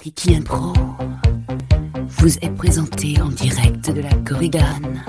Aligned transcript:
Ricky 0.00 0.40
Pro 0.40 0.72
vous 2.08 2.38
est 2.38 2.54
présenté 2.56 3.20
en 3.20 3.28
direct 3.28 3.90
de 3.90 4.00
la 4.00 4.12
Corrigane 4.26 5.04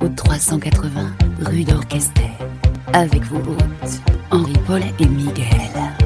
au 0.00 0.08
380 0.08 1.16
rue 1.40 1.64
d'Orchester 1.64 2.30
avec 2.92 3.22
vos 3.24 3.38
hôtes 3.38 4.00
Henri-Paul 4.30 4.82
et 5.00 5.06
Miguel. 5.06 6.03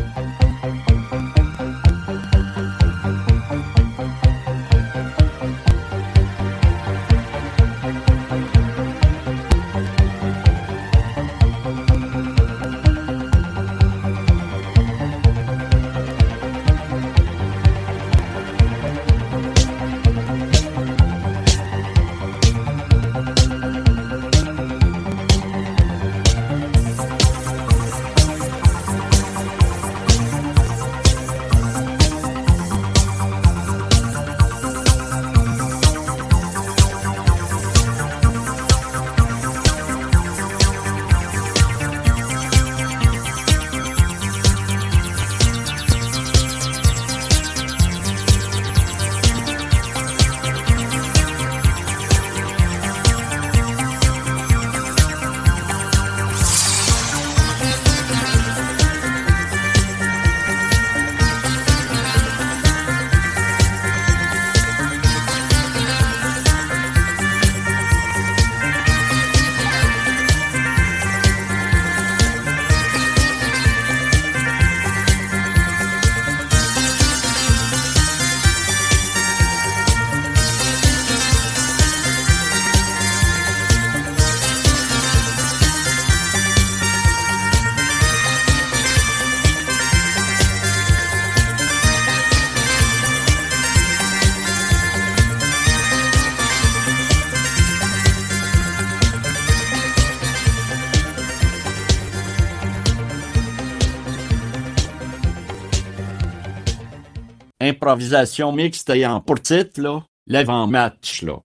Improvisation 107.88 108.52
mixte 108.52 108.90
ayant 108.90 109.20
pour 109.22 109.40
titre 109.40 109.80
là, 109.80 110.02
l'avant-match. 110.26 111.22
Là. 111.22 111.38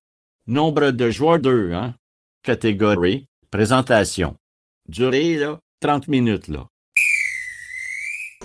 Nombre 0.48 0.92
de 0.92 1.10
joueurs 1.10 1.40
2, 1.40 1.72
hein? 1.74 1.94
Catégorie, 2.44 3.28
présentation. 3.50 4.36
Durée, 4.90 5.36
là, 5.38 5.58
30 5.80 6.10
minutes. 6.10 6.50
Là. 6.50 6.66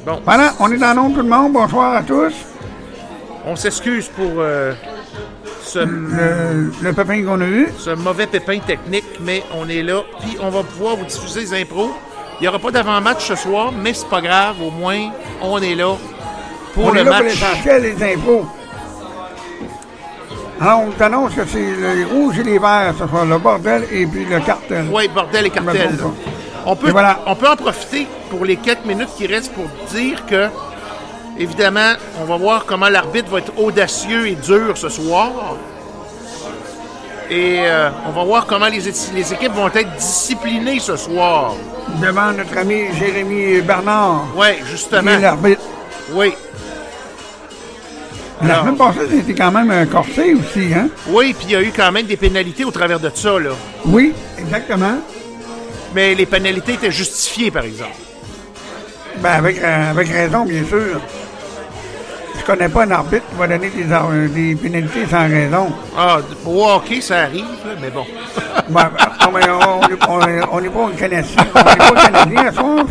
Bon, 0.07 0.21
Voilà, 0.25 0.55
on 0.61 0.71
est 0.71 0.79
dans 0.79 0.95
l'ombre 0.95 1.17
tout 1.17 1.23
le 1.23 1.29
monde. 1.29 1.53
Bonsoir 1.55 1.95
à 1.97 2.03
tous. 2.05 2.33
on 3.45 3.57
s'excuse 3.57 4.07
pour 4.15 4.31
euh, 4.37 4.73
ce, 5.63 5.81
Le, 5.81 6.71
le 6.81 6.93
pépin 6.93 7.25
qu'on 7.25 7.41
a 7.41 7.49
eu. 7.49 7.69
ce 7.79 7.91
mauvais 7.91 8.29
pépin 8.29 8.61
technique, 8.61 9.07
mais 9.21 9.43
on 9.57 9.69
est 9.69 9.83
là. 9.83 10.03
Puis 10.21 10.37
on 10.41 10.51
va 10.51 10.63
pouvoir 10.63 10.95
vous 10.95 11.05
diffuser 11.05 11.41
les 11.41 11.63
impros. 11.63 11.91
Il 12.39 12.43
n'y 12.43 12.49
aura 12.49 12.61
pas 12.61 12.71
d'avant-match 12.71 13.27
ce 13.27 13.35
soir, 13.35 13.73
mais 13.73 13.93
c'est 13.93 14.09
pas 14.09 14.21
grave. 14.21 14.63
Au 14.63 14.71
moins, 14.71 15.11
on 15.43 15.61
est 15.61 15.75
là 15.75 15.97
pour 16.75 16.87
on 16.87 16.91
le 16.93 17.01
est 17.01 17.05
là 17.05 17.13
pour 17.13 17.23
l'essentiel, 17.23 17.83
les 17.83 18.13
impôts. 18.15 18.47
Alors, 20.61 20.81
on 20.81 20.87
vous 20.87 21.03
annonce 21.03 21.35
que 21.35 21.47
c'est 21.47 21.59
les 21.61 22.05
rouges 22.05 22.39
et 22.41 22.43
les 22.43 22.59
verts, 22.59 22.93
ce 22.99 23.07
sera 23.07 23.25
le 23.25 23.39
bordel 23.39 23.85
et 23.93 24.07
puis 24.07 24.25
le 24.25 24.41
cartel. 24.41 24.87
Oui, 24.91 25.07
bordel 25.09 25.47
et 25.47 25.51
cartel. 25.51 25.91
On 26.67 26.75
peut, 26.75 26.91
voilà. 26.91 27.21
on 27.27 27.37
peut 27.37 27.49
en 27.49 27.57
profiter 27.57 28.07
pour 28.29 28.45
les 28.45 28.57
quelques 28.57 28.85
minutes 28.85 29.11
qui 29.17 29.27
restent 29.27 29.53
pour 29.53 29.67
dire 29.95 30.27
que, 30.27 30.49
évidemment, 31.39 31.93
on 32.21 32.25
va 32.25 32.37
voir 32.37 32.65
comment 32.67 32.89
l'arbitre 32.89 33.31
va 33.31 33.39
être 33.39 33.53
audacieux 33.57 34.27
et 34.27 34.35
dur 34.35 34.77
ce 34.77 34.89
soir. 34.89 35.31
Et 37.31 37.61
euh, 37.61 37.91
on 38.07 38.11
va 38.11 38.25
voir 38.25 38.47
comment 38.47 38.67
les, 38.69 38.89
équipes 38.89 39.53
vont 39.53 39.69
être 39.69 39.97
disciplinées 39.97 40.81
ce 40.81 40.97
soir. 40.97 41.55
Devant 42.03 42.33
notre 42.33 42.57
ami 42.59 42.87
Jérémy 42.99 43.61
Bernard, 43.61 44.25
Oui, 44.35 44.57
qui 44.59 44.71
justement. 44.71 45.11
est 45.13 45.21
l'arbitre. 45.21 45.63
Oui. 46.13 46.35
La 48.41 48.55
Alors. 48.55 48.65
semaine 48.67 48.77
passée, 48.77 49.01
c'était 49.11 49.35
quand 49.35 49.51
même 49.51 49.71
un 49.71 49.87
corsé 49.87 50.35
aussi, 50.35 50.73
hein? 50.75 50.89
Oui, 51.09 51.35
puis 51.37 51.47
il 51.49 51.53
y 51.53 51.57
a 51.57 51.63
eu 51.63 51.73
quand 51.75 51.91
même 51.91 52.07
des 52.07 52.17
pénalités 52.17 52.65
au 52.65 52.71
travers 52.71 53.01
de 53.01 53.11
ça, 53.13 53.39
là. 53.39 53.51
Oui, 53.85 54.13
exactement. 54.39 54.99
Mais 55.95 56.15
les 56.15 56.27
pénalités 56.27 56.75
étaient 56.75 56.91
justifiées, 56.93 57.51
par 57.51 57.65
exemple. 57.65 57.97
Ben, 59.19 59.31
avec, 59.33 59.59
euh, 59.61 59.91
avec 59.91 60.09
raison, 60.09 60.45
bien 60.45 60.65
sûr. 60.65 61.01
Je 62.39 62.45
connais 62.45 62.69
pas 62.69 62.85
un 62.85 62.91
arbitre 62.93 63.25
qui 63.29 63.35
va 63.37 63.49
donner 63.49 63.71
des, 63.71 63.93
ar- 63.93 64.09
des 64.33 64.55
pénalités 64.55 65.05
sans 65.11 65.29
raison. 65.29 65.73
Ah, 65.97 66.19
au 66.47 66.65
hockey, 66.65 67.01
ça 67.01 67.23
arrive, 67.23 67.45
là, 67.67 67.73
mais 67.81 67.91
bon. 67.91 68.05
Ben, 68.71 68.91
on 69.27 69.33
n'est 69.33 69.49
on, 69.51 69.81
on, 70.13 70.21
on 70.53 70.61
n'est 70.61 70.69
pas 70.69 70.85
un 70.87 70.91
Canadien. 70.91 71.43
On 71.55 71.59
n'est 71.59 71.77
pas 71.77 71.87
un 71.91 72.11
Canadien 72.11 72.47
à 72.49 72.53
soir. 72.53 72.85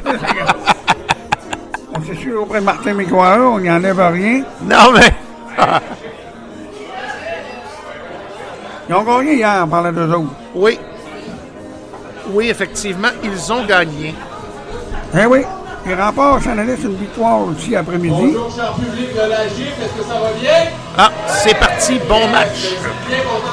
On 1.95 2.01
s'est 2.03 2.19
sûr 2.21 2.41
auprès 2.41 2.59
de 2.59 2.65
Martin 2.65 2.93
Mécoire, 2.93 3.39
on 3.53 3.59
n'y 3.59 3.69
enlève 3.69 3.99
rien. 3.99 4.43
non, 4.63 4.91
mais... 4.93 5.13
Ils 8.89 8.95
ont 8.95 9.03
gagné 9.03 9.35
hier 9.35 9.63
en 9.63 9.67
parlant 9.67 9.91
d'eux 9.91 10.09
autres. 10.13 10.31
Oui. 10.55 10.79
Oui, 12.29 12.49
effectivement, 12.49 13.09
ils 13.23 13.51
ont 13.51 13.65
gagné. 13.65 14.15
Eh 15.17 15.25
oui, 15.25 15.43
ils 15.85 15.93
remportent 15.93 16.43
s'en 16.43 16.57
allait 16.57 16.75
sur 16.75 16.89
une 16.89 16.97
victoire 16.97 17.39
aussi 17.41 17.75
après-midi. 17.75 18.33
Bonjour, 18.33 18.51
cher 18.53 18.73
public 18.73 19.13
de 19.13 19.29
la 19.29 19.47
GIF, 19.47 19.73
est-ce 19.81 19.93
que 19.93 20.03
ça 20.03 20.19
va 20.19 20.31
bien? 20.39 20.71
Ah, 20.97 21.09
c'est 21.27 21.57
parti, 21.57 21.99
bon 22.07 22.27
match. 22.27 22.75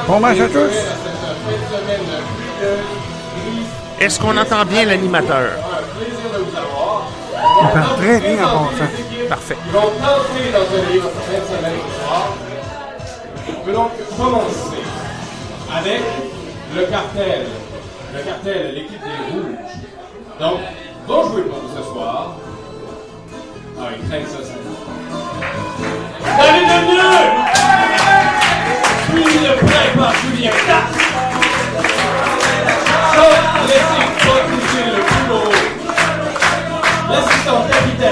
Bon 0.07 0.21
match 0.21 0.41
à 0.41 0.49
tous. 0.49 0.75
Est-ce 4.01 4.21
qu'on 4.21 4.37
entend 4.37 4.65
bien 4.65 4.85
l'animateur? 4.85 5.51
Un 5.53 5.99
plaisir 5.99 6.31
de 6.33 6.39
vous 6.45 6.57
avoir. 6.57 7.07
Ils 7.63 7.69
partent 7.73 7.97
très 7.99 8.21
bien 8.21 8.45
en 8.45 8.65
passant. 8.65 9.14
Parfait. 9.29 9.57
Ils 9.67 9.73
vont 9.73 9.81
tenter 9.81 10.53
dans 10.53 10.67
ce 10.71 10.93
livre 10.93 11.09
cette 11.31 11.47
semaine 11.47 11.79
ce 11.89 12.05
soir. 12.05 12.29
On 13.49 13.65
peut 13.65 13.73
donc 13.73 13.91
commencer 14.17 14.83
avec 15.75 16.03
le 16.75 16.83
cartel. 16.87 17.47
Le 18.15 18.23
cartel, 18.23 18.75
l'équipe 18.75 19.01
des 19.01 19.33
rouges. 19.33 19.57
Donc, 20.39 20.61
vont 21.07 21.29
jouer 21.31 21.43
pour 21.43 21.61
ce 21.77 21.83
soir. 21.93 22.37
Ah, 23.81 23.89
ils 23.97 24.09
craignent 24.09 24.27
ça, 24.27 24.43
ça. 24.45 24.55
David 26.39 26.69
Lemieux! 26.69 27.31
Puis 29.13 29.39
le 29.39 29.67
prêt 29.67 29.89
par 29.97 30.13
Julien. 30.15 31.04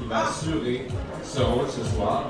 qui 0.00 0.08
va 0.08 0.28
assurer 0.28 0.86
ce 1.22 1.40
rôle 1.40 1.66
ce 1.68 1.82
soir. 1.94 2.24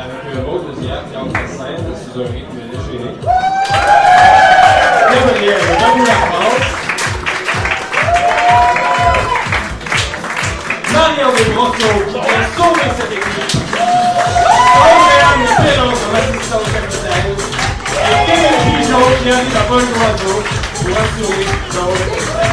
avec 0.00 0.36
un 0.36 0.42
beau 0.42 0.58
deuxième, 0.58 1.04
Yann 1.12 1.32
Cassin, 1.32 1.76
sous 1.94 2.20
un 2.20 2.24
rythme 2.24 2.58
léger. 2.72 3.04
Gabriel, 5.12 5.60
de 5.60 6.06
la 6.06 6.18
France. 6.26 6.66
Marion 10.92 11.30
Desbrosseaux, 11.36 12.00
qui 12.10 12.18
a 12.18 12.46
sauvé 12.56 12.86
cette 12.98 13.12
équipe. 13.12 13.46
Andréane 14.76 15.44
Espérance, 15.44 16.02
en 16.06 16.16
assistance 16.16 16.68
capitale. 16.72 17.28
Et 18.02 18.18
Kevin 18.26 18.56
Pigeon, 18.64 19.04
qui 19.22 19.30
arrive 19.30 19.56
à 19.56 19.64
Paul 19.68 19.82
Loiseau, 19.82 20.36
pour 20.74 20.96
assurer 20.96 21.46
ce 21.70 21.78
rôle. 21.78 22.45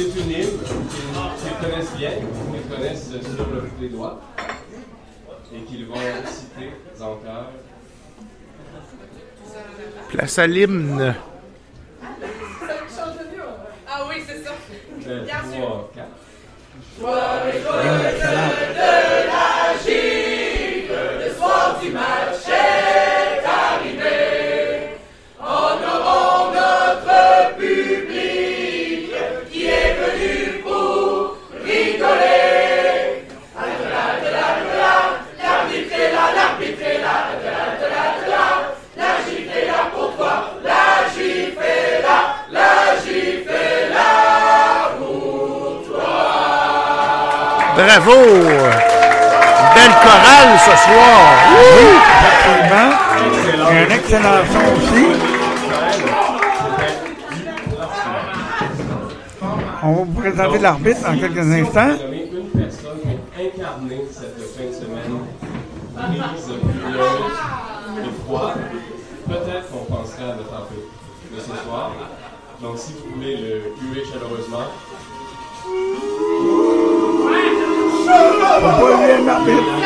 C'est 0.00 0.20
une 0.20 0.30
hymne 0.30 0.58
qu'ils 0.60 1.68
connaissent 1.68 1.94
bien, 1.96 2.10
qu'ils 2.10 2.74
connaissent 2.74 3.10
sur 3.10 3.46
le 3.52 3.60
bout 3.60 3.80
des 3.80 3.88
doigts, 3.90 4.20
et 5.54 5.60
qu'ils 5.62 5.86
vont 5.86 5.96
citer 6.24 6.72
en 7.00 7.16
chœur. 7.16 7.50
Place 10.08 10.38
à 10.38 10.46
l'hymne. 10.46 11.14
Ah 13.92 14.06
oui, 14.08 14.22
c'est 14.26 14.42
ça. 14.42 14.52
Euh, 15.06 15.26
trois, 15.26 15.90
quatre. 15.94 16.08
Bravo! 47.80 48.12
Belle 49.74 49.96
chorale 50.02 50.54
ce 50.58 50.74
soir. 50.84 51.20
Effectivement. 52.20 52.90
Il 53.70 53.74
y 53.74 53.78
a 53.78 53.80
un 53.80 53.90
excellent 53.90 54.42
son 54.52 54.64
aussi. 54.76 55.04
On 59.82 59.92
va 59.92 60.02
vous 60.04 60.20
présenter 60.20 60.58
l'arbitre 60.58 61.00
dans 61.02 61.18
quelques 61.18 61.38
instants. 61.38 61.94
incarner 63.40 64.00
cette 64.12 64.38
fin 64.38 64.66
de 64.66 64.74
semaine 64.74 65.16
grise, 65.96 66.52
pluvieuse 66.60 67.36
et 67.96 68.12
froide. 68.26 68.58
Peut-être 69.26 69.70
qu'on 69.70 69.84
pensera 69.90 70.24
à 70.24 70.36
notre 70.36 70.68
peu 70.68 71.34
de 71.34 71.40
ce 71.40 71.64
soir. 71.64 71.92
Donc, 72.60 72.76
si 72.76 72.92
vous 72.92 73.14
voulez 73.14 73.36
le 73.36 73.48
huer 73.80 74.04
chaleureusement, 74.04 74.68
Arbitre. 79.28 79.80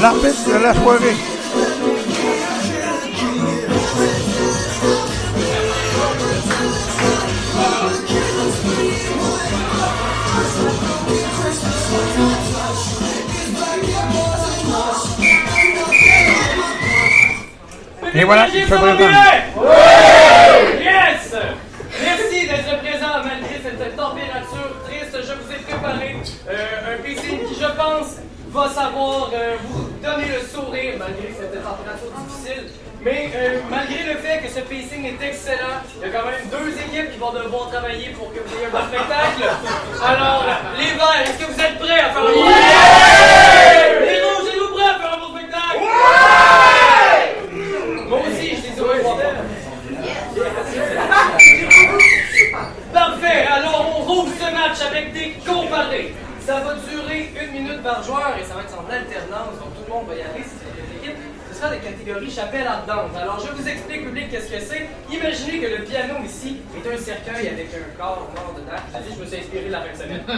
souvenez-vous 0.00 0.44
de 0.46 0.58
la 0.62 0.74
soirée. 0.74 1.16
Et 18.14 18.24
voilà, 18.24 18.46
il. 18.48 19.06
Va 28.56 28.68
savoir 28.70 29.30
euh, 29.34 29.56
vous 29.68 29.84
donner 30.02 30.28
le 30.32 30.40
sourire 30.40 30.94
malgré 30.98 31.28
cette 31.38 31.62
température 31.62 32.10
difficile. 32.24 32.72
Mais 33.02 33.30
euh, 33.34 33.60
malgré 33.68 34.02
le 34.04 34.16
fait 34.18 34.38
que 34.40 34.48
ce 34.48 34.60
pacing 34.60 35.04
est 35.04 35.22
excellent, 35.22 35.84
il 36.00 36.08
y 36.08 36.10
a 36.10 36.12
quand 36.16 36.24
même 36.24 36.48
deux 36.50 36.72
équipes 36.72 37.12
qui 37.12 37.18
vont 37.18 37.32
devoir 37.32 37.68
travailler 37.70 38.08
pour 38.16 38.32
que 38.32 38.40
vous 38.40 38.56
ayez 38.56 38.64
un 38.64 38.70
bon 38.70 38.86
spectacle. 38.88 39.44
Alors, 40.02 40.44
les 40.78 40.92
verts, 40.96 41.20
est-ce 41.22 41.38
que 41.38 41.52
vous 41.52 41.60
êtes 41.60 41.78
prêts 41.78 42.00
à 42.00 42.08
faire 42.08 42.24
un 42.24 42.32
bon 42.32 42.48
spectacle? 42.48 44.04
Les 44.08 44.20
rouges, 44.24 44.48
êtes-vous 44.48 44.72
prêts 44.74 44.88
à 44.88 44.96
faire 45.00 45.12
un 45.12 45.20
bon 45.20 45.30
spectacle? 45.36 45.80
Moi 48.08 48.18
aussi, 48.24 48.48
je 48.56 48.62
les 48.72 48.80
aurais. 48.80 49.00
Parfait, 52.92 53.40
alors 53.52 53.80
on 53.98 54.00
rouvre 54.02 54.32
ce 54.32 54.48
match 54.50 54.80
avec 54.90 55.12
des 55.12 55.28
comparés. 55.46 56.14
Ça 56.46 56.60
va 56.60 56.74
durer 56.74 57.32
une 57.42 57.50
minute 57.50 57.82
par 57.82 58.04
joueur 58.04 58.36
et 58.40 58.44
ça 58.44 58.54
va 58.54 58.62
être 58.62 58.78
en 58.78 58.86
alternance, 58.86 59.58
donc 59.58 59.74
tout 59.74 59.82
le 59.82 59.92
monde 59.92 60.06
va 60.06 60.14
y 60.14 60.22
aller 60.22 60.46
si 60.46 60.54
c'est 60.62 60.78
des 60.78 60.86
équipes. 60.94 61.18
Ce 61.50 61.58
sera 61.58 61.70
des 61.70 61.78
catégories 61.78 62.30
chapelle 62.30 62.68
ardente. 62.68 63.10
Alors 63.20 63.40
je 63.40 63.50
vous 63.50 63.66
explique, 63.66 64.04
public, 64.06 64.30
qu'est-ce 64.30 64.52
que 64.52 64.60
c'est. 64.60 64.86
Imaginez 65.10 65.58
que 65.58 65.66
le 65.74 65.82
piano 65.82 66.14
ici 66.24 66.58
est 66.70 66.86
un 66.86 66.96
cercueil 66.96 67.48
avec 67.48 67.66
un 67.74 67.98
corps 67.98 68.30
mort 68.30 68.54
dedans. 68.54 68.78
Dis, 68.94 69.14
je 69.16 69.20
me 69.20 69.26
suis 69.26 69.38
inspiré 69.38 69.64
de 69.66 69.72
la 69.72 69.80
fin 69.80 69.90
de 69.90 69.98
semaine. 69.98 70.22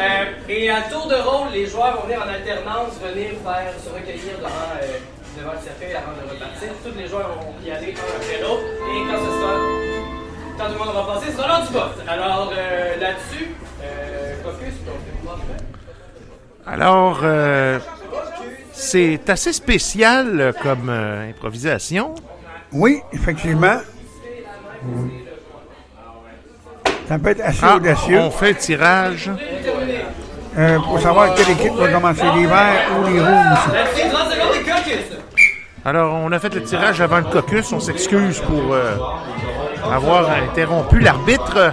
Euh, 0.00 0.24
et 0.48 0.70
à 0.70 0.80
tour 0.88 1.06
de 1.06 1.16
rôle, 1.16 1.52
les 1.52 1.66
joueurs 1.66 2.00
vont 2.00 2.06
venir 2.08 2.24
en 2.24 2.28
alternance, 2.28 2.96
venir 3.04 3.32
faire, 3.44 3.74
se 3.76 3.90
recueillir 3.92 4.38
devant, 4.38 4.72
euh, 4.80 4.96
devant 5.36 5.52
le 5.52 5.60
cercueil 5.60 5.92
avant 5.92 6.16
de 6.16 6.24
repartir. 6.32 6.72
Tous 6.82 6.96
les 6.96 7.06
joueurs 7.06 7.36
vont 7.36 7.52
y 7.62 7.70
aller 7.70 7.92
un 7.92 8.16
après 8.16 8.40
l'autre. 8.40 8.64
Et 8.88 9.04
quand 10.56 10.66
tout 10.66 10.72
le 10.72 10.78
monde 10.78 10.88
aura 10.94 11.14
passé, 11.14 11.30
ce 11.30 11.36
sera 11.36 11.48
l'heure 11.48 11.66
du 11.66 11.72
vote. 11.72 11.98
Alors 12.08 12.52
euh, 12.56 12.96
là-dessus, 13.00 13.48
Alors, 16.66 17.20
euh, 17.24 17.78
c'est 18.72 19.28
assez 19.28 19.52
spécial 19.52 20.54
comme 20.62 20.88
euh, 20.88 21.30
improvisation. 21.30 22.14
Oui, 22.72 23.00
effectivement. 23.12 23.78
Ça 27.08 27.18
peut 27.18 27.30
être 27.30 27.40
assez 27.44 27.58
Ah, 27.62 27.76
audacieux 27.76 28.20
on 28.20 28.30
fait 28.30 28.50
le 28.52 28.56
tirage. 28.58 29.30
euh, 30.56 30.78
pour 30.78 31.00
savoir 31.00 31.34
quelle 31.34 31.50
équipe 31.50 31.72
va 31.74 31.88
commencer, 31.88 32.22
les 32.36 32.46
verts 32.46 32.88
ou 33.00 33.04
les 33.06 33.20
rouges. 33.20 33.72
Là-dessus, 33.72 34.08
30 34.10 34.30
secondes 34.30 34.52
des 34.52 34.70
Focus. 34.70 35.18
Alors, 35.84 36.14
on 36.14 36.30
a 36.30 36.38
fait 36.38 36.54
le 36.54 36.62
tirage 36.62 37.00
avant 37.00 37.18
le 37.18 37.24
caucus. 37.24 37.72
On 37.72 37.80
s'excuse 37.80 38.38
pour 38.40 38.76
avoir 39.92 40.30
interrompu 40.30 41.00
l'arbitre. 41.00 41.72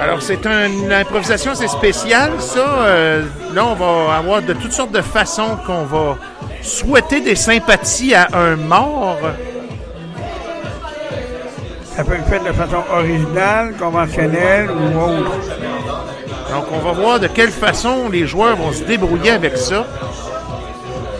Alors, 0.00 0.22
c'est 0.22 0.46
un- 0.46 0.66
une 0.68 0.92
improvisation 0.92 1.52
assez 1.52 1.66
spéciale, 1.68 2.32
ça. 2.40 2.60
Euh, 2.60 3.22
là, 3.52 3.64
on 3.66 3.74
va 3.74 4.16
avoir 4.16 4.42
de 4.42 4.52
toutes 4.52 4.72
sortes 4.72 4.92
de 4.92 5.02
façons 5.02 5.56
qu'on 5.66 5.84
va 5.84 6.16
souhaiter 6.62 7.20
des 7.20 7.34
sympathies 7.34 8.14
à 8.14 8.28
un 8.32 8.56
mort. 8.56 9.18
Ça 11.96 12.04
peut 12.04 12.14
être 12.14 12.26
fait 12.28 12.38
de 12.38 12.52
façon 12.52 12.82
originale, 12.92 13.74
conventionnelle 13.78 14.68
ou 14.70 15.00
autre. 15.00 15.32
Donc, 16.52 16.64
on 16.72 16.78
va 16.78 16.92
voir 16.92 17.18
de 17.20 17.26
quelle 17.26 17.50
façon 17.50 18.08
les 18.08 18.24
joueurs 18.26 18.56
vont 18.56 18.72
se 18.72 18.84
débrouiller 18.84 19.32
avec 19.32 19.56
ça. 19.56 19.84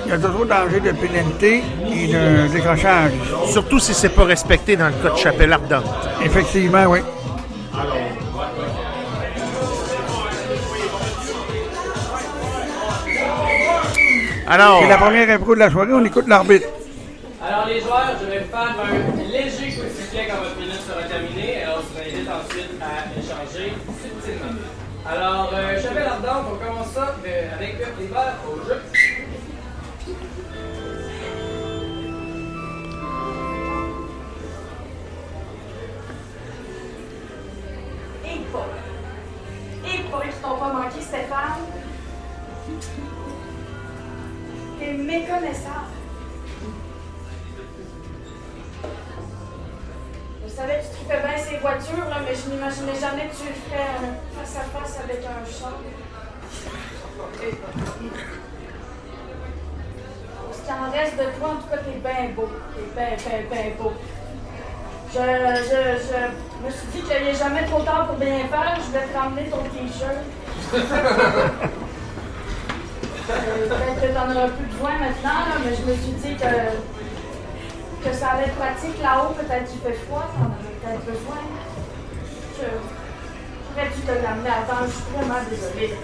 Il 0.07 0.13
y 0.13 0.15
a 0.15 0.19
toujours 0.19 0.47
danger 0.47 0.81
de 0.81 0.93
pénalité 0.93 1.63
et 1.93 2.07
de 2.07 2.49
décrochage. 2.53 3.11
Surtout 3.51 3.79
si 3.81 3.93
c'est 3.93 4.09
pas 4.09 4.25
respecté 4.25 4.77
dans 4.77 4.87
le 4.87 4.93
cas 4.93 5.11
de 5.11 5.19
Chapelle 5.19 5.53
Ardente. 5.53 5.85
Effectivement, 6.25 6.85
oui. 6.89 7.01
Alors, 14.51 14.81
C'est 14.81 14.89
la 14.89 14.97
première 14.97 15.29
impro 15.29 15.55
de 15.55 15.61
la 15.61 15.71
soirée, 15.71 15.93
on 15.93 16.05
écoute 16.07 16.27
l'arbitre. 16.27 16.67
Alors 17.47 17.67
les 17.67 17.81
joueurs, 17.81 18.17
je 18.19 18.27
vais 18.31 18.41
faire 18.41 18.77
un 18.83 19.17
léger 19.31 19.77
coup 19.77 19.85
de 19.85 19.91
sifflet 19.91 20.27
quand 20.29 20.39
votre 20.39 20.57
minute 20.57 20.81
sera 20.81 21.03
terminée. 21.03 21.63
Alors 21.63 21.83
je 21.83 21.93
vous 21.93 22.17
invite 22.17 22.29
ensuite 22.31 22.71
à 22.81 23.19
échanger 23.19 23.75
subtilement. 24.03 24.59
Alors, 25.07 25.53
euh, 25.55 25.81
chapelle 25.81 26.07
ardente, 26.07 26.47
on 26.51 26.65
commence 26.65 26.93
ça 26.93 27.15
euh, 27.27 27.55
avec 27.55 27.77
les 27.99 28.07
verts 28.07 28.37
au 28.51 28.57
jeu. 28.67 28.83
Et 38.25 38.41
Paul. 38.51 38.63
Et 39.85 40.11
Paul 40.11 40.23
qui 40.23 40.43
t'ont 40.43 40.57
pas 40.57 40.73
manqué, 40.73 41.01
Stéphane? 41.03 41.59
T'es 44.79 44.93
méconnaissable. 44.93 45.93
Je 50.45 50.49
savais 50.51 50.79
que 50.79 50.85
tu 50.85 50.91
trouvais 51.01 51.21
bien 51.21 51.37
ces 51.39 51.57
voitures, 51.59 52.07
mais 52.25 52.35
je 52.35 52.51
n'imaginais 52.51 52.95
jamais 53.01 53.27
que 53.29 53.35
tu 53.37 53.45
le 53.49 53.55
ferais 53.55 53.91
euh, 54.03 54.15
face 54.39 54.57
à 54.57 54.61
face 54.79 54.99
avec 55.05 55.21
un 55.25 55.45
char. 55.47 55.75
C'est 60.53 60.65
qu'il 60.65 60.75
en 60.75 60.91
reste 60.91 61.17
de 61.17 61.39
toi, 61.39 61.49
en 61.51 61.57
tout 61.57 61.69
cas, 61.69 61.79
t'es 61.79 61.99
bien 61.99 62.31
beau. 62.35 62.49
T'es 62.75 62.87
bien, 62.95 63.17
bien, 63.17 63.41
bien 63.51 63.71
beau. 63.79 63.93
Je, 65.11 65.15
je, 65.19 65.79
je 66.05 66.19
me 66.67 66.71
suis 66.71 66.89
dit 66.93 67.01
qu'il 67.03 67.23
n'y 67.23 67.31
a 67.31 67.33
jamais 67.35 67.65
trop 67.67 67.83
tard 67.83 68.07
pour 68.09 68.17
bien 68.17 68.47
faire. 68.49 68.77
Je 68.77 68.93
vais 68.99 69.07
te 69.07 69.17
ramener 69.17 69.45
ton 69.51 69.63
t-shirt. 69.65 70.23
Peut-être 73.29 74.01
que 74.01 74.07
t'en 74.15 74.31
auras 74.35 74.49
plus 74.49 74.65
besoin 74.65 74.93
maintenant, 74.99 75.41
là, 75.49 75.57
mais 75.63 75.77
je 75.77 75.83
me 75.83 75.95
suis 75.95 76.13
dit 76.13 76.35
que, 76.35 78.09
que 78.09 78.15
ça 78.17 78.29
allait 78.29 78.45
être 78.45 78.55
pratique 78.57 79.03
là-haut. 79.03 79.35
Peut-être 79.35 79.71
qu'il 79.71 79.81
fait 79.81 79.99
froid, 80.07 80.33
t'en 80.35 80.47
avais 80.47 80.73
peut-être 80.81 81.05
besoin. 81.05 81.37
Je, 82.57 82.65
j'aurais 83.77 83.91
dû 83.91 84.01
te 84.01 84.13
l'amener? 84.13 84.49
Avant. 84.49 84.87
Je 84.87 84.93
suis 84.93 85.05
vraiment 85.15 85.43
désolée. 85.51 85.95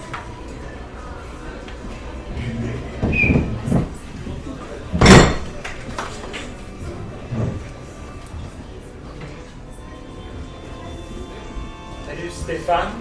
Salut 12.06 12.30
Stéphane. 12.30 12.92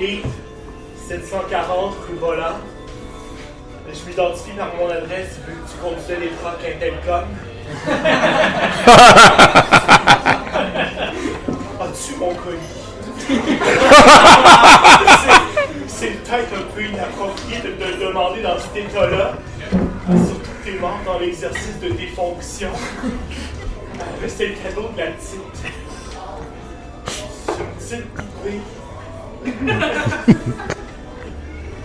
Yves, 0.00 0.24
740 1.10 1.94
rue. 2.08 2.16
Je 3.92 4.00
m'identifie 4.08 4.52
par 4.56 4.68
mon 4.76 4.88
adresse 4.88 5.40
vu 5.44 5.54
que 5.54 5.68
tu 5.68 5.76
conduisais 5.82 6.20
les 6.20 6.28
trucks 6.28 6.64
Intelcom. 6.64 7.24
As-tu 11.80 12.14
mon 12.16 12.32
colis? 12.34 12.76
C'est- 15.88 16.10
peut-être 16.22 16.54
un 16.54 16.62
peu 16.76 16.82
inapproprié 16.84 17.58
de 17.58 17.70
te 17.72 17.88
demander 18.04 18.42
dans 18.42 18.56
cet 18.60 18.76
état-là. 18.76 19.32
Surtout 19.70 20.52
que 20.62 20.70
t'es 20.70 20.78
mort 20.78 21.00
dans 21.04 21.18
l'exercice 21.18 21.80
de 21.82 21.88
défonction. 21.88 22.70
Euh, 23.04 23.08
Mais 24.22 24.28
c'est 24.28 24.46
le 24.46 24.54
cadeau 24.54 24.88
de 24.94 24.98
la 25.00 25.06
petite. 25.08 25.40
C'est 27.80 27.96
une 27.96 28.02
petite 28.02 28.14
poupée. 28.14 28.60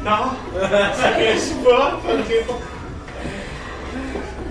non, 0.05 0.29
ça 0.53 1.09
réagit 1.17 1.55
pas, 1.63 1.99
pas 2.05 2.15
de 2.15 2.21
réponse. 2.21 2.61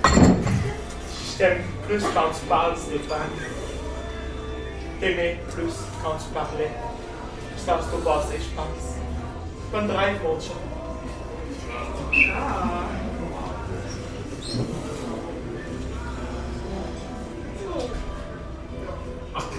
Je 0.05 1.39
t'aime 1.39 1.63
plus 1.87 2.03
quand 2.13 2.31
tu 2.33 2.47
parles, 2.49 2.77
Stéphane. 2.77 3.31
T'aimais 5.01 5.41
plus 5.55 5.75
quand 6.03 6.17
tu 6.17 6.29
parlais. 6.35 6.73
Ça, 7.57 7.79
c'est 7.81 7.97
au 7.97 8.01
passé, 8.01 8.35
je 8.39 8.57
pense. 8.57 8.99
Bonne 9.71 9.87
drive, 9.87 10.19
mon 10.25 10.41
chat. 10.41 10.55
Ok. 19.37 19.53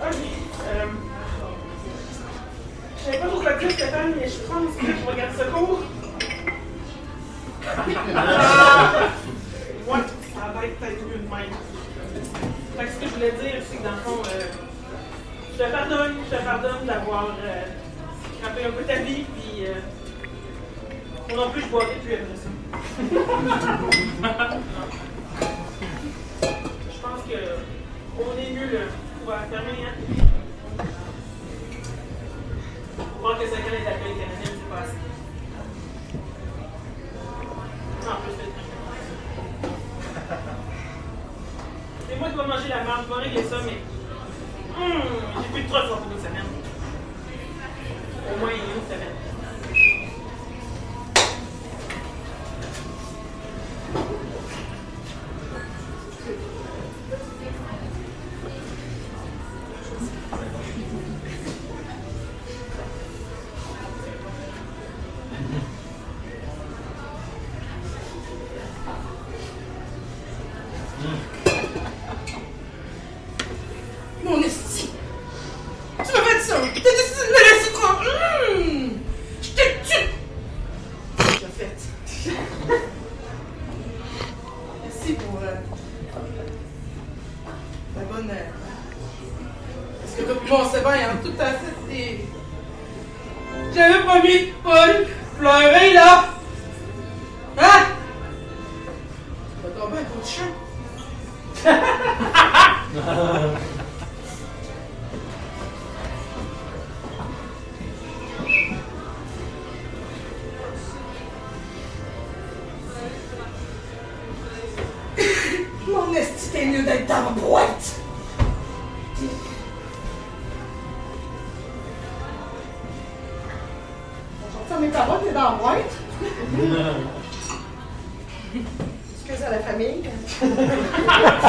Euh, 0.00 0.37
je 3.08 3.12
savais 3.14 3.24
pas 3.24 3.28
trop 3.28 3.40
quoi 3.40 3.52
dire, 3.54 3.70
Stéphane, 3.70 4.12
mais 4.20 4.28
je 4.28 4.38
pense 4.40 4.76
que 4.76 4.86
je 4.86 5.10
regarde 5.10 5.36
secours. 5.36 5.82
Ah! 8.14 9.08
ouais, 9.86 10.00
ça 10.34 10.52
va 10.54 10.66
être 10.66 10.78
peut-être 10.78 11.06
mieux 11.06 11.18
de 11.18 11.28
même. 11.28 11.54
Fait 12.76 12.84
que 12.84 12.90
ce 12.90 12.96
que 12.98 13.06
je 13.06 13.14
voulais 13.14 13.32
dire, 13.32 13.62
c'est 13.68 13.76
que 13.78 13.82
dans 13.82 13.92
le 13.92 13.96
fond, 13.98 14.22
euh, 14.26 14.42
je 15.52 15.58
te 15.64 15.70
pardonne, 15.70 16.16
je 16.30 16.36
te 16.36 16.42
pardonne 16.42 16.86
d'avoir 16.86 17.28
euh, 17.42 17.62
scrappé 18.38 18.64
un 18.66 18.70
peu 18.72 18.84
ta 18.84 18.96
vie, 18.96 19.24
puis 19.24 19.66
euh, 19.66 19.74
moi 21.34 21.46
non 21.46 21.50
plus, 21.50 21.62
je 21.62 21.68
boirai 21.68 21.96
plus 22.04 22.14
après 22.14 22.36
ça. 22.36 22.50
je 26.92 26.98
pense 27.00 27.22
que 27.22 27.38
on 28.18 28.38
est 28.38 28.50
mieux 28.52 28.70
là, 28.72 28.84
pour 29.24 29.32
la 29.32 29.38
fermer, 29.38 29.86
hein? 29.86 29.94
Pour 33.18 33.30
voir 33.30 33.38
que 33.40 33.46
5 33.48 33.56
ans 33.56 33.74
est 33.74 33.88
appelé 33.88 34.14
canadien, 34.14 34.44
c'est 34.44 34.70
pas 34.70 34.82
assez. 34.82 34.94
En 38.06 38.20
plus, 38.22 38.32
c'est 38.38 38.52
C'est 42.08 42.16
moi 42.20 42.28
qui 42.30 42.36
vais 42.36 42.46
manger 42.46 42.68
la 42.68 42.84
vais 43.08 43.14
régler 43.24 43.42
ça, 43.42 43.56
mais. 43.66 43.78
Hum, 44.78 45.02
j'ai 45.42 45.48
plus 45.48 45.62
de 45.64 45.68
trucs 45.68 45.88
pour 45.88 46.12
une 46.12 46.18
semaine. 46.18 46.46
Au 48.32 48.38
moins 48.38 48.50
une 48.50 48.86
semaine? 48.86 49.17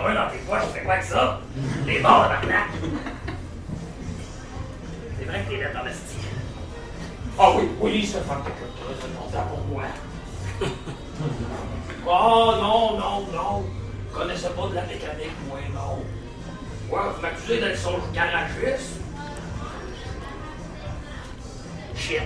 un 0.00 0.02
brin 0.02 0.14
dans 0.14 0.30
tes 0.30 0.38
poches, 0.38 0.62
tu 0.68 0.72
fais 0.78 0.84
quoi 0.84 0.94
avec 0.94 1.04
ça? 1.04 1.40
Les 1.86 1.98
morts, 2.00 2.22
tabarnak. 2.22 2.68
C'est 5.18 5.24
vrai 5.24 5.44
que 5.44 5.50
t'es 5.50 5.60
là 5.62 5.68
dans 5.74 5.84
le 5.84 5.90
style. 5.90 6.28
Ah 7.38 7.50
oui, 7.56 7.68
oui, 7.80 8.06
Stéphane, 8.06 8.42
t'es 8.44 8.50
très 8.50 8.94
important 9.06 9.44
pour 9.48 9.60
moi. 9.66 9.82
Oh 12.06 12.54
non, 12.60 12.98
non, 12.98 13.20
non. 13.32 13.64
Je 14.10 14.14
connaissais 14.18 14.50
pas 14.50 14.66
de 14.68 14.74
la 14.74 14.82
mécanique, 14.82 15.32
moi, 15.48 15.58
non. 15.74 16.04
Ouais, 16.94 17.02
vous 17.14 17.20
m'accusez 17.22 17.58
d'être 17.60 17.78
son 17.78 17.98
garagiste? 18.12 19.00
Shit. 21.94 22.22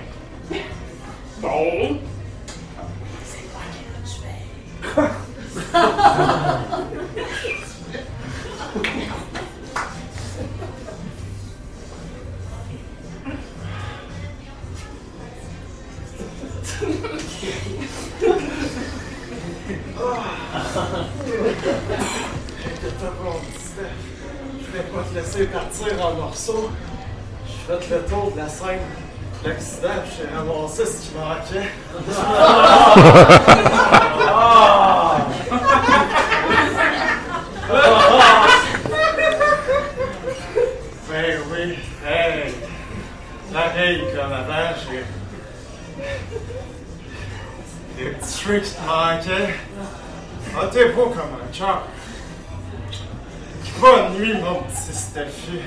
Bon. 1.40 2.00
C'est 3.24 3.44
moi 3.52 3.62
qui 3.72 3.84
le 3.90 3.98
tué. 4.08 4.34
pas 24.94 25.02
te 25.02 25.14
laisser 25.18 25.46
partir 25.46 26.06
en 26.06 26.14
morceaux. 26.14 26.70
Je 27.46 27.52
fait 27.74 27.90
le 27.90 28.02
tour 28.04 28.30
de 28.32 28.38
la 28.38 28.48
scène 28.48 28.78
de 29.42 29.48
l'accident 29.48 29.88
j'ai 30.16 30.28
ramassé 30.34 30.86
ce 30.86 31.02
qui 31.02 31.10
manquait. 31.16 31.70
Ah! 34.26 35.16
Ben 41.10 41.38
oui, 41.50 41.78
hey! 42.06 42.54
Pareil 43.52 44.04
comme 44.14 44.32
avant, 44.32 44.74
j'ai. 44.88 45.04
Des 47.96 48.10
petits 48.10 48.38
cheveux 48.40 48.60
qui 48.60 48.70
te 48.70 48.80
manquaient. 48.86 49.54
Ah, 50.56 50.66
t'es 50.72 50.88
beau 50.90 51.06
comme 51.06 51.34
un 51.42 51.52
chat. 51.52 51.82
Bonne 53.80 54.14
nuit, 54.14 54.34
mon 54.34 54.62
petit 54.62 54.94
Steffi. 54.96 55.60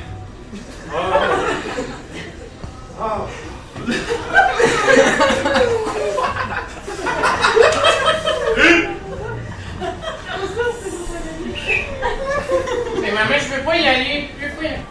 Ah. 0.93 1.27
Ah. 2.99 3.25
Mais 13.01 13.11
maman, 13.11 13.35
je 13.39 13.55
peux 13.55 13.61
pas 13.63 13.77
y 13.77 13.87
aller. 13.87 14.29
Je 14.39 14.45
peux 14.45 14.53
pas 14.55 14.63
y 14.63 14.67
aller. 14.67 14.81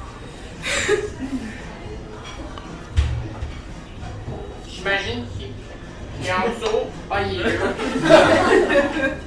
J'imagine 4.69 5.25
qu'il 5.39 5.51
il 6.21 6.27
est 6.27 6.33
en 6.33 6.49
dessous. 6.49 6.87
Ah, 7.11 7.23
il 7.23 7.41
est 7.41 7.45
là. 7.45 7.51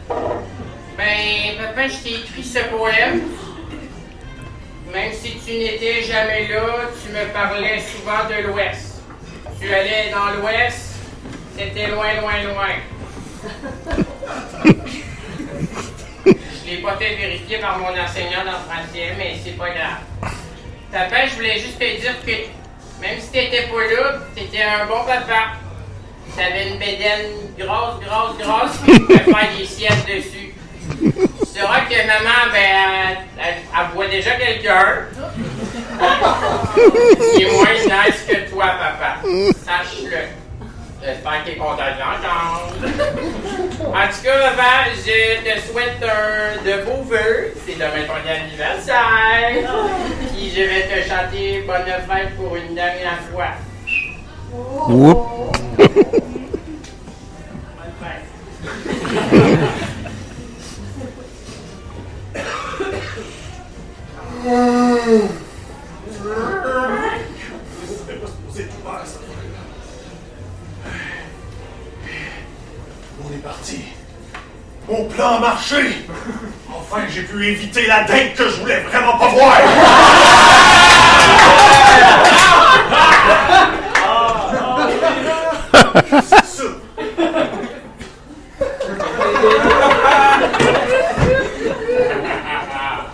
Ben, 0.97 1.56
papa, 1.58 1.88
je 1.88 1.95
t'ai 2.04 2.15
écrit 2.15 2.43
ce 2.43 2.60
poème. 2.69 3.21
Même 4.91 5.13
si 5.13 5.38
tu 5.45 5.52
n'étais 5.54 6.02
jamais 6.04 6.47
là, 6.47 6.89
tu 7.02 7.12
me 7.12 7.32
parlais 7.32 7.80
souvent 7.80 8.28
de 8.28 8.47
l'Ouest. 8.47 9.04
Tu 9.62 9.71
allais 9.71 10.10
dans 10.12 10.32
l'Ouest, 10.39 10.95
c'était 11.56 11.88
loin, 11.88 12.13
loin, 12.21 12.43
loin. 12.43 12.75
Je 16.25 16.69
l'ai 16.69 16.78
pas 16.78 16.97
fait 16.97 17.15
vérifier 17.15 17.60
par 17.60 17.78
mon 17.78 17.89
enseignant 17.89 18.43
dans 18.45 18.52
le 18.52 18.65
français, 18.67 19.13
mais 19.17 19.36
c'est 19.43 19.58
pas 19.58 19.69
grave. 19.69 20.34
Papa, 20.91 21.28
je 21.28 21.36
voulais 21.36 21.60
juste 21.60 21.78
te 21.78 22.02
dire 22.02 22.15
que 22.25 23.02
même 23.02 23.19
si 23.19 23.32
t'étais 23.32 23.67
pas 23.67 23.93
là, 23.93 24.19
t'étais 24.36 24.63
un 24.63 24.86
bon 24.88 25.06
papa. 25.06 25.54
T'avais 26.36 26.69
une 26.69 26.80
bédaine 26.80 27.32
grosse, 27.58 27.99
grosse, 28.04 28.38
grosse, 28.38 28.80
tu 28.86 28.99
pouvais 29.02 29.19
faire 29.19 29.58
des 29.58 29.65
siestes 29.65 30.08
dessus. 30.08 31.29
Sauras 31.60 31.82
que 31.89 32.08
maman, 32.08 32.52
ben, 32.54 32.60
elle, 32.62 33.17
elle, 33.38 33.56
elle 33.78 33.88
voit 33.93 34.08
déjà 34.08 34.32
quelqu'un. 34.36 35.08
Il 37.36 37.43
est 37.43 37.52
moins 37.52 37.74
nice 37.84 38.24
que 38.26 38.50
toi, 38.50 38.67
papa. 38.80 39.17
Sache-le. 39.65 40.22
J'espère 41.04 41.43
qu'il 41.43 41.54
est 41.54 41.58
content 41.58 41.76
de 41.76 42.00
l'entendre. 42.00 42.74
En 43.88 44.08
tout 44.08 44.22
cas, 44.24 44.52
papa, 44.52 44.72
je 44.95 45.41
te 45.43 45.54
souhaite 45.67 46.02
un, 46.02 46.63
de 46.63 46.74
beaux 46.84 47.04
vœux. 47.04 47.54
C'est 47.65 47.74
demain 47.74 48.06
ton 48.08 48.24
anniversaire. 48.30 49.69
Puis 50.34 50.45
je 50.56 50.62
vais 50.62 50.84
te 50.84 51.10
chanter 51.10 51.63
Bonne 51.67 51.86
fête 51.86 52.36
pour 52.38 52.56
une 52.56 52.74
dernière 52.74 53.19
fois. 53.34 53.52
Bonne 54.88 55.52
fête. 58.00 58.26
On 64.41 64.45
est 73.34 73.43
parti. 73.43 73.82
Mon 74.88 75.10
plan 75.10 75.36
a 75.36 75.39
marché. 75.39 76.06
Enfin, 76.69 77.02
j'ai 77.10 77.23
pu 77.23 77.47
éviter 77.47 77.86
la 77.88 78.06
date 78.06 78.36
que 78.36 78.49
je 78.49 78.62
voulais 78.62 78.80
vraiment 78.82 79.17
pas 79.17 79.28
voir. 79.28 79.58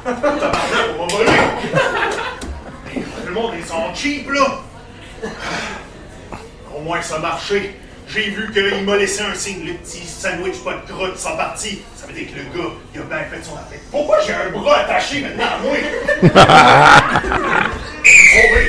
Tabarnak, 0.05 0.93
on 0.99 1.07
va 1.07 1.15
voler. 1.15 1.31
Le 3.25 3.25
monde, 3.36 3.54
ils 3.60 3.65
sont 3.65 3.93
cheap, 3.93 4.30
là. 4.32 4.62
Au 6.76 6.82
moins, 6.82 7.02
ça 7.02 7.15
a 7.17 7.19
marché. 7.19 7.76
J'ai 8.08 8.30
vu 8.30 8.52
qu'il 8.54 8.86
m'a 8.86 8.95
laissé 8.98 9.24
un 9.24 9.34
signe, 9.34 9.65
le 9.65 9.74
petit 9.74 10.06
sandwich 10.06 10.58
pas 10.63 10.74
de 10.74 10.91
croûte, 10.91 11.17
sans 11.17 11.36
partie. 11.36 11.82
Ça 11.95 12.06
veut 12.08 12.13
dire 12.13 12.28
que 12.32 12.38
le 12.38 12.43
gars, 12.56 12.69
il 12.93 13.02
a 13.02 13.04
bien 13.04 13.26
fait 13.32 13.43
son 13.43 13.56
affaire. 13.56 13.80
Pourquoi 13.91 14.19
j'ai 14.26 14.34
un 14.34 14.52
bras 14.52 14.80
attaché 14.82 15.21
maintenant 15.21 15.45
à 15.45 15.58
moi? 15.63 15.76
Oh 18.38 18.41
oui. 18.54 18.63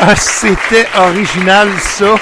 Ah, 0.00 0.16
c'était 0.16 0.86
original, 0.96 1.68
ça. 1.78 2.16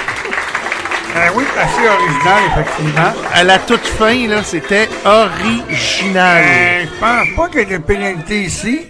Ben 1.13 1.31
oui, 1.35 1.43
assez 1.57 1.87
original, 1.87 2.43
effectivement. 2.51 3.13
À 3.33 3.43
la 3.43 3.59
toute 3.59 3.87
fin, 3.87 4.27
là, 4.27 4.43
c'était 4.43 4.89
original. 5.05 6.43
Ben, 6.43 6.87
je 6.87 6.99
pense 6.99 7.27
pas 7.35 7.49
qu'il 7.49 7.59
y 7.59 7.61
ait 7.73 7.77
de 7.77 7.83
pénalité 7.83 8.41
ici. 8.43 8.87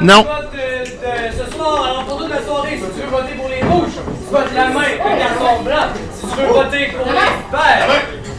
Non. 0.00 0.22
Vote 0.22 0.50
de, 0.52 0.58
de 0.84 1.44
ce 1.44 1.56
soir, 1.56 1.84
alors 1.84 2.04
pour 2.04 2.18
toute 2.18 2.30
la 2.30 2.42
soirée, 2.42 2.76
si 2.76 3.00
tu 3.00 3.06
veux 3.06 3.10
voter 3.10 3.34
pour 3.34 3.48
les 3.48 3.62
rouges, 3.62 3.94
tu 3.94 4.34
votes 4.34 4.54
la 4.54 4.66
main, 4.68 4.80
le 4.82 5.18
carton 5.18 5.62
blanc. 5.62 5.86
Si 6.14 6.26
tu 6.26 6.36
veux 6.40 6.46
voter 6.48 6.86
pour 6.96 7.06
les 7.06 7.12
verts, 7.12 7.88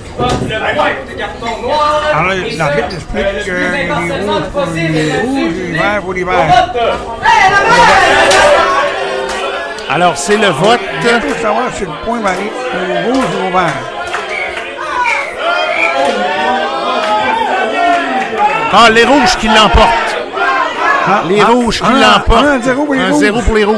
tu 0.05 0.11
votes 0.17 0.41
le 0.41 0.75
point, 0.75 0.89
le 1.09 1.15
carton 1.17 1.61
noir. 1.61 2.01
Alors, 2.15 2.33
l'arbitre 2.57 2.93
explique 2.93 3.25
euh, 3.25 3.33
le 3.33 3.39
que 3.39 3.51
plus 3.51 3.71
les 3.71 3.83
impartialement 3.85 4.33
rouges 4.33 5.53
les 5.55 5.71
verts 5.73 6.01
pour 6.01 6.13
les 6.13 6.23
verts. 6.23 6.47
vote. 6.73 6.81
Alors, 9.89 10.17
c'est 10.17 10.37
le 10.37 10.47
vote. 10.47 10.79
Il 11.03 11.21
faut 11.21 11.41
savoir 11.41 11.65
si 11.73 11.83
le 11.83 11.91
point 12.05 12.19
va 12.21 12.29
aller 12.31 12.51
au 12.73 13.13
rouge 13.13 13.25
ou 13.35 13.47
au 13.47 13.51
vert. 13.51 13.73
Ah, 18.75 18.89
les 18.89 19.05
rouges 19.05 19.37
qui 19.37 19.47
l'emportent. 19.47 20.12
Ah, 21.05 21.23
les 21.27 21.39
ah, 21.41 21.45
rouges 21.47 21.79
qui 21.79 21.85
ah, 21.87 22.17
l'emportent. 22.17 22.45
1-0 22.45 22.85
pour 22.85 22.93
les 22.93 23.01
1-0 23.01 23.31
rouges. 23.31 23.43
pour 23.45 23.55
les 23.55 23.63
rouges. 23.63 23.77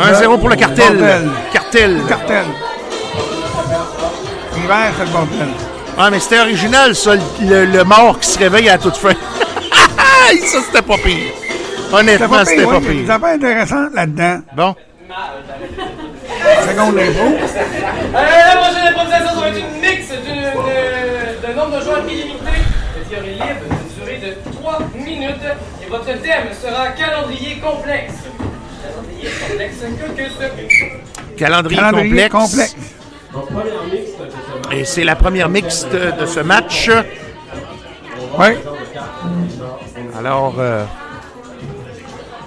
1-0 0.00 0.38
pour 0.38 0.48
le 0.48 0.56
cartel. 0.56 0.96
bordel. 0.96 1.30
Cartel. 1.52 2.02
Cartel. 2.08 2.44
L'hiver, 4.56 4.92
c'est 4.96 5.04
le 5.04 5.10
bordel. 5.10 5.48
Ah, 5.96 6.10
mais 6.10 6.18
c'était 6.18 6.40
original, 6.40 6.94
ça, 6.94 7.12
le, 7.40 7.66
le 7.66 7.84
mort 7.84 8.18
qui 8.18 8.28
se 8.28 8.38
réveille 8.38 8.68
à 8.68 8.78
toute 8.78 8.96
fin. 8.96 9.12
ça, 9.14 10.58
c'était 10.66 10.82
pas 10.82 10.96
pire. 10.96 11.32
Honnêtement, 11.92 12.38
C'était 12.44 12.60
c'était 12.60 12.72
pas 12.72 12.80
pire. 12.80 13.06
Ça 13.06 13.18
pas 13.18 13.32
intéressant 13.34 13.86
là-dedans. 13.94 14.40
Bon. 14.56 14.74
Seconde 16.66 16.98
info. 16.98 17.24
Euh, 17.24 17.36
la 18.14 18.56
prochaine 18.56 18.88
improvisation, 18.88 19.28
ça 19.28 19.40
va 19.40 19.48
être 19.48 19.58
une 19.58 19.80
mix 19.80 20.08
d'un 21.42 21.54
nombre 21.54 21.78
de 21.78 21.84
joueurs 21.84 22.04
illimité. 22.08 22.50
Le 22.96 23.04
théorie 23.08 23.34
libre 23.34 23.64
d'une 23.70 24.04
durée 24.04 24.18
de 24.18 24.52
3 24.52 24.78
minutes. 24.96 25.46
Et 25.82 25.83
votre 25.98 26.20
thème 26.22 26.48
sera 26.60 26.88
calendrier 26.88 27.58
complexe. 27.60 28.14
Calendrier 28.82 29.30
complexe 29.48 29.76
que 29.80 30.22
que 30.22 30.28
ce. 30.28 31.36
Calendrier, 31.36 31.80
Calendrier 31.80 32.28
complexe. 32.28 32.76
Et 34.72 34.84
c'est 34.84 35.04
la 35.04 35.16
première 35.16 35.48
mixte 35.48 35.92
de 35.92 36.26
ce 36.26 36.40
match. 36.40 36.90
Oui. 38.38 38.46
Alors, 40.18 40.54
euh, 40.58 40.84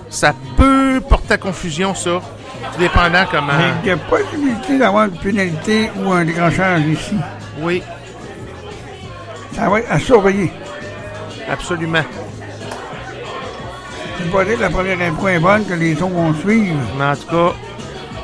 ça 0.09 0.33
peut 0.57 1.01
porter 1.07 1.35
à 1.35 1.37
confusion, 1.37 1.93
ça. 1.95 2.21
Tout 2.73 2.79
dépendant 2.79 3.25
comment. 3.29 3.53
Mais 3.57 3.71
il 3.83 3.87
y 3.87 3.91
a 3.91 3.97
possibilité 3.97 4.77
d'avoir 4.77 5.05
une 5.05 5.17
pénalité 5.17 5.91
ou 5.97 6.11
un 6.11 6.25
décrochage 6.25 6.81
ici. 6.85 7.15
Oui, 7.59 7.81
Ça 9.53 9.69
va 9.69 9.79
être 9.79 9.91
à 9.91 9.99
surveiller. 9.99 10.51
absolument. 11.49 12.03
C'est 14.17 14.31
pas 14.31 14.45
dire 14.45 14.55
que 14.57 14.61
la 14.61 14.69
première 14.69 14.99
info 15.01 15.27
est 15.27 15.39
bonne, 15.39 15.65
que 15.65 15.73
les 15.73 15.93
autres 15.95 16.07
vont 16.13 16.33
suivre. 16.33 16.75
Mais 16.97 17.05
en 17.05 17.15
tout 17.15 17.27
cas, 17.27 17.53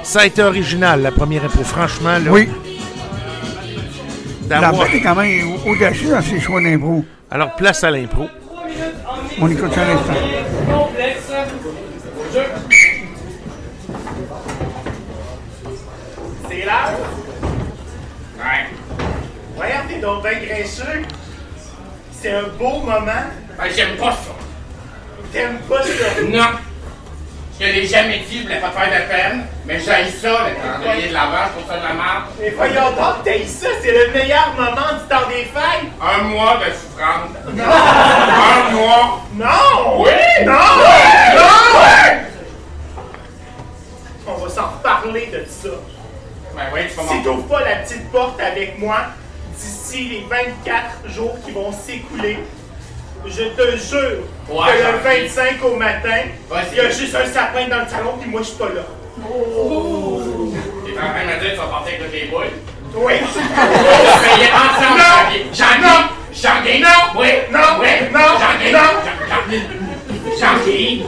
ça 0.04 0.22
a 0.22 0.26
été 0.26 0.42
original, 0.44 1.02
la 1.02 1.12
première 1.12 1.46
impôt. 1.46 1.64
Franchement, 1.64 2.18
là. 2.24 2.32
Oui. 2.32 2.50
La 4.50 4.72
bête 4.72 4.94
est 4.94 5.02
quand 5.02 5.16
même 5.16 5.52
au- 5.66 5.72
audacieux 5.72 6.10
dans 6.12 6.22
ses 6.22 6.40
choix 6.40 6.62
d'impro. 6.62 7.04
Alors, 7.32 7.56
place 7.56 7.84
à 7.84 7.90
l'impro. 7.92 8.28
3 8.46 8.66
minutes 8.68 8.84
en 9.08 9.24
mix. 9.24 9.36
On 9.42 9.48
écoute 9.50 9.74
ça 9.74 9.82
à 9.82 9.86
l'instant. 9.86 10.14
C'est 16.50 16.66
l'heure? 16.66 17.00
Ouais. 18.38 18.68
Voyons, 19.56 19.74
t'es 19.88 20.00
donc 20.00 20.22
bien 20.24 20.40
graisseux. 20.40 21.02
C'est 22.12 22.32
un 22.32 22.44
beau 22.60 22.80
moment. 22.80 23.02
Ben, 23.58 23.66
j'aime 23.76 23.96
pas 23.98 24.12
ça. 24.12 24.32
T'aimes 25.34 25.58
pas 25.68 25.82
ça? 25.82 26.22
Non. 26.30 26.60
Je 27.60 27.66
l'ai 27.66 27.88
jamais 27.88 28.20
dit, 28.30 28.40
je 28.40 28.44
voulais 28.44 28.60
pas 28.60 28.70
te 28.70 28.78
faire 28.78 28.88
de 28.88 29.10
peine, 29.10 29.46
mais 29.66 29.80
j'ai 29.80 29.86
ça, 29.86 30.48
le 30.50 30.56
calendrier 30.56 31.10
de 31.10 31.14
l'avant, 31.14 31.46
je 31.48 31.52
trouve 31.60 31.70
ça 31.70 31.78
de 31.78 31.84
la 31.84 31.94
merde. 31.94 32.24
Mais 32.40 32.50
voyons 32.52 32.92
donc, 32.92 33.24
t'as 33.24 33.46
ça, 33.48 33.68
c'est 33.82 33.92
le 33.92 34.12
meilleur 34.12 34.54
moment 34.56 34.94
du 35.00 35.08
temps 35.08 35.28
des 35.30 35.46
fêtes. 35.46 35.90
Un 36.02 36.24
mois 36.24 36.58
de 36.58 36.72
souffrance. 36.72 37.30
Un 37.48 38.74
mois. 38.74 39.22
Non! 39.36 40.04
Oui! 40.04 40.46
Non! 40.46 40.54
Oui! 40.80 41.36
Non! 41.36 42.24
On 44.28 44.34
va 44.34 44.50
s'en 44.50 44.70
reparler 44.70 45.28
de 45.28 45.46
ça. 45.48 45.70
Ben 46.56 46.64
oui, 46.74 46.82
tu 46.90 46.96
vas 46.96 47.04
Si 47.12 47.24
t'ouvres 47.24 47.48
pas 47.48 47.62
la 47.62 47.76
petite 47.78 48.12
porte 48.12 48.40
avec 48.40 48.80
moi, 48.80 48.98
d'ici 49.58 50.10
les 50.10 50.26
24 50.30 51.10
jours 51.10 51.36
qui 51.46 51.52
vont 51.52 51.72
s'écouler, 51.72 52.40
je 53.28 53.44
te 53.44 53.78
jure 53.78 54.20
Ouais, 54.50 54.74
que 54.78 54.92
le 54.92 54.98
25 55.26 55.64
au 55.64 55.76
matin, 55.76 56.22
il 56.72 56.78
y 56.78 56.80
a 56.82 56.90
juste 56.90 57.16
un 57.16 57.26
sapin 57.26 57.68
dans 57.70 57.80
le 57.84 57.88
salon 57.90 58.18
puis 58.20 58.30
moi 58.30 58.42
je 58.42 58.48
suis 58.48 58.58
pas 58.58 58.66
là. 58.66 58.82
T'es 60.86 60.98
en 60.98 61.02
train 61.02 61.24
de 61.24 61.28
me 61.28 61.40
dire 61.40 61.50
que 61.50 61.56
tu 61.56 61.58
vas 61.58 61.68
partir 61.68 61.94
avec 61.94 62.04
toutes 62.04 62.14
les 62.14 62.26
boules? 62.26 62.54
Oui! 62.96 63.14
On 63.24 64.20
payer 64.20 64.50
ensemble, 64.52 65.00
Non! 65.00 65.16
Jean-Guy. 65.54 66.04
Jean-Guy! 66.34 66.80
Non! 66.82 67.20
Oui! 67.20 67.28
Non! 67.52 67.80
Oui! 67.80 67.88
Non! 68.12 68.20
Jean-Guy! 68.40 68.72
Non! 68.72 68.80
Jean- 69.04 69.46
Jean- 69.50 70.38
Jean-Guy! 70.40 71.06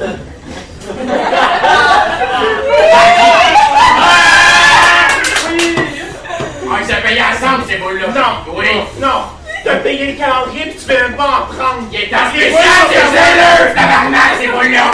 Ils 5.58 6.94
ont 6.94 7.02
payé 7.08 7.22
ensemble, 7.22 7.64
ces 7.68 7.78
boules-là. 7.78 8.08
Non! 8.10 8.54
Oui! 8.58 8.68
Non! 9.00 9.24
T'as 9.66 9.78
payé 9.78 10.12
le 10.12 10.18
calendrier 10.18 10.66
puis 10.66 10.76
tu 10.76 10.86
veux 10.86 11.02
même 11.02 11.16
pas 11.16 11.24
en 11.24 11.46
prendre! 11.52 11.88
Il 11.92 12.00
est 12.00 12.14
en 12.14 12.18
Parce 12.18 12.34
que 12.34 12.40
spécial, 12.40 12.62
moi, 12.62 12.70
c'est 12.88 13.00
c'est 13.00 13.08
zéleux, 13.10 13.74
tabarnak, 13.74 14.32
ces 14.40 14.48
boules-là! 14.48 14.92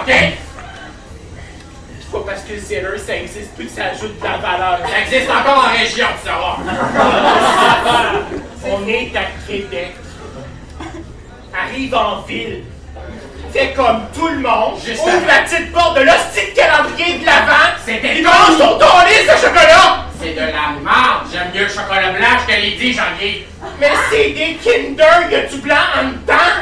OK? 0.00 0.12
C'est 2.00 2.10
pas 2.10 2.22
parce 2.26 2.42
que 2.42 2.52
le 2.52 2.58
zèleur 2.58 2.98
ça 2.98 3.16
existe 3.16 3.54
plus 3.54 3.66
que 3.66 3.70
ça 3.70 3.84
ajoute 3.84 4.18
de 4.18 4.24
la 4.24 4.36
valeur. 4.38 4.80
Ça 4.80 5.00
existe 5.02 5.30
encore 5.30 5.64
en 5.64 5.78
région, 5.78 6.06
tu 6.20 6.28
sauras. 6.28 6.56
On 8.64 8.88
est 8.88 9.12
à 9.16 9.26
Québec. 9.46 9.94
Arrive 11.56 11.94
en 11.94 12.22
ville. 12.22 12.64
Fais 13.52 13.72
comme 13.72 14.02
tout 14.14 14.28
le 14.28 14.38
monde. 14.38 14.78
Juste 14.84 15.02
ouvre 15.02 15.26
la 15.26 15.40
petite 15.40 15.72
porte 15.72 15.96
de 15.98 16.02
l'hostie 16.02 16.50
de 16.50 16.56
calendrier 16.56 17.18
de 17.18 17.26
l'avant. 17.26 17.74
C'était 17.84 18.18
Et 18.18 18.22
mange 18.22 18.58
ton 18.58 18.78
tournis 18.78 19.24
de 19.24 19.36
chocolat. 19.36 20.04
C'est 20.20 20.34
de 20.34 20.40
la 20.40 20.80
marde. 20.82 21.26
J'aime 21.32 21.50
mieux 21.54 21.64
le 21.64 21.68
chocolat 21.68 22.10
blanc, 22.10 22.38
je 22.46 22.54
te 22.54 22.60
l'ai 22.60 22.72
dit, 22.72 22.92
Jean-Guy. 22.92 23.44
Mais 23.80 23.90
c'est 24.10 24.30
des 24.30 24.58
Kinder, 24.62 25.30
y 25.30 25.34
a 25.34 25.42
du 25.46 25.56
blanc 25.56 25.74
en 25.98 26.04
dedans. 26.08 26.60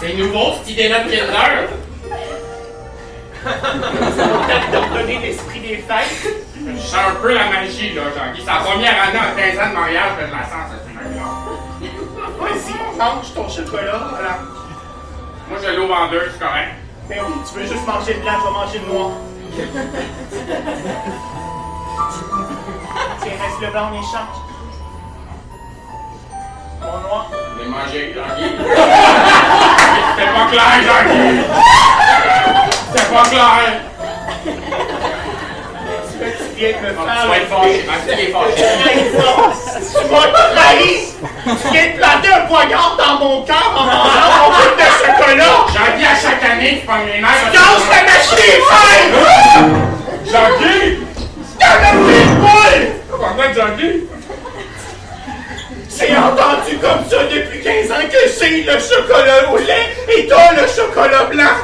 C'est 0.00 0.14
nouveau, 0.14 0.52
cette 0.58 0.70
idée-là 0.70 1.00
de 1.00 1.10
Kinder. 1.10 1.68
Peut-être 3.42 4.70
te 4.70 4.76
redonner 4.76 5.18
l'esprit 5.18 5.60
des 5.60 5.76
fêtes. 5.78 6.34
Je 6.62 6.80
sens 6.80 7.00
un 7.08 7.14
peu 7.22 7.32
la 7.32 7.46
magie, 7.46 7.94
là, 7.94 8.02
Jean-Guy. 8.14 8.42
C'est 8.44 8.52
la 8.52 8.60
première 8.60 9.02
année 9.02 9.18
en 9.18 9.34
15 9.36 9.58
ans 9.58 9.70
de 9.70 9.74
mariage 9.74 10.12
que 10.20 10.26
je 10.26 10.32
la 10.32 10.44
sens, 10.44 10.70
cette 10.70 10.86
fête-là. 10.86 11.24
Vas-y, 12.38 12.98
mange 12.98 13.34
ton 13.34 13.48
chocolat. 13.48 14.00
Voilà. 14.10 14.59
Moi, 15.50 15.58
je 15.60 15.70
l'ouvre 15.76 15.94
en 15.94 16.06
deux, 16.08 16.30
c'est 16.32 16.38
correct. 16.38 16.70
Mais 17.08 17.18
oui, 17.26 17.32
tu 17.44 17.58
veux 17.58 17.66
juste 17.66 17.84
manger 17.84 18.14
le 18.14 18.20
blanc, 18.20 18.34
je 18.38 18.44
vais 18.46 18.52
manger 18.52 18.78
le 18.78 18.92
noir. 18.92 19.10
Tiens, 23.20 23.32
reste 23.42 23.60
le 23.60 23.66
blanc 23.72 23.86
en 23.90 23.94
échange. 23.94 24.38
Mon 26.80 26.98
noir. 27.00 27.26
Je 27.32 27.62
l'ai 27.64 27.68
mangé, 27.68 28.14
Jean-Guy. 28.14 28.44
C'était 30.16 30.30
pas 30.30 30.46
clair, 30.52 30.72
Jean-Guy. 30.86 31.20
C'était 32.94 33.08
pas 33.12 33.24
clair. 33.24 33.82
Tu 34.44 36.16
veux 36.16 36.30
que 36.30 36.36
tu 36.38 36.44
viennes 36.54 36.80
me 36.80 36.90
faire 36.92 37.04
tu 37.22 37.28
vas 37.28 37.36
être 37.38 37.48
fâché. 37.48 37.72
Jean-Guy 37.86 38.22
est 38.22 38.30
fâché. 38.30 38.62
Tu 39.80 40.06
m'as 40.12 40.28
trahi! 40.54 40.92
Tu 41.44 41.68
viens 41.72 41.86
de 41.86 41.94
planter 41.98 42.32
un 42.32 42.46
poignard 42.46 42.96
dans 42.96 43.14
mon 43.18 43.42
cœur 43.42 43.74
en 43.76 43.84
mangeant 43.84 44.30
mon 44.42 44.50
bout 44.50 44.76
de 44.76 44.89
chocolat! 45.30 45.66
Jean-Guy, 45.72 46.04
à 46.04 46.16
chaque 46.16 46.44
année, 46.44 46.80
tu 46.80 46.86
prends 46.86 47.04
les 47.04 47.20
nerfs. 47.20 47.52
Casse 47.52 47.86
la 47.90 48.02
machine 48.04 48.60
fêtes! 48.70 49.14
Jean-Guy! 50.26 50.98
T'as 51.58 51.80
la 51.80 51.90
petite 51.90 52.34
boule! 52.38 52.86
Pourquoi 53.10 53.52
Jean-Guy? 53.52 54.04
J'ai 55.98 56.16
entendu 56.16 56.78
comme 56.80 57.04
ça 57.10 57.24
depuis 57.24 57.60
15 57.62 57.90
ans 57.92 58.08
que 58.10 58.18
j'ai 58.40 58.62
le 58.62 58.78
chocolat 58.78 59.52
au 59.52 59.58
lait 59.58 59.90
et 60.16 60.26
toi 60.26 60.38
le 60.56 60.66
chocolat 60.66 61.24
blanc! 61.24 61.56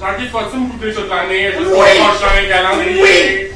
Jean-Guy, 0.00 0.28
faut-tu 0.28 0.56
me 0.56 0.66
goûter 0.70 0.92
toute 0.92 1.10
l'année? 1.10 1.52
Oui. 1.58 1.66
pas, 1.98 2.28
un 2.38 2.48
calendrier. 2.48 3.52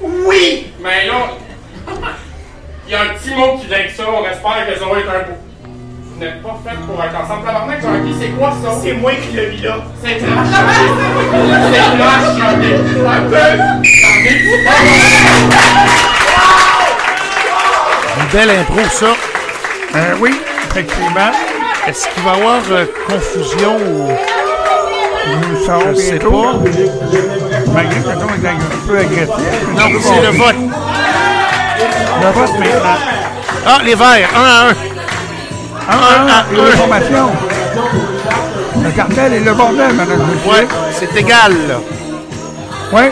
Oui! 0.00 0.72
Mais 0.80 1.06
là, 1.06 1.30
il 2.86 2.92
y 2.92 2.94
a 2.94 3.00
un 3.00 3.06
petit 3.14 3.34
mot 3.34 3.56
qui 3.58 3.66
vient 3.66 3.78
avec 3.78 3.90
ça. 3.90 4.04
On 4.06 4.24
espère 4.28 4.66
que 4.66 4.78
ça 4.78 4.84
va 4.84 4.98
être 5.00 5.08
un 5.08 5.30
beau. 5.30 5.45
Vous 6.18 6.24
n'êtes 6.24 6.42
pas 6.42 6.58
fait 6.64 6.76
pour 6.86 7.02
être 7.04 7.14
ensemble. 7.14 7.44
Tabarnak, 7.44 7.82
Jean-Guy, 7.82 8.14
c'est 8.18 8.28
quoi 8.38 8.50
ça? 8.62 8.70
C'est 8.82 8.94
moi 8.94 9.12
qui 9.12 9.36
l'ai 9.36 9.48
mis 9.50 9.60
là. 9.60 9.76
C'est 10.02 10.16
trash, 10.16 10.48
Jean-Guy. 10.50 10.86
C'est 11.72 11.98
trash, 11.98 12.26
Jean-Guy. 12.38 12.72
Un 13.06 13.22
peu! 13.28 13.52
Une 18.18 18.26
belle 18.32 18.50
impro, 18.60 18.80
ça. 18.90 19.06
Euh, 19.94 20.14
oui, 20.20 20.40
effectivement. 20.70 21.32
Est-ce 21.86 22.08
qu'il 22.08 22.22
va 22.22 22.30
y 22.30 22.34
avoir 22.40 22.60
euh, 22.70 22.86
confusion 23.08 23.76
ou. 23.76 24.08
Nous 25.28 25.48
le 25.50 25.56
saurons 25.66 25.90
Je 25.90 25.94
sais 25.96 26.10
bientôt? 26.18 26.42
pas. 26.42 26.52
Malgré 27.74 28.00
que 28.00 28.08
le 28.08 28.14
ton 28.14 28.28
est 28.28 28.48
un 28.48 28.86
peu 28.88 28.98
agressif. 28.98 29.68
Non, 29.74 30.00
c'est 30.00 30.22
le 30.22 30.28
vote. 30.38 30.56
Le 32.22 32.30
vote 32.32 32.58
maintenant. 32.58 32.98
Ah, 33.66 33.78
les 33.84 33.94
verts, 33.94 34.28
un 34.34 34.44
à 34.44 34.70
un. 34.70 34.95
Un, 35.88 35.92
un, 35.92 36.26
à 36.26 36.44
et 36.52 36.58
un. 36.60 36.64
l'information. 36.64 37.28
Le 38.82 38.90
cartel 38.90 39.32
et 39.34 39.40
le 39.40 39.54
bordel, 39.54 39.92
madame. 39.94 40.20
Ouais, 40.46 40.66
c'est 40.92 41.16
égal, 41.16 41.52
là. 41.68 41.78
Ouais. 42.92 43.10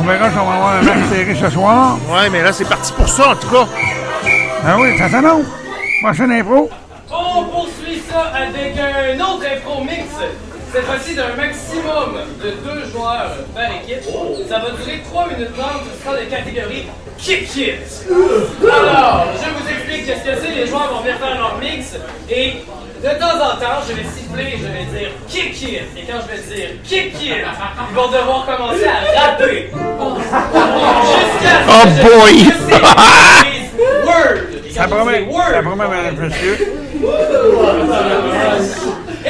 On 0.00 0.04
verra 0.04 0.30
si 0.30 0.36
on 0.38 0.44
va 0.46 0.54
avoir 0.54 0.72
un 0.76 0.82
match 0.82 0.98
serré 1.12 1.36
ce 1.40 1.50
soir. 1.50 1.98
Ouais, 2.10 2.30
mais 2.30 2.42
là, 2.42 2.52
c'est 2.52 2.68
parti 2.68 2.92
pour 2.92 3.08
ça, 3.08 3.30
en 3.30 3.36
tout 3.36 3.48
cas. 3.48 3.66
Ah 4.66 4.76
oui, 4.78 4.96
ça 4.98 5.08
s'annonce. 5.08 5.46
Prochaine 6.02 6.32
impro. 6.32 6.70
On 7.10 7.44
poursuit 7.44 8.02
ça 8.10 8.32
avec 8.34 8.76
un 8.78 9.20
autre 9.20 9.44
impro 9.56 9.82
mix. 9.84 10.04
Cette 10.72 10.84
fois-ci 10.84 11.14
d'un 11.14 11.34
maximum 11.34 12.18
de 12.42 12.50
deux 12.50 12.90
joueurs 12.92 13.30
par 13.54 13.64
équipe. 13.64 14.02
Ça 14.48 14.58
va 14.58 14.70
durer 14.70 15.02
3 15.10 15.28
minutes 15.28 15.56
30. 15.56 15.70
Ce 15.96 16.04
sera 16.04 16.16
de 16.16 16.24
catégorie 16.26 16.84
Kick 17.16 17.56
It. 17.56 18.06
Alors, 18.62 19.26
je 19.34 19.48
vous 19.50 19.68
explique 19.70 20.06
qu'est-ce 20.06 20.24
que 20.24 20.36
c'est. 20.46 20.54
Les 20.54 20.66
joueurs 20.66 20.92
vont 20.92 21.00
venir 21.00 21.16
faire 21.18 21.34
leur 21.38 21.58
mix 21.58 21.94
et 22.30 22.52
de 23.02 23.08
temps 23.18 23.36
en 23.36 23.56
temps, 23.56 23.80
je 23.88 23.94
vais 23.94 24.02
siffler, 24.04 24.58
je 24.58 24.66
vais 24.66 24.98
dire 24.98 25.10
Kick 25.28 25.62
It. 25.62 25.82
Et 25.96 26.02
quand 26.06 26.18
je 26.26 26.36
vais 26.36 26.56
dire 26.56 26.68
Kick 26.84 27.14
It, 27.22 27.32
ils 27.90 27.94
vont 27.96 28.08
devoir 28.08 28.44
commencer 28.46 28.86
à 28.86 29.20
rapper. 29.20 29.70
Jusqu'à 31.14 31.54
ce 31.64 31.70
Oh 31.70 31.84
que 32.02 32.08
boy! 32.18 32.36
Word. 34.04 34.38
Ça 34.74 34.84
promet, 34.86 35.26
ça 35.52 35.62
promet, 35.62 35.88
madame, 35.88 36.16
monsieur. 36.20 36.56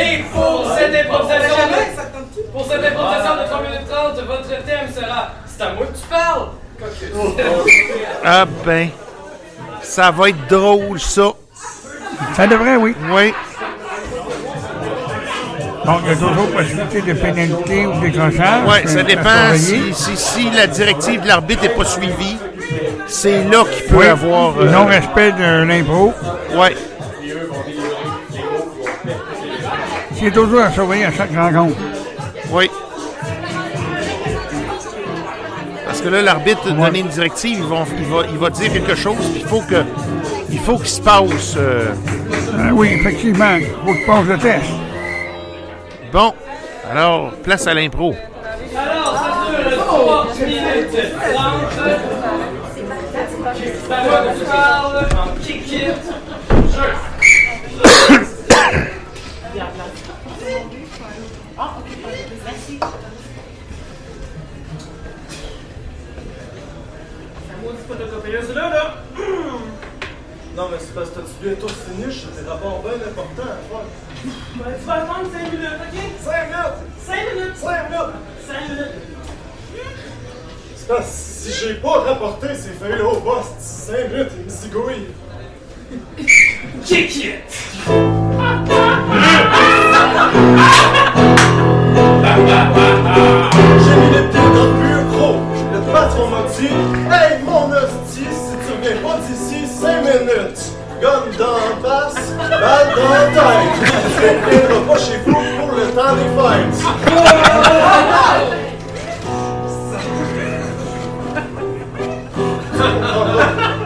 Et 0.01 0.23
pour 0.33 0.67
cette 0.77 0.95
improvisation, 1.07 1.65
pour 2.53 2.65
cette 2.67 2.85
improvisation 2.85 3.37
de 3.37 3.45
3 3.49 3.63
minutes 3.63 3.89
30, 3.91 4.27
votre 4.27 4.49
thème 4.65 4.89
sera 4.95 5.29
C'est 5.47 5.63
à 5.65 5.73
moi 5.75 5.87
que 5.87 5.99
tu 5.99 6.07
parles. 6.09 6.49
Ah 8.25 8.45
ben, 8.65 8.89
ça 9.83 10.11
va 10.11 10.29
être 10.29 10.47
drôle, 10.49 11.01
ça. 11.01 11.33
Ça 12.35 12.47
devrait, 12.47 12.77
oui. 12.77 12.95
Oui. 13.11 13.33
Donc, 15.85 16.01
il 16.05 16.09
y 16.11 16.13
a 16.13 16.17
toujours 16.17 16.51
possibilité 16.51 17.01
de 17.01 17.13
pénalité 17.15 17.87
ou 17.87 17.95
de 17.95 18.01
décrochage. 18.09 18.63
Oui, 18.67 18.77
ça 18.87 18.99
euh, 18.99 19.01
à 19.01 19.05
dépend 19.05 19.55
si, 19.57 19.95
si, 19.95 20.17
si 20.17 20.51
la 20.51 20.67
directive 20.67 21.23
de 21.23 21.29
l'arbitre 21.29 21.63
n'est 21.63 21.69
pas 21.71 21.85
suivie. 21.85 22.37
C'est 23.07 23.45
là 23.45 23.65
qu'il 23.65 23.85
peut 23.87 23.97
Oui, 23.97 24.07
avoir. 24.07 24.59
euh, 24.61 24.67
Non-respect 24.71 25.33
de 25.33 25.63
l'impro. 25.65 26.13
Ouais. 30.21 30.25
C'est 30.25 30.31
toujours 30.33 30.61
à 30.63 30.71
surveiller 30.73 31.05
à 31.07 31.13
chaque 31.13 31.35
rencontre. 31.35 31.77
Oui. 32.51 32.71
Parce 35.87 36.01
que 36.01 36.09
là, 36.09 36.23
l'arbitre 36.23 36.69
a 36.69 36.71
donné 36.73 37.01
une 37.01 37.09
directive, 37.09 37.59
il 37.59 37.65
va, 37.67 37.85
il, 37.99 38.05
va, 38.05 38.23
il 38.31 38.39
va 38.39 38.51
dire 38.51 38.73
quelque 38.73 38.95
chose, 38.95 39.17
puis 39.33 39.41
il 39.41 39.47
faut 39.47 39.63
que 39.63 39.83
il 40.51 40.59
faut 40.61 40.77
qu'il 40.79 40.89
se 40.89 41.01
passe. 41.01 41.55
euh, 41.57 41.87
Ah 42.57 42.71
oui, 42.73 42.89
effectivement. 42.95 43.57
Il 43.57 43.67
faut 43.67 43.93
que 43.93 43.99
tu 43.99 44.07
passes 44.07 44.25
le 44.27 44.39
test. 44.39 44.65
Bon, 46.13 46.33
alors, 46.91 47.33
place 47.43 47.67
à 47.67 47.75
l'impro. 47.75 48.15
Alors, 48.77 50.25
Là, 67.88 68.68
là. 68.70 68.94
Non, 70.57 70.68
mais 70.70 70.79
c'est 70.81 70.92
parce 70.94 71.11
que 71.11 71.20
tu 71.20 71.27
bientôt 71.40 71.68
fini, 71.68 72.05
j'ai 72.11 72.42
des 72.42 72.48
rapports 72.48 72.83
bien 72.83 72.94
importants 72.94 73.42
à 73.42 73.59
faire. 73.68 73.87
Ben, 74.57 74.74
tu 74.77 74.87
vas 74.87 74.94
attendre 74.94 75.31
5 75.33 75.53
minutes, 75.53 75.68
ok? 75.79 75.96
5 76.24 76.51
minutes! 76.51 76.79
5 77.07 77.14
minutes! 77.35 77.57
5 77.57 77.85
minutes! 77.85 78.16
5 78.44 78.68
minutes! 78.68 78.94
C'est 80.74 80.88
parce 80.88 81.07
que 81.07 81.12
si 81.12 81.53
j'ai 81.53 81.74
pas 81.74 82.01
rapporté 82.01 82.48
ces 82.57 82.70
feuilles-là 82.70 83.05
au 83.07 83.20
boss, 83.20 83.46
5 83.61 84.11
minutes, 84.11 84.33
il 84.37 84.44
me 84.44 84.48
zigouille. 84.48 85.07
Kick 86.85 87.16
it. 87.16 87.35
J'ai 93.85 93.94
mis 93.94 94.11
Patron 96.19 96.31
m'a 96.31 96.43
dit 96.59 96.75
Hey 97.11 97.39
mon 97.45 97.71
hostie, 97.71 98.27
si 98.27 98.55
tu 98.67 98.73
reviens 98.73 98.99
pas 99.03 99.17
d'ici 99.27 99.59
5 99.67 100.03
minutes, 100.03 100.63
gomme 101.01 101.31
dans 101.39 101.57
la 101.57 101.73
face, 101.89 102.35
balle 102.37 102.91
dans 102.97 103.09
la 103.09 103.23
tête. 103.27 103.73
Tu 103.79 104.23
ne 104.23 104.29
reviendras 104.45 104.95
pas 104.95 104.99
chez 104.99 105.19
vous 105.25 105.33
pour 105.33 105.71
le 105.77 105.85
temps 105.95 106.15
des 106.17 106.31
fêtes. 106.35 106.79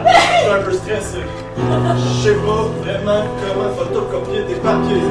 Je 0.07 0.19
suis 0.39 0.49
un 0.49 0.61
peu 0.63 0.71
stressé. 0.73 1.21
Je 1.95 2.29
sais 2.29 2.35
pas 2.35 2.63
vraiment 2.83 3.23
comment 3.39 3.69
photocopier 3.77 4.41
des 4.43 4.55
papiers. 4.55 5.09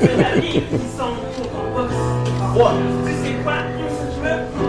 C'est 0.00 0.16
la 0.16 0.30
vie 0.40 0.62
qui 0.62 0.88
sont 0.96 1.14
pour 1.36 1.46
ton 1.50 1.64
boss. 1.74 1.96
Ouais. 2.56 2.76
Tu 3.04 3.12
sais 3.22 3.34
quoi? 3.44 3.56
Je 3.78 4.20
me 4.22 4.65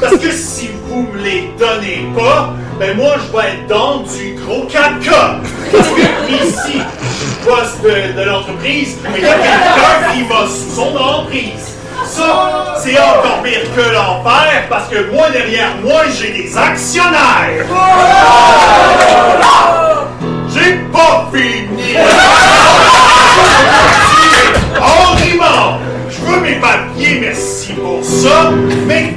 Parce 0.00 0.16
que 0.16 0.30
si 0.30 0.70
vous 0.86 1.02
me 1.02 1.18
les 1.22 1.52
donnez 1.58 2.08
pas, 2.16 2.54
ben 2.78 2.96
moi, 2.96 3.16
je 3.18 3.36
vais 3.36 3.48
être 3.48 3.66
dans 3.68 3.98
du 3.98 4.34
gros 4.42 4.62
caca. 4.66 5.36
Parce 5.70 5.88
que 5.88 6.00
ici, 6.32 6.78
je 6.78 7.18
suis 7.18 7.44
boss 7.44 7.80
de, 7.82 8.18
de 8.18 8.24
l'entreprise, 8.26 8.96
mais 9.04 9.18
il 9.18 9.24
y 9.24 9.28
a 9.28 9.34
quelqu'un 9.34 10.12
qui 10.14 10.22
va 10.22 10.46
sous 10.46 10.74
son 10.74 10.96
emprise. 10.96 11.76
Ça, 12.06 12.76
c'est 12.82 12.98
encore 12.98 13.42
pire 13.42 13.62
que 13.76 13.80
l'enfer, 13.92 14.66
parce 14.68 14.88
que 14.88 15.10
moi, 15.12 15.30
derrière 15.30 15.76
moi, 15.82 16.02
j'ai 16.18 16.32
des 16.32 16.56
actionnaires. 16.56 17.66
J'ai 20.52 20.80
pas 20.92 21.28
fini. 21.32 21.96
En 24.80 25.14
rimant, 25.14 25.78
je 26.08 26.20
veux 26.24 26.40
mes 26.40 26.54
papiers, 26.54 27.18
merci 27.20 27.74
pour 27.74 28.02
ça, 28.02 28.50
mais 28.86 29.14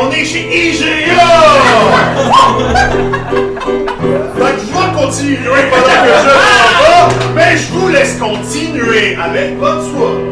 on 0.00 0.10
est 0.10 0.24
chez 0.24 0.70
IGA. 0.70 0.84
Fait 4.36 4.52
que 4.52 4.60
je 4.60 4.72
vais 4.72 4.90
continuer 4.94 5.62
pendant 5.70 5.98
que 6.02 6.12
je 6.20 6.26
m'en 6.26 7.08
vais, 7.08 7.34
mais 7.34 7.56
je 7.56 7.66
continuer 8.18 9.16
avec 9.16 9.58
votre 9.58 9.82
choix. 9.90 10.23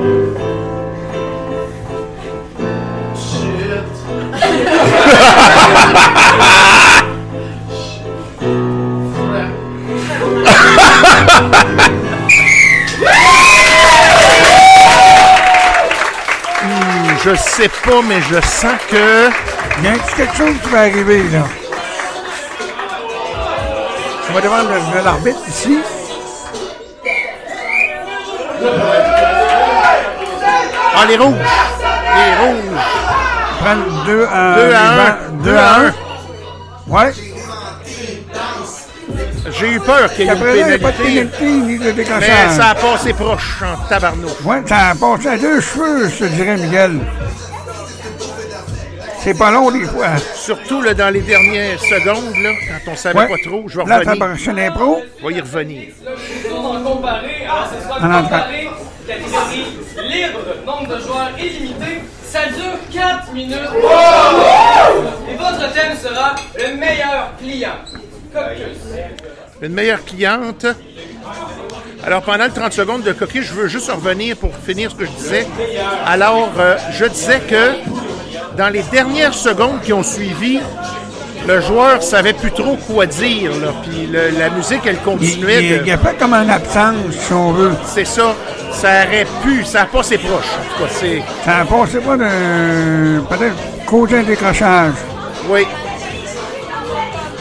Je 17.34 17.40
sais 17.40 17.68
pas, 17.68 18.00
mais 18.06 18.20
je 18.22 18.40
sens 18.46 18.74
que. 18.90 19.28
Il 19.78 19.84
y 19.84 19.88
a 19.88 19.92
quelque 20.16 20.36
chose 20.36 20.54
qui 20.62 20.68
va 20.68 20.80
arriver, 20.80 21.22
là. 21.32 21.44
On 24.30 24.34
va 24.34 24.40
le- 24.40 25.04
l'arbitre 25.04 25.40
ici. 25.48 25.78
Ah, 30.94 31.04
les 31.08 31.16
rouges! 31.16 31.34
Les 32.16 32.46
rouges! 32.46 32.80
Prendre 33.60 34.04
2 34.06 34.26
à 34.32 34.54
2 34.56 34.72
à 34.72 35.06
1. 35.06 35.16
2 35.44 35.56
à 35.56 35.76
1. 35.76 35.94
Ouais. 36.88 37.12
J'ai 39.58 39.72
eu 39.72 39.80
peur 39.80 40.12
qu'il 40.14 40.24
y 40.26 40.28
ait 40.28 40.32
une 40.32 40.38
Après 40.38 40.58
il 40.58 40.66
n'y 40.66 40.72
a 40.72 40.78
pas 40.78 40.92
de 40.92 40.96
pénalité. 40.96 41.30
pénalité 41.38 41.44
ni 41.44 41.78
de. 41.78 41.92
Mais 42.20 42.48
ça 42.56 42.68
a 42.70 42.74
passé 42.74 43.12
proche 43.12 43.62
en 43.62 43.76
tabarnouche. 43.88 44.40
Ouais, 44.44 44.62
ça 44.66 44.88
a 44.90 44.94
passé 44.94 45.28
à 45.28 45.36
deux 45.36 45.60
cheveux, 45.60 46.08
je 46.08 46.18
te 46.18 46.24
dirais, 46.24 46.56
Miguel. 46.56 47.00
C'est 49.22 49.38
pas 49.38 49.50
long, 49.52 49.70
des 49.70 49.84
fois. 49.84 50.08
Surtout 50.34 50.82
là, 50.82 50.94
dans 50.94 51.10
les 51.10 51.20
dernières 51.20 51.78
secondes, 51.80 52.34
là, 52.42 52.50
quand 52.84 52.92
on 52.92 52.96
savait 52.96 53.20
Ouais. 53.20 53.28
pas 53.28 53.36
trop, 53.44 53.64
je 53.68 53.78
vais 53.78 53.84
Là, 53.84 53.98
revenir. 54.00 54.18
ta 54.18 54.26
prochaine 54.26 54.58
impro. 54.58 55.02
Je 55.20 55.26
vais 55.28 55.34
y 55.34 55.40
revenir. 55.40 55.82
En 56.52 56.82
comparé, 56.82 57.44
alors 57.44 57.68
ce 57.72 57.82
sera 57.86 57.96
En 58.18 58.22
comparé, 58.22 58.68
catégorie 59.06 59.66
libre, 60.08 60.40
nombre 60.66 60.88
de 60.96 61.00
joueurs 61.02 61.30
illimité. 61.38 62.00
Ça 62.24 62.46
dure 62.46 62.78
4 62.92 63.32
minutes. 63.32 63.56
Et 65.30 65.34
votre 65.36 65.72
thème 65.72 65.96
sera 66.02 66.34
le 66.58 66.76
meilleur 66.76 67.30
client. 67.38 67.68
Caucus. 68.32 68.78
Une 69.60 69.72
meilleure 69.74 70.04
cliente. 70.04 70.66
Alors, 72.04 72.22
pendant 72.22 72.46
le 72.46 72.50
30 72.50 72.72
secondes 72.72 73.02
de 73.02 73.12
coquille, 73.12 73.42
je 73.42 73.52
veux 73.52 73.68
juste 73.68 73.88
revenir 73.90 74.36
pour 74.36 74.50
finir 74.56 74.90
ce 74.90 74.96
que 74.96 75.04
je 75.04 75.10
disais. 75.12 75.46
Alors, 76.06 76.50
euh, 76.58 76.76
je 76.90 77.04
disais 77.04 77.38
que 77.40 77.74
dans 78.56 78.68
les 78.68 78.82
dernières 78.84 79.34
secondes 79.34 79.80
qui 79.82 79.92
ont 79.92 80.02
suivi, 80.02 80.60
le 81.46 81.60
joueur 81.60 82.02
savait 82.02 82.32
plus 82.34 82.52
trop 82.52 82.76
quoi 82.86 83.06
dire. 83.06 83.50
Là, 83.52 83.68
puis 83.82 84.06
le- 84.10 84.38
la 84.38 84.50
musique, 84.50 84.82
elle 84.86 84.98
continuait. 84.98 85.62
il- 85.64 85.78
de- 85.80 85.82
il 85.86 85.92
a 85.92 85.98
fait 85.98 86.16
comme 86.18 86.34
en 86.34 86.48
absence, 86.48 86.94
si 87.26 87.32
on 87.32 87.52
veut. 87.52 87.72
C'est 87.86 88.04
ça. 88.04 88.34
Ça 88.72 88.88
aurait 89.06 89.26
pu. 89.42 89.64
Ça 89.64 89.82
a 89.82 89.86
passé 89.86 90.18
proche. 90.18 90.30
En 90.32 90.84
tout 90.84 90.84
cas. 90.84 91.22
Ça 91.44 91.58
a 91.58 91.64
passé 91.64 91.98
pas 91.98 92.16
de. 92.16 93.20
Peut-être 93.28 93.56
cause 93.86 94.14
un 94.14 94.22
décrochage. 94.22 94.92
Oui. 95.48 95.66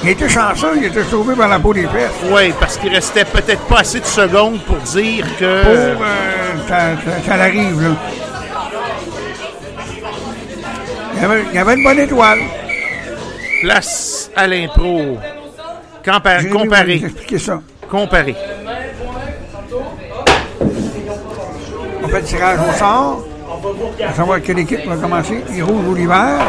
Il 0.03 0.09
était 0.09 0.27
chanceux, 0.29 0.71
il 0.77 0.85
était 0.85 1.03
sauvé 1.03 1.35
par 1.35 1.47
la 1.47 1.59
peau 1.59 1.73
des 1.75 1.83
fesses. 1.83 2.09
Oui, 2.31 2.51
parce 2.59 2.75
qu'il 2.77 2.91
restait 2.91 3.23
peut-être 3.23 3.61
pas 3.67 3.81
assez 3.81 3.99
de 3.99 4.05
secondes 4.05 4.59
pour 4.61 4.77
dire 4.77 5.25
que. 5.39 5.61
Pour. 5.63 5.71
euh, 5.73 5.95
ça, 6.67 6.75
ça, 7.05 7.11
ça 7.27 7.37
l'arrive, 7.37 7.79
là. 7.83 7.89
Il 11.21 11.27
y, 11.27 11.31
avait, 11.31 11.43
il 11.51 11.55
y 11.55 11.57
avait 11.59 11.73
une 11.75 11.83
bonne 11.83 11.99
étoile. 11.99 12.39
Place 13.61 14.31
à 14.35 14.47
l'impro. 14.47 15.17
Compa- 16.03 16.41
va 16.43 16.49
Comparer. 16.49 17.01
ça. 17.37 17.61
Comparer. 17.87 18.35
On 22.03 22.07
fait 22.07 22.19
le 22.21 22.25
tirage 22.25 22.59
au 22.67 22.73
sort. 22.73 23.25
Pour 23.61 24.15
savoir 24.15 24.41
quelle 24.41 24.59
équipe 24.59 24.83
va 24.87 24.95
commencer. 24.95 25.43
Les 25.53 25.61
rouges 25.61 25.85
ou 25.87 25.93
l'hiver. 25.93 26.39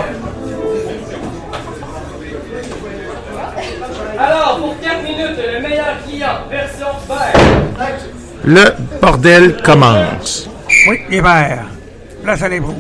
Alors, 4.19 4.57
pour 4.59 4.81
4 4.81 5.03
minutes, 5.03 5.39
le 5.55 5.61
meilleur 5.69 5.97
client, 6.07 6.29
version 6.51 6.87
vert. 7.09 7.97
Le 8.45 8.65
bordel 9.01 9.57
commence. 9.63 10.49
Oui, 10.89 11.01
l'hiver. 11.11 11.65
Place 12.23 12.43
à 12.43 12.49
l'impro. 12.49 12.75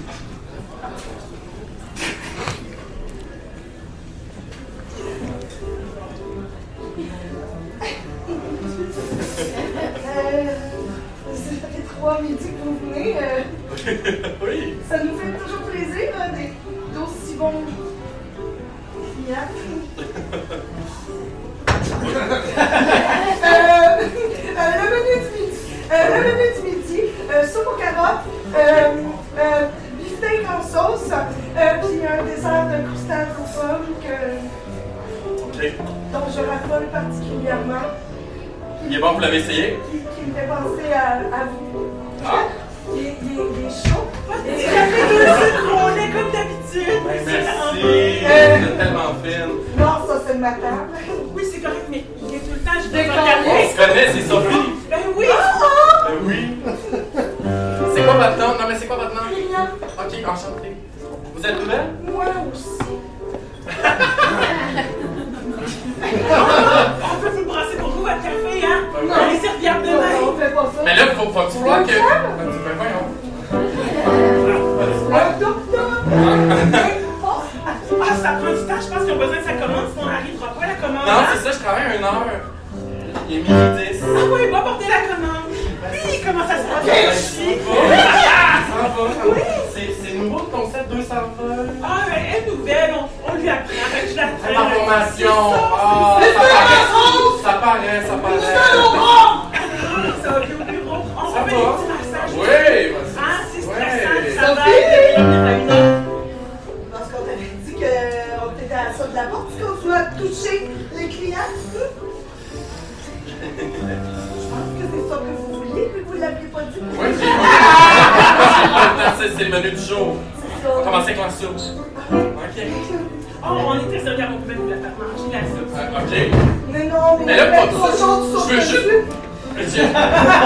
Je. 129.72 129.80
Je. 129.80 130.41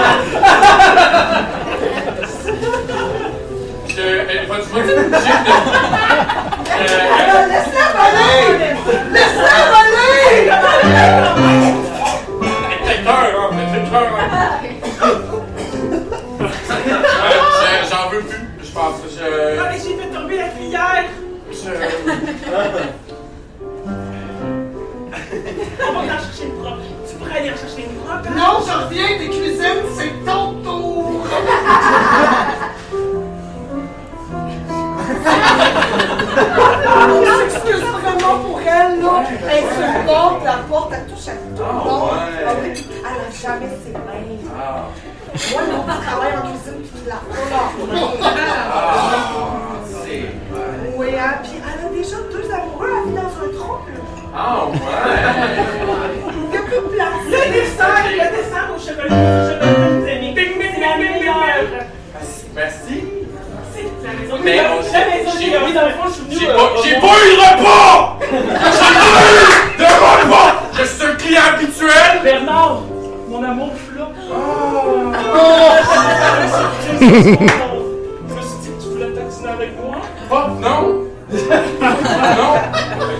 Tu 79.41 79.47
avec 79.47 79.71
moi? 79.77 79.95
Oh, 80.31 80.35
non! 80.59 81.07
non! 81.31 82.53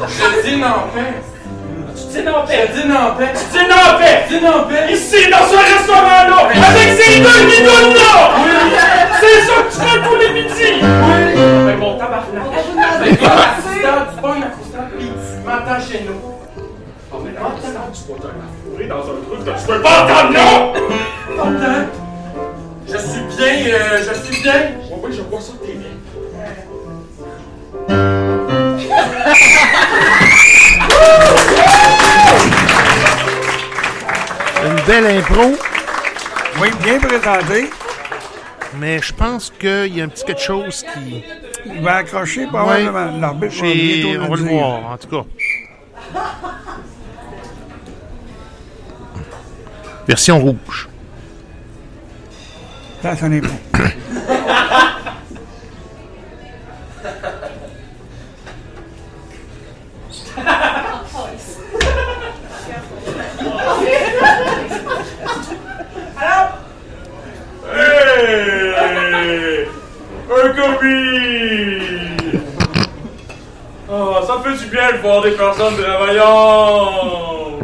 Je 0.07 0.47
dis 0.47 0.57
non, 0.57 0.87
paix! 0.93 1.13
Tu 1.95 2.03
dis 2.19 2.23
non, 2.25 2.33
Je 2.43 2.47
paix. 2.47 2.69
dis 2.73 2.87
non, 2.87 3.15
paix! 3.17 3.33
Tu 3.33 3.57
dis 3.57 3.65
non, 3.67 3.97
paix. 3.99 4.25
Je 4.29 4.35
dis 4.37 4.43
non, 4.43 4.63
paix! 4.67 4.93
Ici, 4.93 5.29
dans 5.29 5.45
ce 5.47 5.57
restaurant-là, 5.57 6.39
avec 6.47 6.89
ces 7.01 7.19
deux 7.19 7.41
bidons-là! 7.45 8.15
C'est 9.19 9.41
ça 9.41 9.55
que 9.63 9.69
tu 9.73 9.79
fais 9.79 9.99
tous 10.07 10.15
les 10.15 10.29
midis! 10.41 10.79
Oui! 10.81 11.41
Mais 11.65 11.75
bon, 11.75 11.97
tabarnak. 11.97 12.43
Mais 13.01 13.15
toi, 13.15 13.29
assistant, 13.29 13.99
tu 14.13 14.21
pognes 14.21 14.41
l'assistant, 14.41 14.85
pis 14.97 15.05
tu 15.05 15.45
m'attends 15.45 15.81
chez 15.81 16.01
nous. 16.07 16.21
Oh, 17.11 17.17
mais 17.23 17.31
là, 17.31 17.39
tu 17.55 17.71
vas 17.71 17.87
te 17.89 17.97
fourrer 18.63 18.87
dans 18.87 18.99
un 18.99 19.17
truc 19.25 19.45
que 19.45 19.59
tu 19.59 19.65
peux 19.67 19.81
pas 19.81 20.03
entendre, 20.03 20.31
non! 20.33 20.73
Je 22.89 22.97
suis 22.97 23.19
bien, 23.35 23.73
euh, 23.73 23.99
je 23.99 24.13
suis 24.33 24.41
bien. 24.43 24.53
Oui, 24.89 24.97
oui, 25.03 25.11
je 25.11 25.21
vois 25.23 25.41
ça, 25.41 25.51
t'es 25.61 25.73
bien. 25.73 25.86
Une 34.65 34.81
belle 34.85 35.05
impro, 35.17 35.55
Oui, 36.61 36.69
bien 36.83 36.99
présenté. 36.99 37.69
mais 38.79 38.99
je 39.01 39.13
pense 39.13 39.51
qu'il 39.59 39.95
y 39.95 40.01
a 40.01 40.05
un 40.05 40.09
petit 40.09 40.25
quelque 40.25 40.41
chose 40.41 40.83
qui. 40.93 41.23
Il 41.65 41.81
va 41.81 41.97
accrocher 41.97 42.47
probablement. 42.47 43.17
L'arbitre 43.19 43.55
va 43.61 43.67
J'ai- 43.67 44.01
bientôt 44.03 44.23
On 44.25 44.29
va 44.29 44.35
le 44.35 44.43
dire. 44.43 44.51
voir, 44.51 44.91
en 44.91 44.97
tout 44.97 45.07
cas. 45.07 45.25
Version 50.07 50.39
rouge. 50.39 50.89
Ça, 53.01 53.15
ça 53.15 53.27
n'est. 53.29 53.41
Hey! 68.77 69.67
Commis! 70.55 71.81
Ah, 73.89 74.21
ça 74.25 74.41
fait 74.43 74.57
du 74.63 74.69
bien 74.71 74.91
de 74.93 74.97
voir 74.97 75.21
des 75.21 75.31
personnes 75.31 75.77
travaillantes! 75.77 77.63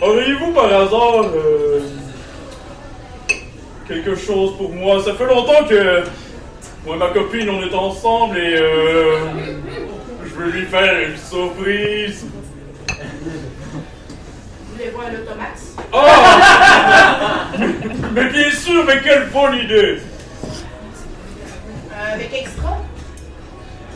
Auriez-vous 0.00 0.52
par 0.52 0.64
hasard 0.64 1.24
euh, 1.34 1.80
quelque 3.86 4.16
chose 4.16 4.56
pour 4.56 4.70
moi? 4.70 5.00
Ça 5.02 5.14
fait 5.14 5.26
longtemps 5.26 5.64
que 5.68 6.02
moi 6.84 6.96
et 6.96 6.98
ma 6.98 7.08
copine 7.10 7.48
on 7.50 7.62
est 7.62 7.74
ensemble 7.74 8.36
et 8.36 8.56
euh, 8.56 9.18
je 10.24 10.34
veux 10.34 10.50
lui 10.50 10.66
faire 10.66 11.08
une 11.08 11.16
surprise. 11.16 12.26
Voir 14.90 15.10
l'automax? 15.12 15.76
Oh! 15.92 15.98
mais 18.12 18.24
bien 18.30 18.50
sûr, 18.50 18.84
mais 18.84 19.00
quelle 19.00 19.28
bonne 19.28 19.54
idée! 19.54 20.00
Euh, 21.92 22.14
avec 22.14 22.34
extra? 22.34 22.78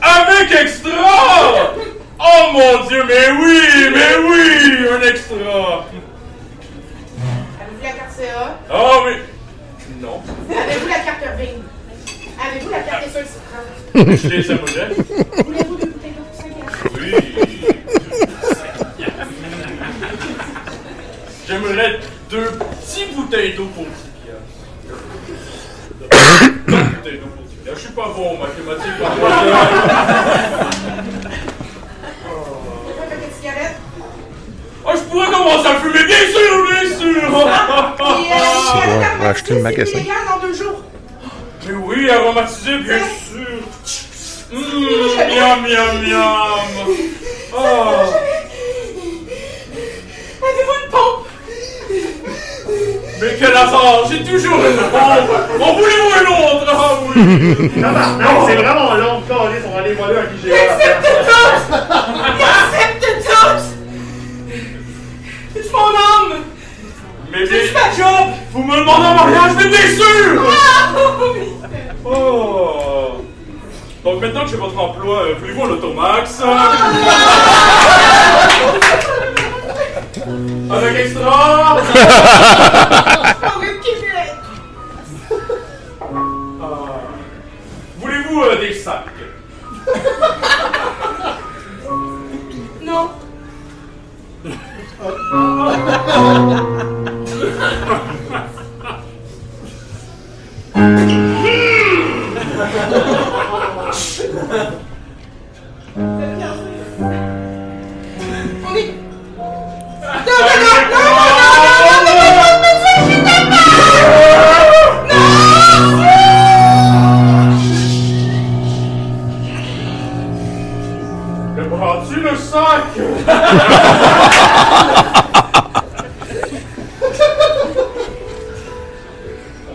Avec 0.01 0.53
extra! 0.53 1.74
Oh 2.20 2.53
mon 2.53 2.87
dieu, 2.87 3.03
mais 3.07 3.30
oui, 3.32 3.61
mais 3.93 4.16
oui, 4.28 4.89
un 4.93 5.03
extra! 5.09 5.87
Avez-vous 7.61 7.82
la 7.82 7.91
carte 7.91 8.12
CA? 8.16 8.59
Oh 8.72 9.03
mais... 9.07 9.16
Non. 10.01 10.22
Avez-vous 10.49 10.89
la 10.89 11.01
carte 11.01 11.24
Ring? 11.37 11.62
Avez-vous 12.49 12.70
la 12.70 12.80
carte 12.80 13.05
SE 13.07 13.24
Citron? 13.24 13.64
Je 13.95 14.53
amoureux. 14.53 14.89
Voulez-vous 15.45 15.76
deux 15.76 15.87
bouteilles 15.87 16.12
pour 16.12 16.28
5 16.32 16.55
piastres? 16.55 16.89
Oui. 16.95 17.37
J'aimerais 21.49 22.01
deux 22.28 22.51
petites 22.59 23.14
bouteilles 23.14 23.55
d'eau 23.55 23.66
pour 23.66 23.84
10 23.84 23.90
piastres. 24.24 24.42
Deux 26.66 26.82
bouteilles 26.82 27.18
d'eau 27.20 27.26
pour 27.28 27.44
10 27.44 27.55
piastres. 27.57 27.80
Je 27.80 27.84
suis 27.86 27.92
pas 27.92 28.09
bon 28.16 28.30
en 28.30 28.38
mathématiques. 28.38 28.99
par? 29.01 29.12
Oh, 34.88 34.92
je 34.94 35.01
pourrais 35.11 35.26
commencer 35.26 35.66
à 35.66 35.74
fumer, 35.80 36.05
bien 36.05 36.16
sûr, 36.30 36.66
bien 36.70 36.84
sûr! 36.97 37.49
Puis, 37.97 38.32
euh, 38.32 39.28
acheter 39.30 39.55
le 39.55 39.62
magasin. 39.62 39.99
dans 39.99 40.38
deux 40.47 40.55
jours. 40.55 40.80
Mais 41.66 41.74
oui, 41.74 42.09
aromatisé, 42.11 42.78
bien 42.78 42.99
sûr! 42.99 43.62
Mmm, 44.53 45.16
miam, 45.34 45.62
miam, 45.62 46.03
miam! 46.03 46.86
Oh! 47.53 47.59
Avez-vous 50.42 50.76
une 50.84 50.90
pompe? 50.90 51.26
Mais 53.20 53.36
quel 53.38 53.56
hasard, 53.56 54.04
j'ai 54.10 54.22
toujours 54.24 54.56
une 54.58 54.76
pompe! 54.76 55.60
En 55.60 55.72
voulez-vous 55.72 56.12
une 56.20 56.28
autre? 56.28 56.66
Ah 56.68 56.98
oui! 57.02 57.16
Non, 57.76 58.46
c'est 58.46 58.56
vraiment 58.56 58.94
long, 58.94 59.22
Carlis, 59.26 59.62
on 59.66 59.70
va 59.74 59.80
aller 59.80 59.94
voler 59.94 60.18
un 60.18 60.26
Il 60.44 60.52
accepte 60.52 61.06
tout! 61.26 61.74
Il 62.38 62.44
accepte 62.44 63.04
tout! 63.24 63.58
C'est 65.54 65.72
mon 65.72 65.78
âme! 65.78 66.42
Mais 67.32 67.46
C'est 67.46 67.72
ma 67.72 67.90
job! 67.96 68.26
vous 68.52 68.62
me 68.62 68.76
demandez 68.76 69.06
en 69.06 69.14
mariage, 69.14 69.52
mais 69.56 69.68
bien 69.68 69.88
sûr! 69.96 70.42
Ah. 70.50 70.92
Oh! 72.04 73.24
Donc 74.04 74.20
maintenant 74.20 74.44
que 74.44 74.50
j'ai 74.50 74.56
votre 74.56 74.78
emploi, 74.78 75.22
euh, 75.22 75.34
voulez-vous 75.40 75.64
un 75.64 75.70
automax? 75.70 76.42
Avec 79.97 81.07
extra? 81.07 81.24
Ah. 81.24 81.80
Voulez-vous 87.99 88.42
euh, 88.42 88.61
des 88.61 88.74
sacs? 88.74 89.07
Non. 92.82 93.09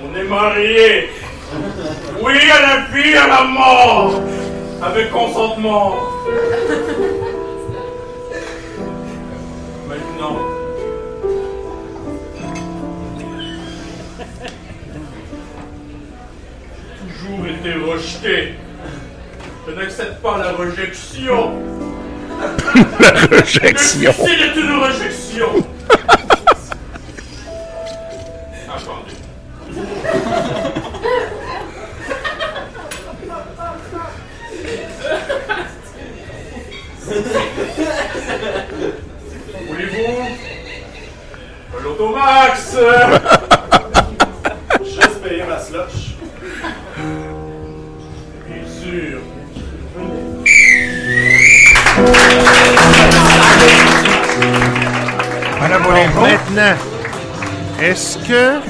On 0.03 0.15
est 0.15 0.23
mariés. 0.23 1.09
Oui 2.21 2.34
à 2.51 2.59
la 2.61 2.77
vie, 2.93 3.15
à 3.15 3.27
la 3.27 3.43
mort. 3.43 4.21
Avec 4.84 5.11
consentement. 5.11 5.95
Maintenant. 9.88 10.38
Toujours 16.99 17.45
été 17.47 17.73
rejeté. 17.73 18.55
Je 19.67 19.71
n'accepte 19.73 20.21
pas 20.21 20.38
la 20.38 20.51
rejection. 20.51 21.90
La 22.99 23.11
réjection. 23.37 24.13
C'est 24.17 24.59
une 24.59 24.83
réjection. 24.83 25.65
Voulez-vous 39.67 40.23
L'automax 41.83 42.75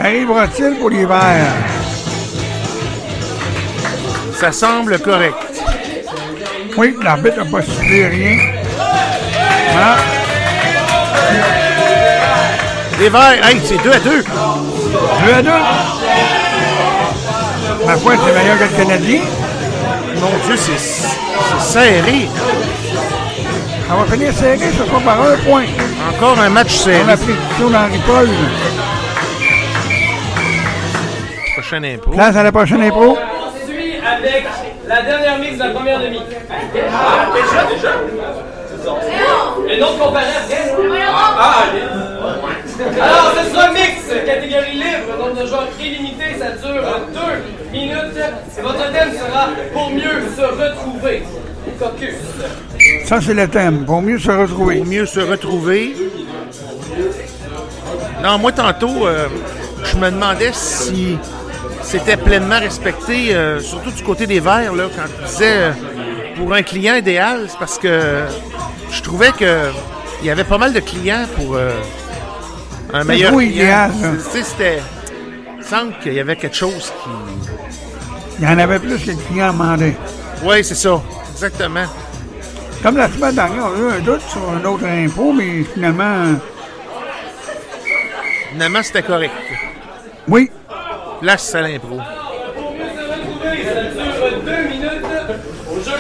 Qu'arrivera-t-il 0.01 0.79
pour 0.79 0.89
l'hiver? 0.89 1.45
ça 4.33 4.51
semble 4.51 4.97
correct? 4.97 5.35
Oui, 6.75 6.95
l'arbitre 7.03 7.43
n'a 7.43 7.45
pas 7.45 7.61
sifflé 7.61 8.07
rien. 8.07 8.37
Voilà. 9.71 9.97
Les 12.99 13.09
Verts, 13.09 13.47
hey, 13.47 13.61
c'est 13.63 13.83
2 13.83 13.91
à 13.91 13.99
2. 13.99 14.23
2 15.27 15.33
à 15.33 15.41
2. 15.43 15.49
Ma 17.85 17.97
foi, 17.97 18.13
c'est 18.25 18.33
meilleur 18.33 18.57
que 18.57 18.63
le 18.63 18.83
Canadien. 18.83 19.21
Mon 20.19 20.47
Dieu, 20.47 20.57
c'est 20.57 20.79
serré. 21.59 22.27
Ça 23.87 23.95
va 23.95 24.11
finir 24.11 24.33
serré, 24.33 24.71
ce 24.71 24.83
sera 24.83 24.99
par 25.01 25.21
un 25.21 25.37
point. 25.45 25.65
Encore 26.09 26.39
un 26.39 26.49
match 26.49 26.73
serré. 26.73 27.03
la 27.05 27.17
prédiction 27.17 27.69
d'Henri 27.69 27.99
Paul. 28.07 28.29
Prochain 31.71 31.83
impôt. 31.85 32.11
Place 32.11 32.35
à 32.35 32.43
la 32.43 32.51
prochaine 32.51 32.81
impro. 32.81 33.17
On 33.17 33.65
suit 33.65 33.93
avec 33.95 34.45
la 34.87 35.01
dernière 35.03 35.39
mix 35.39 35.53
de 35.53 35.59
la 35.59 35.69
première 35.69 36.01
demi. 36.01 36.19
Ah, 36.49 37.27
déjà, 37.33 37.63
déjà? 37.73 37.93
Un 39.69 39.81
autre 39.81 39.99
comparatif. 39.99 40.57
Ah, 41.13 41.63
Alors, 43.01 43.33
ce 43.37 43.51
sera 43.53 43.71
mix, 43.71 44.25
catégorie 44.25 44.73
libre, 44.73 45.17
nombre 45.17 45.41
de 45.41 45.47
joueurs 45.47 45.69
illimité, 45.79 46.25
ça 46.37 46.49
dure 46.49 46.83
deux 47.13 47.71
minutes. 47.71 48.19
Et 48.57 48.61
votre 48.61 48.91
thème 48.91 49.11
sera 49.13 49.47
pour 49.71 49.91
mieux 49.91 50.23
se 50.35 50.41
retrouver. 50.41 51.23
Caucus. 51.79 52.15
Ça, 53.05 53.21
c'est 53.21 53.33
le 53.33 53.47
thème. 53.47 53.85
Pour 53.85 54.01
mieux 54.01 54.19
se 54.19 54.31
retrouver. 54.31 54.75
Pour 54.79 54.85
mieux 54.87 55.05
se 55.05 55.21
retrouver. 55.21 55.95
Non, 58.21 58.37
moi, 58.39 58.51
tantôt, 58.51 59.07
euh, 59.07 59.27
je 59.85 59.95
me 59.95 60.11
demandais 60.11 60.51
si 60.51 61.17
c'était 61.91 62.15
pleinement 62.15 62.57
respecté, 62.59 63.35
euh, 63.35 63.59
surtout 63.59 63.91
du 63.91 64.01
côté 64.01 64.25
des 64.25 64.39
Verts, 64.39 64.73
là, 64.73 64.85
quand 64.95 65.03
tu 65.13 65.25
disais 65.25 65.53
euh, 65.57 65.71
pour 66.37 66.53
un 66.53 66.63
client 66.63 66.95
idéal, 66.95 67.47
c'est 67.49 67.59
parce 67.59 67.77
que 67.77 68.23
je 68.89 69.01
trouvais 69.01 69.33
que 69.33 69.65
il 70.21 70.27
y 70.27 70.29
avait 70.29 70.45
pas 70.45 70.57
mal 70.57 70.71
de 70.71 70.79
clients 70.79 71.25
pour 71.35 71.55
euh, 71.55 71.71
un 72.93 73.03
meilleur 73.03 73.33
client. 73.35 73.41
idéal, 73.51 73.91
c'était... 74.31 74.79
Il 75.57 75.65
semble 75.65 75.93
qu'il 76.01 76.13
y 76.13 76.19
avait 76.21 76.37
quelque 76.37 76.55
chose 76.55 76.93
qui... 77.03 77.09
Il 78.39 78.45
y 78.45 78.47
en 78.47 78.57
avait 78.57 78.79
plus 78.79 78.97
que 78.97 79.11
le 79.11 79.17
client 79.27 79.51
demandait. 79.51 79.95
Oui, 80.43 80.63
c'est 80.63 80.75
ça. 80.75 81.01
Exactement. 81.33 81.85
Comme 82.81 82.97
la 82.97 83.09
semaine 83.09 83.35
dernière, 83.35 83.65
on 83.65 83.75
a 83.75 83.79
eu 83.79 83.97
un 83.97 83.99
doute 83.99 84.21
sur 84.29 84.41
un 84.49 84.63
autre 84.65 84.85
impôt, 84.85 85.33
mais 85.33 85.63
finalement, 85.73 86.35
Finalement, 88.51 88.81
c'était 88.81 89.03
correct. 89.03 89.33
oui. 90.29 90.49
Place 91.21 91.53
à 91.53 91.61
l'impro. 91.61 91.99
Pour 92.55 92.71
mieux 92.73 92.89
se 92.89 93.03
retrouver, 93.13 93.63
ça 93.63 93.83
dure 93.83 94.41
deux 94.43 94.63
minutes. 94.69 95.05
Au 95.69 95.75
jeu. 95.79 95.97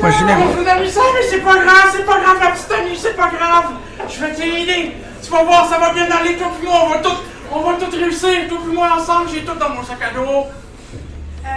Voici 0.00 0.24
l'impro. 0.24 0.48
On 0.48 0.64
fait 0.64 0.70
amuser, 0.70 1.00
mais 1.14 1.22
c'est 1.28 1.40
pas 1.40 1.56
grave, 1.56 1.88
c'est 1.92 2.06
pas 2.06 2.18
grave, 2.20 2.36
la 2.40 2.50
petite 2.52 2.72
amie, 2.72 2.96
c'est 2.96 3.14
pas 3.16 3.28
grave. 3.28 3.64
Je 4.08 4.20
vais 4.24 4.32
t'aider. 4.32 4.96
Tu 5.22 5.30
vas 5.30 5.42
voir, 5.44 5.68
ça 5.68 5.78
va 5.78 5.92
bien 5.92 6.04
aller, 6.10 6.36
toi 6.38 6.46
puis 6.58 6.66
moi, 6.66 6.80
on 6.86 6.88
va 6.88 6.98
tout, 7.00 7.16
on 7.52 7.60
va 7.60 7.74
tout 7.74 7.90
réussir, 7.90 8.48
toi 8.48 8.58
puis 8.64 8.74
moi 8.74 8.88
ensemble, 8.98 9.28
j'ai 9.34 9.44
tout 9.44 9.54
dans 9.54 9.68
mon 9.68 9.82
sac 9.84 9.98
à 10.00 10.14
dos. 10.14 10.22
Euh, 10.24 11.48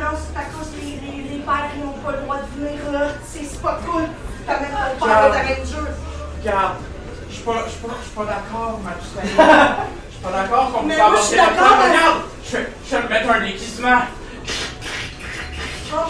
non, 0.00 0.16
c'est 0.16 0.38
à 0.38 0.44
cause 0.44 0.70
des 0.70 1.00
les, 1.04 1.36
les 1.36 1.38
pères 1.40 1.68
qui 1.74 1.80
n'ont 1.80 1.92
pas 1.92 2.12
le 2.12 2.22
droit 2.22 2.36
de 2.36 2.64
venir 2.64 2.80
là. 2.92 3.08
C'est 3.26 3.60
pas 3.60 3.78
cool. 3.84 4.04
T'amènes 4.46 4.70
ton 4.98 5.06
père 5.06 5.18
à 5.18 5.30
t'arrêter 5.30 5.60
de 5.60 5.66
jeu. 5.66 5.86
Regarde, 6.40 6.76
je 7.28 7.34
suis 7.34 7.42
pas, 7.44 7.64
je 7.66 7.70
suis 7.72 7.80
pas, 7.80 7.94
je 8.00 8.06
suis 8.06 8.16
pas 8.16 8.24
d'accord, 8.24 8.80
ma 8.82 8.92
petite 8.92 9.18
amie. 9.18 9.60
Suis 10.18 10.24
pas 10.24 10.30
d'accord 10.32 10.72
qu'on 10.72 10.82
des 10.86 10.96
d'accord, 10.96 11.12
enfants. 11.14 11.22
mais- 11.32 11.88
Regarde, 11.88 12.20
je 12.44 12.56
vais, 12.56 12.68
je 12.90 12.96
vais 12.96 13.02
me 13.02 13.08
mettre 13.08 13.30
un 13.30 13.40
déguisement. 13.40 13.98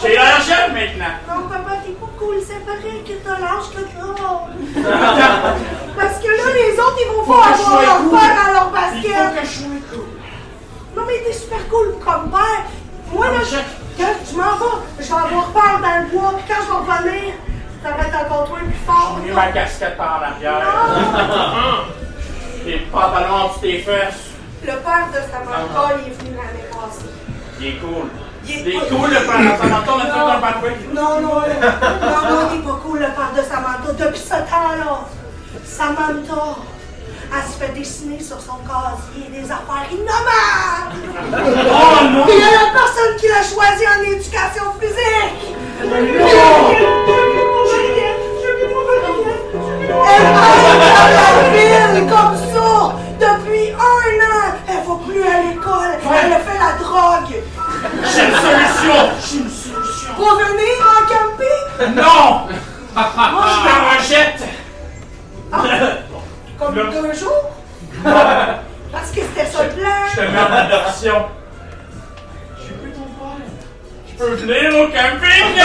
J'ai 0.02 0.08
l'air 0.08 0.40
jeune 0.40 0.72
maintenant. 0.74 1.14
Non, 1.28 1.48
papa, 1.48 1.76
t'es 1.84 1.92
pas 1.92 2.06
cool. 2.18 2.36
C'est 2.46 2.64
pareil 2.66 3.04
que 3.06 3.12
t'as 3.22 3.38
l'âge 3.38 3.68
que 3.74 3.80
t'as. 3.80 4.08
Parce 5.96 6.18
que 6.18 6.26
là, 6.28 6.52
les 6.54 6.72
autres, 6.80 6.98
ils 7.00 7.16
vont 7.16 7.24
Faut 7.24 7.32
pas 7.34 7.54
je 7.56 7.62
avoir 7.62 7.82
leur 7.82 7.96
cool. 7.98 8.10
père 8.10 8.36
à 8.46 8.52
leur 8.52 8.66
Il 8.68 8.72
basket. 8.72 9.12
faut 9.16 9.40
que 9.40 9.46
je 9.46 9.52
sois 9.52 9.82
cool. 9.92 10.06
Non, 10.96 11.02
mais 11.06 11.22
t'es 11.24 11.32
super 11.32 11.68
cool 11.68 11.94
comme 12.04 12.30
père. 12.30 12.64
Moi, 13.12 13.26
là, 13.26 13.38
je, 13.44 13.56
quand 14.02 14.14
je 14.30 14.36
m'en 14.36 14.56
vais, 14.56 14.76
je 14.98 15.04
vais 15.04 15.12
avoir 15.14 15.46
peur 15.52 15.80
dans 15.80 16.02
le 16.02 16.06
bois, 16.10 16.32
puis 16.36 16.44
quand 16.48 16.62
je 16.64 16.68
vais 16.68 16.92
revenir, 16.92 17.34
ça 17.82 17.90
va 17.90 18.02
être 18.08 18.26
encore 18.26 18.48
toi 18.48 18.58
plus 18.58 18.74
fort. 18.86 19.16
J'ai 19.22 19.28
mis 19.28 19.34
ma 19.36 19.46
casquette 19.52 19.96
par 19.96 20.18
en 20.18 20.22
arrière. 20.22 20.66
Tes 22.68 22.80
pantalons 22.92 23.48
tes 23.62 23.78
fesses. 23.78 24.28
Le 24.60 24.66
père 24.72 25.08
de 25.10 25.20
Samantha, 25.32 25.94
il 26.04 26.12
est 26.12 26.16
venu 26.18 26.36
l'année 26.36 26.68
passée. 26.70 27.08
Il 27.58 27.66
est 27.66 27.76
cool. 27.80 28.08
Il 28.46 28.68
est 28.68 28.88
cool, 28.90 29.08
le 29.08 29.20
père 29.24 29.38
de 29.40 29.56
Samantha, 29.56 29.90
on 29.90 30.00
a 30.00 30.04
fait 30.04 30.18
Non. 30.18 30.28
un 30.28 30.38
banquet. 30.38 30.76
Non, 30.92 31.20
non, 31.22 31.28
non, 31.32 31.40
non, 32.28 32.48
il 32.52 32.60
est 32.60 32.62
pas 32.62 32.78
cool, 32.84 32.98
le 32.98 33.06
père 33.06 33.32
de 33.34 33.40
Samantha. 33.42 33.92
Depuis 33.98 34.20
ce 34.20 34.28
temps-là, 34.28 35.00
Samantha, 35.64 36.44
elle 37.32 37.50
se 37.50 37.56
fait 37.58 37.72
dessiner 37.72 38.20
sur 38.20 38.38
son 38.38 38.58
casier 38.68 39.30
des 39.30 39.50
affaires 39.50 39.88
innommables. 39.90 41.08
Oh 41.72 42.04
non! 42.04 42.24
Il 42.28 42.38
y 42.38 42.42
a 42.42 42.52
la 42.52 42.68
personne 42.78 43.16
qui 43.18 43.28
l'a 43.28 43.42
choisi 43.42 43.84
en 43.88 44.12
éducation 44.12 44.64
physique. 44.78 45.56
Elle 50.10 50.24
va 50.34 50.48
dans 50.68 51.14
la 51.14 51.48
ville 51.50 52.06
comme 52.08 52.36
la 56.58 56.72
drogue. 56.82 57.34
J'ai 58.02 58.24
une 58.24 58.34
solution! 58.34 58.98
J'ai 59.20 59.36
une 59.38 59.50
solution! 59.50 60.14
Pour 60.16 60.32
venir 60.34 60.74
en 60.84 61.00
camping? 61.06 61.94
Non! 61.94 62.48
Je 62.96 63.58
te 63.64 63.72
rejette! 63.96 64.42
Comme 66.58 66.74
deux 66.74 67.14
jours? 67.14 67.50
Parce 68.92 69.10
que 69.10 69.20
c'était 69.20 69.46
ça 69.50 69.64
le 69.64 69.70
Je 69.70 69.76
te 69.76 70.20
plan. 70.20 70.30
mets 70.32 70.38
en 70.40 70.52
adoption. 70.56 71.18
Je 72.58 72.62
suis 72.64 72.72
plus 72.74 72.90
ton 72.92 73.00
père. 73.02 73.46
Je 74.08 74.12
peux 74.16 74.34
venir 74.34 74.80
au 74.80 74.86
camping? 74.88 75.62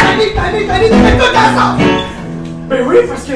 Allez, 0.00 0.34
allez, 0.36 0.70
allez, 0.70 0.90
allez, 0.90 1.18
tout 1.18 1.36
ensemble. 1.36 1.82
Ben 2.68 2.80
oui, 2.86 2.96
parce 3.08 3.22
que. 3.22 3.32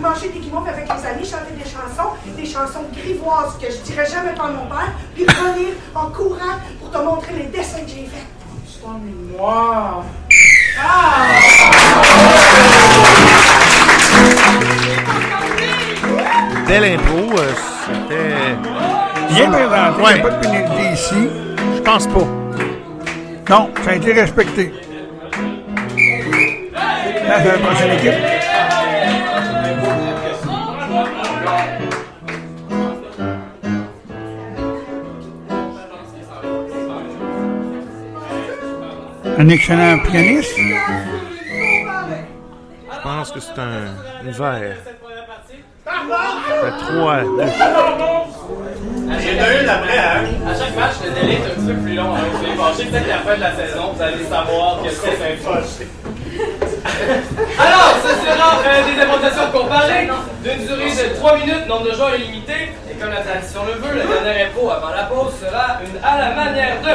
Manger 0.00 0.30
des 0.30 0.38
guimauves 0.40 0.66
avec 0.66 0.84
les 0.86 1.06
amis, 1.06 1.24
chanter 1.24 1.52
des 1.62 1.68
chansons, 1.68 2.12
des 2.36 2.46
chansons 2.46 2.84
grivoises 2.96 3.58
que 3.60 3.66
je 3.70 3.78
dirais 3.92 4.06
jamais 4.06 4.34
par 4.34 4.48
mon 4.48 4.64
père, 4.66 4.92
puis 5.14 5.26
revenir 5.26 5.74
en 5.94 6.06
courant 6.06 6.56
pour 6.80 6.90
te 6.90 6.98
montrer 7.04 7.34
les 7.34 7.44
dessins 7.46 7.80
que 7.80 7.88
j'ai 7.90 8.06
faits. 8.06 8.26
Tu 8.66 8.80
t'ennuies 8.80 9.12
de 9.32 9.36
moi. 9.36 10.02
Belle 16.66 16.84
impro, 16.94 17.38
euh, 17.38 17.52
c'était... 17.86 18.56
Bien 19.34 19.50
présenté. 19.50 19.98
Il 19.98 20.00
n'y 20.00 20.04
Ouais. 20.04 20.18
a 20.18 20.22
pas 20.22 20.30
de 20.30 20.40
pénalité 20.40 20.92
ici. 20.92 21.28
Je 21.76 21.80
pense 21.82 22.06
pas. 22.06 22.26
Non, 23.50 23.70
ça 23.84 23.90
a 23.90 23.94
été 23.94 24.12
respecté. 24.12 24.72
Là, 27.26 27.36
c'est 27.42 27.52
la 27.52 27.58
prochaine 27.58 27.92
équipe. 27.98 28.39
Un 39.40 39.48
excellent 39.48 39.98
pianiste. 40.00 40.54
Je 40.54 40.62
pense 43.02 43.32
que 43.32 43.40
c'est 43.40 43.58
un, 43.58 43.86
verre. 44.22 44.76
Cette 44.84 45.00
première 45.00 45.24
partie. 45.24 45.64
fait 46.60 46.72
3, 46.92 47.22
2. 47.22 47.28
J'ai 49.18 49.36
deux 49.36 49.62
une 49.62 49.68
après, 49.70 49.96
hein? 49.96 50.24
À 50.46 50.52
chaque 50.52 50.76
match, 50.76 50.96
le 51.02 51.12
délai 51.12 51.36
est 51.36 51.46
un 51.46 51.54
petit 51.54 51.68
peu 51.68 51.72
plus 51.72 51.94
long. 51.94 52.14
Hein. 52.14 52.20
Vous 52.30 52.44
allez 52.44 52.54
penser 52.54 52.84
peut-être 52.84 53.06
qu'à 53.06 53.16
la 53.16 53.22
fin 53.22 53.34
de 53.36 53.40
la 53.40 53.56
saison, 53.56 53.92
vous 53.94 54.02
allez 54.02 54.24
savoir 54.24 54.82
que 54.82 54.90
c'est 54.90 55.16
simple. 55.16 55.48
Alors, 57.58 57.96
ce 58.04 58.08
sera 58.08 58.60
euh, 58.60 58.84
des 58.84 58.94
démonstrations 59.00 59.50
comparées 59.58 60.06
d'une 60.44 60.66
durée 60.66 60.90
de 60.90 61.14
3 61.16 61.38
minutes, 61.38 61.66
nombre 61.66 61.86
de 61.86 61.92
joueurs 61.94 62.14
illimité. 62.14 62.72
Et 62.90 62.94
comme 63.00 63.08
la 63.08 63.22
tradition 63.22 63.64
le 63.64 63.72
veut, 63.80 63.94
la 63.96 64.04
dernière 64.04 64.48
impro 64.48 64.70
avant 64.70 64.90
la 64.90 65.04
pause 65.04 65.32
sera 65.40 65.80
une 65.80 65.96
à 66.04 66.18
la 66.18 66.34
manière 66.34 66.78
de. 66.82 66.90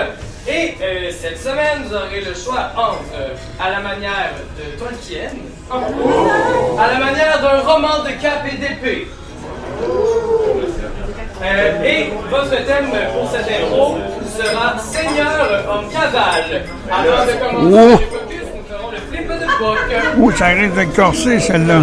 Et 0.48 0.76
euh, 0.82 1.10
cette 1.12 1.40
semaine, 1.40 1.84
vous 1.88 1.96
aurez 1.96 2.22
le 2.22 2.34
choix 2.36 2.70
entre 2.78 3.02
euh, 3.18 3.34
à 3.60 3.72
la 3.72 3.80
manière 3.80 4.32
de 4.58 4.78
Tolkien, 4.78 5.30
à 5.72 6.88
la 6.94 7.00
manière 7.04 7.42
d'un 7.42 7.60
roman 7.68 8.04
de 8.04 8.12
cap 8.22 8.46
et 8.52 8.58
d'épée. 8.58 9.08
Euh, 11.44 11.84
et 11.84 12.10
votre 12.30 12.50
thème 12.52 12.92
pour 13.14 13.30
cette 13.32 13.48
impro 13.60 13.98
sera 14.38 14.78
Seigneur 14.78 15.66
en 15.68 15.84
cavale. 15.90 16.64
Avant 16.92 17.26
de 17.26 17.32
commencer 17.40 17.66
Oh. 17.74 18.00
le 18.00 18.18
focus, 18.18 18.48
nous 18.56 18.64
ferons 18.78 18.92
le 18.92 18.98
flip 18.98 19.28
de 19.28 19.46
book. 19.58 19.80
Ouh, 20.18 20.32
ça 20.32 20.46
risque 20.48 20.76
d'être 20.76 20.96
corsé, 20.96 21.40
celle-là. 21.40 21.82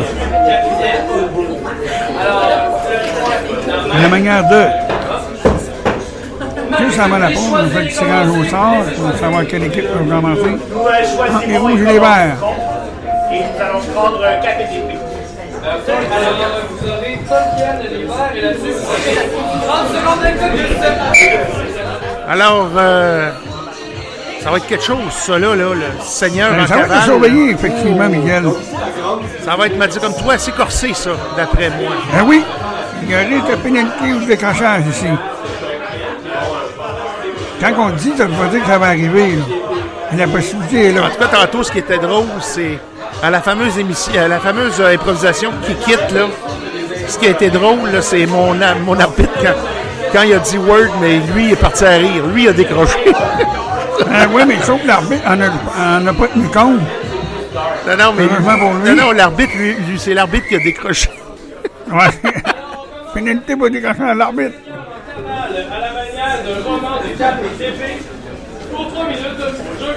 Alors, 2.21 2.81
À 3.93 4.03
la 4.03 4.09
manière 4.09 4.49
de. 4.49 4.92
Juste 6.85 6.99
avant 6.99 7.19
la 7.19 7.29
pause, 7.29 7.53
on 7.53 7.69
fait 7.69 7.83
le 7.83 7.89
tirage 7.89 8.29
au 8.29 8.45
sort 8.45 8.85
pour 8.97 9.19
savoir 9.19 9.47
quelle 9.47 9.65
équipe 9.65 9.85
va 9.85 10.17
commencer. 10.17 10.57
Ah, 11.21 11.41
les 11.47 11.57
rouges 11.59 11.81
et 11.81 11.87
les 11.87 11.99
verts. 11.99 12.37
Et 13.33 13.39
nous 13.39 13.63
allons 13.63 13.81
prendre 13.95 14.21
cap 14.43 14.61
et 14.61 14.77
épée. 14.77 14.99
Alors, 15.65 15.81
vous 16.71 16.89
aurez 16.89 17.21
Tolkien 17.29 17.79
et 18.35 18.41
là-dessus, 18.41 18.73
vous 18.73 18.91
avez 18.91 19.29
30 19.67 19.89
secondes 19.89 20.23
d'inconnue. 20.23 20.67
Alors, 22.29 22.69
euh, 22.77 23.31
ça 24.43 24.51
va 24.51 24.57
être 24.57 24.67
quelque 24.67 24.85
chose, 24.85 24.99
ça, 25.11 25.39
là, 25.39 25.55
là, 25.55 25.75
le 25.75 26.03
Seigneur 26.03 26.51
Ben, 26.51 26.65
en 26.65 26.67
ça 26.67 26.77
va 26.77 26.97
être 26.97 27.05
surveillé, 27.05 27.51
effectivement, 27.51 28.09
Miguel. 28.09 28.45
Ça 29.45 29.55
va 29.57 29.67
être, 29.67 29.77
m'a 29.77 29.87
dit 29.87 29.99
comme 30.01 30.15
toi, 30.17 30.35
assez 30.35 30.51
corsé, 30.53 30.95
ça, 30.95 31.11
d'après 31.37 31.71
moi. 31.71 31.93
Ben 32.13 32.25
oui, 32.27 32.45
il 33.05 33.11
y 33.11 33.15
a 33.15 33.19
risque 33.19 33.51
de 33.51 33.57
pénalité 33.57 34.13
ou 34.13 34.21
de 34.21 34.27
décrochage 34.27 34.83
ici. 34.91 35.07
Quand 37.63 37.73
on 37.79 37.91
dit, 37.91 38.13
ça 38.17 38.25
ne 38.25 38.31
veut 38.31 38.45
pas 38.45 38.49
dire 38.49 38.61
que 38.61 38.67
ça 38.67 38.79
va 38.79 38.87
arriver. 38.87 39.37
Là. 39.37 39.45
La 40.19 40.27
possibilité 40.27 40.87
est 40.87 40.93
là. 40.93 41.05
En 41.05 41.11
tout 41.11 41.19
cas, 41.19 41.29
tantôt, 41.29 41.63
ce 41.63 41.71
qui 41.71 41.79
était 41.79 41.99
drôle, 41.99 42.27
c'est 42.41 42.77
à 43.23 43.31
la 43.31 43.41
fameuse 43.41 43.79
émission, 43.79 44.21
à 44.21 44.27
la 44.27 44.41
fameuse 44.41 44.81
euh, 44.81 44.95
improvisation 44.95 45.53
qui 45.65 45.75
quitte, 45.77 46.11
là. 46.11 46.23
Ce 47.07 47.17
qui 47.19 47.27
a 47.27 47.31
été 47.31 47.51
drôle, 47.51 47.91
c'est 48.01 48.27
mon, 48.27 48.55
mon 48.85 48.99
arbitre 48.99 49.33
quand, 49.41 49.55
quand 50.13 50.23
il 50.23 50.33
a 50.35 50.39
dit 50.39 50.59
Word, 50.59 50.91
mais 51.01 51.19
lui, 51.35 51.47
il 51.47 51.53
est 51.53 51.57
parti 51.57 51.85
à 51.85 51.91
rire. 51.91 52.27
Lui, 52.35 52.45
il 52.45 52.49
a 52.49 52.53
décroché. 52.53 52.99
Ah 54.13 54.27
oui, 54.33 54.43
mais 54.47 54.61
sauf 54.63 54.83
que 54.83 54.89
l'arbitre 54.89 55.23
en 55.25 56.07
a, 56.07 56.13
pas 56.13 56.27
tenu 56.29 56.49
compte. 56.49 56.81
Non, 57.87 57.97
non, 57.97 58.13
mais 58.17 58.25
lui. 58.25 58.91
non, 58.91 58.97
non, 58.97 59.13
l'arbitre, 59.13 59.53
lui, 59.57 59.75
lui, 59.89 59.99
c'est 59.99 60.15
l'arbitre 60.15 60.49
qui 60.49 60.57
a 60.57 60.59
décroché. 60.59 61.09
Ouais. 61.93 62.09
pénalité 63.15 63.55
pour 63.55 63.69
décrocher 63.69 64.03
à 64.03 64.15
l'arbitre. 64.15 64.57
D'un 66.23 66.63
roman 66.63 67.01
de 67.03 67.19
cap 67.19 67.35
et 67.45 67.59
d'épée 67.59 67.99
pour 68.73 68.87
3 68.93 69.05
minutes 69.09 69.37
de 69.39 69.85
jeu. 69.85 69.97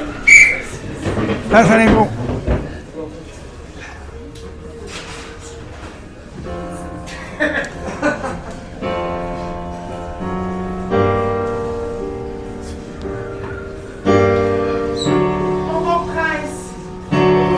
Ça, 1.52 1.64
c'est 1.68 1.78
l'impro. 1.78 2.08
Mon 15.66 15.82
bon 15.82 16.06
prince, 16.14 16.74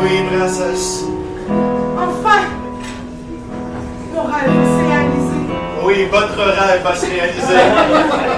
Oui, 0.04 0.24
princesse. 0.32 1.04
enfin, 1.98 2.42
mon 4.14 4.24
rêve 4.24 4.52
s'est 4.66 4.88
réalisé. 4.88 5.40
Oui, 5.84 6.08
votre 6.12 6.38
rêve 6.44 6.84
va 6.84 6.96
se 6.96 7.06
réaliser. 7.06 7.62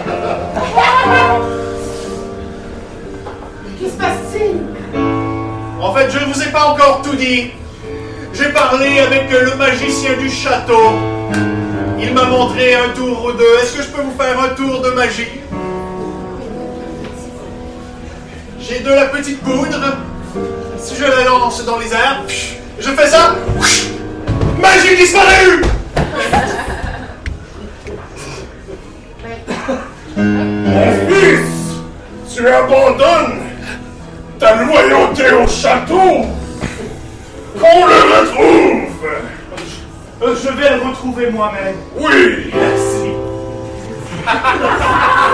Se 3.79 3.97
passe-t-il? 3.97 4.57
En 5.81 5.93
fait, 5.93 6.09
je 6.11 6.19
ne 6.19 6.33
vous 6.33 6.43
ai 6.43 6.51
pas 6.51 6.65
encore 6.65 7.01
tout 7.03 7.15
dit. 7.15 7.51
J'ai 8.33 8.49
parlé 8.49 8.99
avec 8.99 9.29
le 9.31 9.55
magicien 9.55 10.17
du 10.17 10.29
château. 10.29 10.93
Il 11.99 12.13
m'a 12.13 12.25
montré 12.25 12.75
un 12.75 12.89
tour 12.89 13.25
ou 13.25 13.31
deux. 13.33 13.59
Est-ce 13.61 13.77
que 13.77 13.83
je 13.83 13.87
peux 13.87 14.01
vous 14.01 14.13
faire 14.17 14.39
un 14.39 14.49
tour 14.49 14.81
de 14.81 14.91
magie? 14.91 15.27
J'ai 18.59 18.79
de 18.79 18.89
la 18.89 19.05
petite 19.05 19.41
poudre. 19.41 19.97
Si 20.77 20.95
je 20.95 21.03
la 21.03 21.23
lance 21.25 21.65
dans 21.65 21.79
les 21.79 21.91
airs, 21.91 22.23
je 22.79 22.89
fais 22.89 23.07
ça. 23.07 23.35
Magie 24.61 24.95
disparue 24.95 25.61
abandonnes 32.69 33.39
ta 34.39 34.55
loyauté 34.63 35.31
au 35.31 35.47
château. 35.47 36.25
Qu'on 37.59 37.85
le 37.85 38.19
retrouve. 38.19 39.07
Euh, 40.21 40.35
Je 40.35 40.49
vais 40.49 40.75
le 40.77 40.81
retrouver 40.87 41.29
moi-même. 41.31 41.75
Oui. 41.97 42.51
Merci. 42.53 43.11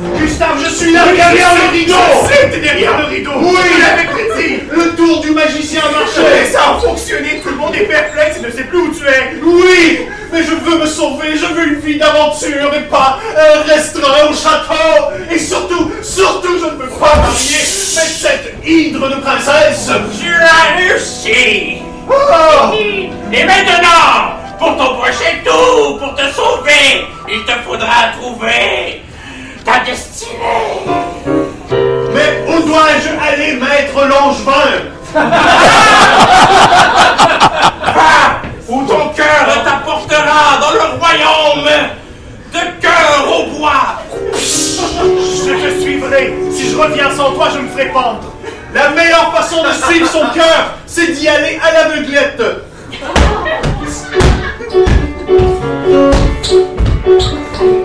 Gustave, 0.00 0.62
je 0.64 0.70
suis 0.70 0.92
là, 0.92 1.04
derrière 1.06 1.50
je 1.56 1.62
le 1.62 1.78
rideau. 1.78 1.94
je 2.22 2.34
sais, 2.34 2.50
t'es 2.50 2.60
derrière 2.60 2.98
le 2.98 3.04
rideau. 3.06 3.32
Oui, 3.40 3.58
il 3.76 3.84
avait 3.84 4.06
prédit. 4.06 4.60
Le 4.70 4.94
tour 4.94 5.20
du 5.20 5.32
magicien 5.32 5.80
a 5.80 5.90
marché. 5.90 6.20
Mais 6.22 6.46
ça 6.46 6.76
a 6.76 6.80
fonctionné, 6.80 7.40
tout 7.42 7.50
le 7.50 7.56
monde 7.56 7.74
est 7.74 7.86
perplexe. 7.86 8.36
Et 8.38 8.46
ne 8.46 8.50
sait 8.50 8.64
plus 8.64 8.78
où 8.78 8.94
tu 8.94 9.04
es. 9.04 9.40
Oui, 9.42 10.06
mais 10.32 10.42
je 10.42 10.52
veux 10.52 10.78
me 10.78 10.86
sauver, 10.86 11.36
je 11.36 11.46
veux 11.46 11.68
une 11.68 11.80
vie 11.80 11.98
d'aventure 11.98 12.72
et 12.74 12.88
pas 12.88 13.18
un 13.36 13.62
restaurant 13.62 14.30
au 14.30 14.34
château. 14.34 15.10
Et 15.32 15.38
surtout, 15.38 15.90
surtout, 16.02 16.58
je 16.60 16.66
ne 16.66 16.82
veux 16.82 16.98
pas 17.00 17.16
marier 17.16 17.58
mais 17.94 18.06
cette 18.06 18.54
hydre 18.64 19.08
de 19.08 19.20
princesse. 19.20 19.90
Tu 20.20 20.32
as 20.32 20.76
réussi. 20.76 21.78
Oh 22.08 22.72
Et 23.32 23.44
maintenant, 23.44 24.36
pour 24.58 24.76
ton 24.76 24.94
prochain 24.96 25.42
tour, 25.44 25.98
pour 25.98 26.14
te 26.14 26.22
sauver, 26.32 27.06
il 27.28 27.44
te 27.44 27.52
faudra 27.66 28.12
trouver 28.18 29.02
ta 29.68 29.84
destinée. 29.84 30.86
Mais 32.14 32.44
où 32.48 32.62
dois-je 32.66 33.10
aller, 33.20 33.54
maître 33.54 34.06
Langevin? 34.06 34.94
Va 35.14 35.20
où 38.68 38.82
ton 38.86 39.08
cœur 39.10 39.64
t'apportera 39.64 40.58
dans 40.60 40.72
le 40.72 40.98
royaume 40.98 41.68
de 42.52 42.60
cœur 42.80 43.18
au 43.26 43.58
bois? 43.58 44.02
Je 45.00 45.52
te 45.52 45.80
suivrai. 45.80 46.34
Si 46.52 46.70
je 46.70 46.76
reviens 46.76 47.10
sans 47.14 47.32
toi, 47.32 47.48
je 47.54 47.58
me 47.60 47.68
ferai 47.68 47.86
pendre. 47.86 48.32
La 48.74 48.90
meilleure 48.90 49.32
façon 49.34 49.62
de 49.62 49.72
suivre 49.72 50.08
son 50.08 50.26
cœur, 50.34 50.74
c'est 50.86 51.12
d'y 51.12 51.28
aller 51.28 51.58
à 51.62 51.72
l'aveuglette. 51.72 52.42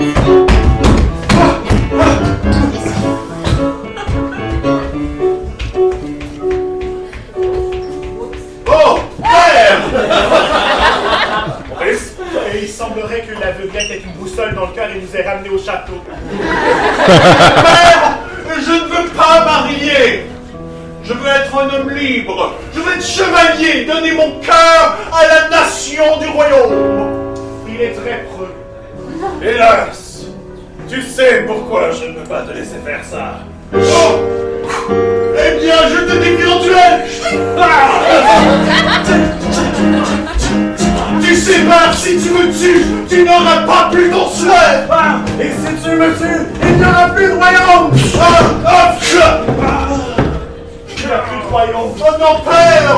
semblerait 12.83 13.21
que 13.21 13.39
l'aveuglette 13.39 13.91
ait 13.91 14.01
une 14.05 14.11
boussole 14.13 14.53
dans 14.55 14.65
le 14.65 14.73
cœur 14.73 14.89
et 14.93 14.99
nous 14.99 15.15
ait 15.15 15.23
ramenés 15.27 15.49
au 15.49 15.57
château. 15.57 16.03
Père, 17.07 18.17
je 18.57 18.71
ne 18.71 18.87
veux 18.89 19.09
pas 19.09 19.45
marier. 19.45 20.25
Je 21.03 21.13
veux 21.13 21.27
être 21.27 21.57
un 21.57 21.69
homme 21.75 21.89
libre. 21.91 22.53
Je 22.73 22.79
veux 22.81 22.93
être 22.93 23.05
chevalier, 23.05 23.85
donner 23.85 24.11
mon 24.13 24.39
cœur 24.39 24.97
à 25.13 25.27
la 25.27 25.49
nation 25.49 26.17
du 26.19 26.27
royaume. 26.27 27.33
Il 27.69 27.81
est 27.81 27.93
très 27.93 28.25
preux. 28.33 28.53
Hélas, 29.41 30.25
tu 30.89 31.01
sais 31.01 31.43
pourquoi 31.47 31.91
je 31.91 32.05
ne 32.07 32.13
peux 32.15 32.27
pas 32.27 32.41
te 32.41 32.51
laisser 32.51 32.79
faire 32.85 33.03
ça. 33.03 33.39
Oh 33.73 34.19
Eh 35.37 35.59
bien, 35.61 35.87
je 35.89 35.99
te 36.03 36.17
défie 36.17 36.47
en 36.51 36.59
duel. 36.59 37.05
Ah 37.57 38.01
Tu 41.33 41.39
sais 41.39 41.61
pas, 41.61 41.91
si 41.91 42.15
tu 42.21 42.29
me 42.29 42.53
tues, 42.53 42.85
tu 43.09 43.23
n'auras 43.23 43.65
pas 43.65 43.89
plus 43.91 44.07
ton. 44.11 44.27
Ah, 44.91 45.15
et 45.41 45.49
si 45.49 45.83
tu 45.83 45.89
me 45.95 46.15
tues, 46.15 46.45
il 46.61 46.77
n'y 46.77 46.85
aura 46.85 47.09
plus 47.09 47.25
de 47.25 47.31
royaume. 47.31 47.91
Ah, 48.21 48.27
ah, 48.63 48.69
ah. 48.69 48.97
Il 50.95 51.05
n'y 51.07 51.11
a 51.11 51.17
plus 51.17 51.37
de 51.37 51.51
royaume. 51.51 51.91
Oh 51.99 52.11
non, 52.19 52.35
père 52.45 52.97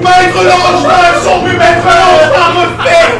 Maître 0.00 0.42
Langevin, 0.42 1.14
son 1.22 1.42
but 1.44 1.56
Maître 1.56 1.86
Langevin 1.86 2.48
refait 2.58 3.12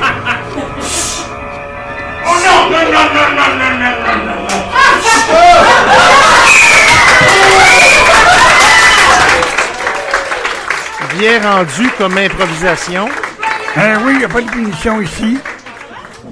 Oh 2.27 2.37
non, 2.45 2.59
non, 2.73 2.83
non, 2.91 3.07
non, 3.14 3.29
non, 3.37 3.51
non, 3.57 3.70
non, 3.79 3.95
non, 4.03 4.16
non, 4.27 4.35
non. 4.35 5.72
Bien 11.23 11.39
rendu 11.41 11.89
comme 11.97 12.18
improvisation. 12.18 13.07
Hein, 13.77 14.01
oui, 14.05 14.14
il 14.14 14.18
n'y 14.18 14.25
a 14.25 14.29
pas 14.29 14.41
de 14.41 14.51
punition 14.51 15.01
ici. 15.01 15.39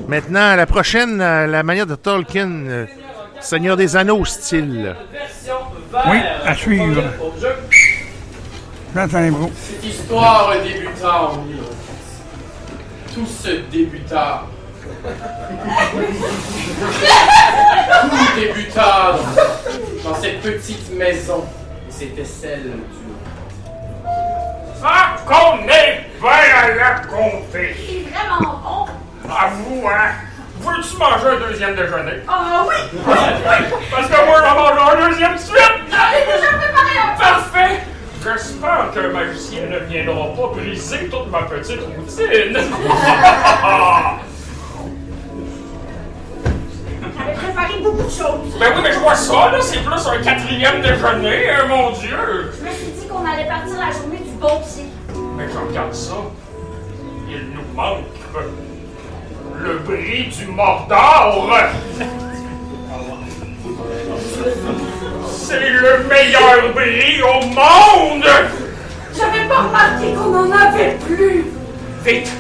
Maintenant, 0.09 0.57
la 0.57 0.67
prochaine, 0.67 1.21
à 1.21 1.47
la 1.47 1.63
manière 1.63 1.87
de 1.87 1.95
Tolkien, 1.95 2.51
euh, 2.51 2.87
Seigneur 3.39 3.77
des 3.77 3.95
Anneaux 3.95 4.25
style. 4.25 4.97
Oui, 6.11 6.17
à 6.45 6.57
suivre. 6.57 7.05
Cette 8.93 9.85
histoire 9.85 10.55
débuta 10.61 11.23
en 11.23 11.37
1011. 11.37 11.67
Tout 13.15 13.27
se 13.27 13.61
débuta. 13.71 14.43
Tout 18.03 18.41
débuta 18.41 19.19
dans, 20.03 20.15
cette 20.17 20.41
petite 20.41 20.93
maison. 20.97 21.45
C'était 21.89 22.25
celle 22.25 22.63
du 22.63 23.01
Ça 24.81 25.17
qu'on 25.27 25.59
est 25.69 26.07
bien 26.21 26.31
à 26.31 26.69
la 26.75 26.91
compter. 27.07 27.77
C'est 27.77 28.05
vraiment 28.11 28.59
bon. 28.63 29.31
À 29.31 29.49
vous, 29.49 29.87
hein? 29.87 30.11
Veux-tu 30.61 30.97
manger 30.97 31.29
un 31.29 31.49
deuxième 31.49 31.75
déjeuner? 31.75 32.21
Ah 32.29 32.65
oui! 32.69 32.77
Parce 33.91 34.09
que 34.09 34.27
moi, 34.27 34.43
j'en 34.43 34.55
mange 34.55 34.79
un 34.91 35.09
deuxième 35.09 35.35
de 35.35 35.39
suite! 35.39 35.59
J'en 35.91 36.11
ai 36.13 36.25
déjà 36.27 36.53
préparé 36.59 36.99
un 36.99 37.19
Parfait! 37.19 37.81
J'espère 38.23 38.91
qu'un 38.93 39.09
magicien 39.09 39.63
ne 39.71 39.79
viendra 39.81 40.27
pas 40.35 40.49
briser 40.55 41.09
toute 41.09 41.31
ma 41.31 41.43
petite 41.43 41.81
routine. 41.81 42.59
J'avais 47.19 47.35
préparé 47.35 47.75
beaucoup 47.83 48.03
de 48.03 48.11
choses. 48.11 48.59
ben 48.59 48.73
oui, 48.77 48.81
mais 48.83 48.93
je 48.93 48.99
vois 48.99 49.15
ça, 49.15 49.51
là, 49.53 49.59
c'est 49.63 49.83
plus 49.83 50.07
un 50.07 50.19
quatrième 50.23 50.83
déjeuner, 50.83 51.51
hein, 51.51 51.65
mon 51.69 51.91
Dieu! 51.93 52.53
Je 52.59 52.65
me 52.67 52.71
suis 52.75 52.87
dit 53.01 53.07
qu'on 53.09 53.25
allait 53.27 53.47
partir 53.49 53.77
la 53.79 53.91
journée 53.91 54.20
bon 54.41 54.61
pied. 54.61 54.87
Mais 55.37 55.47
je 55.53 55.59
regarde 55.59 55.95
ça. 55.95 56.15
Il 57.29 57.51
nous 57.55 57.75
manque 57.77 58.05
le 59.63 59.79
bris 59.79 60.29
du 60.37 60.47
Mordor. 60.47 61.49
C'est 65.29 65.71
le 65.71 66.05
meilleur 66.09 66.73
bris 66.75 67.23
au 67.23 67.47
monde. 67.47 68.25
J'avais 69.17 69.49
pas 69.49 69.63
remarqué 69.63 70.13
qu'on 70.15 70.35
en 70.35 70.51
avait 70.51 70.97
plus. 71.07 71.45
Vite, 72.05 72.31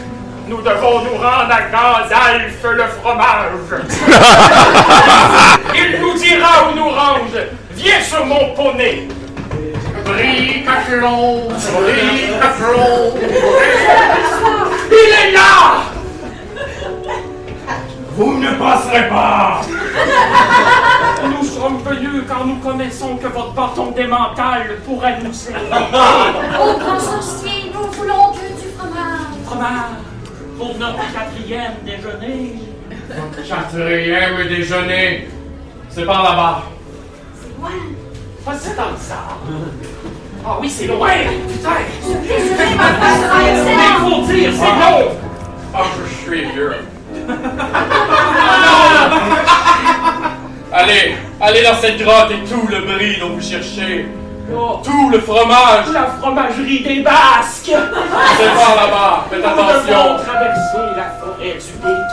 nous 0.48 0.62
devons 0.62 1.03
nous 1.03 1.16
rendre 1.16 1.53
à 1.53 1.62
Gandalf 1.62 2.62
le 2.62 2.84
fromage. 3.01 3.82
Il 5.74 6.01
nous 6.01 6.14
dira 6.14 6.70
où 6.70 6.76
nous 6.76 6.88
rendre. 6.88 7.46
Viens 7.72 8.01
sur 8.01 8.24
mon 8.26 8.55
poney. 8.55 9.09
Brie 10.12 10.64
Cachelon. 10.64 11.48
Il 14.90 15.28
est 15.28 15.32
là. 15.32 15.82
Vous 18.16 18.38
ne 18.38 18.50
passerez 18.54 19.08
pas 19.08 19.62
Nous 21.24 21.44
sommes 21.46 21.78
venus 21.78 22.24
car 22.28 22.44
nous 22.44 22.56
connaissons 22.56 23.16
que 23.16 23.28
votre 23.28 23.52
bâton 23.52 23.92
démental 23.92 24.78
pourrait 24.84 25.18
nous 25.22 25.32
servir. 25.32 25.61
Au 26.61 26.78
grand 26.78 26.98
sorcier, 27.00 27.72
nous 27.72 27.90
voulons 27.92 28.32
que 28.32 28.46
du 28.61 28.68
fromage. 28.76 29.44
Fromage 29.46 30.00
pour 30.58 30.76
notre 30.78 31.12
quatrième 31.12 31.72
déjeuner. 31.86 32.56
Quatrième 33.48 34.48
déjeuner. 34.48 35.28
C'est 35.88 36.04
par 36.04 36.22
là-bas. 36.22 36.62
C'est 37.40 37.58
loin. 37.58 37.70
Pas 38.45 38.55
si 38.59 38.70
tant 38.74 38.93
que 38.95 39.01
ça. 39.01 39.14
Ah 40.47 40.57
oui, 40.61 40.68
c'est 40.70 40.86
loin, 40.86 41.11
putain. 41.49 41.70
Ce 42.03 42.12
déjeuner 42.26 42.74
va 42.76 42.84
faire 42.84 43.64
Mais 43.66 44.01
faut 44.01 44.22
dire, 44.22 44.53
c'est 44.55 44.64
long. 44.64 45.09
Ah, 45.74 45.82
je 45.99 46.05
suis 46.30 46.45
vieux. 46.47 46.74
allez, 50.72 51.16
allez 51.41 51.62
dans 51.62 51.74
cette 51.74 51.99
grotte 51.99 52.30
et 52.30 52.43
tout 52.49 52.66
le 52.68 52.80
bris 52.80 53.18
dont 53.20 53.30
vous 53.34 53.41
cherchez. 53.43 54.07
Tout 54.82 55.11
le 55.11 55.20
fromage. 55.20 55.91
La 55.93 56.07
fromagerie 56.18 56.80
des 56.82 57.01
Basques. 57.03 57.66
C'est 57.66 57.74
par 58.55 58.74
là-bas. 58.76 59.26
Faites 59.30 59.41
Nous 59.41 59.47
attention. 59.47 60.16
traverser 60.24 60.86
la 60.97 61.11
forêt 61.20 61.55
du 61.55 61.72
Pic. 61.82 62.12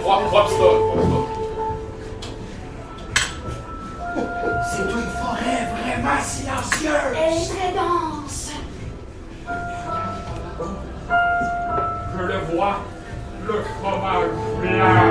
Drop, 0.00 0.22
drop 0.30 0.48
C'est 4.68 4.82
une 4.82 5.08
forêt 5.20 5.62
vraiment 5.72 6.20
silencieuse. 6.22 7.14
Elle 7.14 7.32
est 7.32 7.48
très 7.48 7.70
dense. 7.72 8.50
Je 12.18 12.22
le 12.22 12.38
vois, 12.52 12.76
le 13.46 13.56
fromage 13.62 14.30
blanc 14.60 15.06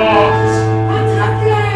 en. 0.00 0.28
Attrape-le. 0.96 1.66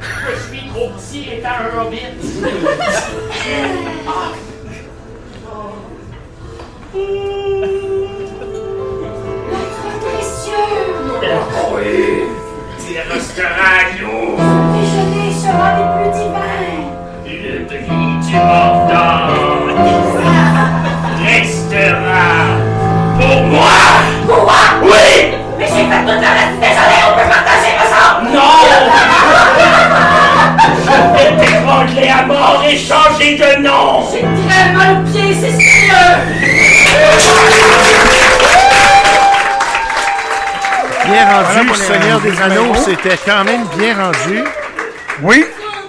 Je 0.00 0.32
suis 0.48 0.64
trop 0.68 0.88
petit 0.90 1.22
étant 1.32 1.58
un 1.60 1.72
hobbit. 1.80 2.10
Ah. 4.08 4.32
Notre 9.50 9.90
précieux. 10.00 10.66
Oui, 11.74 12.28
à 12.92 14.00
nous. 14.00 14.61
Sera 15.52 15.70
des 15.76 15.84
plus 15.98 16.10
divins. 16.18 16.80
Le 17.26 17.54
bris 17.66 18.16
du 18.26 18.36
Mordor 18.36 19.28
restera 21.26 22.30
pour 23.20 23.38
moi. 23.44 23.76
Pour 24.26 24.42
moi? 24.44 24.62
Oui. 24.82 25.34
Mais 25.58 25.66
j'ai 25.66 25.84
fait 25.84 26.04
toute 26.06 26.22
la 26.22 26.32
reste 26.32 26.58
désolé, 26.58 26.96
on 27.06 27.12
peut 27.18 27.28
partager 27.28 27.72
ensemble! 27.82 28.24
Non 28.32 28.56
Je 30.86 30.94
vais 31.12 31.30
t'étrangler 31.44 32.08
à 32.08 32.24
mort 32.24 32.62
et 32.66 32.76
changer 32.78 33.36
de 33.36 33.62
nom 33.62 34.04
J'ai 34.10 34.22
très 34.22 34.72
mal 34.72 34.88
aux 34.92 35.02
pieds, 35.10 35.34
c'est 35.34 35.50
sérieux. 35.50 36.12
Bien 41.04 41.24
rendu, 41.26 41.68
Voilà 41.68 41.74
Seigneur 41.74 42.20
des 42.20 42.40
Anneaux, 42.40 42.74
c'était 42.74 43.18
quand 43.26 43.44
même 43.44 43.64
bien 43.76 43.94
rendu. 44.02 44.44
Oui. 45.20 45.44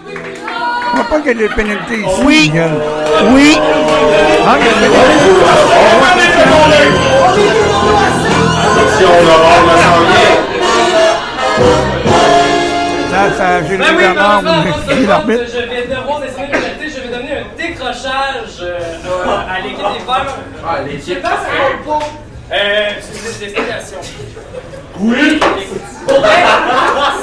Je 0.07 0.99
crois 0.99 1.03
pas 1.05 1.17
qu'il 1.21 1.27
y 1.27 1.31
ait 1.31 1.47
des 1.47 1.49
pénalités 1.49 1.99
ici. 1.99 2.21
Oui. 2.23 2.39
Miguel. 2.49 2.71
Oui. 3.29 3.59
Ah, 4.45 4.57
il 4.59 4.65
y 4.65 4.69
a 4.69 4.73
des 4.73 5.93
Attention, 8.63 9.09
bien. 10.07 10.33
Ça, 13.37 13.61
j'ai 13.67 13.77
Ben 13.77 13.85
le 13.91 13.97
oui, 13.97 14.03
mais 14.03 14.13
ce 14.13 15.07
l'arbitre. 15.07 15.39
compte, 15.39 15.49
je 15.53 15.59
vais 15.69 15.87
devoir 15.87 16.19
décider 16.19 16.43
pénalité, 16.43 16.85
je 16.89 16.99
vais 17.01 17.15
donner 17.15 17.31
un 17.37 17.45
décrochage 17.57 18.59
euh, 18.61 18.79
à 19.49 19.61
l'équipe 19.61 19.77
des 19.77 20.05
Verts. 20.05 20.37
Ah, 20.65 20.77
Je 20.85 20.91
sais 20.91 20.93
l'équipe. 21.13 21.21
pas 21.21 21.29
si 21.29 21.35
c'est 21.51 21.89
pas. 21.89 21.99
Euh, 22.53 22.89
c'est 23.01 23.13
des 23.23 23.43
explications. 23.45 24.01
Oui. 24.99 25.39
Pour 26.07 26.19
vrai, 26.19 26.43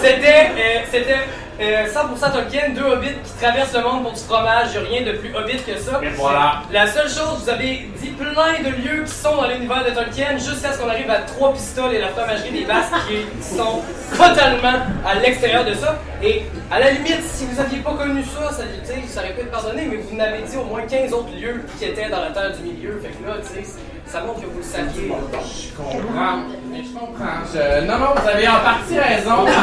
c'était, 0.02 0.50
euh, 0.56 0.80
c'était 0.90 1.20
euh, 1.60 1.86
100% 1.86 2.32
Tolkien, 2.32 2.70
deux 2.74 2.82
hobbits 2.82 3.18
qui 3.24 3.32
traversent 3.38 3.74
le 3.74 3.82
monde 3.82 4.02
pour 4.02 4.12
du 4.12 4.20
fromage. 4.20 4.68
Il 4.74 4.78
rien 4.80 5.02
de 5.02 5.18
plus 5.18 5.34
hobbit 5.34 5.58
que 5.62 5.76
ça. 5.78 6.00
Et 6.02 6.08
voilà. 6.10 6.62
La 6.72 6.86
seule 6.86 7.08
chose, 7.08 7.42
vous 7.42 7.50
avez 7.50 7.88
dit 8.00 8.10
plein 8.10 8.60
de 8.64 8.76
lieux 8.76 9.04
qui 9.04 9.12
sont 9.12 9.36
dans 9.36 9.46
l'univers 9.46 9.84
de 9.84 9.90
Tolkien 9.90 10.38
jusqu'à 10.38 10.72
ce 10.72 10.78
qu'on 10.78 10.88
arrive 10.88 11.10
à 11.10 11.18
Trois 11.18 11.52
Pistoles 11.52 11.94
et 11.94 12.00
la 12.00 12.08
fromagerie 12.08 12.50
des 12.50 12.64
Basques 12.64 12.94
qui 13.08 13.42
sont 13.42 13.82
totalement 14.12 14.80
à 15.06 15.14
l'extérieur 15.16 15.64
de 15.64 15.74
ça. 15.74 15.98
Et 16.22 16.42
à 16.70 16.78
la 16.80 16.92
limite, 16.92 17.22
si 17.24 17.44
vous 17.46 17.60
aviez 17.60 17.80
pas 17.80 17.92
connu 17.92 18.22
ça, 18.22 18.52
ça, 18.52 18.62
ça 19.08 19.20
aurait 19.20 19.32
pu 19.32 19.40
être 19.40 19.50
pardonné, 19.50 19.86
mais 19.90 19.96
vous 19.96 20.16
n'avez 20.16 20.42
dit 20.42 20.56
au 20.56 20.64
moins 20.64 20.82
15 20.82 21.12
autres 21.12 21.34
lieux 21.38 21.62
qui 21.78 21.84
étaient 21.84 22.08
dans 22.08 22.20
la 22.20 22.30
terre 22.30 22.52
du 22.56 22.62
milieu. 22.62 23.00
Fait 23.02 23.10
que 23.10 23.26
là, 23.28 23.36
tu 23.42 23.62
sais, 23.62 23.70
ça 24.10 24.20
montre 24.22 24.40
que 24.40 24.46
vous 24.46 24.58
le 24.58 24.64
saviez. 24.64 25.12
Je 25.32 25.68
comprends. 25.76 26.38
Mais 26.70 26.82
je 26.82 26.88
comprends. 26.98 27.44
Je- 27.52 27.84
Non, 27.86 27.98
non, 27.98 28.14
vous 28.16 28.28
avez 28.28 28.48
en 28.48 28.60
partie 28.60 28.98
raison. 28.98 29.44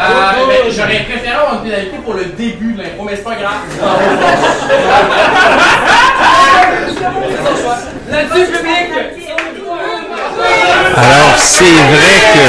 Euh, 0.00 0.46
mais 0.46 0.70
J'aurais 0.70 1.00
préféré 1.02 1.32
avoir 1.34 1.54
une 1.54 1.62
pénalité 1.68 1.96
pour 2.04 2.14
le 2.14 2.24
début 2.26 2.72
de 2.74 2.78
l'impro, 2.82 3.02
mais 3.02 3.16
c'est 3.16 3.24
pas 3.24 3.34
grave. 3.34 3.64
Là-dessus, 8.08 8.46
public! 8.52 8.92
Alors, 10.96 11.36
c'est 11.36 11.64
vrai 11.64 12.20
que 12.34 12.46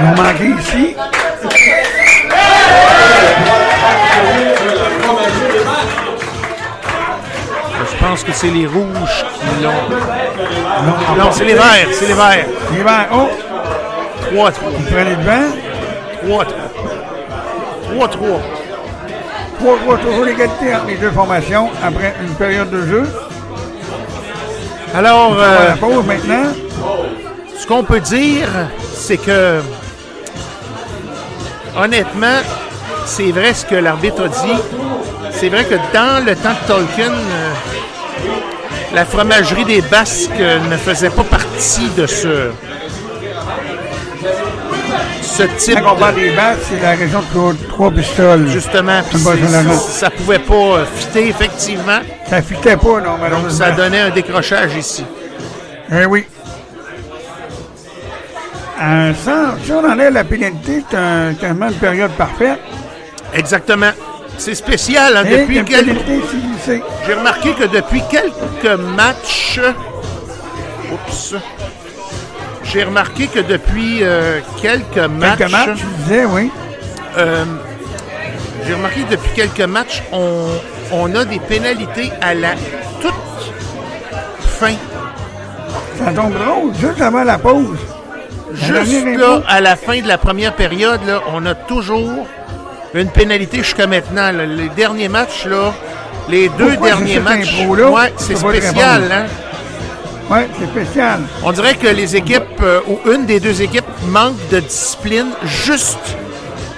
Ils 0.00 0.06
ont 0.06 0.14
manqué 0.22 0.48
ici. 7.98 8.04
pense 8.04 8.24
que 8.24 8.32
c'est 8.32 8.50
les 8.50 8.66
rouges 8.66 9.24
qui 9.40 9.62
l'ont. 9.62 9.72
Non, 10.86 11.24
Non, 11.24 11.32
c'est 11.32 11.44
les 11.44 11.54
verts, 11.54 11.88
c'est 11.92 12.06
les 12.06 12.14
verts. 12.14 12.46
Les 12.72 12.82
verts, 12.82 13.08
oh! 13.12 13.28
3-3. 14.34 14.52
Ils 14.78 14.84
prennent 14.86 15.08
les 15.08 15.16
devants. 15.16 15.50
3-3. 16.26 16.46
3-3. 17.96 18.40
3-3, 19.60 19.98
toujours 20.00 20.24
l'égalité 20.24 20.74
entre 20.74 20.86
les 20.86 20.96
deux 20.96 21.10
formations 21.10 21.68
après 21.82 22.14
une 22.22 22.34
période 22.34 22.70
de 22.70 22.86
jeu. 22.86 23.08
Alors, 24.94 25.36
euh, 25.38 25.68
la 25.68 25.76
pause 25.76 26.06
maintenant. 26.06 26.52
ce 27.58 27.66
qu'on 27.66 27.82
peut 27.82 28.00
dire, 28.00 28.48
c'est 28.94 29.16
que, 29.16 29.60
honnêtement, 31.76 32.40
c'est 33.04 33.32
vrai 33.32 33.52
ce 33.52 33.66
que 33.66 33.74
l'arbitre 33.74 34.24
a 34.24 34.28
dit. 34.28 34.62
C'est 35.40 35.48
vrai 35.48 35.64
que 35.64 35.74
dans 35.94 36.24
le 36.24 36.34
temps 36.34 36.50
de 36.50 36.66
Tolkien, 36.66 37.12
euh, 37.12 37.52
la 38.94 39.04
fromagerie 39.04 39.64
des 39.64 39.80
Basques 39.82 40.30
ne 40.70 40.76
faisait 40.76 41.10
pas 41.10 41.22
partie 41.24 41.88
de 41.96 42.06
ce, 42.06 42.50
ce 45.22 45.42
type 45.58 45.78
Quand 45.80 45.92
on 45.94 45.96
parle 45.96 46.16
des 46.16 46.30
Basques, 46.30 46.60
c'est 46.70 46.82
la 46.82 46.90
région 46.92 47.20
de 47.20 47.26
Trois- 47.26 47.54
Trois-Pistoles. 47.68 48.48
Justement, 48.48 49.00
ça 49.78 50.10
pouvait 50.10 50.40
pas 50.40 50.54
euh, 50.54 50.84
fitter, 50.96 51.28
effectivement. 51.28 52.00
Ça 52.28 52.42
fitait 52.42 52.76
pas, 52.76 52.86
non, 53.00 53.12
Donc, 53.12 53.18
malheureusement. 53.20 53.50
ça 53.66 53.70
donnait 53.70 54.00
un 54.00 54.10
décrochage 54.10 54.74
ici. 54.74 55.04
Eh 55.92 56.04
oui. 56.06 56.24
Euh, 58.82 59.12
sans- 59.24 59.56
si 59.64 59.72
on 59.72 59.84
enlève 59.88 60.12
la 60.12 60.24
pénalité, 60.24 60.82
c'est 60.90 60.96
un- 60.96 61.32
une 61.68 61.74
période 61.74 62.12
parfaite. 62.12 62.58
Exactement. 63.34 63.90
C'est 64.38 64.54
spécial, 64.54 65.16
hein, 65.16 65.24
Et 65.28 65.38
depuis 65.38 65.64
quel-. 65.64 65.94
J'ai 67.06 67.14
remarqué 67.14 67.52
que 67.52 67.64
depuis 67.64 68.02
quelques 68.10 68.78
matchs. 68.96 69.60
Oups. 70.92 71.34
J'ai 72.64 72.84
remarqué 72.84 73.26
que 73.26 73.40
depuis 73.40 73.98
euh, 74.02 74.40
quelques 74.60 74.96
matchs. 74.98 75.38
Quelques 75.38 75.50
matchs, 75.50 75.68
tu 75.78 75.86
disais, 76.04 76.24
oui. 76.26 76.50
euh, 77.16 77.44
J'ai 78.66 78.74
remarqué 78.74 79.02
que 79.02 79.10
depuis 79.12 79.30
quelques 79.34 79.60
matchs, 79.68 80.02
on, 80.12 80.46
on 80.92 81.14
a 81.14 81.24
des 81.24 81.38
pénalités 81.40 82.10
à 82.20 82.34
la 82.34 82.50
toute 83.00 83.14
fin. 84.40 84.74
Ça 85.98 86.12
tombe 86.12 86.34
drôle, 86.34 86.74
juste 86.78 87.00
avant 87.00 87.24
la 87.24 87.38
pause. 87.38 87.76
Juste 88.54 89.04
là, 89.16 89.42
à 89.48 89.60
la 89.60 89.76
fin 89.76 90.00
de 90.00 90.08
la 90.08 90.16
première 90.18 90.54
période, 90.54 91.00
là, 91.06 91.20
on 91.32 91.44
a 91.46 91.54
toujours 91.54 92.26
une 92.94 93.08
pénalité 93.10 93.58
jusqu'à 93.58 93.86
maintenant. 93.86 94.32
là. 94.32 94.46
Les 94.46 94.68
derniers 94.70 95.08
matchs, 95.08 95.44
là, 95.46 95.72
les 96.28 96.48
deux 96.50 96.70
Pourquoi 96.70 96.88
derniers 96.88 97.20
matchs, 97.20 97.54
ouais, 97.68 98.12
c'est 98.16 98.36
spécial. 98.36 99.02
Hein? 99.12 99.26
Oui, 100.30 100.40
c'est 100.58 100.66
spécial. 100.66 101.20
On 101.42 101.52
dirait 101.52 101.74
que 101.74 101.86
les 101.88 102.14
équipes, 102.16 102.42
euh, 102.62 102.80
ou 102.86 102.98
une 103.10 103.24
des 103.24 103.40
deux 103.40 103.62
équipes, 103.62 103.86
manquent 104.08 104.48
de 104.50 104.60
discipline 104.60 105.28
juste 105.44 105.98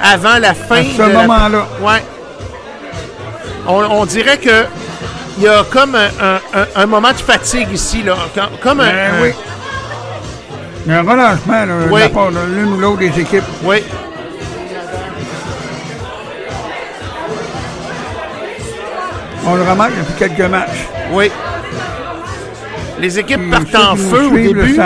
avant 0.01 0.39
la 0.39 0.55
fin. 0.55 0.77
À 0.81 0.85
ce 0.85 1.01
la- 1.03 1.09
moment-là. 1.09 1.67
Ouais. 1.81 2.03
On, 3.67 3.83
on 3.91 4.07
dirait 4.07 4.39
que 4.39 4.65
il 5.39 5.45
y 5.45 5.49
a 5.49 5.65
comme 5.71 5.95
un, 5.95 6.07
un- 6.21 6.61
un- 6.61 6.67
un 6.83 6.87
moment 6.87 7.11
de 7.13 7.17
fatigue 7.17 7.73
ici, 7.73 8.03
là. 8.03 8.15
Comme 8.63 8.81
un. 8.81 8.87
Ben 8.91 9.13
oui. 9.23 9.33
Il 10.87 10.93
y 10.93 10.95
a 10.95 11.01
un 11.01 11.03
relâchement 11.03 11.53
là, 11.67 11.67
de 11.91 11.97
la 11.99 12.09
part 12.09 12.31
de 12.31 12.39
l'une 12.55 12.73
ou 12.75 12.79
l'autre 12.79 12.99
des 12.99 13.21
équipes. 13.21 13.45
Oui. 13.65 13.83
On 19.47 19.55
le 19.55 19.63
remarque 19.63 19.93
depuis 19.99 20.15
quelques 20.19 20.51
matchs. 20.51 20.87
Oui. 21.13 21.31
Les 22.99 23.19
équipes 23.19 23.41
Puis 23.41 23.51
partent 23.51 23.93
en 23.93 23.97
feu 23.97 24.27
au 24.27 24.31
le 24.35 24.43
début. 24.43 24.79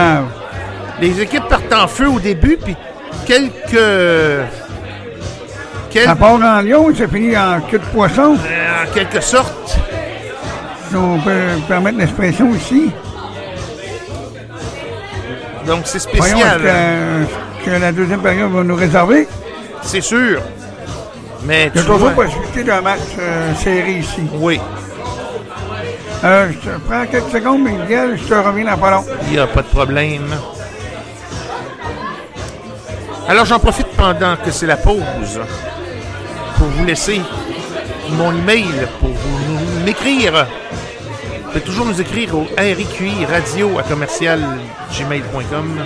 Les 1.01 1.21
équipes 1.21 1.49
partent 1.49 1.73
en 1.73 1.89
feu 1.89 2.09
au 2.09 2.21
début, 2.21 2.57
puis 2.63 2.77
quelques. 3.27 3.51
quel- 5.91 6.05
Ça 6.05 6.15
part 6.15 6.35
en 6.35 6.61
Lyon 6.61 6.91
et 6.91 6.95
ça 6.95 7.09
finit 7.09 7.37
en 7.37 7.61
queue 7.61 7.79
de 7.79 7.85
poisson. 7.87 8.37
euh, 8.37 8.85
en 8.89 8.93
quelque 8.95 9.21
sorte. 9.21 9.77
Si 10.89 10.97
on 10.97 11.19
peut 11.19 11.33
permettre 11.67 11.99
l'expression 11.99 12.55
ici. 12.55 12.91
Donc 15.67 15.81
c'est 15.87 16.03
Voyons 16.15 16.37
spécial. 16.37 16.61
ce 16.61 17.65
que, 17.65 17.71
que 17.71 17.81
la 17.81 17.91
deuxième 17.93 18.21
période 18.21 18.53
va 18.53 18.63
nous 18.63 18.77
réserver? 18.77 19.27
C'est 19.83 20.03
sûr. 20.03 20.41
Mais 21.45 21.71
Il 21.75 21.77
y 21.77 21.79
a 21.79 21.83
toujours 21.83 21.99
vois- 21.99 22.11
possibilité 22.13 22.65
d'un 22.65 22.81
match 22.81 23.01
euh, 23.19 23.55
serré 23.57 23.93
ici. 23.99 24.23
Oui. 24.35 24.61
Euh, 26.25 26.49
je 26.53 26.71
te 26.71 26.79
prends 26.89 27.05
quelques 27.07 27.31
secondes, 27.31 27.61
Miguel, 27.63 28.17
je 28.17 28.25
te 28.25 28.35
reviens 28.35 28.65
dans 28.65 28.79
pas 28.79 28.91
long. 28.93 29.05
Il 29.27 29.33
n'y 29.33 29.39
a 29.39 29.47
pas 29.47 29.61
de 29.63 29.67
problème. 29.69 30.35
Alors 33.29 33.45
j'en 33.47 33.59
profite 33.59 33.89
pendant 33.97 34.37
que 34.37 34.51
c'est 34.51 34.67
la 34.67 34.77
pause 34.77 35.41
pour 36.59 36.67
vous 36.69 36.85
laisser 36.85 37.21
mon 38.11 38.33
email 38.37 38.67
pour 39.01 39.09
vous 39.11 39.85
m'écrire. 39.85 40.47
Vous 41.43 41.49
pouvez 41.49 41.61
toujours 41.61 41.87
nous 41.87 42.01
écrire 42.01 42.35
au 42.35 42.47
RIQI 42.59 43.25
radio 43.27 43.79
à 43.79 43.83
commercial 43.83 44.41
gmail.com. 44.93 45.79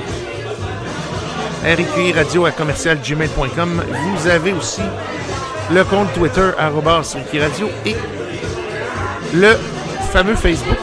RIQI 1.65 2.13
radio 2.13 2.47
à 2.47 2.51
commercial 2.53 2.99
gmail.com. 3.01 3.83
Vous 4.15 4.29
avez 4.29 4.53
aussi 4.53 4.83
le 5.71 5.85
compte 5.85 6.13
Twitter 6.15 6.51
radio 7.39 7.69
et 7.85 7.97
le 9.35 9.57
fameux 10.13 10.35
Facebook 10.35 10.79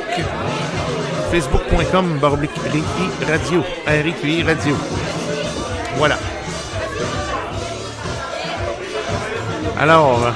facebook.com 1.32 2.20
baroblique 2.20 2.52
radio 3.28 3.64
RIQI 3.88 4.44
radio. 4.44 4.76
Voilà. 5.98 6.18
Alors, 9.80 10.32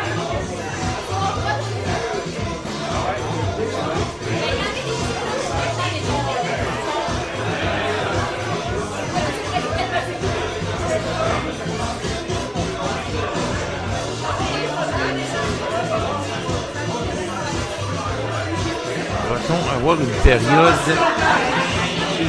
avoir 19.79 19.95
une 19.99 20.07
période 20.23 20.73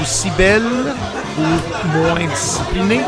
aussi 0.01 0.31
belle 0.39 0.63
ou 1.39 1.99
moins 1.99 2.27
disciplinée? 2.27 3.01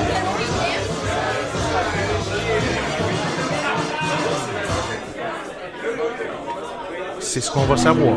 C'est 7.20 7.40
ce 7.40 7.50
qu'on 7.50 7.62
va 7.62 7.76
savoir. 7.76 8.16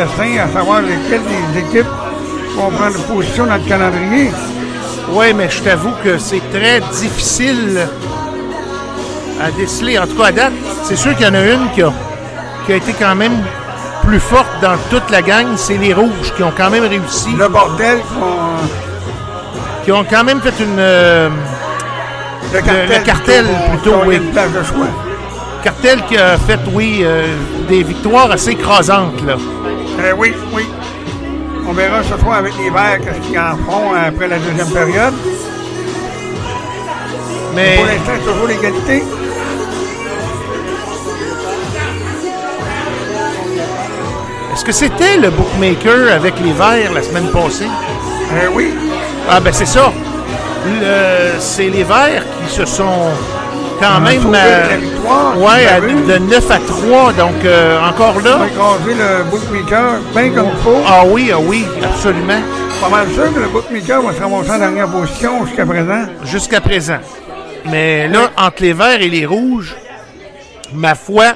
à 0.00 0.48
savoir 0.52 0.80
lesquelles 0.82 1.22
des 1.52 1.58
équipes 1.60 1.90
vont 2.56 2.70
prendre 2.70 2.96
position 3.12 3.46
dans 3.46 3.54
le 3.56 3.68
calendrier. 3.68 4.30
Oui, 5.10 5.32
mais 5.34 5.48
je 5.50 5.60
t'avoue 5.62 5.90
que 6.04 6.18
c'est 6.18 6.42
très 6.52 6.80
difficile 7.00 7.80
à 9.42 9.50
déceler. 9.50 9.98
En 9.98 10.06
tout 10.06 10.14
cas, 10.14 10.26
à 10.26 10.32
date, 10.32 10.52
c'est 10.84 10.94
sûr 10.96 11.16
qu'il 11.16 11.26
y 11.26 11.28
en 11.28 11.34
a 11.34 11.40
une 11.40 11.70
qui 11.74 11.82
a, 11.82 11.92
qui 12.66 12.72
a 12.74 12.76
été 12.76 12.92
quand 12.92 13.14
même 13.16 13.38
plus 14.04 14.20
forte 14.20 14.46
dans 14.62 14.76
toute 14.90 15.10
la 15.10 15.20
gang. 15.22 15.46
C'est 15.56 15.78
les 15.78 15.92
Rouges 15.94 16.32
qui 16.36 16.42
ont 16.44 16.52
quand 16.56 16.70
même 16.70 16.84
réussi. 16.84 17.30
Le 17.36 17.48
bordel 17.48 17.98
Qui 19.84 19.90
ont 19.92 20.04
quand 20.08 20.22
même 20.22 20.40
fait 20.40 20.62
une... 20.62 20.76
euh, 20.78 21.28
Le 22.54 22.60
cartel, 22.60 22.88
le 22.88 23.04
cartel 23.04 23.46
plutôt, 23.70 23.96
oui. 24.06 24.16
une 24.16 24.30
place 24.30 24.52
de 24.52 24.62
choix. 24.62 24.86
Cartel 25.64 26.02
qui 26.08 26.16
a 26.16 26.36
fait, 26.38 26.60
oui, 26.72 27.00
euh, 27.02 27.26
des 27.68 27.82
victoires 27.82 28.30
assez 28.30 28.50
écrasantes, 28.50 29.24
là. 29.26 29.34
Euh, 29.98 30.12
oui, 30.16 30.32
oui. 30.52 30.66
On 31.68 31.72
verra 31.72 32.02
ce 32.02 32.16
soir 32.18 32.38
avec 32.38 32.52
les 32.58 32.70
Verts 32.70 33.00
qu'est-ce 33.02 33.26
qu'ils 33.26 33.38
en 33.38 33.56
feront 33.56 33.92
après 33.94 34.28
la 34.28 34.38
deuxième 34.38 34.70
période. 34.70 35.14
Mais- 37.54 37.76
Pour 37.76 37.86
l'instant, 37.86 38.12
c'est 38.24 38.30
toujours 38.32 38.46
l'égalité. 38.46 39.02
Est-ce 44.52 44.64
que 44.64 44.72
c'était 44.72 45.16
le 45.18 45.30
bookmaker 45.30 46.12
avec 46.12 46.34
les 46.40 46.52
Verts 46.52 46.92
la 46.92 47.02
semaine 47.02 47.28
passée? 47.30 47.66
Euh, 48.32 48.48
oui. 48.52 48.74
Ah, 49.30 49.40
ben 49.40 49.52
c'est 49.52 49.66
ça. 49.66 49.92
Le- 50.66 51.38
C'est 51.38 51.68
les 51.68 51.84
Verts 51.84 52.24
qui 52.46 52.52
se 52.54 52.64
sont 52.64 53.10
quand 53.80 53.96
On 53.98 54.00
même... 54.00 54.34
euh, 54.34 55.36
ouais, 55.36 56.02
de 56.06 56.18
9 56.18 56.50
à 56.50 56.58
3, 56.58 57.12
donc 57.14 57.44
euh, 57.44 57.78
encore 57.88 58.14
On 58.16 58.24
là. 58.24 58.36
va 58.36 58.46
écraser 58.46 58.94
le 58.94 59.24
bookmaker 59.30 59.92
bien 60.14 60.30
comme 60.30 60.48
il 60.52 60.62
faut. 60.62 60.80
Ah 60.86 61.02
oui, 61.06 61.30
ah 61.32 61.38
oui, 61.40 61.64
absolument. 61.82 62.40
Pas 62.80 62.88
mal 62.88 63.06
sûr 63.12 63.32
que 63.34 63.40
le 63.40 63.48
bookmaker 63.48 64.02
va 64.02 64.12
se 64.12 64.20
ramasser 64.20 64.50
en 64.50 64.58
dernière 64.58 64.88
position 64.88 65.46
jusqu'à 65.46 65.66
présent. 65.66 66.02
Jusqu'à 66.24 66.60
présent. 66.60 66.98
Mais 67.70 68.08
là, 68.08 68.30
entre 68.36 68.62
les 68.62 68.72
Verts 68.72 69.00
et 69.00 69.08
les 69.08 69.26
Rouges, 69.26 69.74
ma 70.72 70.94
foi, 70.94 71.34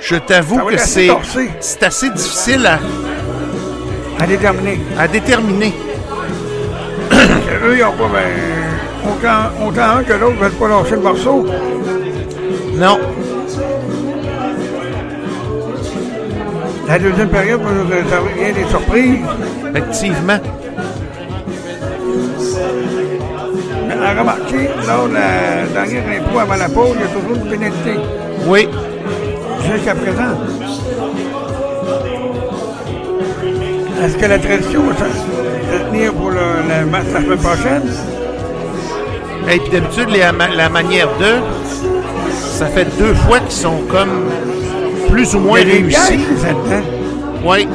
je 0.00 0.16
t'avoue 0.16 0.56
va 0.56 0.64
que 0.72 0.76
c'est 0.78 1.10
c'est 1.60 1.82
assez 1.82 2.10
difficile 2.10 2.66
à, 2.66 2.78
à 4.22 4.26
déterminer. 4.26 4.80
À 4.98 5.08
déterminer. 5.08 5.72
Eux, 7.64 7.76
ils 7.78 7.82
n'ont 7.82 7.92
pas. 7.92 8.08
Ben, 8.12 8.22
autant, 9.06 9.66
autant 9.66 9.98
un 9.98 10.02
que 10.02 10.12
l'autre 10.12 10.34
ne 10.36 10.40
veulent 10.40 10.52
pas 10.52 10.68
lâcher 10.68 10.96
le 10.96 11.00
morceau. 11.00 11.46
Non. 12.74 12.98
La 16.88 16.98
deuxième 16.98 17.28
période 17.28 17.60
va 17.62 17.70
nous 17.72 17.88
réserver 17.88 18.30
bien 18.38 18.52
des 18.52 18.68
surprises. 18.68 19.24
Effectivement. 19.70 20.38
Mais 23.88 23.94
à 24.06 24.20
remarquer, 24.20 24.68
lors 24.86 25.08
de 25.08 25.14
la 25.14 25.66
dernière 25.72 26.04
impôt 26.20 26.38
avant 26.38 26.56
la 26.56 26.68
pause, 26.68 26.94
il 26.94 27.00
y 27.00 27.04
a 27.04 27.08
toujours 27.08 27.36
une 27.36 27.50
pénalité. 27.50 27.94
Oui. 28.46 28.68
Jusqu'à 29.72 29.94
présent. 29.94 30.34
Est-ce 34.04 34.16
que 34.16 34.26
la 34.26 34.38
tradition 34.38 34.82
va 34.82 34.94
se, 34.94 35.76
se 35.76 35.82
tenir 35.90 36.12
pour 36.12 36.30
le, 36.30 36.36
le 36.68 36.86
match 36.86 37.06
la 37.12 37.20
semaine 37.22 37.38
prochaine? 37.38 37.82
Et 39.48 39.60
puis 39.60 39.70
d'habitude, 39.70 40.08
la 40.10 40.68
manière 40.68 41.08
de, 41.18 41.40
ça 42.32 42.66
fait 42.66 42.86
deux 42.98 43.14
fois 43.14 43.38
qu'ils 43.40 43.52
sont 43.52 43.80
comme 43.90 44.30
plus 45.10 45.34
ou 45.34 45.40
moins 45.40 45.62
réussis. 45.62 46.20
Oui. 47.44 47.68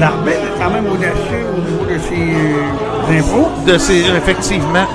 L'arbitre 0.00 0.36
est 0.36 0.62
quand 0.62 0.70
même 0.70 0.86
audacieux 0.86 1.46
au 1.56 1.60
niveau 1.60 1.84
de 1.84 1.98
ses 1.98 2.34
euh, 2.34 3.18
impôts. 3.18 3.50
De 3.64 4.16
effectivement. 4.16 4.86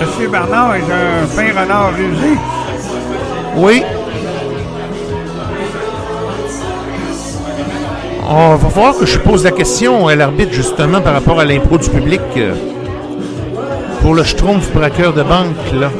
Monsieur 0.00 0.28
Bernard 0.28 0.76
est 0.76 0.82
un 0.82 1.26
fin 1.26 1.60
renard 1.60 1.92
rusé. 1.94 2.36
Oui. 3.56 3.84
On 8.30 8.56
va 8.56 8.68
voir 8.68 8.96
que 8.96 9.06
je 9.06 9.18
pose 9.18 9.44
la 9.44 9.50
question 9.52 10.06
à 10.06 10.14
l'arbitre 10.14 10.52
justement 10.52 11.00
par 11.00 11.14
rapport 11.14 11.40
à 11.40 11.44
l'impro 11.44 11.78
du 11.78 11.88
public 11.88 12.20
euh, 12.36 12.52
pour 14.02 14.14
le 14.14 14.22
Schtroumpf 14.22 14.70
braqueur 14.72 15.12
de 15.14 15.22
banque. 15.22 15.56
Là. 15.80 15.90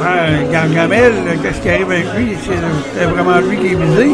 Ouais, 0.00 0.46
Gargamel, 0.52 1.12
qu'est-ce 1.42 1.60
qui 1.60 1.68
arrive 1.70 1.90
avec 1.90 2.06
lui? 2.16 2.36
C'est 2.98 3.04
vraiment 3.06 3.38
lui 3.38 3.56
qui 3.56 3.72
est 3.72 3.76
visé. 3.76 4.10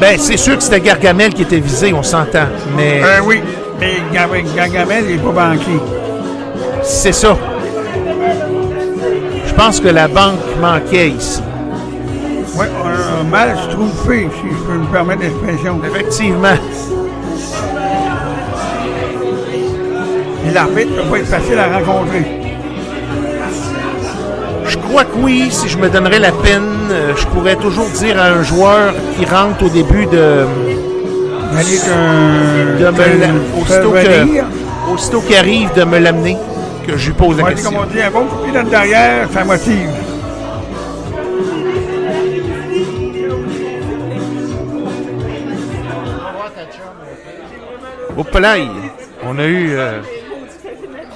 Ben, 0.00 0.16
c'est 0.18 0.36
sûr 0.36 0.56
que 0.56 0.62
c'était 0.62 0.80
Gargamel 0.80 1.34
qui 1.34 1.42
était 1.42 1.58
visé, 1.60 1.92
on 1.92 2.02
s'entend. 2.02 2.46
Mais 2.76 3.00
Euh, 3.02 3.20
oui, 3.24 3.40
mais 3.80 3.94
Gar- 4.12 4.28
Gargamel, 4.56 5.04
il 5.08 5.16
n'est 5.16 5.22
pas 5.22 5.50
banquier. 5.50 5.80
c'est 6.82 7.12
ça. 7.12 7.36
Je 9.46 9.54
pense 9.54 9.80
que 9.80 9.88
la 9.88 10.06
banque 10.08 10.40
manquait 10.60 11.10
ici. 11.10 11.42
Mal 13.30 13.56
schtroumpfé, 13.56 14.28
si 14.34 14.48
je 14.50 14.62
peux 14.64 14.78
me 14.78 14.86
permettre 14.86 15.22
l'expression. 15.22 15.80
Effectivement. 15.84 16.48
Et 20.46 20.50
l'arbitre 20.52 20.90
ne 20.96 21.02
peut 21.02 21.08
pas 21.10 21.18
être 21.18 21.26
facile 21.28 21.58
à 21.58 21.78
rencontrer. 21.78 22.24
Je 24.66 24.76
crois 24.78 25.04
que 25.04 25.16
oui, 25.18 25.48
si 25.50 25.68
je 25.68 25.78
me 25.78 25.88
donnerais 25.88 26.18
la 26.18 26.32
peine, 26.32 26.62
euh, 26.90 27.12
je 27.16 27.26
pourrais 27.26 27.56
toujours 27.56 27.86
dire 27.90 28.18
à 28.20 28.26
un 28.26 28.42
joueur 28.42 28.92
qui 29.16 29.24
rentre 29.24 29.64
au 29.64 29.68
début 29.68 30.06
de. 30.06 30.44
Que- 31.52 32.78
de 32.78 32.90
me 32.90 33.60
aussitôt 33.60 33.90
que- 33.92 34.92
aussitôt 34.92 35.20
qu'il 35.20 35.36
arrive 35.36 35.68
de 35.74 35.84
me 35.84 35.98
l'amener, 35.98 36.36
que 36.86 36.96
je 36.96 37.06
lui 37.08 37.12
pose 37.14 37.36
la 37.36 37.44
Ouais, 37.44 37.50
question. 37.52 37.70
comme 37.72 37.80
on 37.88 37.92
dit, 37.92 38.00
un 38.02 38.10
bon 38.10 38.24
coup 38.24 38.50
de 38.50 38.70
derrière, 38.70 39.28
ça 39.32 39.44
motive. 39.44 39.88
Au 48.16 48.24
polaï, 48.24 48.68
on 49.24 49.38
a 49.38 49.44
eu 49.46 49.70
euh, 49.72 50.00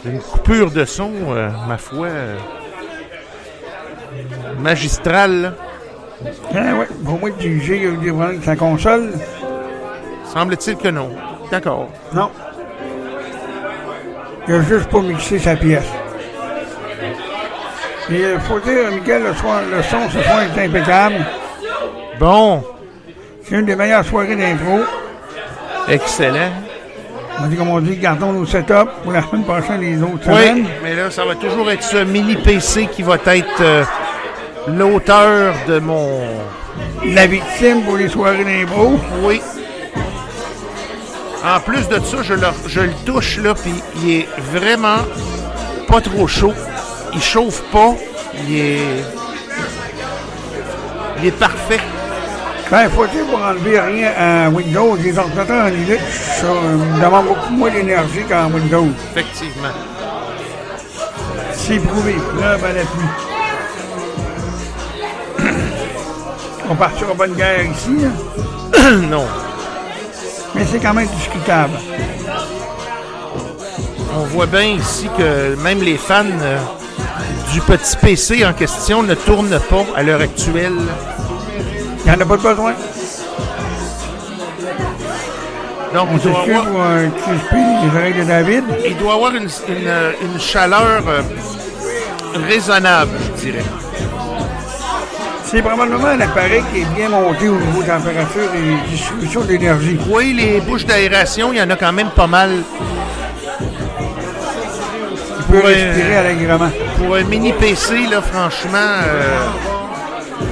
une 0.05 0.19
coupure 0.19 0.71
de 0.71 0.85
son, 0.85 1.13
euh, 1.31 1.51
ma 1.69 1.77
foi, 1.77 2.07
euh, 2.07 2.37
magistrale. 4.59 5.55
Ah 6.55 6.75
ouais, 6.75 6.89
pour 7.05 7.19
moi, 7.19 7.31
du 7.31 7.61
G, 7.61 7.77
il 7.77 7.83
y 7.83 7.87
a 7.87 7.91
eu 7.91 7.97
des 7.97 8.09
problèmes 8.09 8.31
avec 8.31 8.45
sa 8.45 8.57
console. 8.57 9.13
Semble-t-il 10.25 10.77
que 10.77 10.89
non. 10.89 11.11
D'accord. 11.51 11.89
Non. 12.15 12.31
Il 14.49 14.55
a 14.55 14.63
juste 14.63 14.89
pas 14.89 15.01
mixé 15.01 15.39
sa 15.39 15.57
pièce. 15.57 15.85
Et 18.11 18.21
il 18.21 18.41
faut 18.41 18.61
dire, 18.61 18.91
Miguel, 18.93 19.25
le, 19.25 19.35
soir, 19.35 19.61
le 19.71 19.83
son 19.83 20.09
ce 20.09 20.23
soir 20.23 20.43
est 20.43 20.65
impeccable. 20.65 21.27
Bon. 22.19 22.63
C'est 23.43 23.57
une 23.57 23.67
des 23.67 23.77
meilleures 23.77 24.05
soirées 24.05 24.37
d'impro. 24.37 24.81
Excellent. 25.89 26.66
On 27.39 27.47
dit, 27.49 27.57
comme 27.57 27.69
on 27.69 27.81
dit, 27.81 27.97
gardons 27.97 28.33
nos 28.33 28.47
setups 28.47 28.73
pour 29.03 29.13
la 29.13 29.23
semaine 29.23 29.45
prochaine 29.45 29.83
et 29.83 29.91
les 29.91 30.03
autres 30.03 30.27
Oui, 30.29 30.41
semaines. 30.49 30.67
mais 30.83 30.95
là, 30.95 31.11
ça 31.11 31.25
va 31.25 31.35
toujours 31.35 31.71
être 31.71 31.83
ce 31.83 31.99
mini 31.99 32.35
PC 32.37 32.87
qui 32.87 33.03
va 33.03 33.17
être 33.27 33.61
euh, 33.61 33.85
l'auteur 34.69 35.55
de 35.69 35.79
mon. 35.79 36.21
La 37.05 37.27
victime 37.27 37.83
pour 37.83 37.97
les 37.97 38.09
soirées 38.09 38.45
d'impro. 38.45 38.99
Oui. 39.23 39.41
En 41.45 41.61
plus 41.61 41.87
de 41.89 42.01
ça, 42.01 42.23
je 42.23 42.35
le, 42.35 42.47
je 42.67 42.81
le 42.81 42.93
touche 43.05 43.39
là, 43.39 43.55
puis 43.55 43.73
il 44.03 44.11
est 44.13 44.29
vraiment 44.53 44.99
pas 45.89 46.01
trop 46.01 46.27
chaud. 46.27 46.55
Il 47.15 47.23
chauffe 47.23 47.63
pas. 47.71 47.95
Il 48.49 48.57
est. 48.59 48.79
Il 51.21 51.27
est 51.29 51.39
parfait. 51.39 51.81
Ben, 52.69 52.91
faut-il 52.91 53.23
pour 53.25 53.41
enlever 53.41 53.79
rien 53.79 54.11
à 54.19 54.49
Windows, 54.49 54.97
les 54.97 55.17
ordinateurs 55.17 55.67
en 55.67 55.69
Linux 55.69 56.03
ça, 56.41 56.47
euh, 56.47 57.01
demandent 57.01 57.29
beaucoup 57.29 57.53
moins 57.53 57.71
d'énergie 57.71 58.25
qu'en 58.29 58.51
Windows. 58.51 58.89
Effectivement. 59.13 59.69
C'est 61.53 61.79
prouvé. 61.79 62.17
Là, 62.41 62.57
ben, 62.59 62.75
la 62.75 62.83
pluie. 62.83 63.27
On 66.69 66.75
partira 66.75 67.15
pas 67.15 67.27
une 67.29 67.35
guerre 67.35 67.65
ici, 67.65 67.97
là. 68.03 68.91
non. 69.11 69.27
Mais 70.57 70.65
c'est 70.65 70.81
quand 70.81 70.95
même 70.95 71.07
discutable. 71.07 71.79
On 74.19 74.25
voit 74.25 74.47
bien 74.47 74.65
ici 74.65 75.09
que 75.17 75.55
même 75.63 75.83
les 75.83 75.99
fans 75.99 76.25
euh, 76.43 76.59
du 77.53 77.61
petit 77.61 77.97
PC 77.97 78.45
en 78.45 78.53
question 78.53 79.05
ne 79.05 79.15
tournent 79.15 79.61
pas 79.71 79.85
à 79.95 80.03
l'heure 80.03 80.21
actuelle. 80.21 80.73
Il 82.07 82.13
n'y 82.13 82.19
en 82.19 82.21
a 82.21 82.25
pas 82.25 82.37
besoin? 82.37 82.73
Donc, 85.93 86.09
On 86.13 86.17
doit 86.17 86.21
s'excuse 86.23 86.55
avoir, 86.55 86.65
pour 86.67 86.81
euh, 86.83 87.09
crisper 87.09 87.57
les 87.83 87.99
oreilles 87.99 88.15
de 88.15 88.25
David. 88.25 88.65
il 88.87 88.97
doit 88.97 89.15
avoir 89.15 89.35
une, 89.35 89.49
une, 89.69 89.93
une 90.23 90.41
chaleur 90.41 91.03
euh, 91.09 91.23
raisonnable, 92.49 93.11
je 93.37 93.43
dirais. 93.43 93.65
C'est 95.45 95.63
probablement 95.63 96.07
un 96.07 96.21
appareil 96.21 96.63
qui 96.73 96.83
est 96.83 96.95
bien 96.95 97.09
monté 97.09 97.49
au 97.49 97.57
niveau 97.57 97.83
température 97.83 98.51
et 98.55 98.89
distribution 98.91 99.41
d'énergie. 99.43 99.99
Oui, 100.09 100.33
les 100.33 100.61
bouches 100.61 100.87
d'aération, 100.87 101.53
il 101.53 101.59
y 101.59 101.63
en 101.63 101.71
a 101.71 101.77
quand 101.77 101.93
même 101.93 102.11
pas 102.11 102.27
mal. 102.29 102.51
Il 105.39 105.45
peut 105.47 105.59
Pour, 105.59 105.69
respirer 105.69 106.17
allègrement. 106.19 106.71
Pour 106.99 107.17
un 107.17 107.25
mini 107.25 107.53
PC, 107.53 108.07
là, 108.11 108.21
franchement, 108.23 108.79
euh, 108.79 109.47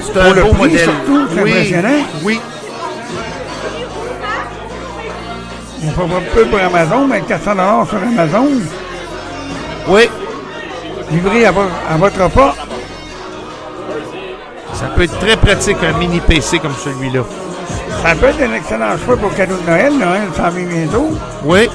c'est 0.03 0.20
un 0.20 0.24
Pour 0.24 0.35
le 0.35 0.43
beau 0.43 0.49
prix, 0.51 0.59
modèle. 0.62 0.78
surtout, 0.78 1.26
c'est 1.35 1.43
oui, 1.43 1.51
impressionnant. 1.51 2.05
oui. 2.22 2.41
On 5.87 5.91
peut 5.91 6.03
voir 6.05 6.20
peu 6.35 6.45
pour 6.47 6.59
Amazon, 6.59 7.07
mais 7.07 7.20
400 7.20 7.87
sur 7.87 7.99
Amazon. 7.99 8.49
Oui. 9.89 10.09
Livré 11.12 11.45
à, 11.47 11.51
vo- 11.53 11.61
à 11.91 11.97
votre 11.97 12.30
pas. 12.30 12.55
Ça 14.72 14.87
peut 14.97 15.03
être 15.03 15.18
très 15.18 15.37
pratique, 15.37 15.76
un 15.82 15.97
mini 15.99 16.20
PC 16.20 16.59
comme 16.59 16.74
celui-là. 16.82 17.20
Ça 18.03 18.14
peut 18.14 18.26
être 18.26 18.43
un 18.43 18.55
excellent 18.55 18.97
choix 19.05 19.16
pour 19.16 19.35
cadeau 19.35 19.57
de 19.57 19.70
Noël. 19.70 19.93
Noël 19.99 20.22
s'en 20.37 20.49
vient 20.51 20.64
bientôt. 20.66 21.11
Oui. 21.45 21.68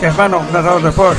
Quasiment 0.00 0.22
un 0.24 0.32
ordinateur 0.34 0.80
de 0.80 0.90
poche. 0.90 1.16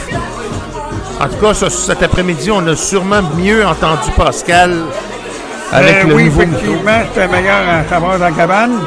En 1.20 1.28
tout 1.28 1.36
cas, 1.38 1.54
cet 1.70 2.04
après-midi, 2.04 2.52
on 2.52 2.66
a 2.68 2.76
sûrement 2.76 3.22
mieux 3.38 3.66
entendu 3.66 4.12
Pascal 4.18 4.74
avec 5.72 5.96
Euh, 6.04 6.08
le 6.08 6.14
oui, 6.14 6.26
nouveau 6.26 6.42
effectivement, 6.42 7.00
c'était 7.14 7.28
meilleur 7.28 7.62
à 7.70 7.90
savoir 7.90 8.20
dans 8.20 8.26
la 8.26 8.32
cabane. 8.32 8.80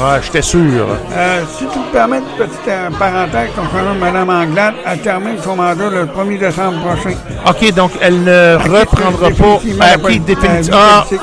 Ah, 0.00 0.18
j'étais 0.22 0.42
sûr. 0.42 0.86
Euh, 1.14 1.42
si 1.56 1.66
tu 1.66 1.78
me 1.78 1.92
permets, 1.92 2.18
une 2.18 2.46
petite 2.46 2.66
euh, 2.68 2.88
parenthèse 2.98 3.50
concernant 3.54 3.94
Mme 3.94 4.30
Anglade, 4.30 4.74
elle 4.86 5.00
termine 5.02 5.36
son 5.44 5.54
mandat 5.54 5.90
le 5.90 6.06
1er 6.06 6.38
décembre 6.38 6.80
prochain. 6.80 7.14
OK, 7.46 7.72
donc 7.74 7.92
elle 8.00 8.24
ne 8.24 8.56
reprendra 8.56 9.30
pas 9.30 9.60
la 9.76 9.84
acquis 9.84 10.00
poli- 10.02 10.20
définitivement. 10.20 11.02
vie 11.10 11.18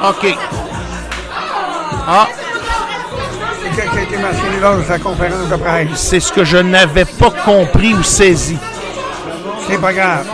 Ah. 0.00 0.10
OK. 0.10 0.36
Ah, 2.06 2.26
C'est 3.74 3.82
ce 3.82 3.90
qui 3.90 3.98
a 3.98 4.02
été 4.02 4.16
mentionné 4.16 4.60
lors 4.62 4.76
de 4.76 4.84
sa 4.84 4.98
conférence 4.98 5.48
de 5.50 5.56
presse. 5.56 5.88
c'est 5.96 6.20
ce 6.20 6.32
que 6.32 6.44
je 6.44 6.58
n'avais 6.58 7.04
pas 7.04 7.30
compris 7.44 7.94
ou 7.94 8.02
saisi. 8.04 8.56
C'est 9.68 9.80
pas 9.80 9.92
grave. 9.92 10.26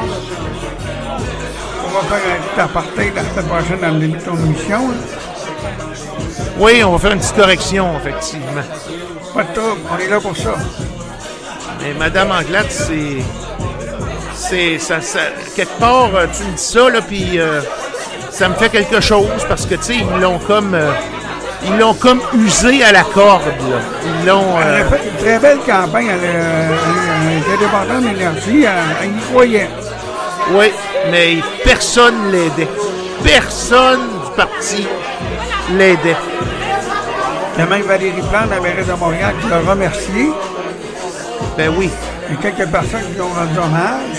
On 1.84 1.88
va 1.92 2.00
faire 2.16 2.32
un 2.34 2.40
petit 2.48 2.60
aparté 2.60 3.12
la 3.14 3.22
semaine 3.22 3.46
prochaine 3.46 3.80
dans 3.80 3.88
le 3.94 3.98
début 4.00 4.18
de 4.18 4.22
ton 4.24 4.36
émission. 4.36 4.88
là. 4.88 4.94
Oui, 6.58 6.84
on 6.84 6.92
va 6.92 6.98
faire 6.98 7.12
une 7.12 7.18
petite 7.20 7.36
correction, 7.36 7.88
effectivement. 7.98 8.62
Pas 9.34 9.44
de 9.44 9.54
trouble, 9.54 9.80
on 9.92 9.98
est 9.98 10.08
là 10.08 10.20
pour 10.20 10.36
ça. 10.36 10.54
Mais 11.80 11.94
Madame 11.98 12.30
Anglade, 12.32 12.66
c'est. 12.68 13.22
C'est. 14.34 14.78
Ça, 14.78 15.00
ça- 15.00 15.18
quelque 15.56 15.78
part, 15.78 16.10
euh, 16.14 16.26
tu 16.36 16.44
me 16.44 16.52
dis 16.56 16.62
ça, 16.62 16.88
là, 16.90 17.00
puis 17.00 17.38
euh, 17.40 17.60
ça 18.30 18.48
me 18.48 18.54
fait 18.54 18.68
quelque 18.68 19.00
chose 19.00 19.44
parce 19.48 19.66
que, 19.66 19.74
tu 19.76 19.82
sais, 19.82 19.96
ils 19.96 20.20
l'ont 20.20 20.38
comme. 20.38 20.74
euh, 20.74 20.90
ils 21.62 21.76
l'ont 21.78 21.92
comme 21.94 22.20
usé 22.34 22.82
à 22.84 22.92
la 22.92 23.02
corde, 23.02 23.42
là. 23.46 23.78
Ils 24.20 24.26
l'ont. 24.26 24.58
Elle 24.60 24.82
a 24.82 24.84
fait 24.86 25.08
une 25.08 25.16
très 25.24 25.38
belle 25.38 25.58
campagne. 25.58 26.06
Elle- 26.08 26.20
elle 26.24 27.09
était 27.38 27.64
dépendante 27.64 28.02
d'énergie. 28.02 28.64
Elle, 28.64 28.96
elle 29.02 29.16
y 29.16 29.20
croyait. 29.30 29.68
Oui, 30.52 30.66
mais 31.10 31.36
personne 31.64 32.30
l'aidait. 32.32 32.68
Personne 33.24 34.00
du 34.24 34.30
parti 34.36 34.86
l'aidait. 35.76 36.16
Il 37.56 37.60
y 37.60 37.62
a 37.62 37.66
même 37.66 37.82
Valérie 37.82 38.22
Plante, 38.30 38.50
la 38.50 38.60
mairesse 38.60 38.86
de 38.86 38.92
Montréal, 38.94 39.34
qui 39.42 39.48
l'a 39.48 39.58
remercié. 39.60 40.30
Ben 41.58 41.72
oui. 41.76 41.90
Il 42.28 42.34
y 42.36 42.38
a 42.38 42.50
quelques 42.50 42.70
personnes 42.70 43.12
qui 43.14 43.20
ont 43.20 43.28
rendu 43.28 43.58
hommage. 43.58 44.18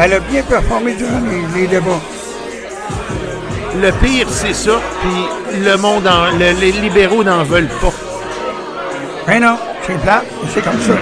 Elle 0.00 0.12
a 0.14 0.20
bien 0.20 0.42
performé 0.42 0.94
durant 0.94 1.20
les, 1.54 1.60
les 1.60 1.66
débats. 1.66 2.00
Le 3.80 3.90
pire, 3.92 4.26
c'est 4.30 4.54
ça, 4.54 4.80
puis 5.00 5.60
le 5.60 5.76
monde, 5.76 6.06
en, 6.06 6.36
le- 6.36 6.58
les 6.60 6.72
libéraux 6.72 7.22
n'en 7.24 7.42
veulent 7.44 7.68
pas. 7.80 7.92
Ben 9.28 9.42
non, 9.42 9.58
c'est 9.86 10.00
plat, 10.00 10.22
mais 10.42 10.48
c'est 10.54 10.64
comme 10.64 10.80
ça. 10.80 10.94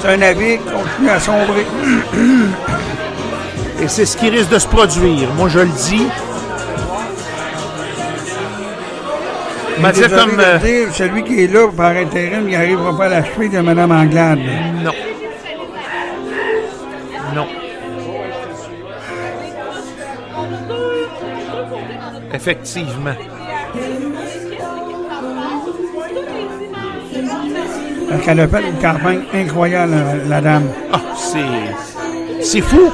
C'est 0.00 0.08
un 0.08 0.16
navire 0.18 0.60
qui 0.60 0.70
continue 0.70 1.10
à 1.10 1.18
sombrer. 1.18 1.66
Et 3.82 3.88
c'est 3.88 4.06
ce 4.06 4.16
qui 4.16 4.30
risque 4.30 4.50
de 4.50 4.60
se 4.60 4.68
produire. 4.68 5.34
Moi, 5.34 5.48
je 5.48 5.58
le 5.58 5.66
dis. 5.66 6.06
m'a 9.80 9.90
dit 9.90 10.00
Désolé 10.00 10.22
comme, 10.22 10.38
euh, 10.38 10.58
dire, 10.58 10.94
celui 10.94 11.24
qui 11.24 11.42
est 11.42 11.52
là 11.52 11.66
par 11.76 11.90
intérim, 11.90 12.48
il 12.48 12.52
n'arrivera 12.52 12.96
pas 12.96 13.06
à 13.06 13.08
la 13.08 13.24
cheville 13.24 13.50
de 13.50 13.58
Mme 13.58 13.90
Anglade. 13.90 14.38
Non. 14.84 14.92
Non. 17.34 17.46
Effectivement. 22.32 23.33
Qu'elle 28.22 28.40
a 28.40 28.48
fait 28.48 28.62
une 28.62 28.78
campagne 28.80 29.22
incroyable, 29.34 29.92
la, 30.28 30.36
la 30.36 30.40
dame. 30.40 30.68
Ah, 30.92 31.00
c'est. 31.16 32.42
C'est 32.42 32.60
fou! 32.60 32.90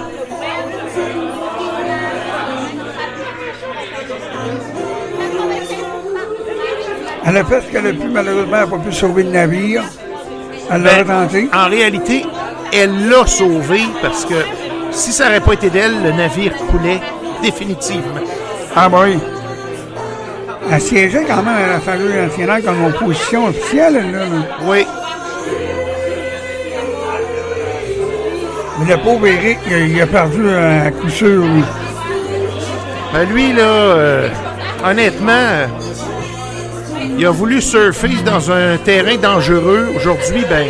Elle 7.26 7.36
a 7.36 7.44
fait 7.44 7.60
ce 7.60 7.72
qu'elle 7.72 7.86
a 7.86 7.92
pu, 7.92 8.08
malheureusement, 8.08 8.56
elle 8.56 8.70
n'a 8.70 8.76
pas 8.76 8.78
pu 8.78 8.92
sauver 8.92 9.22
le 9.24 9.30
navire. 9.30 9.82
Elle 10.72 10.82
l'a 10.82 11.04
Ben, 11.04 11.26
tenté. 11.26 11.48
En 11.54 11.68
réalité, 11.68 12.24
elle 12.72 13.08
l'a 13.08 13.26
sauvé 13.26 13.80
parce 14.02 14.24
que 14.24 14.34
si 14.90 15.12
ça 15.12 15.26
n'aurait 15.26 15.40
pas 15.40 15.52
été 15.52 15.70
d'elle, 15.70 16.02
le 16.02 16.12
navire 16.12 16.52
coulait 16.70 17.00
définitivement. 17.42 18.20
Ah 18.74 18.88
bah 18.88 19.00
oui. 19.04 19.18
Elle 20.72 20.80
siégeait 20.80 21.24
quand 21.24 21.42
même 21.42 21.48
à 21.48 21.66
l'Assemblée 21.66 22.14
nationale 22.14 22.62
comme 22.62 22.84
opposition 22.86 23.46
officielle, 23.46 23.94
là. 23.94 24.20
Oui. 24.64 24.86
Mais 28.80 28.94
le 28.94 28.96
pauvre 29.02 29.26
Eric, 29.26 29.58
il 29.68 30.00
a, 30.00 30.06
perdu 30.06 30.48
à 30.48 30.90
coup 30.90 31.08
sûr, 31.08 31.44
lui. 31.44 31.62
Ben 33.12 33.28
lui, 33.28 33.52
là, 33.52 33.62
euh, 33.62 34.28
honnêtement, 34.84 35.66
il 37.18 37.26
a 37.26 37.30
voulu 37.30 37.60
surfer 37.60 38.22
dans 38.24 38.50
un 38.50 38.78
terrain 38.78 39.16
dangereux. 39.16 39.88
Aujourd'hui, 39.96 40.44
ben, 40.48 40.66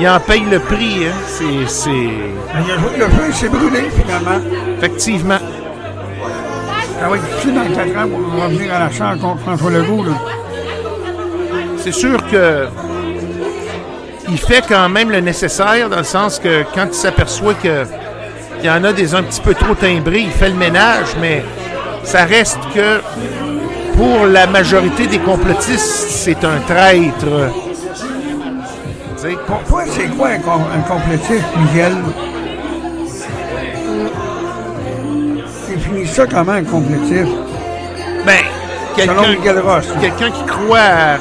il 0.00 0.08
en 0.08 0.18
paye 0.18 0.44
le 0.50 0.58
prix. 0.58 1.06
Hein. 1.06 1.12
C'est, 1.26 1.68
c'est... 1.68 1.90
Il 1.90 2.70
a 2.70 2.78
joué 2.78 2.98
le 2.98 3.06
feu, 3.06 3.24
il 3.28 3.34
s'est 3.34 3.48
brûlé, 3.48 3.90
finalement. 3.96 4.40
Effectivement. 4.78 5.38
Va 7.00 7.16
être 7.16 7.24
difficile 7.24 7.54
dans 7.54 7.74
4 7.74 7.98
ans 7.98 8.08
pour 8.08 8.42
revenir 8.42 8.74
à 8.74 8.78
la 8.78 8.90
chambre 8.90 9.20
contre 9.20 9.40
François 9.42 9.70
Legault, 9.70 10.04
là. 10.04 10.12
C'est 11.76 11.92
sûr 11.92 12.16
que 12.30 12.66
il 14.28 14.38
fait 14.38 14.64
quand 14.68 14.88
même 14.88 15.10
le 15.10 15.20
nécessaire 15.20 15.88
dans 15.88 15.98
le 15.98 16.04
sens 16.04 16.38
que 16.38 16.64
quand 16.74 16.86
il 16.88 16.94
s'aperçoit 16.94 17.54
que 17.54 17.84
il 18.60 18.66
y 18.66 18.70
en 18.70 18.82
a 18.84 18.92
des 18.92 19.14
un 19.14 19.22
petit 19.22 19.40
peu 19.42 19.52
trop 19.54 19.74
timbrés, 19.74 20.20
il 20.20 20.30
fait 20.30 20.48
le 20.48 20.54
ménage, 20.54 21.08
mais 21.20 21.44
ça 22.02 22.24
reste 22.24 22.58
que 22.74 23.00
pour 23.96 24.26
la 24.26 24.46
majorité 24.46 25.06
des 25.06 25.18
complotistes, 25.18 26.08
c'est 26.08 26.42
un 26.44 26.58
traître. 26.66 27.52
Pour 29.46 29.82
c'est 29.90 30.04
quoi 30.16 30.28
un, 30.28 30.38
com- 30.38 30.64
un 30.74 30.80
complotiste, 30.80 31.44
Miguel? 31.58 31.92
Définis 35.68 36.06
ça 36.06 36.26
comment 36.26 36.52
un 36.52 36.64
complotiste? 36.64 37.28
Ben, 38.26 38.40
quelqu'un 40.00 40.30
qui 40.30 40.44
croit, 40.44 40.78
à- 40.78 41.18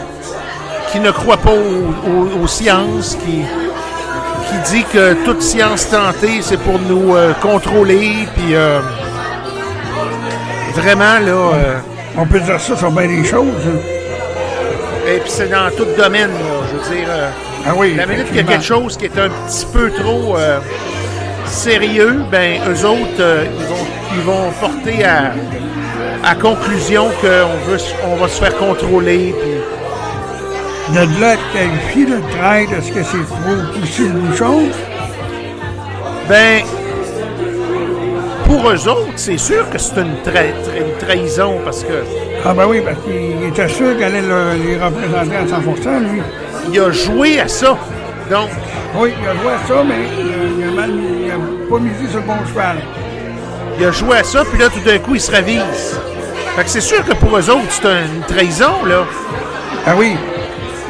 qui 0.93 0.99
ne 0.99 1.11
croit 1.11 1.37
pas 1.37 1.51
aux, 1.51 2.09
aux- 2.09 2.43
aux 2.43 2.47
sciences, 2.47 3.17
qui, 3.25 3.41
qui 4.49 4.71
dit 4.71 4.83
que 4.93 5.13
toute 5.25 5.41
science 5.41 5.89
tentée, 5.89 6.41
c'est 6.41 6.57
pour 6.59 6.79
nous 6.79 7.15
euh, 7.15 7.33
contrôler, 7.41 8.27
puis 8.35 8.53
euh, 8.55 8.79
vraiment, 10.75 11.19
là... 11.19 11.31
euh, 11.55 11.77
On 12.17 12.25
peut 12.27 12.39
dire 12.39 12.59
ça 12.61 12.77
sur 12.77 12.91
bien 12.91 13.07
des 13.07 13.23
choses. 13.25 13.63
hein. 13.67 13.79
et 15.07 15.17
puis 15.19 15.31
c'est 15.31 15.49
dans 15.49 15.69
tout 15.75 15.87
domaine, 15.97 16.29
là, 16.29 16.55
je 16.71 16.77
veux 16.77 16.95
dire... 16.95 17.07
Ah 17.65 17.71
oui, 17.75 17.95
la 17.95 18.05
minute 18.05 18.27
qu'il 18.27 18.35
y 18.37 18.39
a 18.39 18.43
quelque 18.43 18.63
chose 18.63 18.95
qui 18.97 19.05
est 19.05 19.17
un 19.17 19.29
petit 19.29 19.65
peu 19.73 19.89
trop 19.91 20.35
sérieux, 21.45 22.23
ben 22.31 22.59
eux 22.69 22.85
autres, 22.85 23.23
ils, 23.59 23.65
vont, 23.67 23.85
ils 24.15 24.21
vont 24.21 24.51
porter 24.59 25.03
à, 25.05 25.31
à 26.29 26.35
conclusion 26.35 27.09
qu'on 27.21 27.71
veut, 27.71 27.77
on 28.11 28.15
va 28.17 28.27
se 28.27 28.39
faire 28.39 28.55
contrôler, 28.57 29.33
puis... 29.41 29.51
De 30.89 31.21
là, 31.21 31.35
qualifier 31.53 32.05
le 32.05 32.21
trail, 32.37 32.67
est-ce 32.77 32.91
que 32.91 33.03
c'est 33.03 33.25
trop 33.25 33.79
pousser 33.79 34.03
le 34.03 34.09
bouchon? 34.19 34.63
Ben, 36.27 36.61
pour 38.45 38.69
eux 38.69 38.87
autres, 38.87 39.13
c'est 39.15 39.37
sûr 39.37 39.69
que 39.69 39.77
c'est 39.77 39.95
une, 39.97 40.15
tra- 40.25 40.77
une 40.77 40.97
trahison 40.99 41.59
parce 41.63 41.83
que 41.83 42.03
Ah 42.45 42.53
ben 42.53 42.65
oui, 42.67 42.81
parce 42.83 42.97
qu'il 43.03 43.47
était 43.47 43.67
sûr 43.69 43.97
qu'elle 43.97 44.15
allait 44.15 44.21
le- 44.21 44.63
les 44.65 44.77
représenter 44.77 45.35
à 45.37 45.47
100 45.47 45.99
lui. 45.99 46.21
il 46.71 46.79
a 46.79 46.91
joué 46.91 47.39
à 47.39 47.47
ça. 47.47 47.77
Donc, 48.29 48.49
Oui, 48.95 49.13
il 49.19 49.27
a 49.27 49.33
joué 49.41 49.51
à 49.53 49.67
ça, 49.67 49.83
mais 49.87 49.95
il 50.19 50.63
a, 50.67 50.71
mal, 50.71 50.91
il 50.91 51.31
a 51.31 51.69
pas 51.69 51.79
misé 51.79 52.07
sur 52.11 52.19
le 52.19 52.25
bon 52.27 52.45
cheval. 52.47 52.77
il 53.79 53.85
a 53.85 53.91
joué 53.91 54.17
à 54.17 54.23
ça, 54.23 54.43
puis 54.45 54.59
là, 54.59 54.67
tout 54.69 54.81
d'un 54.81 54.99
coup, 54.99 55.15
il 55.15 55.21
se 55.21 55.31
ravise. 55.31 55.97
Fait 56.55 56.63
que 56.63 56.69
c'est 56.69 56.81
sûr 56.81 57.03
que 57.03 57.13
pour 57.15 57.35
eux 57.37 57.49
autres, 57.49 57.61
c'est 57.69 57.87
une 57.87 58.21
trahison, 58.27 58.85
là. 58.85 59.05
Ah 59.87 59.93
oui, 59.97 60.15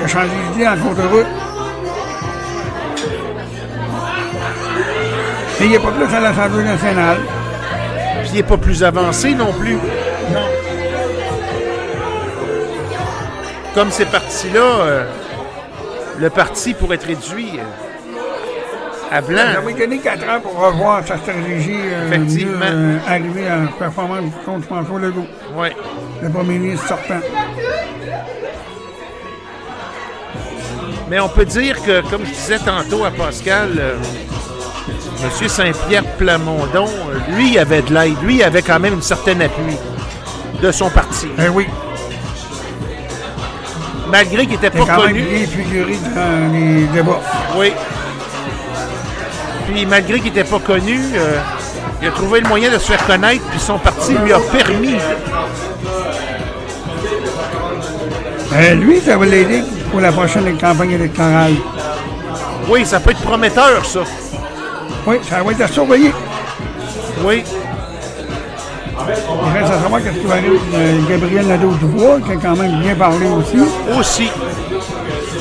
a 0.03 0.07
changé 0.07 0.29
d'idée 0.51 0.67
en 0.67 0.77
cours 0.77 0.95
de 0.95 1.01
route. 1.01 1.25
Et 5.61 5.65
il 5.65 5.71
n'est 5.71 5.79
pas 5.79 5.91
plus 5.91 6.15
à 6.15 6.19
l'Assemblée 6.19 6.63
nationale. 6.63 7.17
Puis 8.21 8.29
il 8.31 8.35
n'est 8.35 8.43
pas 8.43 8.57
plus 8.57 8.83
avancé 8.83 9.33
non 9.33 9.53
plus. 9.53 9.75
Non. 9.75 10.47
Comme 13.73 13.91
ces 13.91 14.05
partis-là, 14.05 14.61
euh, 14.61 15.05
le 16.19 16.29
parti 16.29 16.73
pourrait 16.73 16.95
être 16.95 17.07
réduit 17.07 17.59
euh, 17.59 19.15
à 19.15 19.21
blanc. 19.21 19.41
Ça 19.53 19.61
va 19.61 19.71
donné 19.71 19.97
4 19.99 20.23
ans 20.29 20.41
pour 20.41 20.59
revoir 20.59 21.05
sa 21.07 21.17
stratégie 21.17 21.79
euh, 21.81 22.07
Effectivement. 22.07 22.59
mieux, 22.59 22.99
arriver 23.07 23.47
à 23.47 23.59
performance 23.79 24.31
contre 24.45 24.65
François 24.67 24.99
Legault. 24.99 25.25
Oui. 25.55 25.69
Le 26.21 26.29
premier 26.29 26.59
ministre 26.59 26.87
sortant. 26.87 27.19
Mais 31.13 31.19
on 31.19 31.29
peut 31.29 31.45
dire 31.45 31.79
que, 31.83 32.01
comme 32.09 32.25
je 32.25 32.31
disais 32.31 32.57
tantôt 32.57 33.05
à 33.05 33.11
Pascal, 33.11 33.69
euh, 33.77 33.97
M. 35.23 35.47
Saint-Pierre 35.47 36.03
Plamondon, 36.17 36.87
lui, 37.37 37.51
il 37.51 37.59
avait 37.59 37.83
de 37.83 37.93
l'aide. 37.93 38.15
Lui, 38.23 38.37
il 38.37 38.43
avait 38.43 38.63
quand 38.63 38.79
même 38.79 38.95
une 38.95 39.01
certaine 39.03 39.39
appui 39.43 39.77
de 40.59 40.71
son 40.71 40.89
parti. 40.89 41.27
Eh 41.37 41.49
oui. 41.49 41.67
Malgré 44.09 44.47
qu'il 44.47 44.53
n'était 44.59 44.71
Il 44.73 44.81
a 44.81 44.85
pas 44.87 44.95
quand 44.95 45.03
même 45.05 45.13
connu. 45.13 45.21
bien 45.21 45.45
figuré 45.45 45.97
dans 46.15 46.51
les 46.51 46.87
débats. 46.87 47.21
Oui. 47.57 47.71
Puis 49.67 49.85
malgré 49.85 50.15
qu'il 50.15 50.33
n'était 50.33 50.49
pas 50.49 50.57
connu, 50.57 50.99
euh, 51.15 51.37
il 52.01 52.07
a 52.07 52.11
trouvé 52.11 52.41
le 52.41 52.47
moyen 52.47 52.71
de 52.71 52.79
se 52.79 52.91
faire 52.91 53.05
connaître, 53.05 53.43
puis 53.51 53.59
son 53.59 53.77
parti 53.77 54.13
lui 54.15 54.33
a 54.33 54.39
permis. 54.39 54.95
Euh, 58.55 58.73
lui, 58.73 58.99
ça 58.99 59.15
va 59.15 59.25
l'aider 59.27 59.61
pour 59.93 60.01
la 60.01 60.11
prochaine 60.11 60.57
campagne 60.57 60.93
électorale. 60.93 61.53
Oui, 62.67 62.83
ça 62.83 62.99
peut 62.99 63.11
être 63.11 63.21
prometteur, 63.21 63.85
ça. 63.85 63.99
Oui, 65.05 65.17
ça 65.29 65.43
va 65.43 65.51
être 65.51 65.61
à 65.61 65.67
surveiller. 65.67 66.11
Oui. 67.23 67.43
Il 68.97 69.53
reste 69.53 69.71
à 69.71 69.79
savoir 69.81 70.01
qu'est-ce 70.01 70.17
qui 70.17 70.25
va 70.25 70.33
arriver 70.33 70.59
avec 70.73 71.07
Gabriel 71.07 71.45
Nadeau-Dubois, 71.45 72.21
qui 72.25 72.31
a 72.31 72.35
quand 72.37 72.55
même 72.55 72.79
bien 72.81 72.95
parlé 72.95 73.27
aussi. 73.27 73.59
Aussi. 73.95 74.31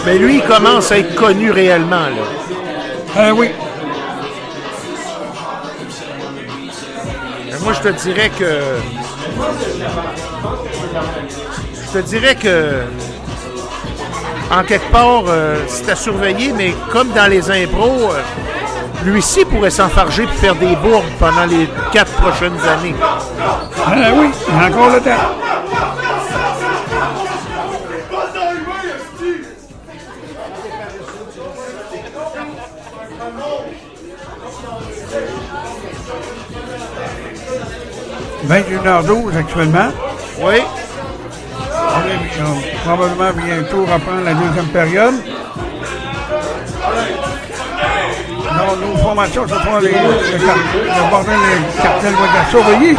Mais 0.04 0.18
lui, 0.18 0.34
il 0.36 0.42
commence 0.42 0.92
à 0.92 0.98
être 0.98 1.14
connu 1.14 1.50
réellement, 1.50 2.08
là. 2.10 3.22
Euh, 3.22 3.30
oui. 3.30 3.52
Moi, 7.62 7.72
je 7.72 7.88
te 7.88 8.02
dirais 8.02 8.30
que. 8.38 8.60
Je 11.86 11.98
te 11.98 12.04
dirais 12.04 12.34
que. 12.34 12.82
En 14.50 14.64
quelque 14.64 14.90
part, 14.90 15.24
euh, 15.28 15.64
c'est 15.66 15.90
à 15.90 15.96
surveiller, 15.96 16.52
mais 16.52 16.74
comme 16.90 17.08
dans 17.10 17.30
les 17.30 17.50
impros, 17.50 18.10
euh, 18.12 18.20
lui-ci 19.04 19.44
pourrait 19.44 19.70
s'enfarger 19.70 20.24
pour 20.24 20.34
faire 20.34 20.54
des 20.54 20.76
bourbes 20.76 21.04
pendant 21.18 21.46
les 21.46 21.68
quatre 21.90 22.12
prochaines 22.12 22.60
années. 22.60 22.94
Ah 23.86 23.94
oui, 24.14 24.30
il 24.48 24.62
a 24.62 24.68
encore 24.68 24.90
le 24.90 25.00
temps. 25.00 25.10
«21h12 38.44 39.36
actuellement. 39.38 39.88
Oui. 40.40 40.56
Probablement 42.84 43.32
bientôt 43.44 43.82
reprendre 43.82 44.24
la 44.24 44.34
deuxième 44.34 44.66
période. 44.66 45.14
Donc, 48.58 48.80
nos 48.80 48.96
formations, 48.98 49.42
ce 49.48 49.54
sont 49.54 49.78
les, 49.80 49.88
le, 49.88 50.38
car- 50.44 50.56
le 51.04 51.10
bordel 51.10 51.34
des 51.38 51.82
cartels 51.82 52.12
va 52.14 52.40
être 52.40 52.50
surveillé. 52.50 52.96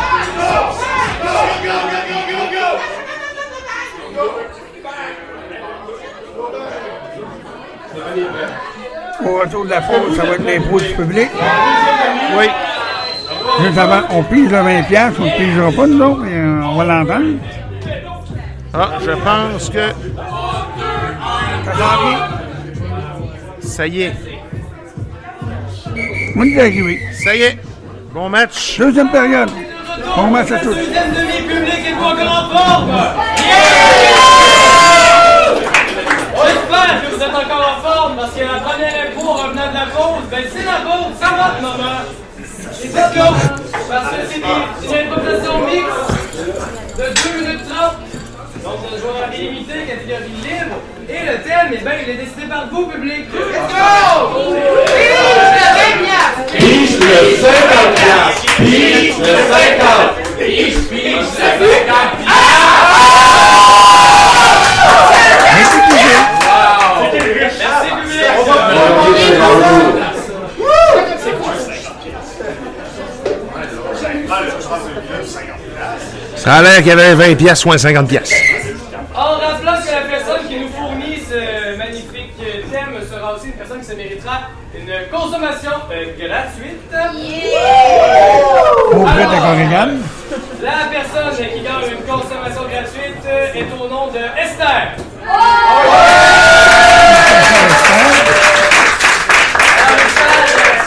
Au 9.25 9.39
retour 9.39 9.65
de 9.65 9.69
la 9.69 9.81
pause, 9.81 10.15
ça 10.15 10.23
va 10.23 10.33
être 10.35 10.45
l'impôt 10.45 10.79
du 10.79 10.93
public. 10.93 11.29
Oui. 12.37 12.45
Juste 13.63 13.77
avant, 13.77 14.01
on 14.11 14.23
pige 14.23 14.49
le 14.49 14.57
20$, 14.57 14.87
piastres, 14.87 15.21
on 15.21 15.25
ne 15.25 15.37
pigera 15.37 15.71
pas, 15.71 15.87
nous 15.87 16.01
autres, 16.01 16.21
mais 16.23 16.33
euh, 16.33 16.61
on 16.65 16.75
va 16.75 16.83
l'entendre. 16.85 17.37
Ah, 18.75 18.89
je 18.99 19.11
pense 19.11 19.69
que. 19.69 19.89
Ça. 21.77 21.99
Ça 23.61 23.87
y 23.87 24.01
est. 24.01 24.13
On 26.35 26.43
est 26.43 26.59
arrivé. 26.59 26.99
Ça 27.23 27.35
y 27.35 27.43
est. 27.43 27.59
Bon 28.11 28.29
match. 28.29 28.79
Deuxième 28.79 29.11
période. 29.11 29.51
Bon 30.15 30.27
match 30.27 30.51
à 30.51 30.59
tous. 30.59 30.73
Deuxième 30.73 31.11
demi-public 31.11 31.85
est 31.87 31.95
pas 31.95 32.15
grand 32.15 32.49
forme! 32.49 32.91
On 36.35 36.47
espère 36.47 37.01
que 37.01 37.15
vous 37.15 37.21
êtes 37.21 37.29
encore 37.29 37.77
en 37.77 37.81
forme 37.87 38.15
parce 38.17 38.31
que 38.33 38.39
la 38.39 38.59
première 38.59 39.07
en 39.17 39.33
revenant 39.33 39.69
de 39.69 39.73
la 39.75 39.85
pause, 39.85 40.23
ben 40.29 40.43
c'est 40.51 40.65
la 40.65 40.79
pause, 40.81 41.13
ça 41.19 41.29
va 41.29 41.61
maman! 41.61 42.01
Et 42.39 42.43
c'est 42.43 42.89
go! 42.89 43.35
Parce 43.89 44.09
que 44.09 44.15
c'est 44.29 44.37
une 44.37 45.07
improvisation 45.07 45.65
mixte 45.67 46.12
Donc 48.63 48.79
le 48.89 48.97
joueur 48.97 49.29
illimité, 49.33 49.73
catégorie 49.85 50.39
libre. 50.41 50.77
Et 51.09 51.25
le 51.25 51.37
thème, 51.43 51.71
eh 51.73 51.83
ben, 51.83 51.91
il 52.01 52.09
est 52.11 52.15
décidé 52.15 52.47
par 52.47 52.69
vous, 52.71 52.85
public. 52.85 53.25
Let's 53.33 53.67
go! 53.67 53.83
Pige 56.53 56.97
le 56.97 57.35
50 57.41 57.95
piastres. 57.95 58.55
Pige 58.55 59.17
le 59.19 59.35
50. 59.51 60.15
Pige, 60.39 60.79
pige 60.89 61.17
le 61.17 61.23
50 61.23 62.13
Ça 76.43 76.55
a 76.55 76.61
l'air 76.61 76.77
qu'il 76.79 76.87
y 76.87 76.91
avait 76.91 77.13
20 77.13 77.35
piastres, 77.35 77.61
soit 77.63 77.77
50 77.77 78.05
piastres. 78.05 78.35
En 79.15 79.37
rappelant 79.37 79.81
que 79.81 79.91
la 79.91 80.01
personne 80.01 80.45
qui 80.49 80.59
nous 80.59 80.67
fournit 80.67 81.17
ce 81.25 81.77
magnifique 81.77 82.35
thème 82.69 82.99
sera 83.09 83.33
aussi 83.33 83.45
une 83.45 83.53
personne 83.53 83.79
qui 83.79 83.85
se 83.85 83.93
méritera 83.93 84.41
une 84.75 84.91
consommation 85.09 85.71
euh, 85.89 86.05
gratuite. 86.19 86.91
Auprès 88.91 89.25
de 89.25 89.31
la 89.31 89.37
Corrigane. 89.39 90.01
La 90.61 90.89
personne 90.91 91.31
qui 91.33 91.61
gagne 91.61 91.91
une 91.97 92.05
consommation 92.05 92.63
gratuite 92.63 93.25
est 93.55 93.67
au 93.81 93.87
nom 93.87 94.07
de 94.07 94.19
Esther. 94.37 94.97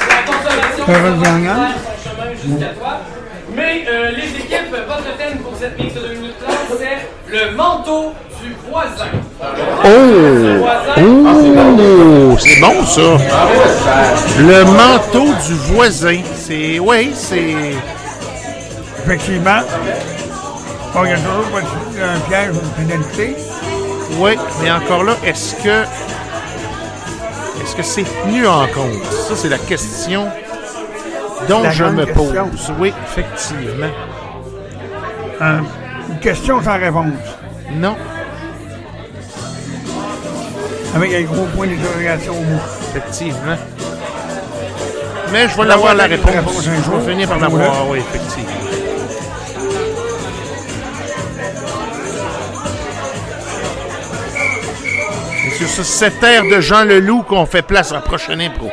La 0.06 0.20
consommation 0.26 1.22
gagnante. 1.22 1.72
son 1.94 2.10
chemin 2.10 2.28
jusqu'à 2.44 2.74
toi. 2.74 3.15
Mais 3.56 3.84
euh, 3.88 4.10
les 4.10 4.24
équipes, 4.40 4.70
votre 4.70 5.16
thème 5.16 5.38
pour 5.38 5.54
cette 5.58 5.78
mix 5.78 5.94
de 5.94 6.00
2 6.00 6.08
minutes 6.14 6.34
30, 6.46 6.56
c'est 6.78 7.32
le 7.32 7.56
manteau 7.56 8.12
du 8.42 8.54
voisin. 8.70 9.06
Oh! 9.84 10.66
Oh! 10.98 12.36
C'est 12.38 12.60
bon, 12.60 12.84
ça! 12.84 13.16
Le 14.38 14.64
manteau 14.64 15.32
du 15.46 15.54
voisin. 15.72 16.18
C'est. 16.36 16.78
Oui, 16.78 17.10
c'est. 17.14 17.54
Effectivement. 19.04 19.60
Bon, 20.94 21.04
il 21.04 21.10
y 21.10 21.12
a 21.12 21.16
toujours 21.16 21.44
pas 21.52 21.60
de- 21.60 22.02
un 22.02 22.20
piège 22.28 22.50
ou 22.50 22.60
une 22.82 22.86
pénalité. 22.86 23.36
Oui, 24.18 24.32
mais 24.62 24.70
encore 24.70 25.04
là, 25.04 25.14
est-ce 25.24 25.54
que. 25.56 25.82
Est-ce 27.62 27.74
que 27.76 27.82
c'est 27.82 28.04
tenu 28.22 28.46
en 28.46 28.66
compte? 28.68 29.02
Ça, 29.28 29.34
c'est 29.34 29.48
la 29.48 29.58
question 29.58 30.26
dont 31.48 31.62
La 31.62 31.70
je 31.70 31.84
me 31.84 32.04
question. 32.06 32.48
pose. 32.48 32.72
Oui, 32.78 32.92
effectivement. 33.04 33.86
Euh, 35.42 35.58
une 36.10 36.18
question 36.20 36.62
sans 36.62 36.78
réponse. 36.78 37.06
Non. 37.74 37.96
Avec 40.94 41.12
un 41.14 41.22
gros 41.22 41.44
point 41.54 41.66
d'interrogation 41.66 42.32
au 42.32 42.40
bout. 42.42 42.60
Effectivement. 42.96 43.56
Mais 45.32 45.48
je 45.48 45.56
vais 45.56 45.64
l'avoir 45.66 45.94
la 45.94 46.04
réponse. 46.04 46.30
réponse 46.30 46.68
un 46.68 46.82
Je 46.82 46.90
vais 47.04 47.10
finir 47.12 47.28
par 47.28 47.38
l'avoir, 47.38 47.88
oui, 47.90 47.98
effectivement. 47.98 48.50
Et 55.46 55.50
sur 55.50 55.68
ce- 55.68 55.82
cette 55.82 56.22
air 56.22 56.42
de 56.44 56.60
Jean 56.60 56.84
Leloup 56.84 57.22
qu'on 57.22 57.46
fait 57.46 57.62
place 57.62 57.92
à 57.92 57.96
la 57.96 58.00
prochaine 58.00 58.40
impro. 58.40 58.70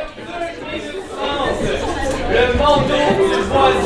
Le 2.32 2.58
manteau 2.58 2.94
du 3.54 3.83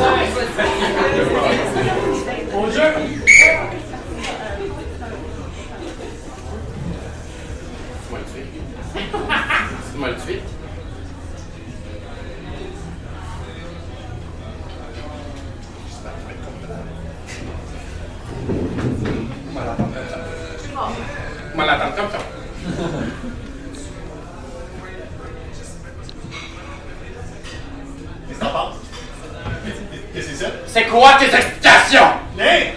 c'est 30.79 30.87
quoi 30.87 31.17
tes 31.19 31.35
explications? 31.35 32.13
Hey! 32.39 32.75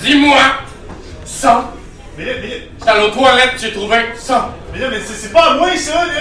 Dis-moi 0.00 0.38
ça. 1.24 1.72
Mais 2.16 2.24
là, 2.24 2.32
mais 2.40 2.48
là, 2.48 2.54
allé 2.92 3.04
aux 3.06 3.10
toilettes, 3.10 3.54
j'ai 3.60 3.72
trouvé 3.72 3.96
ça. 4.16 4.54
mais 4.72 4.78
là, 4.80 4.86
mais 4.90 5.00
c'est 5.00 5.32
pas 5.32 5.50
à 5.50 5.54
moi 5.54 5.68
ça, 5.76 6.04
là! 6.06 6.12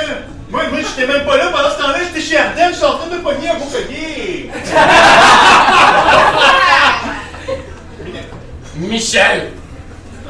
Moi, 0.50 0.64
moi, 0.70 0.80
j'étais 0.80 1.08
même 1.12 1.26
pas 1.26 1.38
là 1.38 1.48
pendant 1.48 1.70
ce 1.70 1.78
temps-là, 1.82 2.00
j'étais 2.08 2.22
chez 2.22 2.38
Ardenne, 2.38 2.74
j'étais 2.74 2.86
en 2.86 2.98
train 2.98 3.08
de 3.08 3.18
pogner 3.18 3.50
un 3.50 3.56
beau 3.56 3.66
collier! 3.66 4.50
Michel. 8.76 9.52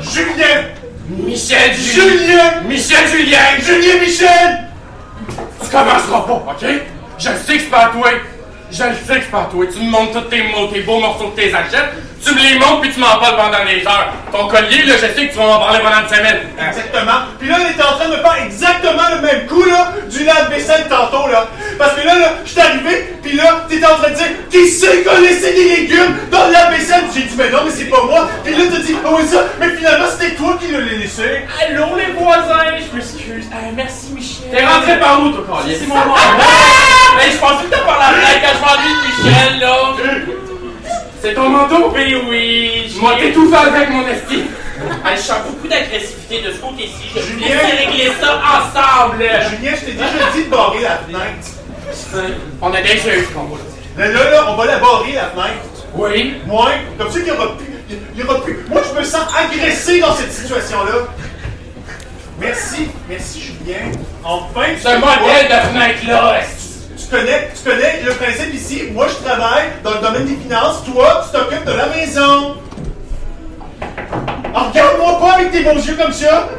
Julien! 0.02 0.64
Michel 1.10 1.74
Julien! 1.74 2.62
Michel 2.68 3.08
Julien. 3.08 3.38
Julien 3.60 4.00
Michel! 4.00 4.68
Tu 5.64 5.70
commenceras 5.70 6.22
pas, 6.22 6.34
ok? 6.34 6.66
Je 7.18 7.24
sais 7.24 7.34
que 7.34 7.40
c'est 7.48 7.60
pas 7.70 7.86
à 7.86 7.90
toi. 7.90 8.10
Je 8.72 8.84
le 8.84 8.94
sais 9.06 9.16
que 9.20 9.26
c'est 9.26 9.32
pas 9.32 9.42
à 9.42 9.50
toi. 9.52 9.66
Tu 9.72 9.80
me 9.80 9.90
montres 9.90 10.14
tous 10.14 10.30
tes 10.30 10.44
mots, 10.44 10.68
tes 10.68 10.82
beaux 10.82 11.00
morceaux 11.00 11.28
que 11.30 11.42
tes 11.42 11.54
achètes. 11.54 11.92
Tu 12.24 12.34
me 12.34 12.40
les 12.40 12.60
montres 12.60 12.82
puis 12.82 12.92
tu 12.94 13.00
m'en 13.00 13.18
parles 13.20 13.36
pendant 13.36 13.66
des 13.66 13.86
heures. 13.86 14.14
Ton 14.32 14.48
collier, 14.48 14.84
là, 14.84 14.94
je 14.96 15.08
sais 15.08 15.28
que 15.28 15.32
tu 15.32 15.38
vas 15.38 15.48
m'en 15.48 15.60
parler 15.60 15.80
pendant 15.80 16.02
une 16.02 16.08
semaine. 16.16 16.40
Exactement. 16.56 17.20
Puis 17.40 17.50
là, 17.50 17.58
on 17.60 17.70
était 17.70 17.84
en 17.84 17.98
train 17.98 18.06
de 18.10 18.16
me 18.16 18.22
faire 18.22 18.44
exactement 18.46 19.10
le 19.16 19.22
même 19.22 19.48
coup, 19.48 19.64
là, 19.64 19.92
du 20.08 20.24
lave-vaisselle 20.24 20.86
tantôt, 20.88 21.28
là. 21.28 21.48
Parce 21.80 21.94
que 21.96 22.06
là, 22.06 22.20
là, 22.20 22.34
je 22.46 22.52
suis 22.52 22.62
arrivé, 22.62 23.16
puis 23.24 23.34
là, 23.36 23.66
t'étais 23.68 23.86
en 23.86 23.96
train 23.96 24.12
de 24.12 24.16
dire, 24.16 24.28
qui 24.52 24.68
c'est 24.68 25.02
qui 25.02 25.10
a 25.10 25.20
laissé 25.20 25.52
des 25.54 25.76
légumes 25.76 26.16
dans 26.32 26.46
le 26.46 26.54
lave-vaisselle? 26.54 27.04
J'ai 27.14 27.24
dit, 27.24 27.36
mais 27.38 27.50
non, 27.50 27.60
mais 27.66 27.72
c'est 27.72 27.90
pas 27.90 28.04
moi. 28.06 28.30
Puis 28.44 28.54
là, 28.54 28.64
t'as 28.72 28.80
dit, 28.80 28.96
oh, 29.04 29.16
oui, 29.18 29.28
ça, 29.28 29.44
mais 29.60 29.70
finalement, 29.76 30.06
c'était 30.18 30.36
toi 30.36 30.58
qui 30.62 30.72
l'as 30.72 30.80
laissé. 30.80 31.42
Allô, 31.60 31.96
les 31.98 32.14
voisins, 32.14 32.78
je 32.78 32.96
m'excuse. 32.96 33.50
Euh, 33.52 33.72
merci. 33.76 34.11
T'es 34.52 34.66
rentré 34.66 35.00
par 35.00 35.22
où, 35.22 35.30
toi, 35.32 35.44
collier? 35.62 35.78
C'est 35.80 35.88
mon 35.88 35.96
moment. 36.00 36.16
Hey, 37.20 37.32
je 37.32 37.38
pensais 37.38 37.66
que 37.66 37.70
t'as 37.72 37.80
par 37.80 38.00
la 38.00 38.06
fenêtre 38.06 38.42
quand 38.42 38.58
je 38.58 38.62
m'ennuie 38.62 38.96
de 38.96 39.30
Michel, 39.30 39.60
là. 39.60 39.78
C'est 41.22 41.34
ton 41.34 41.50
manteau? 41.50 41.92
Oui, 41.96 42.16
oui. 42.30 42.94
Je 42.94 43.00
m'en 43.00 43.12
tout 43.34 43.50
fait 43.52 43.58
avec 43.70 43.90
mon 43.90 44.02
esti. 44.08 44.44
Hey, 45.06 45.16
je 45.16 45.22
sens 45.22 45.38
beaucoup 45.48 45.68
d'agressivité 45.68 46.42
de 46.42 46.52
ce 46.52 46.58
côté-ci. 46.58 47.12
Je 47.14 47.20
vais 47.20 47.26
Julien. 47.26 47.58
régler 47.78 48.12
ça 48.20 48.40
ensemble. 48.42 49.24
Julien, 49.52 49.72
je 49.80 49.86
t'ai 49.86 49.92
déjà 49.92 50.32
dit 50.34 50.44
de 50.46 50.50
barrer 50.50 50.82
la 50.82 50.98
fenêtre. 50.98 52.42
On 52.62 52.74
a 52.74 52.82
déjà 52.82 53.16
eu 53.16 53.24
ce 53.26 53.34
combat 53.34 53.58
Là, 53.98 54.08
là, 54.08 54.32
là, 54.32 54.46
on 54.50 54.56
va 54.56 54.66
la 54.66 54.78
barrer, 54.80 55.12
la 55.14 55.26
fenêtre. 55.28 55.86
Oui. 55.94 56.42
Ouais, 56.48 56.82
comme 56.98 57.12
ça 57.12 57.20
qu'il 57.20 57.28
y 57.28 57.32
aura 57.32 57.58
plus. 57.58 57.68
Il 58.16 58.20
y 58.20 58.24
aura 58.24 58.42
plus. 58.42 58.58
Moi, 58.70 58.82
je 58.90 59.00
me 59.00 59.04
sens 59.04 59.22
agressé 59.38 60.00
dans 60.00 60.16
cette 60.16 60.34
situation-là. 60.34 60.94
Merci, 62.42 62.90
merci 63.08 63.40
Julien. 63.40 63.92
Enfin, 64.24 64.62
tu 64.76 64.82
Ce 64.82 64.96
modèle 64.96 65.48
de 65.48 65.70
fenêtre-là. 65.70 66.42
Tu 66.98 67.06
connais, 67.06 67.50
tu 67.56 67.70
connais 67.70 68.02
le 68.04 68.14
principe 68.14 68.54
ici. 68.56 68.84
Moi, 68.94 69.08
je 69.10 69.24
travaille 69.24 69.68
dans 69.84 69.92
le 69.92 70.00
domaine 70.00 70.26
des 70.26 70.36
finances. 70.38 70.84
Toi, 70.84 71.24
tu 71.24 71.38
t'occupes 71.38 71.66
de 71.66 71.72
la 71.72 71.86
maison. 71.88 72.58
Alors, 74.56 74.70
regarde-moi 74.70 75.20
pas 75.20 75.34
avec 75.34 75.52
tes 75.52 75.64
beaux 75.64 75.76
yeux 75.76 75.96
comme 75.96 76.12
ça. 76.12 76.50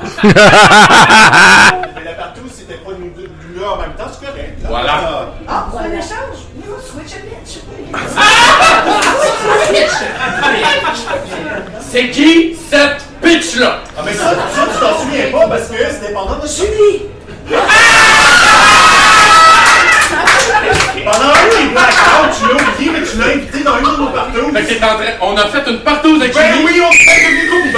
Mais 0.22 2.04
la 2.04 2.12
partout, 2.12 2.42
c'était 2.54 2.74
pas 2.74 2.90
nous 2.98 3.10
deux 3.10 3.28
nous 3.48 3.54
deux 3.58 3.64
en 3.66 3.76
même 3.76 3.92
temps, 3.92 4.04
c'est 4.10 4.26
correct. 4.26 4.62
là. 4.62 4.68
Voilà. 4.68 5.00
Ah, 5.48 5.66
c'est 5.72 5.78
un 5.78 5.92
échange? 5.92 6.38
Nous, 6.56 6.80
switch 6.80 7.12
a 7.14 7.18
bitch. 7.26 7.52
C'est 11.90 12.08
qui 12.10 12.56
cette 12.70 13.02
bitch-là? 13.22 13.80
Ah, 13.98 14.02
mais 14.04 14.12
ça, 14.14 14.30
ça, 14.30 14.36
tu 14.72 14.78
t'en 14.78 14.94
souviens 15.00 15.30
pas 15.32 15.46
parce 15.48 15.66
que 15.68 15.76
c'est 15.76 16.00
dépendant 16.08 16.36
de 16.38 16.46
Julie! 16.46 17.02
Pendant 21.04 21.30
un 21.30 21.48
des 21.48 21.66
blackouts, 21.72 22.30
tu 22.38 22.42
l'as 22.46 22.54
oublié, 22.62 22.88
mais 22.92 23.02
tu 23.02 23.12
l'as 23.18 23.30
invité 23.34 23.58
dans 23.64 23.76
une 23.78 23.84
de 23.84 23.88
nos 24.02 24.10
partout. 24.10 24.52
Fait 24.52 24.62
que 24.62 24.68
t'es 24.74 24.84
en 24.84 24.94
train... 24.94 25.12
On 25.22 25.36
a 25.36 25.46
fait 25.46 25.64
une 25.68 25.80
partouze 25.80 26.20
avec 26.22 26.34
Ben 26.34 26.58
oui, 26.64 26.80
on 26.80 26.90
devenu 26.90 27.48
coupe 27.50 27.72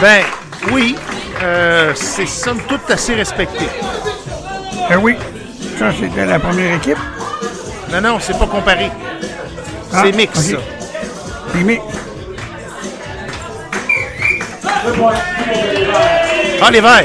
Ben, 0.00 0.22
oui, 0.72 0.96
euh, 1.42 1.92
c'est 1.94 2.26
somme 2.26 2.60
toute 2.66 2.90
assez 2.90 3.14
respecté. 3.14 3.66
Ben 4.88 4.98
oui, 5.02 5.16
ça 5.78 5.90
c'était 5.92 6.24
la 6.26 6.38
première 6.38 6.74
équipe. 6.76 6.96
Non, 7.92 8.00
non, 8.00 8.18
c'est 8.20 8.38
pas 8.38 8.46
comparé. 8.46 8.90
Ah, 9.92 10.02
C'est 10.04 10.12
mix, 10.12 10.38
ok. 10.38 10.44
ça. 10.44 10.62
C'est 11.52 11.64
mix. 11.64 11.82
Ah, 16.62 16.70
les 16.70 16.80
verts. 16.80 17.04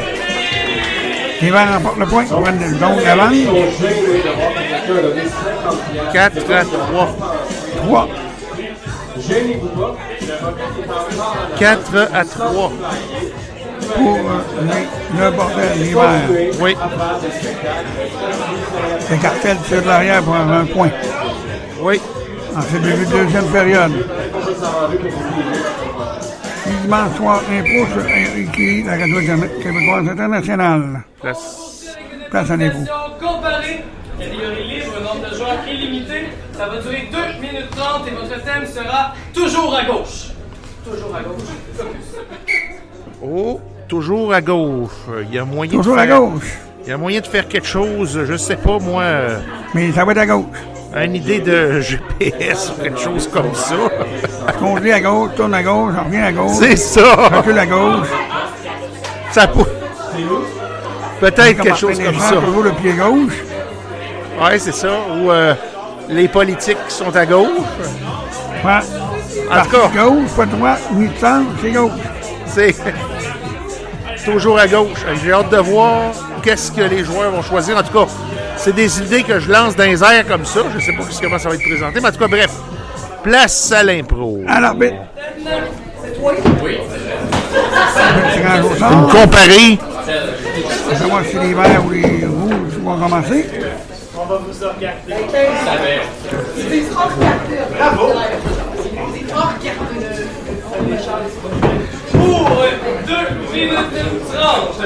Les 1.42 1.50
verts 1.52 1.74
remportent 1.74 2.00
le 2.00 2.06
point. 2.06 2.24
Donc 2.24 3.04
l'avance. 3.04 3.34
4 6.14 6.52
à 6.52 6.64
3. 6.64 7.16
3. 7.88 8.10
4 11.58 12.10
à 12.14 12.26
3. 12.26 12.72
Pour 13.96 14.18
euh, 14.18 14.42
le 15.20 15.32
bordel, 15.32 15.80
les 15.80 15.94
verts. 15.94 16.30
Oui. 16.60 16.76
Le 19.12 19.18
cartel 19.22 19.58
tire 19.68 19.82
de 19.82 19.88
l'arrière 19.88 20.24
pour 20.24 20.36
avoir 20.36 20.60
un 20.60 20.66
point. 20.66 20.90
Oui. 21.82 22.02
En 22.56 22.62
ce 22.62 22.78
début 22.78 23.06
de 23.06 23.12
deuxième 23.12 23.46
période. 23.48 23.92
Dimanche 26.82 27.16
soir, 27.18 27.42
impôt 27.52 27.92
sur 27.94 28.06
Écrit, 28.38 28.84
la 28.84 28.98
radio 28.98 29.20
québécoise 29.62 30.08
internationale. 30.10 31.04
Place. 31.22 31.96
Place 32.30 32.52
à 32.52 32.58
l'impôt. 32.58 32.92
Catégorie 34.18 34.64
libre, 34.64 35.02
nombre 35.02 35.30
de 35.30 35.36
joueurs 35.36 35.68
illimité. 35.68 36.28
Ça 36.54 36.68
va 36.68 36.80
durer 36.80 37.10
2 37.12 37.42
minutes 37.42 37.70
30 37.76 38.08
et 38.08 38.12
votre 38.12 38.44
thème 38.44 38.66
sera 38.66 39.14
toujours 39.34 39.76
à 39.76 39.84
gauche. 39.84 40.35
Toujours 40.86 41.16
à 41.16 41.22
gauche. 41.22 41.88
Oh, 43.24 43.60
toujours 43.88 44.34
à 44.34 44.42
gauche. 44.42 44.92
Il 45.30 45.36
y 45.36 45.40
a 45.40 45.46
moyen 45.46 45.72
Toujours 45.78 45.96
de 45.96 46.02
à 46.02 46.06
faire- 46.08 46.20
gauche. 46.20 46.58
Il 46.84 46.90
y 46.90 46.92
a 46.94 46.98
moyen 46.98 47.20
de 47.22 47.26
faire 47.28 47.48
quelque 47.48 47.68
chose, 47.68 48.20
je 48.26 48.38
sais 48.38 48.58
pas, 48.58 48.78
moi, 48.78 49.04
Mais 49.74 49.92
ça 49.92 50.06
va 50.06 50.12
être 50.12 50.20
à 50.20 50.26
gauche. 50.28 50.46
une 50.96 51.16
idée 51.16 51.40
de 51.40 51.80
GPS 51.82 52.72
ou 52.78 52.82
quelque 52.84 53.00
chose 53.00 53.28
comme 53.28 53.54
ça. 53.56 53.76
Conduit 54.60 54.92
à 54.92 55.00
gauche, 55.02 55.32
tourne 55.36 55.54
à 55.56 55.64
gauche, 55.64 55.94
on 56.00 56.04
revient 56.06 56.18
à 56.18 56.32
gauche. 56.32 56.52
C'est 56.60 56.76
ça. 56.76 57.16
Recule 57.30 57.58
à 57.58 57.66
gauche. 57.66 58.08
Ça 59.32 59.48
peut. 59.48 59.64
Peut-être 61.20 61.62
quelque 61.62 61.76
chose 61.76 62.00
comme 62.00 62.20
ça. 62.20 62.36
Toujours 62.36 62.64
le 62.64 62.72
pied 62.74 62.94
gauche. 62.94 63.34
Ouais, 64.42 64.60
c'est 64.60 64.72
ça. 64.74 64.90
Ou 65.18 65.32
euh, 65.32 65.54
les 66.10 66.28
politiques 66.28 66.78
qui 66.88 66.94
sont 66.94 67.14
à 67.16 67.26
gauche. 67.26 67.48
Ouais. 68.64 68.80
En 69.52 69.64
tout 69.64 69.70
cas. 69.70 69.88
Gauche, 70.04 70.32
pas 70.36 70.46
droite, 70.46 70.82
ni 70.94 71.08
de 71.08 71.18
centre, 71.18 71.50
c'est 71.62 71.72
gauche. 71.72 71.92
C'est 74.16 74.32
toujours 74.32 74.58
à 74.60 74.68
gauche. 74.68 75.00
J'ai 75.24 75.32
hâte 75.32 75.50
de 75.52 75.58
voir 75.58 76.12
qu'est-ce 76.42 76.72
que 76.72 76.82
les 76.82 77.04
joueurs 77.04 77.32
vont 77.32 77.42
choisir. 77.42 77.78
En 77.78 77.84
tout 77.84 77.94
cas, 77.94 78.12
c'est 78.58 78.74
des 78.74 79.00
idées 79.02 79.24
que 79.24 79.40
je 79.40 79.52
lance 79.52 79.76
dans 79.76 79.84
les 79.84 80.02
airs 80.04 80.28
comme 80.28 80.46
ça. 80.46 80.62
Je 80.76 80.84
sais 80.84 80.94
pas 80.94 81.04
comment 81.22 81.38
ça 81.40 81.50
va 81.50 81.56
être 81.56 81.64
présenté. 81.64 82.00
Mais 82.02 82.08
en 82.08 82.12
tout 82.12 82.20
cas, 82.20 82.28
bref. 82.28 82.52
Place 83.24 83.72
à 83.72 83.84
l'impro. 83.84 84.40
Alors, 84.48 84.76
ben, 84.76 84.94
Oui. 86.22 86.78
centre. 88.78 89.08
comparée. 89.10 89.80
On 89.80 90.90
va 90.92 90.96
savoir 90.96 91.22
si 91.26 91.38
les 91.40 91.54
verts 91.54 91.86
ou 91.86 91.90
les 91.90 92.26
rouges 92.26 92.78
vont 92.84 92.98
commencer. 93.00 93.50
On 94.18 94.26
va 94.26 94.38
vous 94.38 94.68
regarder. 94.68 95.26
Bravo! 97.78 98.14
Pour 102.12 102.50
2 103.08 103.14
minutes 103.54 103.74
30. 104.34 104.82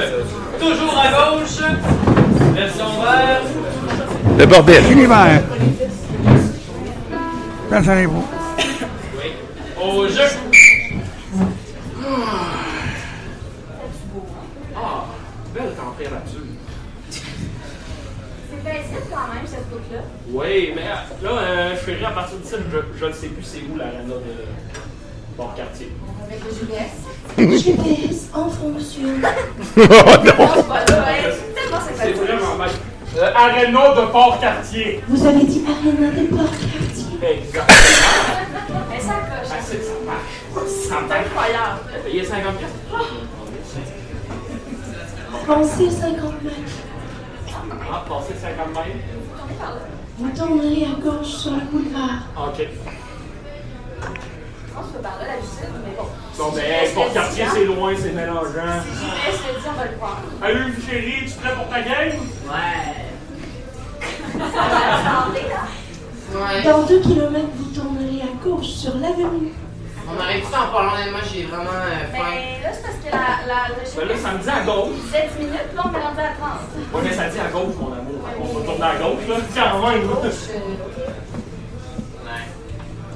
Toujours 0.58 0.98
à 0.98 1.08
gauche. 1.08 1.60
Version 2.54 2.86
vert. 3.02 3.42
Le 4.38 4.46
bordel. 4.46 4.82
Les 4.96 5.06
verts. 5.06 5.42
Place 7.68 7.88
à 7.88 7.94
l'impôt. 7.94 8.24
Au 9.82 10.08
jeu. 10.08 10.49
Oui, 20.32 20.72
mais 20.74 20.82
euh, 20.82 21.24
là, 21.24 21.30
euh, 21.40 21.70
je 21.74 21.76
ferai 21.92 22.04
à 22.04 22.10
partir 22.10 22.38
de 22.38 22.44
ça, 22.44 22.56
je, 22.58 22.78
je 22.98 23.04
ne 23.04 23.12
sais 23.12 23.28
plus 23.28 23.42
c'est 23.42 23.62
où 23.72 23.76
l'arena 23.76 24.02
de 24.14 25.36
Port-Cartier. 25.36 25.90
Avec 26.24 26.40
le 26.44 26.50
GPS. 26.50 27.64
GPS 27.64 28.28
en 28.32 28.48
fonction. 28.48 29.08
Oh 29.76 29.80
non! 29.80 30.64
C'est 31.96 32.08
hein. 32.08 32.12
Vraiment 32.16 32.56
mal. 32.56 32.70
Euh, 33.18 33.32
arena 33.34 33.94
de 33.94 34.06
Port-Cartier. 34.12 35.02
Vous 35.08 35.26
avez 35.26 35.44
dit 35.44 35.64
Arena 35.66 36.10
de 36.10 36.26
Port-Cartier. 36.26 37.18
Exactement. 37.22 38.80
Mais 38.88 39.00
ça 39.00 39.14
coche. 39.14 39.50
Ah, 39.50 39.54
c'est- 39.62 39.82
ça 39.82 39.92
marche. 40.06 40.68
C'est 40.68 40.92
incroyable. 40.94 41.80
Payé 42.04 42.24
50 42.24 42.56
pièces? 42.56 42.70
Avancez 45.48 45.90
50 45.90 46.42
mètres. 46.42 46.56
Ah, 47.92 48.04
passer 48.08 48.34
50 48.40 48.74
mètres. 48.74 49.99
Là. 50.20 50.28
Tournerez 50.36 50.84
à 50.84 50.94
gauche 51.00 51.28
sur 51.28 51.52
le 51.52 51.60
boulevard. 51.70 52.24
OK. 52.36 52.66
On 54.76 54.82
se 54.86 54.92
fait 54.92 55.02
par 55.02 55.16
là, 55.18 55.24
la 55.26 55.34
mais 55.84 55.94
bon. 55.96 56.06
Bon, 56.38 56.50
ben, 56.54 56.94
Port-Cartier, 56.94 57.44
c'est 57.52 57.64
loin, 57.64 57.92
c'est 57.96 58.12
mélangeant. 58.12 58.82
Si 58.82 58.88
GPS 58.92 59.40
le 59.46 59.52
dit, 59.60 59.66
on 59.68 59.72
va 59.78 59.84
le 59.86 59.92
croire. 59.96 60.18
Allô, 60.42 60.60
chérie, 60.86 61.24
tu 61.26 61.32
prêt 61.38 61.54
pour 61.54 61.68
ta 61.68 61.80
game? 61.82 62.12
Ouais. 62.46 63.10
Dans 66.64 66.82
2 66.86 67.00
km, 67.00 67.48
vous 67.56 67.70
tournerez 67.74 68.22
à 68.22 68.32
gauche 68.44 68.68
sur 68.68 68.96
l'avenue. 68.98 69.52
On 70.12 70.18
arrive 70.20 70.42
tout 70.44 70.54
en 70.54 70.66
parlant, 70.72 70.90
moi 71.10 71.20
j'ai 71.32 71.44
vraiment 71.44 71.70
euh, 71.70 72.06
faim. 72.12 72.24
Mais 72.34 72.58
là, 72.62 72.70
c'est 72.72 72.82
parce 72.82 72.96
que 72.96 73.10
la, 73.10 73.18
la, 73.46 73.68
le 73.68 73.74
Ben 73.96 74.08
là, 74.08 74.16
ça 74.20 74.30
me 74.32 74.38
dit 74.38 74.50
à 74.50 74.60
gauche. 74.64 74.88
Il 74.96 75.02
disait 75.02 75.28
10 75.38 75.44
minutes, 75.44 75.72
là, 75.76 75.82
on 75.84 75.92
est 75.96 76.02
rendu 76.02 76.20
à 76.20 76.32
30. 76.38 76.50
Ouais, 76.92 77.00
mais 77.04 77.12
ça 77.14 77.24
dit 77.28 77.38
à 77.38 77.48
gauche, 77.48 77.74
mon 77.78 77.92
amour. 77.92 78.20
On 78.40 78.44
va 78.58 78.64
tourner 78.64 78.86
à 78.86 78.96
gauche, 78.96 79.24
là. 79.28 79.36
Quand 79.54 79.78
même. 79.88 80.08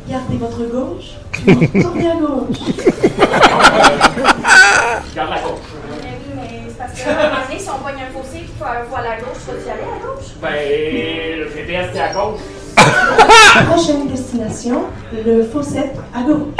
Gardez 0.07 0.37
votre 0.37 0.63
gauche. 0.65 1.15
Tournez 1.83 2.11
à 2.11 2.17
gauche. 2.17 2.59
Garde 5.15 5.31
la 5.31 5.41
gauche. 5.41 5.61
Mais 6.03 6.19
oui, 6.21 6.33
mais 6.37 6.51
c'est 6.69 6.77
parce 6.77 6.93
qu'à 6.93 7.11
un 7.11 7.15
moment 7.15 7.31
donné, 7.49 7.59
si 7.59 7.69
on 7.71 7.79
pogne 7.79 8.03
un 8.03 8.11
fossé 8.13 8.37
et 8.37 8.41
qu'il 8.41 8.49
faut 8.59 8.67
faut 8.91 8.97
aller 8.97 9.09
à 9.09 9.17
gauche, 9.17 9.41
vas-tu 9.47 9.67
y 9.67 9.71
aller 9.71 9.83
à 9.83 9.99
gauche? 10.07 10.29
Ben, 10.43 11.39
le 11.39 11.49
GPS, 11.51 11.87
c'est 11.95 12.03
à 12.03 12.13
gauche. 12.13 12.41
Prochaine 12.77 14.09
destination, 14.09 14.83
le 15.25 15.45
Fawcett 15.45 15.95
à 16.15 16.21
gauche. 16.23 16.55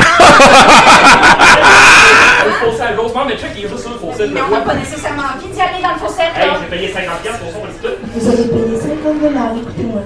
Le 2.47 2.51
fossé 2.71 2.83
à 2.83 2.93
gauche. 2.93 3.13
Non, 3.15 3.25
mais 3.27 3.37
check, 3.37 3.51
il 3.57 3.65
est 3.65 3.69
juste 3.69 3.81
sur 3.83 3.91
le 3.91 3.97
fossé. 3.99 4.29
Mais 4.33 4.41
on 4.41 4.51
n'a 4.55 4.61
pas 4.61 4.75
nécessairement 4.75 5.23
envie 5.37 5.49
d'y 5.53 5.61
aller 5.61 5.83
dans 5.83 5.93
le 5.95 5.99
fossé, 5.99 6.23
Hey, 6.37 6.51
j'ai 6.61 6.67
payé 6.77 6.93
50 6.93 7.21
pièces 7.23 7.37
pour 7.39 7.51
ça, 7.51 7.57
on 7.63 7.67
dit 7.67 7.79
tout. 7.83 7.95
Vous 8.15 8.29
avez 8.29 8.45
payé 8.45 8.77
50 8.81 9.21
dollars, 9.23 9.53
écoutez-moi. 9.61 10.03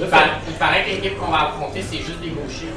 Il, 0.00 0.06
par- 0.08 0.20
il 0.48 0.54
paraît 0.54 0.82
que 0.84 0.90
l'équipe 0.90 1.18
qu'on 1.18 1.30
va 1.30 1.38
affronter, 1.48 1.84
c'est 1.88 1.98
juste 1.98 2.20
des 2.20 2.30
gauchers. 2.30 2.72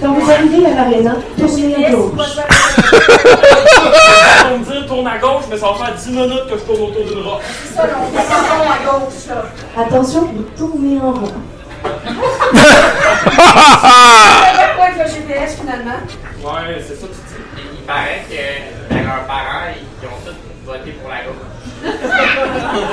Quand 0.00 0.12
vous 0.14 0.30
arrivez 0.30 0.66
à 0.66 0.70
l'aréna, 0.74 1.14
tournez 1.38 1.86
à 1.86 1.90
gauche. 1.90 2.38
On 4.52 4.58
me 4.58 4.64
dit 4.64 4.86
tourne 4.86 5.06
à 5.06 5.18
gauche, 5.18 5.44
mais 5.50 5.58
ça 5.58 5.66
va 5.66 5.74
faire 5.74 5.94
10 5.94 6.10
minutes 6.10 6.46
que 6.50 6.56
je 6.58 6.64
tourne 6.64 6.82
autour 6.90 7.04
d'une 7.04 7.22
roche. 7.22 7.42
C'est 7.64 7.74
ça, 7.74 7.82
on 8.00 8.10
descend 8.10 8.44
à 8.62 8.78
gauche, 8.90 9.26
là. 9.28 9.44
Attention, 9.82 10.22
vous 10.22 10.46
tournez 10.56 10.98
en 11.00 11.12
rond. 11.12 11.32
C'est 11.82 12.00
quoi 14.76 14.84
avec 14.84 14.98
le 14.98 15.06
GPS, 15.12 15.50
finalement? 15.60 16.00
Ouais, 16.42 16.82
c'est 16.86 16.94
ça 16.94 17.06
que 17.06 17.12
tu 17.12 17.20
dis. 17.56 17.62
Il 17.80 17.84
paraît 17.86 18.22
que 18.28 18.42
ben, 18.94 19.02
leurs 19.04 19.24
parents, 19.26 19.68
ils 19.76 20.06
ont 20.06 20.20
tous 20.24 20.38
voté 20.66 20.90
pour 20.92 21.10
la 21.10 21.20
gauche. 21.24 21.44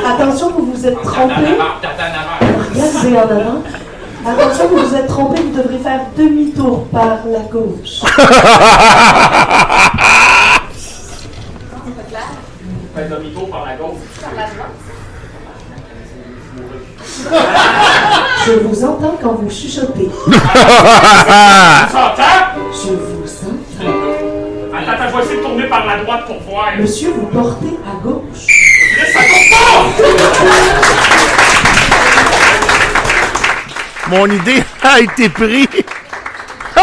Attention, 0.06 0.48
vous 0.52 0.66
vous 0.74 0.86
êtes 0.86 1.02
trompé. 1.02 1.34
Regardez 1.36 2.04
en 2.04 3.32
avant. 3.40 3.62
Attention, 4.28 4.68
vous 4.68 4.78
vous 4.86 4.96
êtes 4.96 5.08
trompé, 5.08 5.42
vous 5.42 5.58
devrez 5.58 5.80
faire 5.80 6.02
demi-tour 6.18 6.88
par 6.88 7.20
la 7.26 7.40
gauche. 7.50 8.02
Demi-tour 13.10 13.50
par 13.50 13.66
la 13.66 13.76
gauche. 13.76 14.00
Par 14.22 14.34
la 14.36 14.48
droite. 14.48 14.76
Je 18.46 18.52
vous 18.52 18.84
entends 18.84 19.18
quand 19.22 19.34
vous 19.34 19.50
chuchotez. 19.50 20.10
Tu 20.26 20.34
s'entends? 21.92 22.24
Je 22.74 22.90
vous 22.90 23.24
entends. 23.46 23.98
Attends, 24.78 24.92
attends, 24.92 25.10
je 25.10 25.14
vais 25.16 25.24
essayer 25.24 25.38
de 25.38 25.44
tourner 25.44 25.68
par 25.68 25.86
la 25.86 26.04
droite 26.04 26.26
pour 26.28 26.40
voir. 26.50 26.66
Monsieur, 26.78 27.12
vous 27.12 27.28
portez 27.28 27.80
à 27.86 28.04
gauche. 28.04 28.46
Chris, 28.46 29.12
ça 29.14 29.22
compte 29.22 31.07
Mon 34.10 34.26
idée 34.26 34.64
a 34.84 35.00
été 35.00 35.30
prise. 35.30 35.68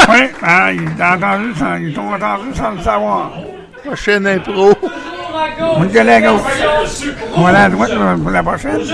Oui, 0.09 0.29
il 0.75 1.03
a 1.03 1.15
entendu 1.15 1.55
sans, 1.57 1.77
ils 1.77 1.99
ont 1.99 2.13
entendu 2.13 2.55
sans 2.55 2.73
le 2.73 2.83
savoir. 2.83 3.31
Prochaine 3.85 4.27
impro. 4.27 4.75
Toujours 4.75 4.91
à 5.39 5.49
gauche. 5.51 5.77
On 5.77 5.89
est 5.89 6.13
à 6.13 6.21
gauche. 6.21 6.43
On 7.37 7.43
va 7.43 7.49
aller 7.51 7.59
à 7.59 7.69
droite 7.71 7.93
pour 8.21 8.31
la 8.31 8.43
prochaine. 8.43 8.85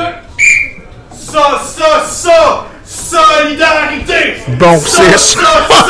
Ça, 1.11 1.61
ça, 1.65 2.05
ça! 2.07 2.67
Solidarité! 2.85 4.43
Bon, 4.59 4.79
ça, 4.79 5.03
c'est 5.17 5.19
ça, 5.19 5.41
ça. 5.69 5.85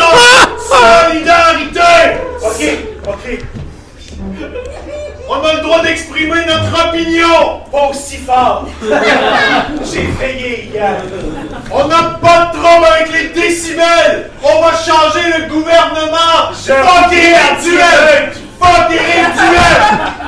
ça! 0.70 1.08
Solidarité! 1.08 1.80
Ok, 2.42 2.78
ok. 3.08 3.38
On 5.32 5.40
a 5.44 5.54
le 5.54 5.60
droit 5.60 5.80
d'exprimer 5.80 6.44
notre 6.44 6.88
opinion! 6.88 7.60
Pas 7.70 7.86
aussi 7.88 8.16
fort! 8.16 8.66
J'ai 8.82 10.08
veillé 10.18 10.70
hier. 10.72 10.96
On 11.70 11.86
n'a 11.86 12.18
pas 12.20 12.46
de 12.46 12.58
trouble 12.58 12.84
avec 12.96 13.12
les 13.12 13.28
décibels! 13.28 14.28
On 14.42 14.60
va 14.60 14.72
changer 14.72 15.38
le 15.38 15.48
gouvernement! 15.48 16.50
Fuck 16.52 17.12
Éric 17.12 17.62
Duel! 17.62 18.32
Fuck 18.58 18.90
Éric 18.90 19.32
Duel! 19.36 19.80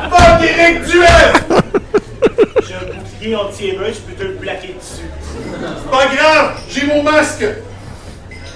Fuck 0.08 0.40
Éric 0.44 0.84
Duel! 0.84 1.32
J'ai 2.68 2.74
un 2.74 2.94
bouclier 2.94 3.34
anti-émeute, 3.34 3.94
je 3.96 4.00
peux 4.02 4.12
te 4.12 4.22
le 4.22 4.34
plaquer 4.34 4.76
dessus. 4.78 5.10
C'est 5.42 5.90
pas 5.90 6.06
grave, 6.14 6.60
j'ai 6.70 6.86
mon 6.86 7.02
masque! 7.02 7.44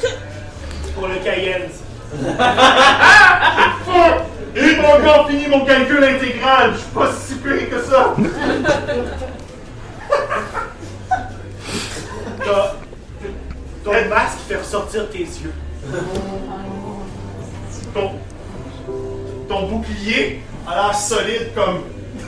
Pour 0.94 1.08
le 1.08 1.16
Cayenne. 1.16 1.70
J'ai 4.56 4.76
pas 4.76 4.98
encore 4.98 5.28
fini 5.28 5.48
mon 5.48 5.66
calcul 5.66 6.02
intégral, 6.02 6.72
je 6.72 6.78
suis 6.78 6.88
pas 6.88 7.10
si 7.12 7.34
pire 7.34 7.68
que 7.68 7.78
ça! 7.82 8.14
Un 13.88 14.08
masque 14.08 14.38
qui 14.38 14.44
fait 14.52 14.56
ressortir 14.56 15.08
tes 15.08 15.20
yeux. 15.20 15.52
Ton. 17.94 18.10
Ton 19.48 19.68
bouclier 19.68 20.42
a 20.66 20.74
l'air 20.74 20.94
solide 20.94 21.54
comme. 21.54 21.84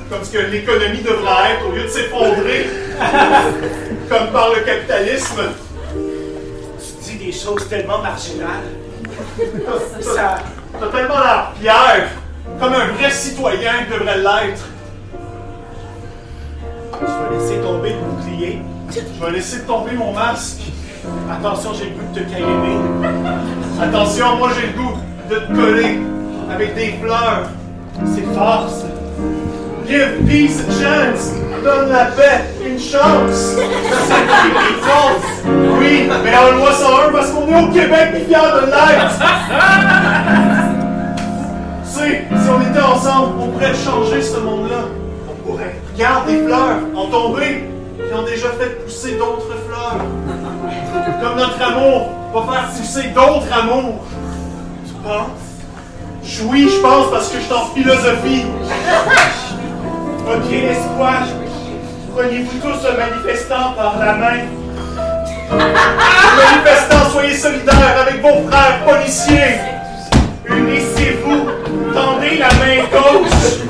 comme 0.08 0.24
ce 0.24 0.30
que 0.30 0.38
l'économie 0.38 1.02
devrait 1.02 1.52
être 1.54 1.66
au 1.68 1.72
lieu 1.72 1.82
de 1.82 1.88
s'effondrer 1.88 2.66
comme 4.08 4.28
par 4.32 4.54
le 4.54 4.60
capitalisme. 4.60 5.42
Tu 5.92 7.10
dis 7.10 7.26
des 7.26 7.32
choses 7.32 7.68
tellement 7.68 7.98
marginales. 7.98 8.70
Ça. 10.00 10.38
T'as 10.80 10.86
tellement 10.86 11.18
l'air 11.18 11.52
fier 11.60 12.08
comme 12.60 12.72
un 12.72 12.86
vrai 12.96 13.10
citoyen 13.10 13.72
devrait 13.90 14.18
l'être. 14.18 14.68
Je 17.00 17.06
vais 17.06 17.38
laisser 17.38 17.60
tomber 17.60 17.90
le 17.90 18.00
bouclier. 18.00 18.62
Je 18.90 19.24
vais 19.24 19.32
laisser 19.32 19.60
tomber 19.62 19.92
mon 19.92 20.12
masque. 20.12 20.60
Attention, 21.30 21.70
j'ai 21.74 21.86
le 21.86 21.90
goût 21.90 22.14
de 22.14 22.20
te 22.20 22.30
câliner. 22.30 22.78
Attention, 23.80 24.36
moi 24.36 24.50
j'ai 24.58 24.68
le 24.68 24.72
goût 24.72 24.96
de 25.30 25.34
te 25.36 25.52
coller 25.52 26.00
avec 26.50 26.74
des 26.74 26.94
fleurs. 27.02 27.48
C'est 28.14 28.34
fort, 28.34 28.68
ça. 28.68 28.86
Give 29.86 30.24
peace 30.26 30.60
a 30.60 30.70
chance. 30.72 31.32
Donne 31.64 31.90
la 31.90 32.06
paix 32.06 32.44
une 32.64 32.78
chance. 32.78 33.56
C'est 33.56 34.78
false. 34.86 35.42
Oui, 35.80 36.08
mais 36.24 36.36
en 36.36 36.56
loi 36.56 36.72
101 36.72 37.12
parce 37.12 37.30
qu'on 37.30 37.48
est 37.48 37.62
au 37.62 37.68
Québec 37.72 38.08
et 38.14 38.24
fiers 38.24 38.52
de 38.54 38.66
l'être. 38.66 39.18
Tu 41.90 41.94
sais, 41.94 42.26
si 42.30 42.48
on 42.50 42.60
était 42.60 42.80
ensemble, 42.82 43.32
on 43.40 43.46
pourrait 43.48 43.74
changer 43.74 44.20
ce 44.20 44.38
monde-là. 44.38 44.84
On 45.28 45.32
pourrait. 45.46 45.76
Regarde 45.94 46.26
des 46.26 46.44
fleurs 46.44 46.76
en 46.94 47.06
tombée 47.06 47.64
qui 47.96 48.14
ont 48.14 48.24
déjà 48.24 48.48
fait 48.58 48.84
pousser 48.84 49.12
d'autres 49.16 49.56
fleurs. 49.66 50.04
Comme 51.22 51.38
notre 51.38 51.62
amour 51.62 52.10
va 52.34 52.52
faire 52.52 52.68
pousser 52.70 53.08
d'autres 53.08 53.52
amours. 53.52 54.04
Tu 54.86 54.92
penses? 55.02 56.42
Oui, 56.44 56.70
je 56.70 56.80
pense 56.80 57.10
parce 57.10 57.28
que 57.30 57.38
je 57.38 57.44
suis 57.44 57.52
en 57.54 57.66
philosophie. 57.74 58.44
Ok, 60.26 60.50
l'espoir. 60.50 61.22
Prenez-vous 62.14 62.58
tous 62.58 62.86
un 62.86 62.96
manifestant 62.98 63.72
par 63.76 63.98
la 63.98 64.14
main? 64.14 64.44
Manifestants, 65.50 67.10
soyez 67.12 67.34
solidaires 67.34 67.96
avec 68.06 68.20
vos 68.20 68.46
frères 68.48 68.84
policiers. 68.84 69.56
Unissez-vous. 70.46 71.67
La 72.38 72.52
main 72.54 72.84
gauche. 72.92 73.66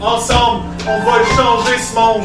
Ensemble, 0.00 0.62
on 0.88 0.98
va 1.04 1.16
changer 1.36 1.78
ce 1.78 1.94
monde. 1.94 2.24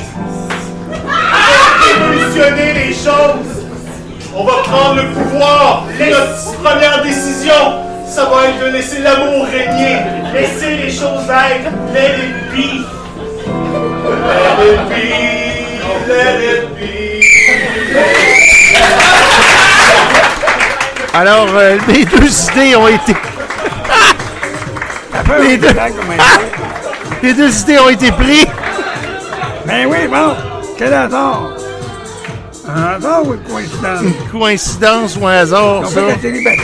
Révolutionner 1.83 2.73
les 2.73 2.93
choses. 2.93 3.65
On 4.35 4.43
va 4.43 4.53
prendre 4.63 4.95
le 4.95 5.09
pouvoir. 5.09 5.83
Notre 5.99 6.53
première 6.63 7.03
décision, 7.03 7.83
ça 8.07 8.25
va 8.25 8.47
être 8.47 8.59
de 8.65 8.71
laisser 8.71 8.99
l'amour 9.01 9.45
régner. 9.45 9.97
Laissez 10.33 10.77
les 10.77 10.89
choses 10.89 11.29
être. 11.29 11.71
Let 11.93 12.15
it 12.17 12.33
be. 12.51 12.83
Let 14.25 14.57
it 14.65 14.79
be. 14.89 14.99
Let 16.07 16.39
it 16.43 16.63
be. 16.75 16.87
Alors, 21.13 21.49
euh, 21.55 21.77
les 21.87 22.05
deux 22.05 22.31
idées 22.51 22.75
ont 22.75 22.87
été. 22.87 23.13
Les, 25.41 25.57
deux... 25.57 25.67
les 27.23 27.33
deux 27.33 27.59
idées 27.61 27.79
ont 27.79 27.89
été 27.89 28.11
prises. 28.11 28.45
Ben 29.65 29.85
oui, 29.87 30.07
bon. 30.09 30.35
Quel 30.77 30.93
hasard. 30.93 31.49
Un 32.69 32.83
hasard 32.95 33.25
ou 33.25 33.33
une 33.33 33.39
coïncidence? 33.41 34.01
Une 34.01 34.13
coïncidence 34.39 35.17
ou 35.19 35.27
un 35.27 35.33
hasard, 35.39 35.81
On 35.83 35.85
ça? 35.85 36.01
la 36.01 36.13
télépathie, 36.15 36.61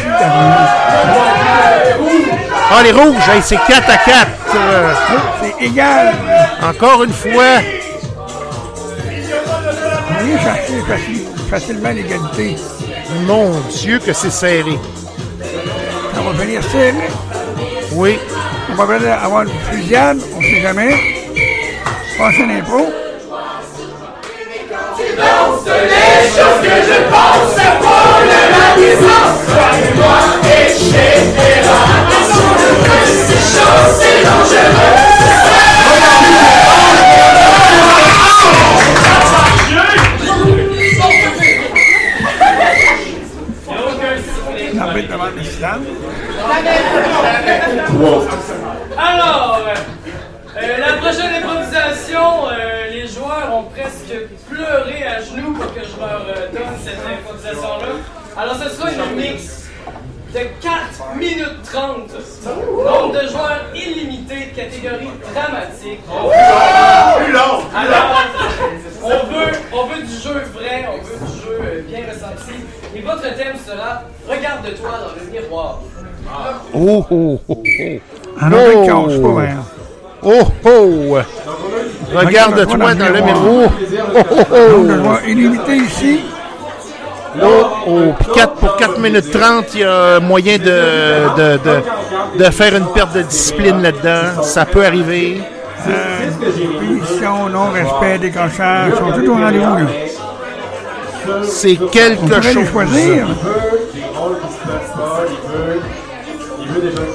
Ah, 2.71 2.83
les 2.83 2.91
rouges, 2.91 3.29
hey, 3.33 3.41
c'est 3.41 3.55
4 3.67 3.89
à 3.89 3.97
4. 3.97 4.27
euh, 4.55 4.93
C'est 5.41 5.65
égal. 5.65 6.13
encore 6.61 7.03
une 7.03 7.13
fois. 7.13 7.59
On 10.19 11.49
facilement 11.49 11.89
l'égalité. 11.89 12.55
Mon 13.27 13.51
Dieu, 13.69 13.99
que 13.99 14.11
c'est 14.13 14.31
serré. 14.31 14.77
Ça 16.15 16.21
va 16.21 16.31
venir 16.31 16.61
serré. 16.63 17.09
Oui. 17.91 18.17
On 18.69 18.75
va 18.75 18.87
peut-être 18.87 19.23
avoir 19.23 19.43
une 19.43 19.49
fusillade, 19.71 20.19
on 20.35 20.39
ne 20.39 20.45
sait 20.45 20.61
jamais. 20.61 20.95
Passer 22.17 22.45
l'impro. 22.45 22.87
Les 45.35 45.43
choses. 45.43 46.02
Alors, 48.97 49.59
euh, 50.55 50.77
la 50.77 50.93
prochaine 50.93 51.33
improvisation, 51.43 52.47
euh, 52.47 52.89
les 52.91 53.07
joueurs 53.07 53.49
ont 53.53 53.63
presque 53.63 54.13
pleuré 54.49 55.03
à 55.03 55.21
genoux 55.21 55.53
pour 55.53 55.73
que 55.73 55.81
je 55.81 55.99
leur 55.99 56.25
euh, 56.27 56.47
donne 56.51 56.77
cette 56.83 56.99
improvisation-là. 56.99 57.87
Alors, 58.37 58.55
ce 58.55 58.69
sera 58.69 58.91
une 58.91 59.15
mix 59.15 59.69
de 60.33 60.39
4 60.61 61.15
minutes 61.17 61.63
30. 61.71 62.11
Nombre 62.45 63.21
de 63.21 63.27
joueurs 63.27 63.61
illimité, 63.75 64.51
catégorie 64.55 65.09
dramatique. 65.33 66.01
Plus 66.05 67.35
Alors, 67.35 67.63
on 69.03 69.09
veut, 69.09 69.51
on 69.71 69.85
veut 69.87 70.01
du 70.01 70.13
jeu 70.13 70.43
vrai, 70.53 70.87
on 70.87 70.97
veut 71.03 71.19
du 71.25 71.41
jeu 71.41 71.85
bien 71.87 72.01
ressenti. 72.07 72.55
Et 72.95 73.01
votre 73.01 73.23
thème 73.35 73.57
sera 73.65 74.03
Regarde-toi 74.27 74.89
dans 74.89 75.21
le 75.21 75.31
miroir. 75.31 75.79
Oh, 76.75 77.05
oh, 77.09 77.09
oh, 77.11 77.39
oh. 77.49 77.63
Non, 78.41 78.57
mais 78.67 78.87
cache 78.87 79.21
pas, 79.21 79.41
hein. 79.41 79.63
Oh, 80.23 80.41
oh. 80.65 81.17
Regarde-toi 82.15 82.93
dans 82.95 83.09
le 83.09 83.21
miroir. 83.21 83.71
Oh, 84.15 84.19
oh, 84.31 84.43
oh. 84.51 84.83
vois 85.03 85.19
illimité 85.27 85.75
ici. 85.77 86.19
Oh, 87.41 87.47
oh. 87.87 88.13
Puis 88.19 88.27
quatre- 88.35 88.53
pour 88.55 88.75
4 88.77 88.99
minutes 88.99 89.31
30, 89.31 89.65
il 89.73 89.79
y 89.81 89.83
a 89.83 90.19
moyen 90.19 90.57
de, 90.57 90.63
de, 90.65 91.57
de, 91.57 92.39
de 92.43 92.51
faire 92.51 92.75
une 92.75 92.85
perte 92.93 93.13
de 93.15 93.23
discipline 93.23 93.81
là-dedans. 93.81 94.43
Ça 94.43 94.65
peut 94.65 94.85
arriver. 94.85 95.41
Euh, 95.87 96.79
punition, 96.79 97.49
non-respect, 97.49 98.19
décrochage, 98.19 98.93
sont 98.93 99.11
tous 99.11 99.27
au 99.29 99.33
rendez-vous. 99.35 99.87
C'est 101.43 101.77
On 101.81 101.87
quelque 101.87 102.35
les 102.47 102.53
chose. 102.53 102.69
choisir, 102.71 103.27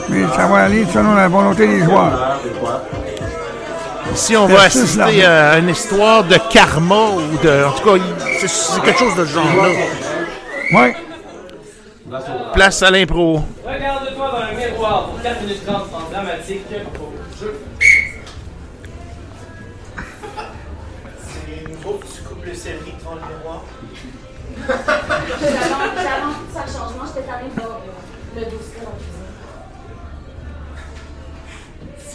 mais 0.09 0.27
ça 0.35 0.47
va 0.47 0.59
aller 0.65 0.85
selon 0.93 1.15
la 1.15 1.29
volonté 1.29 1.67
des 1.67 1.81
joueurs. 1.85 2.39
Ici, 4.15 4.37
on 4.37 4.47
va 4.47 4.63
assister 4.63 5.25
à 5.25 5.59
une 5.59 5.69
histoire 5.69 6.25
de 6.25 6.37
karma 6.51 7.09
ou 7.11 7.37
de. 7.45 7.65
En 7.65 7.73
tout 7.73 7.85
cas, 7.99 8.05
c'est- 8.47 8.81
quelque 8.83 8.99
chose 8.99 9.15
de 9.17 9.25
ce 9.25 9.33
genre-là. 9.33 9.69
Oui. 10.73 10.93
Place 12.55 12.83
à 12.83 12.91
l'impro. 12.91 13.43
Regarde-toi 13.67 14.31
dans 14.31 14.51
le 14.51 14.57
miroir 14.71 15.07
pour 15.09 15.23
4 15.23 15.41
minutes 15.43 15.65
30 15.67 15.83
en 15.95 16.11
dramatique 16.11 16.65
au 16.73 17.13
jeu. 17.39 17.61
C'est 21.29 21.69
nouveau 21.69 21.99
que 21.99 22.07
tu 22.07 22.23
coupes 22.23 22.45
le 22.47 22.55
céleri 22.55 22.95
devant 22.99 23.15
le 23.15 23.21
miroir. 23.37 23.63
J'avance 24.67 24.79
j'avance 25.97 26.35
tout 26.35 26.55
ça 26.55 26.63
le 26.67 26.73
changement, 26.73 27.05
j'étais 27.15 27.29
allée 27.31 27.51
voir 27.57 27.81
le, 28.35 28.41
le 28.41 28.45
dossier 28.47 28.81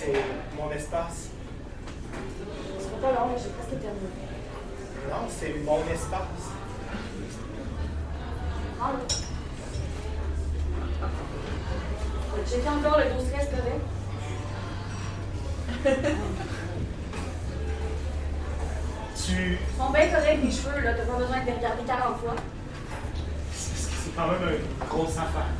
C'est 0.05 0.23
mon 0.59 0.69
espace. 0.69 1.29
C'est 2.77 3.01
pas 3.01 3.11
long, 3.13 3.27
mais 3.29 3.37
j'ai 3.41 3.51
presque 3.51 3.79
terminé. 3.81 4.09
Non, 5.09 5.23
c'est 5.29 5.53
mon 5.63 5.79
espace. 5.89 6.43
J'ai 12.45 12.59
fait 12.59 12.69
encore 12.69 12.97
le 12.97 13.05
dossier, 13.13 13.39
c'est 13.39 13.51
correct? 13.55 13.85
Tu. 19.25 19.37
Ils 19.53 19.77
sont 19.77 19.89
bien 19.89 20.07
corrects, 20.09 20.43
les 20.43 20.51
cheveux, 20.51 20.81
là. 20.81 20.93
T'as 20.95 21.05
pas 21.05 21.17
besoin 21.17 21.39
de 21.39 21.45
les 21.45 21.53
regarder 21.53 21.83
40 21.83 22.17
fois. 22.17 22.35
C'est 23.53 23.71
parce 23.71 23.85
que 23.85 23.95
c'est 24.03 24.15
quand 24.17 24.27
même 24.27 24.49
une 24.49 24.87
grosse 24.89 25.17
affaire. 25.17 25.53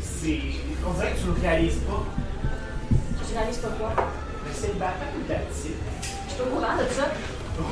C'est. 0.00 0.40
On 0.86 0.92
dirait 0.94 1.12
que 1.12 1.18
tu 1.18 1.26
le 1.26 1.32
réalises 1.42 1.80
pas. 1.80 2.02
Pas 3.34 3.40
quoi. 3.78 3.90
Mais 4.46 4.52
c'est 4.54 4.68
le 4.74 4.78
la 4.78 4.86
petite. 5.34 5.74
Je 6.28 6.32
suis 6.32 6.42
au 6.42 6.46
courant 6.54 6.76
de 6.78 6.86
ça. 6.94 7.10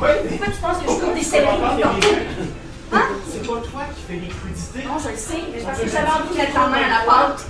Ouais, 0.00 0.22
mais. 0.24 0.36
Pourquoi 0.36 0.46
tu 0.54 0.60
penses 0.60 0.78
que 0.78 0.82
je 0.82 1.00
coupe 1.00 1.14
des 1.14 1.20
tu 1.20 1.24
céleri 1.26 1.46
vas 1.60 1.68
pas 1.68 1.76
faire 1.76 1.90
partout? 1.90 2.08
les- 2.10 2.98
Hein? 2.98 3.06
C'est 3.30 3.46
pas 3.46 3.60
toi 3.62 3.82
qui 3.94 4.02
fais 4.02 4.20
les 4.20 4.28
crudités. 4.28 4.84
Non, 4.88 4.98
je 4.98 5.08
le 5.10 5.16
sais, 5.16 5.38
mais 5.52 5.58
c'est 5.60 5.64
parce 5.66 5.80
que 5.80 5.88
j'avais 5.88 6.08
envie 6.10 6.28
de 6.30 6.34
mettre 6.36 6.54
la 6.60 6.66
main 6.66 6.76
à 6.76 6.88
la 6.90 7.04
pâte. 7.06 7.46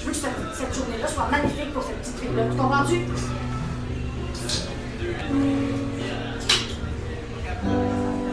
Je 0.00 0.04
veux 0.06 0.10
que 0.12 0.16
cette, 0.16 0.30
cette 0.54 0.74
journée-là 0.74 1.06
soit 1.08 1.28
magnifique 1.30 1.72
pour 1.74 1.82
cette 1.82 1.98
petite 2.00 2.18
fille-là. 2.20 2.42
Tu 2.50 2.56
comprends-tu? 2.56 3.06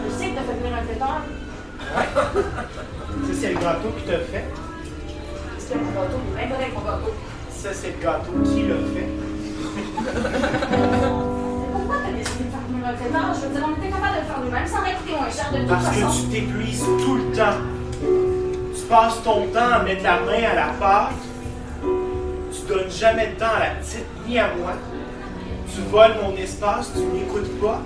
Je 0.08 0.18
sais 0.18 0.30
que 0.30 0.36
t'as 0.36 0.42
fait 0.44 0.54
venir 0.60 0.78
un 0.78 0.86
pétard. 0.86 1.22
Ça, 1.96 3.34
c'est 3.42 3.50
le 3.54 3.60
gâteau 3.60 3.90
que 3.90 4.02
tu 4.08 4.16
as 4.16 4.20
fait. 4.20 4.46
A, 5.58 5.76
mon 5.76 5.92
gâteau? 5.92 6.20
Correct, 6.36 6.74
mon 6.76 6.82
gâteau. 6.82 7.14
Ça, 7.66 7.74
c'est 7.74 7.96
le 7.98 8.04
gâteau. 8.04 8.32
Qui 8.44 8.62
l'a 8.68 8.76
fait? 8.94 9.10
Pourquoi 11.72 11.96
t'as 12.06 12.12
décidé 12.12 12.44
de 12.44 12.50
faire 12.52 12.62
nous 12.70 12.78
Non, 12.78 13.34
je 13.34 13.40
veux 13.48 13.54
dire, 13.56 13.66
on 13.66 13.72
était 13.82 13.90
capable 13.92 14.14
de 14.14 14.20
le 14.20 14.26
faire 14.28 14.40
nous-mêmes, 14.46 14.68
ça 14.68 14.78
aurait 14.82 14.94
coûté 14.94 15.12
moins 15.18 15.32
cher 15.32 15.52
de 15.52 15.58
toute 15.58 15.68
Parce 15.68 15.88
façon. 15.88 16.06
que 16.06 16.12
tu 16.14 16.28
t'épuises 16.28 16.84
tout 17.04 17.16
le 17.16 17.36
temps. 17.36 17.58
Tu 18.76 18.82
passes 18.88 19.24
ton 19.24 19.48
temps 19.48 19.72
à 19.74 19.80
mettre 19.82 20.04
la 20.04 20.20
main 20.20 20.44
à 20.52 20.54
la 20.54 20.68
pâte. 20.80 21.14
Tu 21.82 22.68
donnes 22.72 22.92
jamais 22.92 23.30
de 23.30 23.40
temps 23.40 23.56
à 23.58 23.60
la 23.60 23.70
petite 23.82 24.06
ni 24.28 24.38
à 24.38 24.50
moi. 24.60 24.74
Tu 25.74 25.82
voles 25.90 26.18
mon 26.22 26.36
espace, 26.38 26.92
tu 26.94 27.02
m'écoutes 27.02 27.60
pas. 27.60 27.82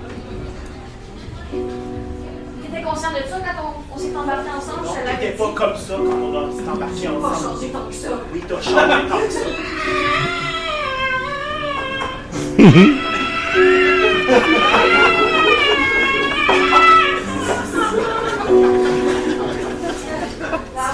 T'étais 2.72 2.84
conscient 2.84 3.10
de 3.12 3.16
ça 3.28 3.38
quand 3.40 3.64
on, 3.64 3.96
on 3.96 3.98
s'est 3.98 4.16
embarqué 4.16 4.50
ensemble? 4.56 4.86
Non, 4.86 4.94
je 4.94 5.00
te 5.12 5.16
t'étais 5.20 5.32
pas 5.38 5.52
comme 5.56 5.76
ça 5.76 5.94
quand 5.96 6.04
on 6.04 6.52
s'est 6.52 6.70
embarqué 6.70 6.96
J'ai 7.02 7.08
pas 7.08 7.14
ensemble. 7.30 7.56
changé 7.56 7.70
tant 7.70 7.88
que 7.88 7.94
ça. 7.94 8.10
Oui, 8.32 8.44
t'as 8.48 8.62
changé 8.62 9.10
tant 9.10 9.18
que 9.18 9.30
ça. 9.32 10.50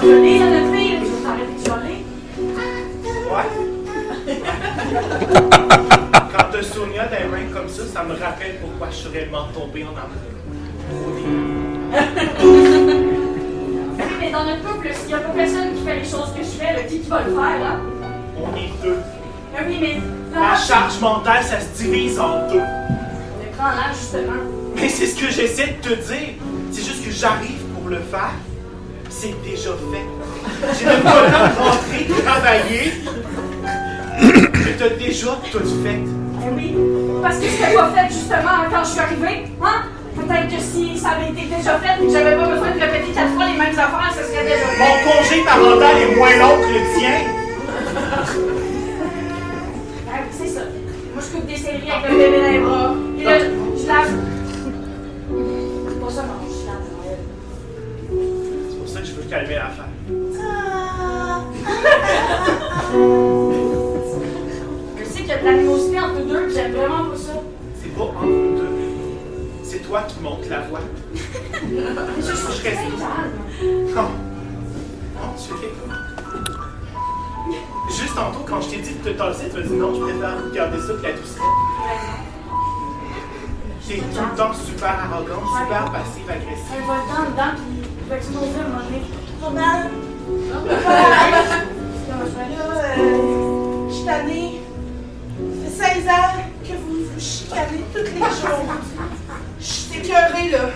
Jolie, 0.02 0.40
là, 0.40 0.50
notre 0.50 0.74
fille, 0.76 1.00
je 1.00 1.06
vais 1.06 1.24
t'arrêter 1.24 1.54
de 1.54 1.60
chialer. 1.64 2.00
Ouais. 3.32 3.48
Quand 6.32 6.46
t'as 6.52 6.64
Sonia 6.64 7.04
les 7.12 7.28
mains 7.28 7.50
comme 7.54 7.70
ça, 7.70 7.84
ça 7.92 8.04
me 8.04 8.14
rappelle 8.14 8.56
pourquoi 8.62 8.88
je 8.92 8.96
suis 8.96 9.10
réellement 9.10 9.48
tombé 9.54 9.84
en 9.84 9.90
amour. 9.90 11.65
Oui, 13.98 14.04
mais 14.20 14.32
dans 14.32 14.46
notre 14.46 14.64
couple, 14.64 14.90
s'il 14.94 15.08
n'y 15.08 15.14
a 15.14 15.18
pas 15.20 15.30
personne 15.30 15.74
qui 15.76 15.84
fait 15.86 15.96
les 15.96 16.04
choses 16.04 16.32
que 16.36 16.44
je 16.44 16.50
fais, 16.50 16.74
là, 16.74 16.84
qui, 16.84 17.00
qui 17.00 17.10
va 17.10 17.22
le 17.22 17.32
faire, 17.32 17.60
là? 17.60 17.80
On 18.38 18.56
est 18.56 18.72
deux. 18.84 18.98
Ah 19.58 19.62
oui, 19.68 19.78
mais. 19.82 20.02
La 20.34 20.56
charge 20.56 21.00
mentale, 21.00 21.44
ça 21.44 21.60
se 21.62 21.82
divise 21.82 22.20
en 22.20 22.48
deux. 22.50 22.60
On 22.60 23.42
est 23.42 23.52
prend 23.58 23.70
là, 23.70 23.94
justement. 23.94 24.42
Mais 24.76 24.90
c'est 24.90 25.08
ce 25.08 25.16
que 25.16 25.32
j'essaie 25.32 25.78
de 25.82 25.90
te 25.90 25.96
dire. 25.96 26.36
C'est 26.72 26.84
juste 26.84 27.06
que 27.06 27.12
j'arrive 27.12 27.64
pour 27.74 27.90
le 27.90 28.00
faire. 28.00 28.34
C'est 29.10 29.36
déjà 29.44 29.70
fait. 29.72 30.06
J'ai 30.78 30.86
même 30.86 31.02
pas 31.02 31.24
le 31.26 31.32
temps 31.32 31.48
de 31.48 31.56
rentrer, 31.64 32.08
travailler. 32.26 32.94
Mais 34.22 34.74
t'as 34.78 34.90
déjà 34.90 35.40
tout 35.52 35.60
fait. 35.84 36.00
Eh 36.48 36.52
oui, 36.54 36.76
parce 37.22 37.38
que 37.38 37.46
c'était 37.48 37.74
pas 37.74 37.90
fait 37.90 38.08
justement 38.14 38.66
quand 38.70 38.84
je 38.84 38.90
suis 38.90 39.00
arrivée, 39.00 39.46
hein? 39.64 39.84
Peut-être 40.16 40.48
que 40.50 40.60
si 40.62 40.98
ça 40.98 41.10
avait 41.10 41.30
été 41.30 41.44
déjà 41.56 41.78
fait 41.80 42.02
et 42.02 42.06
que 42.08 42.12
j'avais 42.12 42.36
pas 42.36 42.48
besoin 42.48 42.72
de 42.72 42.80
répéter 42.80 43.12
quatre 43.14 43.34
fois 43.34 43.46
les 43.48 43.58
mêmes 43.58 43.78
affaires, 43.78 44.14
ça 44.14 44.24
serait 44.24 44.44
déjà 44.44 44.66
fait. 44.66 44.80
Mon 44.80 44.96
congé 45.12 45.44
parental 45.44 45.98
est 46.02 46.16
moins 46.16 46.36
long 46.38 46.58
que 46.62 46.70
le 46.74 46.82
tien. 46.98 47.18
Ah 50.08 50.20
oui, 50.22 50.30
c'est 50.32 50.48
ça. 50.48 50.62
Moi, 51.14 51.22
je 51.22 51.30
coupe 51.36 51.48
des 51.48 51.58
séries 51.58 51.92
avec 51.92 52.10
le 52.12 52.18
bébé 52.18 52.38
dans 52.42 52.52
les 52.52 52.60
bras. 52.60 52.94
Puis 53.16 53.26
là, 53.26 53.40
je 53.40 53.46
lave. 53.88 54.14
C'est 55.88 56.00
pas 56.00 56.10
ça, 56.10 56.22
non, 56.24 56.38
je 56.50 56.66
lave. 56.66 56.86
C'est 58.70 58.78
pour 58.78 58.88
ça 58.88 59.00
que 59.02 59.06
je 59.06 59.12
veux 59.14 59.24
calmer 59.24 59.56
l'affaire. 59.56 59.90
Je 64.98 65.04
sais 65.04 65.20
qu'il 65.20 65.28
y 65.28 65.32
a 65.32 65.38
de 65.38 65.46
l'animosité 65.46 66.00
entre 66.00 66.20
nous 66.20 66.26
deux, 66.30 66.50
j'aime 66.54 66.72
vraiment 66.72 67.04
pas 67.10 67.18
ça. 67.18 67.34
C'est 67.82 67.94
deux. 67.94 68.04
C'est 68.22 68.45
toi 69.88 70.02
qui 70.08 70.20
montes 70.20 70.48
la 70.50 70.62
voix. 70.62 70.80
Je 71.14 72.22
suis 72.22 72.36
Je 72.36 72.64
reste. 72.64 72.64
calme. 72.64 72.92
Non. 73.96 74.02
Non, 75.16 75.30
tu 75.38 75.54
fais 75.54 75.68
pas. 75.68 75.96
Juste 77.92 78.16
tantôt, 78.16 78.44
quand 78.48 78.62
je 78.62 78.70
t'ai 78.70 78.78
dit 78.78 78.96
de 78.96 79.10
te 79.10 79.18
tasser, 79.18 79.50
tu 79.50 79.56
m'as 79.58 79.62
dit 79.68 79.74
non, 79.74 79.94
je 79.94 80.00
préfère 80.02 80.36
garder 80.54 80.80
ça 80.80 80.94
que 80.94 81.04
la 81.04 81.14
douceur. 81.14 81.44
T'es 83.88 83.98
tout 83.98 84.04
le 84.32 84.36
temps 84.36 84.52
super 84.54 84.90
arrogant, 84.90 85.44
super 85.46 85.92
passive-agressif. 85.92 86.72
Un 86.74 86.86
volcan 86.88 87.32
dedans, 87.32 87.54
puis 87.56 87.88
il 88.02 88.10
va 88.10 88.16
exploser 88.18 88.48
à 88.60 88.66
un 88.66 88.68
moment 88.68 88.84
donné. 88.84 89.02
Journal. 89.42 89.92
Euh, 92.98 93.90
je 93.90 93.94
suis 93.94 94.06
tannée. 94.06 94.62
Ça 95.78 95.86
fait 95.90 95.96
16 96.02 96.08
ans 96.08 96.34
que 96.64 96.74
vous 96.74 97.04
vous 97.14 97.20
chicanez 97.20 97.84
tous 97.94 98.00
les 98.00 98.20
jours. 98.20 98.66
Je 99.66 99.72
suis 99.72 99.98
écœurée, 99.98 100.50
là. 100.52 100.70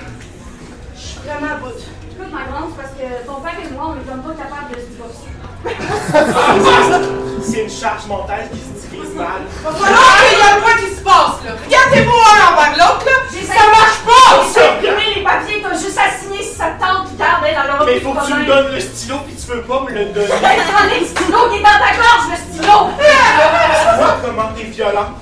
Je 0.95 0.99
suis 0.99 1.19
vraiment 1.19 1.53
à 1.53 1.57
bout. 1.57 1.77
Écoute, 1.77 2.33
ma 2.33 2.49
grande, 2.49 2.73
c'est 2.73 2.81
parce 2.81 2.95
que 2.97 3.05
ton 3.27 3.39
père 3.41 3.53
et 3.61 3.69
moi, 3.71 3.93
on 3.93 4.01
est 4.01 4.09
comme 4.09 4.23
pas 4.25 4.33
capables 4.33 4.73
de 4.73 4.81
se 4.81 4.89
divorcer. 4.97 5.29
C'est 7.43 7.63
une 7.63 7.69
charge 7.69 8.07
mentale 8.07 8.49
qui 8.51 8.57
se 8.57 8.87
divise 8.89 9.13
mal. 9.13 9.45
Va 9.63 9.71
falloir 9.71 10.17
qu'il 10.25 10.39
y 10.39 10.41
a 10.41 10.59
quoi 10.59 10.73
qui 10.73 10.89
se 10.95 11.01
passe, 11.01 11.37
là. 11.45 11.51
Regardez-moi 11.65 12.17
un 12.17 12.41
envers 12.49 12.73
l'autre, 12.79 13.05
là. 13.05 13.11
Ça 13.45 13.65
marche 13.69 14.01
pas, 14.05 14.41
J'ai 14.55 14.89
imprimé 14.89 15.15
les 15.17 15.23
papiers, 15.23 15.61
t'as 15.61 15.77
juste 15.77 15.99
à 15.99 16.09
signer 16.17 16.41
si 16.41 16.55
ça 16.55 16.71
te 16.71 16.81
tente, 16.81 17.07
puis 17.09 17.17
garde, 17.17 17.43
dans 17.43 17.77
leur 17.77 17.85
Mais 17.85 17.97
il 17.97 18.01
faut 18.01 18.13
que 18.13 18.25
tu 18.25 18.33
me 18.33 18.45
donnes 18.45 18.73
le 18.73 18.79
stylo 18.79 19.17
puis 19.25 19.35
tu 19.35 19.51
veux 19.51 19.61
pas 19.61 19.81
me 19.81 19.91
le 19.91 20.05
donner. 20.05 20.27
Prends 20.27 20.89
le 20.89 21.05
stylo 21.05 21.49
qui 21.49 21.57
est 21.57 21.61
dans 21.61 21.77
ta 21.77 21.93
gorge, 21.93 22.25
le 22.31 22.37
stylo! 22.37 22.89
Tu 22.97 23.97
vois 23.97 24.17
comment 24.25 24.49
t'es 24.55 24.63
violent. 24.63 25.13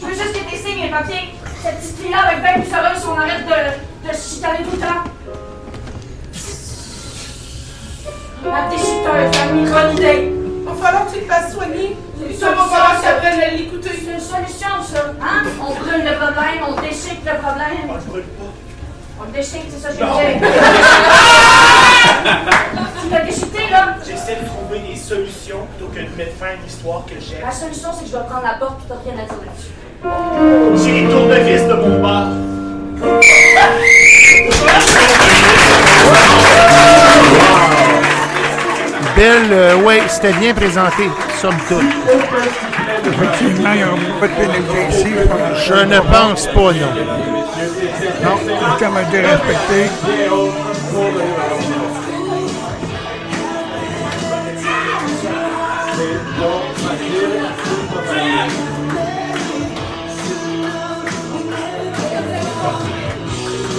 Je 0.00 0.06
veux 0.06 0.14
juste 0.14 0.32
que 0.32 0.50
tu 0.50 0.56
signes 0.56 0.82
les 0.82 0.90
papiers. 0.90 1.33
Cette 1.64 1.78
petite 1.80 1.96
fille-là 1.98 2.18
va 2.26 2.32
être 2.34 2.42
bien 2.42 2.52
plus 2.60 2.70
heureuse 2.74 2.98
si 3.00 3.06
on 3.06 3.18
arrête 3.18 3.46
de, 3.46 3.58
de 4.06 4.12
se 4.14 4.34
chicaner 4.34 4.62
tout 4.64 4.72
le 4.76 4.82
temps. 4.82 5.04
La 8.44 8.68
déchiteuse, 8.68 9.30
la 9.32 9.44
une 9.50 9.70
bonne 9.70 9.92
idée. 9.96 10.20
Va 10.66 10.74
falloir 10.74 11.06
que 11.06 11.12
tu 11.14 11.20
le 11.20 11.26
fasses 11.26 11.52
soigner. 11.54 11.96
Et 12.28 12.34
ça 12.34 12.50
va 12.50 12.64
falloir 12.64 12.96
que 12.96 13.00
tu 13.02 13.08
apprennes 13.08 13.40
à 13.40 13.48
l'écouter. 13.52 13.90
C'est 13.94 14.12
une 14.12 14.20
solution, 14.20 14.68
ça. 14.92 15.00
Hein? 15.22 15.44
On 15.58 15.72
brûle 15.72 16.04
le 16.04 16.14
problème, 16.18 16.60
on 16.68 16.74
déchique 16.82 17.22
le 17.24 17.34
problème. 17.40 17.88
On 17.88 17.94
le 17.94 18.00
brûle 18.00 18.24
pas. 18.24 18.52
On 19.20 19.24
le 19.24 19.30
déchique, 19.32 19.64
c'est 19.70 19.80
ça 19.80 19.88
que 19.88 19.94
j'ai 19.94 20.04
Non. 20.04 20.18
dit. 20.18 20.22
tu 23.02 23.08
l'as 23.10 23.20
déchiqueté, 23.20 23.70
là? 23.70 23.96
J'essaie 24.06 24.36
de 24.36 24.44
trouver 24.46 24.80
des 24.80 24.96
solutions 24.96 25.66
plutôt 25.78 25.90
que 25.90 26.00
de 26.00 26.08
mettre 26.14 26.36
fin 26.36 26.48
à 26.48 26.52
une 26.54 26.66
histoire 26.66 27.06
que 27.06 27.14
j'aime. 27.18 27.40
La 27.40 27.50
solution, 27.52 27.90
c'est 27.94 28.00
que 28.02 28.06
je 28.08 28.12
dois 28.12 28.24
prendre 28.24 28.42
la 28.44 28.54
porte, 28.58 28.76
puis 28.80 28.86
t'as 28.88 28.96
rien 29.02 29.14
à 29.22 29.26
dire 29.26 29.38
là-dessus. 29.46 29.72
J'ai 30.84 31.02
les 31.02 31.08
tournevis 31.08 31.66
de 31.66 31.74
mon 31.74 32.02
bar. 32.02 32.28
Belle, 39.16 39.52
euh, 39.52 39.76
ouais, 39.76 40.02
c'était 40.08 40.32
bien 40.34 40.52
présenté, 40.52 41.08
somme 41.40 41.56
toute. 41.68 41.84
Effectivement, 43.06 43.70
il 43.72 43.78
n'y 43.78 43.84
aura 43.84 43.96
pas 44.20 44.28
de 44.28 44.32
pénalité 44.34 44.88
ici. 44.90 45.06
Je 45.66 45.84
ne 45.84 46.00
pense 46.00 46.46
pas, 46.48 46.60
non. 46.60 46.92
Non, 48.24 48.36
le 48.46 48.78
terme 48.78 48.96
a 48.96 49.02
été 49.02 49.20
respecté. 49.20 49.90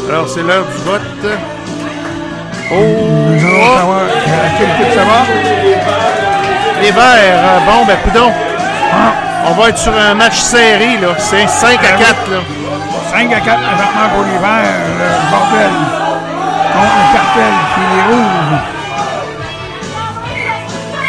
Alors, 0.09 0.29
c'est 0.29 0.43
l'heure 0.43 0.65
du 0.65 0.77
vote. 0.83 1.01
Oh! 2.71 2.75
Nous 2.75 3.45
allons 3.47 3.77
savoir 3.77 4.01
à 4.01 4.49
quel 4.57 4.67
coup 4.67 4.93
ça 4.93 5.03
va. 5.03 5.25
Les 6.81 6.91
Verts, 6.91 7.03
euh, 7.03 7.59
bon, 7.65 7.85
ben, 7.85 7.97
coudon. 8.03 8.31
On 9.47 9.51
va 9.51 9.69
être 9.69 9.77
sur 9.77 9.95
un 9.95 10.15
match 10.15 10.39
serré, 10.39 10.97
là. 11.01 11.09
C'est 11.19 11.47
5 11.47 11.79
à 11.83 11.91
4, 11.91 12.31
là. 12.31 12.37
5 13.11 13.31
à 13.31 13.39
4 13.39 13.61
présentement 13.61 14.09
pour 14.13 14.23
les 14.23 14.39
verts, 14.39 14.81
le 14.99 15.09
bordel. 15.31 15.71
Contre 16.73 16.95
le 16.97 17.05
cartel, 17.13 17.53
puis 17.73 17.85
les 17.95 18.03
rouges. 18.13 18.59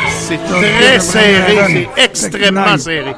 C'est 0.09 0.43
très 0.45 1.01
serré, 1.01 1.57
c'est 1.67 1.89
extrêmement 2.03 2.77
serré. 2.79 3.15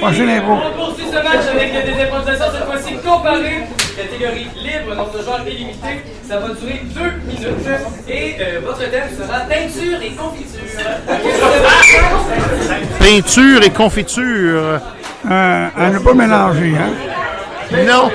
Prochaine 0.00 0.30
info. 0.30 0.52
On 0.52 0.86
poursuit 0.86 1.06
ce 1.06 1.16
match 1.16 1.46
avec 1.52 1.72
des 1.72 2.02
improvisations, 2.02 2.52
cette 2.52 2.66
fois-ci 2.66 2.96
comparées. 3.04 3.64
Catégorie 3.98 4.46
libre, 4.54 4.94
nombre 4.94 5.10
de 5.18 5.22
joueurs 5.24 5.40
illimité. 5.44 6.04
Ça 6.22 6.38
va 6.38 6.48
durer 6.54 6.82
deux 6.94 7.10
minutes. 7.26 7.68
Et 8.08 8.36
euh, 8.40 8.60
votre 8.64 8.78
thème 8.78 9.08
sera 9.10 9.40
teinture 9.40 10.00
et 10.00 10.12
confiture. 10.12 10.60
Peinture 13.00 13.62
et 13.64 13.70
confiture. 13.70 14.80
Euh, 15.28 15.66
à 15.76 15.90
ne 15.90 15.98
pas 15.98 16.14
mélanger, 16.14 16.74
hein? 16.78 16.92
Non. 17.88 18.10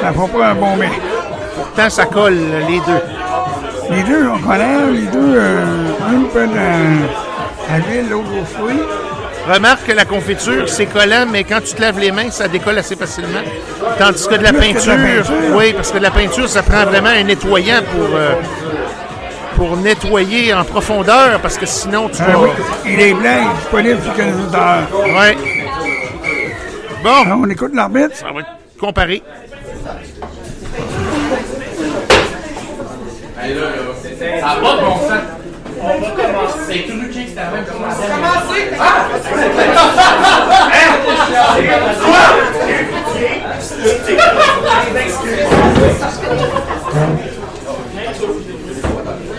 Ça 0.00 0.12
fera 0.12 0.26
pas 0.26 0.46
un 0.48 0.54
bon 0.56 0.76
mets. 0.76 0.90
Pourtant, 1.54 1.88
ça 1.88 2.06
colle, 2.06 2.34
les 2.68 2.80
deux. 2.80 3.94
Les 3.94 4.02
deux, 4.02 4.28
on 4.28 4.38
connaît, 4.40 4.90
les 4.90 5.06
deux, 5.06 5.36
euh, 5.36 5.64
un 6.08 6.22
peu 6.32 6.44
de 6.44 7.72
à 7.72 7.78
l'huile, 7.78 8.10
l'autre 8.10 8.30
aux 8.40 8.44
fruits. 8.44 8.82
Remarque 9.48 9.84
que 9.86 9.92
la 9.92 10.04
confiture, 10.04 10.68
c'est 10.68 10.86
collant, 10.86 11.26
mais 11.30 11.44
quand 11.44 11.60
tu 11.64 11.74
te 11.74 11.80
laves 11.80 11.98
les 12.00 12.10
mains, 12.10 12.30
ça 12.30 12.48
décolle 12.48 12.78
assez 12.78 12.96
facilement. 12.96 13.42
Tandis 13.98 14.26
que 14.26 14.34
de 14.34 14.42
la 14.42 14.50
que 14.50 14.56
de 14.56 14.60
peinture, 14.60 14.92
la 14.92 14.96
peinture. 14.98 15.34
oui, 15.56 15.72
parce 15.72 15.92
que 15.92 15.98
de 15.98 16.02
la 16.02 16.10
peinture, 16.10 16.48
ça 16.48 16.62
prend 16.62 16.84
vraiment 16.84 17.10
un 17.10 17.22
nettoyant 17.22 17.82
pour. 17.92 18.08
euh, 18.16 18.34
pour 19.54 19.74
nettoyer 19.78 20.52
en 20.52 20.64
profondeur, 20.64 21.40
parce 21.40 21.56
que 21.56 21.64
sinon 21.64 22.10
tu 22.10 22.20
Ah 22.20 22.32
vas... 22.32 22.38
oui, 22.40 22.50
il 22.84 23.00
est 23.00 23.14
blanc, 23.14 23.22
il 23.22 23.46
est 23.46 23.94
disponible 23.94 24.02
sur 24.02 24.14
Tire. 24.14 25.16
Ouais. 25.16 25.36
Bon. 27.02 27.22
Alors, 27.24 27.38
on 27.42 27.48
écoute 27.48 27.72
l'arbitre. 27.74 28.16
Ça 28.16 28.26
va 28.34 28.40
être 28.40 28.48
comparé. 28.78 29.22
Ça 33.40 34.50
a 34.50 34.56
pas 34.56 34.76
de 34.76 34.80
bon 34.80 34.96
sens. 35.08 35.35
On 35.88 36.00
va 36.00 36.10
commencer. 36.10 36.58
C'est 36.66 36.74
c'était 36.74 37.34
la 37.36 37.50
même. 37.50 37.64
Commencer. 37.64 38.02
Ah! 38.78 39.06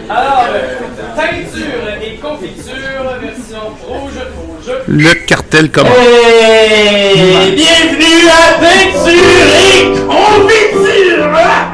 Alors, 0.10 0.48
euh, 0.54 0.78
teinture 1.18 1.88
et 2.02 2.16
confiture, 2.16 3.04
version 3.22 3.68
rouge, 3.86 4.14
rouge. 4.38 4.72
Le 4.88 5.14
cartel 5.26 5.70
commence. 5.70 5.92
Hey, 5.98 7.52
bienvenue 7.56 8.30
à 8.30 8.54
Peinture 8.58 9.50
et 9.54 9.84
Confiture! 10.08 11.67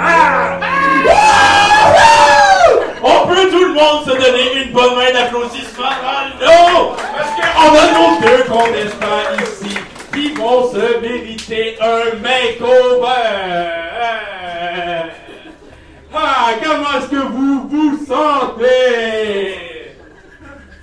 Monde 3.93 4.05
se 4.05 4.11
donner 4.11 4.63
une 4.63 4.71
bonne 4.71 4.95
main 4.95 5.11
d'applaudissement 5.11 5.93
dans 6.01 6.45
l'eau! 6.45 6.95
Parce 7.15 7.31
qu'on 7.35 7.69
a 7.75 7.85
nos 7.93 8.13
deux 8.21 8.43
contestants 8.43 9.27
ici 9.41 9.77
qui 10.13 10.25
vont 10.33 10.71
se 10.71 10.99
mériter 11.01 11.77
un 11.81 12.15
makeover! 12.21 13.07
Ah, 16.15 16.51
comment 16.63 16.99
est-ce 16.99 17.07
que 17.07 17.23
vous 17.27 17.67
vous 17.69 18.05
sentez? 18.05 19.55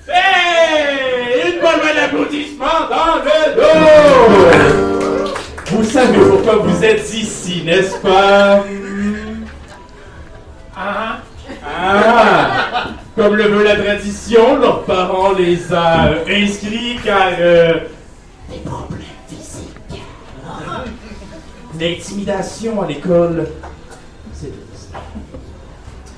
Hey! 0.08 1.52
Une 1.52 1.60
bonne 1.60 1.80
main 1.84 1.94
d'applaudissement 1.94 2.80
dans 2.88 3.16
le 3.24 3.54
dos! 3.56 5.32
Vous 5.66 5.84
savez 5.84 6.18
pourquoi 6.18 6.56
vous 6.56 6.84
êtes 6.84 7.14
ici, 7.14 7.62
n'est-ce 7.64 7.96
pas? 7.98 8.64
Comme 13.20 13.36
le 13.36 13.48
veut 13.48 13.64
la 13.64 13.76
tradition, 13.76 14.56
leurs 14.56 14.84
parents 14.84 15.34
les 15.34 15.70
a 15.74 16.06
euh, 16.06 16.24
inscrits 16.26 16.98
car... 17.04 17.32
euh, 17.38 17.74
des 18.48 18.60
problèmes 18.60 19.02
physiques. 19.28 20.02
L'intimidation 21.78 22.80
à 22.80 22.86
l'école, 22.86 23.46
c'est 24.32 24.50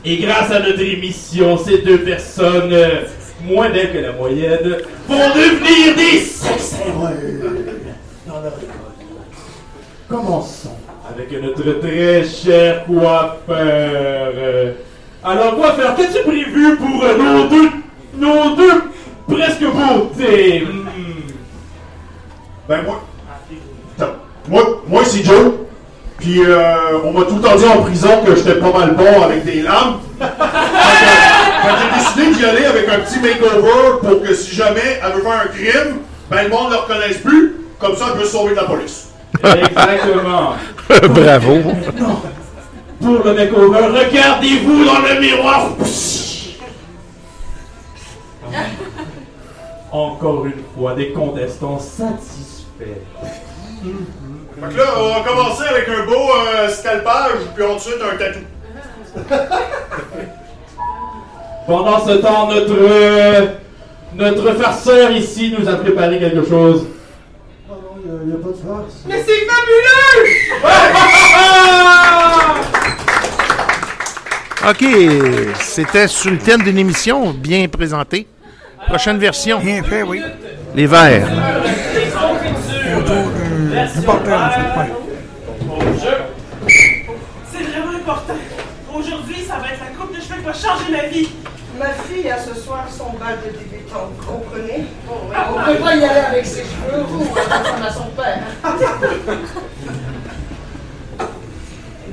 et 0.04 0.16
grâce 0.18 0.52
à 0.52 0.60
notre 0.60 0.80
émission, 0.80 1.58
ces 1.58 1.78
deux 1.78 2.02
personnes, 2.02 2.72
euh, 2.72 3.02
moins 3.42 3.68
belles 3.70 3.92
que 3.92 3.98
la 3.98 4.12
moyenne, 4.12 4.76
vont 5.08 5.28
devenir 5.30 5.96
des 5.96 6.20
sex 6.20 6.62
symboles 6.62 7.40
dans 8.28 8.42
leur 8.42 8.52
école. 8.58 8.92
Commençons 10.08 10.76
avec 11.10 11.32
notre 11.42 11.80
très 11.80 12.22
cher 12.22 12.84
coiffeur. 12.84 14.74
Alors, 15.24 15.56
coiffeur, 15.56 15.94
qu'as-tu 15.94 16.22
prévu 16.24 16.76
pour 16.76 17.04
euh, 17.04 17.16
nos 17.16 17.46
deux, 17.48 17.68
nos 18.16 18.56
deux 18.56 18.82
presque 19.28 19.62
beautés? 19.64 20.66
Hmm. 20.66 20.86
Ben 22.68 22.82
moi. 22.84 23.02
Attends. 23.98 24.12
Moi, 24.48 24.82
moi 24.88 25.02
c'est 25.04 25.24
Joe. 25.24 25.52
Puis 26.18 26.40
euh, 26.44 26.74
on 27.04 27.12
m'a 27.12 27.24
tout 27.24 27.36
le 27.36 27.40
temps 27.40 27.56
dit 27.56 27.64
en 27.64 27.82
prison 27.82 28.22
que 28.24 28.34
j'étais 28.36 28.54
pas 28.56 28.72
mal 28.72 28.94
bon 28.94 29.22
avec 29.22 29.44
des 29.44 29.62
lames. 29.62 29.98
Fait 30.20 31.68
que- 31.68 31.68
fait 31.68 31.68
que 31.68 31.78
j'ai 31.78 32.22
décidé 32.24 32.38
d'y 32.38 32.44
aller 32.44 32.64
avec 32.64 32.88
un 32.88 32.98
petit 33.00 33.20
makeover 33.20 33.98
pour 34.00 34.22
que 34.22 34.34
si 34.34 34.52
jamais 34.54 35.00
elle 35.04 35.12
veut 35.12 35.22
faire 35.22 35.42
un 35.44 35.46
crime, 35.48 35.96
ben 36.28 36.42
le 36.44 36.48
monde 36.48 36.66
ne 36.70 36.74
le 36.74 36.78
reconnaisse 36.80 37.18
plus. 37.18 37.54
Comme 37.78 37.94
ça, 37.96 38.06
elle 38.12 38.18
peut 38.18 38.24
se 38.26 38.32
sauver 38.32 38.50
de 38.50 38.56
la 38.56 38.64
police. 38.64 39.10
Exactement. 39.44 40.54
Bravo. 41.08 41.62
Pour 43.02 43.24
le 43.24 43.34
makeover, 43.34 43.86
regardez-vous 43.86 44.84
dans 44.84 45.00
le 45.00 45.20
miroir. 45.20 45.70
Encore 49.92 50.46
une 50.46 50.62
fois, 50.74 50.94
des 50.94 51.12
contestants 51.12 51.78
satisfaits. 51.78 53.02
Fait 54.54 54.68
que 54.68 54.76
là, 54.76 54.84
on 54.98 55.08
va 55.08 55.20
commencer 55.28 55.64
avec 55.68 55.88
un 55.88 56.06
beau 56.06 56.30
euh, 56.30 56.68
scalpage, 56.68 57.40
puis 57.54 57.64
ensuite 57.64 57.96
un 58.00 58.16
tatou. 58.16 58.40
Pendant 61.66 62.06
ce 62.06 62.12
temps, 62.12 62.48
notre 62.48 62.72
euh, 62.72 63.46
notre 64.14 64.52
farceur 64.54 65.10
ici 65.12 65.54
nous 65.58 65.68
a 65.68 65.74
préparé 65.76 66.18
quelque 66.18 66.46
chose. 66.48 66.86
Il 68.20 68.28
n'y 68.28 68.34
a, 68.34 68.36
pas 68.36 68.48
de 68.48 68.54
farce. 68.54 69.04
Mais 69.06 69.24
c'est 69.24 69.46
fabuleux! 69.46 70.28
OK. 74.68 74.84
C'était 75.60 76.08
sur 76.08 76.30
le 76.30 76.36
thème 76.38 76.60
d'une 76.62 76.76
émission 76.76 77.30
bien 77.30 77.66
présentée. 77.68 78.26
Prochaine 78.86 79.16
version. 79.16 79.60
Bien 79.60 79.82
fait, 79.82 80.02
oui. 80.02 80.20
Les 80.74 80.86
verts. 80.86 81.26
C'est 87.50 87.62
vraiment 87.62 87.96
important. 87.96 88.34
Aujourd'hui, 88.94 89.36
ça 89.48 89.56
va 89.56 89.68
être 89.72 89.80
la 89.80 89.86
coupe 89.98 90.14
de 90.14 90.20
cheveux 90.20 90.36
qui 90.36 90.44
va 90.44 90.52
changer 90.52 90.92
ma 90.92 91.04
vie. 91.08 91.30
Ma 91.82 91.90
fille 91.94 92.30
a 92.30 92.38
ce 92.38 92.54
soir 92.54 92.86
son 92.88 93.10
bal 93.18 93.38
de 93.44 93.50
débutante, 93.58 94.12
vous 94.18 94.24
comprenez? 94.32 94.84
On 95.10 95.58
ne 95.58 95.64
peut 95.74 95.80
pas 95.82 95.96
y 95.96 96.04
aller 96.04 96.20
avec 96.20 96.46
ses 96.46 96.62
cheveux 96.62 97.02
roux, 97.02 97.26
on 97.28 97.34
ressemble 97.34 97.84
à 97.84 97.92
son 97.92 98.06
père. 98.10 98.42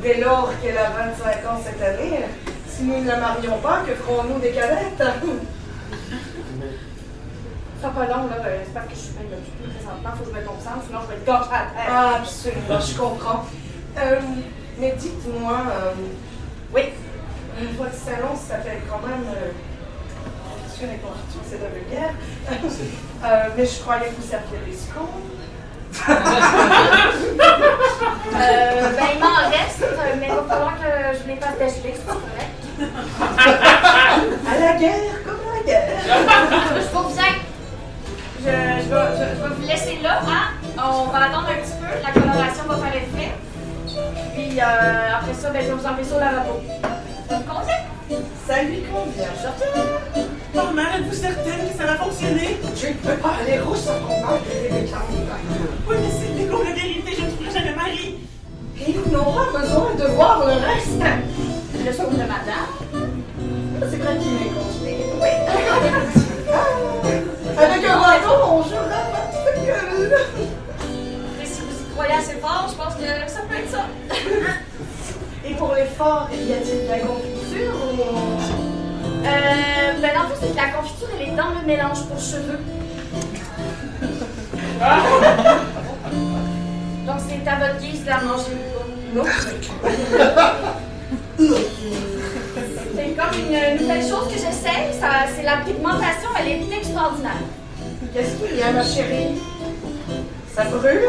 Dès 0.02 0.20
lors 0.22 0.50
qu'elle 0.62 0.78
a 0.78 0.90
25 0.90 1.46
ans 1.52 1.60
cette 1.64 1.82
année, 1.82 2.20
si 2.68 2.84
nous 2.84 3.02
ne 3.04 3.08
la 3.08 3.18
marions 3.18 3.58
pas, 3.60 3.82
que 3.86 3.94
ferons-nous 3.94 4.40
des 4.40 4.52
cadettes? 4.52 4.98
Ça 4.98 5.14
sera 7.82 7.91
pas 7.94 8.06
long, 8.08 8.28
là. 8.28 8.36
euh, 8.46 8.60
J'espère 8.64 8.88
que 8.88 8.94
je 8.96 9.00
suis 9.00 9.14
pas 9.14 9.24
là. 9.24 9.38
Présentement, 9.76 10.10
faut 10.18 10.24
que 10.24 10.30
je 10.36 10.40
me 10.41 10.46
concentre, 10.48 10.84
sinon 10.88 11.00
je 11.04 11.08
vais 11.10 11.16
être 11.16 11.26
gâche 11.26 11.48
à 11.52 11.66
terre. 11.74 11.90
Ah, 11.90 12.16
absolument, 12.18 12.80
je 12.80 12.94
comprends. 12.98 13.46
Euh, 13.98 14.20
mais 14.80 14.94
dites-moi, 14.98 15.58
euh, 15.70 15.91
Oui. 16.74 16.82
Euh, 17.60 17.65
votre 17.77 17.94
salon 17.94 18.36
s'appelle 18.36 18.81
quand 18.90 19.02
même 19.07 19.26
euh, 19.36 19.52
Confiture 20.64 20.90
et 20.94 20.99
confiture, 20.99 21.44
c'est 21.49 21.60
de 21.60 21.68
vulgaire. 21.73 22.14
Euh, 23.22 23.49
mais 23.57 23.65
je 23.65 23.80
croyais 23.81 24.06
que 24.11 24.15
vous 24.15 24.30
serviez 24.30 24.60
des 24.65 24.77
scones. 24.77 25.06
Euh, 28.31 28.95
ben, 28.95 29.06
il 29.14 29.19
m'en 29.19 29.49
reste, 29.49 29.84
mais 30.19 30.27
il 30.30 30.34
va 30.36 30.44
falloir 30.48 30.76
que 30.77 31.18
je 31.18 31.27
les 31.27 31.36
fasse 31.36 31.57
dégeler, 31.57 31.95
c'est 31.95 32.07
correct. 32.07 32.60
À 34.49 34.57
la 34.57 34.73
guerre, 34.80 35.18
comme 35.26 35.41
à 35.52 35.57
la 35.57 35.64
guerre. 35.65 35.90
Je 36.77 36.98
vous 36.98 37.10
bien. 37.14 37.34
Je, 38.40 38.45
je, 38.45 38.49
vais, 38.49 39.07
je, 39.18 39.36
je 39.36 39.44
vais 39.44 39.56
vous 39.56 39.68
laisser 39.68 39.98
là, 40.02 40.22
hein? 40.26 40.45
On 40.77 41.07
va 41.11 41.26
attendre 41.26 41.49
un 41.49 41.61
petit 41.61 41.73
peu, 41.73 41.88
la 42.02 42.11
coloration 42.14 42.64
va 42.69 42.76
faire 42.77 42.95
effet. 42.95 43.31
Puis 44.34 44.61
euh, 44.61 45.18
après 45.18 45.34
ça, 45.34 45.49
ben, 45.49 45.61
je 45.61 45.68
vais 45.68 45.73
vous 45.73 45.86
enlever 45.86 46.03
ça 46.06 46.15
au 46.15 46.19
lavabo. 46.19 46.61
Ça 47.30 48.64
lui 48.64 48.81
convient. 48.81 49.30
Surtout. 49.39 50.26
Maman, 50.56 50.81
êtes-vous 50.97 51.14
certaine 51.14 51.69
que 51.69 51.77
ça 51.77 51.85
va 51.85 51.95
fonctionner? 51.95 52.57
Je 52.76 52.88
ne 52.88 52.93
peux 52.93 53.22
pas 53.22 53.34
aller 53.41 53.60
rouge 53.60 53.77
sans 53.77 53.99
combattre 53.99 54.43
les 54.64 54.81
déclins. 54.81 55.06
Oui, 55.88 55.95
mais 56.01 56.10
c'est 56.10 56.34
l'ego, 56.34 56.64
la 56.64 56.72
vérité, 56.72 57.15
je 57.15 57.26
ne 57.26 57.30
trouverai 57.30 57.51
jamais 57.51 57.76
mari. 57.76 58.18
Et 58.81 58.93
nous 58.93 59.11
n'aurons 59.11 59.51
besoin 59.51 59.93
de 59.95 60.06
voir 60.15 60.43
le 60.47 60.53
reste. 60.53 61.03
Le 61.85 61.93
scoop 61.93 62.11
de 62.14 62.18
madame. 62.18 62.72
C'est 63.81 63.97
vrai 63.97 64.18
qu'il 64.18 64.34
est 64.34 64.51
congelé. 64.51 64.97
Oui. 65.22 65.30
Avec 67.57 67.85
un 67.85 67.99
bâton, 67.99 68.38
on 68.43 68.64
jouera 68.64 69.01
votre 69.14 69.65
gueule. 69.65 70.18
Et 71.41 71.45
si 71.45 71.61
vous 71.61 71.80
y 71.80 71.93
croyez 71.93 72.14
assez 72.14 72.38
fort, 72.41 72.68
je 72.69 72.76
pense 72.76 72.95
que 72.95 73.31
ça 73.31 73.41
peut 73.47 73.56
être 73.56 73.69
ça. 73.69 73.85
Et 75.45 75.53
pour 75.56 75.74
l'effort, 75.74 76.30
y 76.32 76.53
a-t-il 76.53 76.84
de 76.86 76.90
la 76.90 76.99
confiture 76.99 77.74
ou... 77.74 78.02
Euh, 79.26 79.94
ben 80.02 80.11
en 80.18 80.28
fait, 80.30 80.38
c'est 80.41 80.52
que 80.52 80.56
la 80.56 80.70
confiture, 80.70 81.07
elle 81.16 81.24
est 81.30 81.36
dans 81.36 81.49
le 81.49 81.61
mélange 81.66 82.03
pour 82.06 82.20
cheveux. 82.20 82.60
Donc 87.06 87.18
c'est 87.28 87.48
à 87.49 87.56
votre 87.56 87.78
guise 87.80 88.03
de 88.03 88.10
la 88.10 88.22
manger 88.22 88.53
ou 88.53 88.57
pas. 88.78 88.86
Non. 89.16 89.24
C'est 92.95 93.16
comme 93.16 93.34
une 93.40 93.78
nouvelle 93.82 94.03
chose 94.03 94.28
que 94.28 94.36
j'essaie. 94.36 94.91
Ça, 94.99 95.26
c'est 95.36 95.44
la 95.44 95.57
pigmentation, 95.57 96.30
elle 96.40 96.48
est 96.49 96.61
extraordinaire. 96.78 97.41
Qu'est-ce 98.14 98.36
qu'il 98.36 98.56
y 98.57 98.61
a, 98.61 98.72
ma 98.72 98.84
chérie? 98.84 99.41
Ça 100.53 100.64
brûle? 100.66 101.02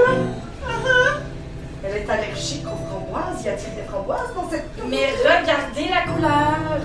Elle 1.83 1.97
est 1.97 2.11
allergique 2.11 2.65
aux 2.67 2.77
framboises. 2.87 3.45
Y 3.45 3.49
a-t-il 3.49 3.75
des 3.75 3.89
framboises 3.89 4.35
dans 4.35 4.49
cette... 4.51 4.69
Mais 4.89 5.07
regardez 5.25 5.89
la 5.89 6.13
couleur. 6.13 6.81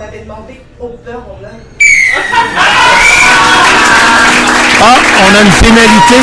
m'avez 0.00 0.20
demandé 0.20 0.60
au 0.80 0.88
beurre 1.04 1.26
au 1.28 1.42
lait. 1.42 1.48
Ah, 4.82 4.96
on 5.20 5.34
a 5.34 5.42
une 5.42 5.52
pénalité. 5.60 6.18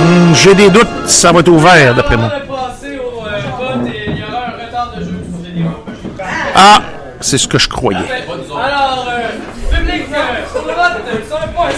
Hmm, 0.00 0.34
J'ai 0.34 0.54
des 0.54 0.70
doutes, 0.70 0.88
ça 1.06 1.32
va 1.32 1.40
être 1.40 1.48
ouvert 1.48 1.94
d'après 1.94 2.16
moi. 2.16 2.30
passer 2.30 2.98
au 2.98 3.24
euh, 3.24 3.40
vote 3.58 3.86
et 3.94 4.10
il 4.10 4.18
y 4.18 4.22
aura 4.22 4.46
un 4.46 4.66
retard 4.66 4.92
de 4.96 5.04
jeu 5.04 5.20
pour 5.30 5.42
les 5.44 5.52
débats. 5.52 6.49
Ah, 6.62 6.82
c'est 7.22 7.38
ce 7.38 7.48
que 7.48 7.58
je 7.58 7.68
croyais. 7.70 7.98
Alors, 7.98 9.08
euh, 9.10 9.74
public, 9.74 10.02
sur 10.52 10.62
le 10.66 10.74
vote, 10.74 11.26
sur 11.26 11.38
point. 11.52 11.70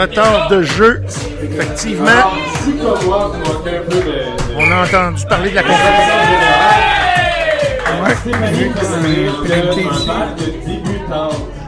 Retard 0.00 0.48
de 0.48 0.62
jeu, 0.62 1.02
effectivement. 1.42 2.06
On 4.56 4.70
a 4.70 4.84
entendu 4.84 5.26
parler 5.26 5.50
de 5.50 5.56
la 5.56 5.62
compétition. 5.62 6.14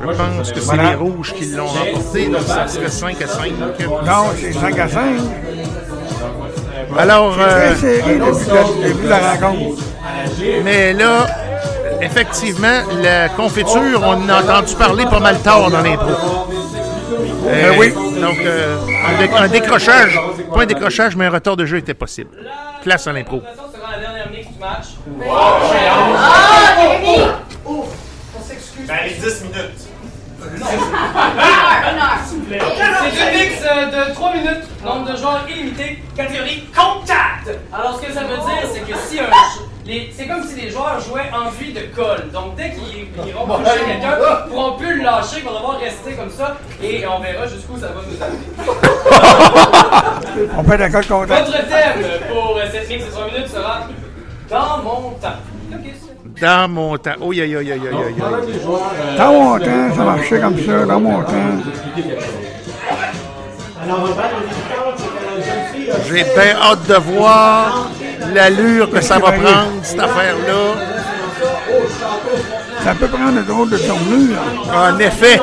Je 0.03 0.17
pense 0.17 0.53
que 0.53 0.61
c'est 0.61 0.65
Voilà. 0.67 0.83
les 0.91 0.95
rouges 0.95 1.35
qui 1.35 1.45
l'ont 1.47 1.67
remporté, 1.67 2.29
donc 2.29 2.43
ça 2.47 2.67
serait 2.69 2.89
5 2.89 3.21
à 3.23 3.27
5. 3.27 3.53
Non, 4.07 4.25
c'est 4.41 4.53
5 4.53 4.79
à 4.79 4.89
5. 4.89 5.03
Alors, 6.97 7.35
C'est 7.37 7.43
euh, 7.43 7.67
très 7.71 7.75
serré 7.77 8.15
depuis 8.15 8.81
le 8.81 8.89
début 8.89 9.05
de 9.05 9.09
la 9.09 9.19
rencontre. 9.19 9.83
Mais 10.63 10.93
là, 10.93 11.27
effectivement, 12.01 12.81
la 13.03 13.29
confiture, 13.31 14.01
on 14.03 14.15
en 14.25 14.29
a 14.29 14.43
entendu 14.43 14.75
parler 14.75 15.05
pas 15.07 15.21
mal 15.21 15.39
tard 15.41 15.71
dans 15.71 15.81
l'intro. 15.81 16.11
Euh, 17.47 17.71
Ben 17.73 17.79
oui. 17.79 17.93
Donc, 18.21 18.39
euh, 18.41 18.77
un, 19.07 19.19
dé- 19.19 19.31
un 19.37 19.49
décrochage, 19.49 20.19
pas 20.55 20.63
un 20.63 20.67
décrochage, 20.67 21.15
mais 21.17 21.27
un 21.27 21.31
retard 21.31 21.57
de 21.57 21.67
jeu 21.67 21.77
était 21.79 21.93
possible. 21.95 22.31
Place 22.83 23.07
à 23.07 23.13
l'impro. 23.13 23.37
De 23.37 23.41
toute 23.43 23.49
façon, 23.51 23.63
ce 23.73 23.79
sera 23.81 23.93
la 23.93 23.99
dernière 23.99 24.31
mix 24.31 24.47
du 24.49 24.59
match. 24.59 24.87
Ah, 25.31 26.81
Jérémy! 26.81 27.25
Oh, 27.67 27.85
on 28.39 28.43
s'excuse. 28.43 28.87
Ben, 28.87 28.95
les 29.05 29.11
10 29.15 29.43
minutes. 29.45 29.89
C'est 32.37 33.33
une 33.33 33.39
mix 33.39 33.63
euh, 33.65 34.09
de 34.09 34.15
3 34.15 34.33
minutes, 34.35 34.65
nombre 34.85 35.11
de 35.13 35.17
joueurs 35.17 35.45
illimité, 35.49 36.03
catégorie 36.17 36.65
contact. 36.75 37.59
Alors 37.73 37.99
ce 38.01 38.07
que 38.07 38.13
ça 38.13 38.21
veut 38.21 38.37
dire, 38.37 38.69
c'est 38.73 38.81
que 38.81 38.97
si 39.09 39.19
un 39.21 39.25
les- 39.25 39.31
c'est 39.87 40.27
comme 40.27 40.43
si 40.45 40.61
les 40.61 40.71
joueurs 40.71 40.99
jouaient 41.01 41.31
enduit 41.33 41.73
de 41.73 41.81
colle. 41.95 42.31
Donc 42.33 42.57
dès 42.57 42.71
qu'ils 42.71 43.07
iront 43.29 43.47
toucher 43.47 43.85
quelqu'un, 43.87 44.17
ils 44.47 44.51
pourront 44.51 44.77
plus 44.79 44.97
le 44.99 45.05
lâcher, 45.05 45.39
ils 45.39 45.45
vont 45.45 45.55
devoir 45.55 45.79
rester 45.79 46.13
comme 46.13 46.31
ça 46.31 46.57
et 46.83 47.07
on 47.07 47.21
verra 47.21 47.47
jusqu'où 47.47 47.77
ça 47.79 47.89
va 47.89 48.01
nous 48.09 48.23
amener. 48.23 48.39
On 50.57 50.65
peut 50.65 50.77
d'accord 50.79 51.07
contre 51.07 51.27
Votre 51.27 51.53
thème 51.69 52.03
pour 52.29 52.57
euh, 52.57 52.65
cette 52.73 52.89
mix 52.89 53.05
de 53.05 53.11
3 53.11 53.27
minutes 53.27 53.49
sera 53.49 53.81
dans 54.49 54.83
mon 54.83 55.11
temps. 55.11 55.29
Dans 56.41 56.69
mon 56.69 56.97
temps. 56.97 57.13
Oh, 57.21 57.31
aïe, 57.33 57.43
aïe, 57.43 57.57
aïe, 57.57 57.73
aïe, 57.73 57.81
aïe. 57.81 58.15
Dans 59.19 59.33
mon 59.33 59.59
temps, 59.59 59.95
ça 59.95 60.05
marchait 60.05 60.41
comme 60.41 60.59
ça, 60.59 60.85
dans 60.87 61.01
mon 61.01 61.23
temps. 61.23 61.33
J'ai 66.09 66.25
bien 66.25 66.57
hâte 66.63 66.87
de 66.87 66.95
voir 66.95 67.91
l'allure 68.33 68.91
que 68.91 69.01
ça 69.01 69.19
va 69.19 69.33
prendre, 69.33 69.81
cette 69.83 70.01
affaire-là. 70.01 70.75
Ça 72.83 72.95
peut 72.95 73.09
prendre 73.09 73.39
une 73.39 73.45
drôle 73.45 73.71
de 73.71 73.79
tournure. 73.79 74.39
En 74.75 74.99
effet. 74.99 75.41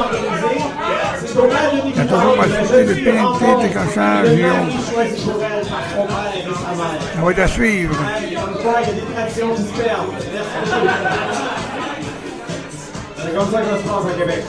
Il 1.34 1.96
y 1.96 2.00
a 2.00 2.06
toujours 2.06 2.36
possibilité 2.36 2.84
de 2.84 2.94
pénalité, 2.94 3.46
de 3.56 3.62
décrochage, 3.62 4.30
et 4.30 4.46
on- 4.46 4.70
Ça 7.16 7.22
va 7.24 7.32
être 7.32 7.40
à 7.40 7.48
suivre. 7.48 7.96
C'est 13.18 13.36
comme 13.36 13.52
ça 13.52 13.62
que 13.62 13.66
ça 13.68 13.78
se 13.78 13.84
passe 13.84 14.06
à 14.06 14.20
Québec. 14.20 14.44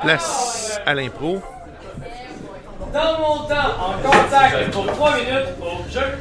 Place 0.00 0.80
à 0.86 0.94
l'impro. 0.94 1.42
Dans 2.92 3.18
mon 3.18 3.38
temps, 3.46 3.54
en 3.80 3.92
contact 4.02 4.70
pour 4.70 4.86
3 4.86 5.16
minutes 5.16 5.48
au 5.60 5.90
jeu. 5.92 6.18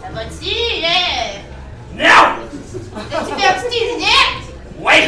Ça 0.00 0.08
va-tu, 0.14 0.54
là? 0.80 0.88
Non! 1.94 2.24
T'as-tu 3.10 3.34
perdu 3.34 3.64
tes 3.70 3.80
lunettes? 3.80 4.46
Oui! 4.78 4.98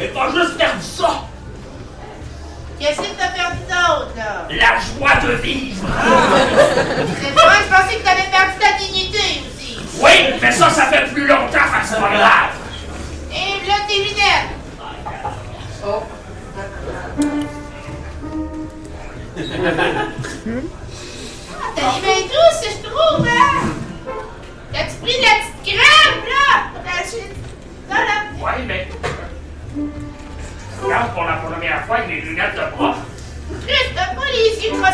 Et 0.00 0.08
pas 0.08 0.30
juste 0.32 0.56
perdu 0.56 0.82
ça! 0.82 1.10
Qu'est-ce 2.80 3.00
que 3.00 3.06
t'as 3.18 3.28
perdu 3.28 3.58
d'autre, 3.68 4.14
là? 4.16 4.46
La 4.48 4.78
joie 4.78 5.16
de 5.26 5.32
vivre! 5.42 5.86
C'est 7.20 7.32
vrai, 7.32 7.56
je 7.64 7.74
pensais 7.74 7.96
que 7.98 8.04
t'avais 8.04 8.30
perdu 8.30 8.58
ta 8.60 8.78
dignité 8.78 9.42
aussi. 9.46 9.78
Oui, 10.00 10.34
mais 10.40 10.52
ça, 10.52 10.70
ça 10.70 10.86
fait 10.86 11.12
plus 11.12 11.26
longtemps, 11.26 11.50
que 11.50 11.86
c'est 11.86 12.00
pas 12.00 12.10
grave! 12.10 12.50
Et 13.30 14.02
lunettes. 14.02 14.50
Oh. 15.86 16.02
Ah, 21.56 21.70
t'as 21.74 22.00
bien 22.00 22.20
douce, 22.22 22.62
je 22.64 22.88
trouve, 22.88 23.26
hein? 23.26 23.58
T'as-tu 24.72 24.96
pris 25.02 25.16
de 25.16 25.22
la 25.22 25.34
petite 25.38 25.62
crème, 25.64 26.20
là? 26.28 26.48
T'as 26.84 27.04
Ça, 27.04 27.98
là? 28.04 28.16
Oui, 28.38 28.64
mais. 28.66 28.88
Regarde 30.82 31.12
pour 31.14 31.24
la 31.24 31.36
première 31.36 31.84
fois 31.86 31.96
avec 31.96 32.08
mes 32.08 32.20
lunettes 32.20 32.54
de 32.54 32.76
prof. 32.76 32.96
Chris, 33.66 33.92
t'as 33.94 34.14
pas 34.14 34.30
les 34.32 34.64
yeux 34.64 34.70
trop 34.70 34.84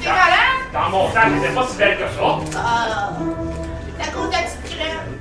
c'est 0.00 0.08
malade? 0.08 0.58
Dans 0.72 0.88
mon 0.90 1.08
temps, 1.10 1.28
j'étais 1.34 1.54
pas 1.54 1.66
si 1.66 1.76
belle 1.76 1.98
que 1.98 2.04
ça. 2.04 2.38
Ah. 2.56 3.12
T'as 3.98 4.10
cause 4.10 4.28
de 4.28 4.32
la 4.32 4.38
petite 4.38 4.64
crème? 4.76 5.18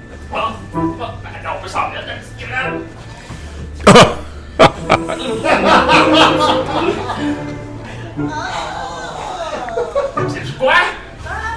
C'est 10.30 10.58
quoi? 10.58 10.74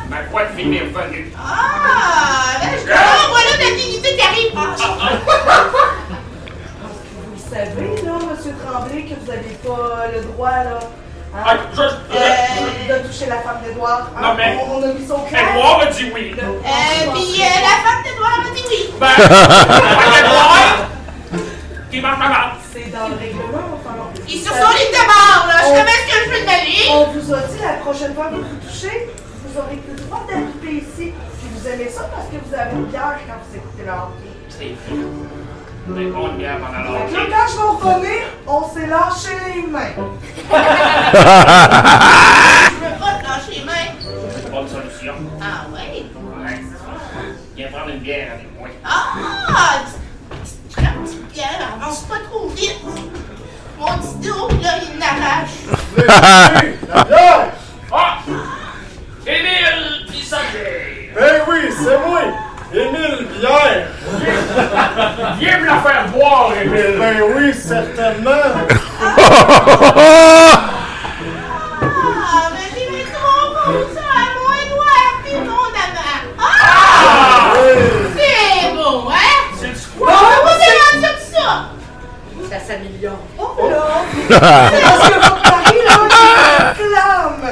Ma 0.08 0.22
croix 0.24 0.44
de 0.44 0.56
fille 0.56 0.76
est 0.76 0.80
revenue. 0.80 1.32
Ah, 1.38 2.58
ben 2.60 2.70
je 2.78 2.84
voilà 2.84 3.52
ta 3.58 3.76
dignité 3.76 4.16
qui 4.16 4.22
arrive. 4.22 4.52
Ah, 4.56 4.66
Vous 7.26 7.42
savez, 7.50 8.02
là, 8.02 8.12
M. 8.20 8.54
Tremblay, 8.66 9.02
que 9.04 9.14
vous 9.20 9.26
n'avez 9.26 9.54
pas 9.64 10.06
le 10.12 10.20
droit, 10.32 10.50
là, 10.64 10.80
Ah, 11.32 11.54
je- 11.74 11.80
euh, 11.80 12.98
de 12.98 13.06
toucher 13.06 13.26
la 13.26 13.38
femme 13.40 13.60
d'Edouard. 13.64 14.10
hein? 14.16 14.20
Non, 14.20 14.34
mais- 14.36 14.58
On, 14.60 14.78
on 14.78 14.82
a 14.82 14.86
mis 14.92 15.10
au 15.10 15.18
clair. 15.18 15.50
Edouard 15.50 15.80
a 15.82 15.86
dit 15.86 16.10
oui. 16.12 16.34
Euh, 16.36 16.42
puis 17.14 17.40
euh, 17.40 17.60
la 17.62 17.76
femme 17.84 18.02
d'Edouard 18.04 18.40
a 18.40 18.54
dit 18.54 18.64
oui. 18.68 18.90
Ben, 18.98 19.08
Edouard, 20.18 20.88
qui 21.90 22.00
marche 22.00 22.18
pas 22.18 22.28
mal. 22.28 22.50
C'est 22.72 22.90
dans 22.92 23.08
le 23.08 23.14
règlement, 23.16 23.66
enfin. 23.74 23.94
Ils 24.28 24.40
sur 24.42 24.52
son 24.52 24.70
lit 24.70 24.90
de 24.90 25.06
mort, 25.06 25.46
là. 25.46 25.54
Je 25.60 25.66
sais 25.76 25.84
bien 25.84 25.94
ce 25.94 26.06
que 26.06 26.24
je 26.24 26.30
veux 26.30 26.40
demander. 26.40 26.80
On 26.90 27.04
vous 27.12 27.34
a 27.34 27.38
dit 27.46 27.58
la 27.62 27.72
prochaine 27.74 28.14
fois 28.14 28.26
que 28.26 28.34
vous 28.36 28.56
touchez, 28.66 29.10
vous 29.44 29.58
aurez 29.58 29.76
plus 29.76 29.94
le 29.94 30.00
droit 30.08 30.22
d'habiter 30.28 30.84
ici. 30.86 31.12
Puis 31.14 31.48
vous 31.54 31.68
aimez 31.68 31.88
ça 31.88 32.10
parce 32.14 32.26
que 32.26 32.36
vous 32.44 32.54
avez 32.54 32.72
une 32.76 32.86
bière 32.86 33.18
quand 33.26 33.38
vous 33.48 33.56
écoutez 33.56 33.84
le 33.86 33.90
hockey. 33.92 34.30
C'est 34.48 34.58
des 34.58 34.76
l'hockey. 35.94 36.46
quand 37.30 37.46
je 37.48 37.56
vais 37.56 37.62
revenir, 37.62 38.20
on 38.46 38.68
s'est 38.68 38.86
lâché 38.86 39.34
les 39.54 39.66
mains. 39.66 39.94
Je 42.70 42.76
veux 42.76 42.96
pas 42.98 43.12
te 43.14 43.22
lâcher 43.24 43.52
les 43.58 43.64
mains. 43.64 43.90
Bonne 44.50 44.68
solution. 44.68 45.14
Ah, 45.40 45.66
ouais? 45.72 46.04
Ouais. 46.44 46.60
Viens 47.56 47.68
prendre 47.68 47.90
une 47.90 47.98
bière 48.00 48.32
avec 48.34 48.48
moi. 48.58 48.68
Ah, 48.84 49.82
tu 50.72 50.82
la 50.82 50.90
petite 51.02 51.28
pierre, 51.28 51.60
avance 51.76 52.02
pas 52.02 52.20
trop 52.30 52.48
vite. 52.48 52.80
Mon 53.78 53.86
petit 53.98 54.28
dos, 54.28 54.48
là, 54.62 54.70
il 54.82 54.98
m'arrache. 54.98 55.58
La 56.92 57.04
bière! 57.04 57.52
Ah! 57.92 58.18
Émile 59.26 60.06
Pissager! 60.10 61.12
Ben 61.14 61.42
oui, 61.48 61.58
c'est 61.76 61.98
moi! 62.06 62.20
Émile 62.72 63.26
Bière! 63.38 63.88
Viens 65.38 65.58
me 65.60 65.66
la 65.66 65.76
faire 65.78 66.06
boire, 66.12 66.52
Émile! 66.62 66.96
Ben 66.98 67.16
oui, 67.34 67.54
certainement! 67.54 68.30
Ah, 71.82 72.50
mais 72.52 72.68
c'est 72.74 72.88
bien 72.90 73.04
trop 73.12 73.50
beau, 73.50 73.78
ça. 73.94 74.00
Mon 74.36 74.50
Edouard, 74.62 75.14
puis 75.24 75.34
mon 75.38 75.70
amant? 75.72 76.20
Ah! 76.38 76.42
Ah! 77.02 77.54
C'est 78.16 78.74
beau, 78.74 79.08
hein? 79.10 79.38
C'est 79.58 79.74
Bon, 79.98 80.06
on 80.06 80.08
va 80.08 80.52
lancer 80.52 81.12
tout 81.14 81.36
ça. 81.36 81.48
Ça 82.50 82.58
s'améliore. 82.66 83.22
Oh 83.38 83.68
là! 83.70 83.84
C'est 84.28 84.40
parce 84.82 85.08
que 85.08 85.14
votre 85.14 85.42
mari, 85.50 85.78
là, 85.86 85.92
il 86.04 86.12
réclame. 86.66 87.42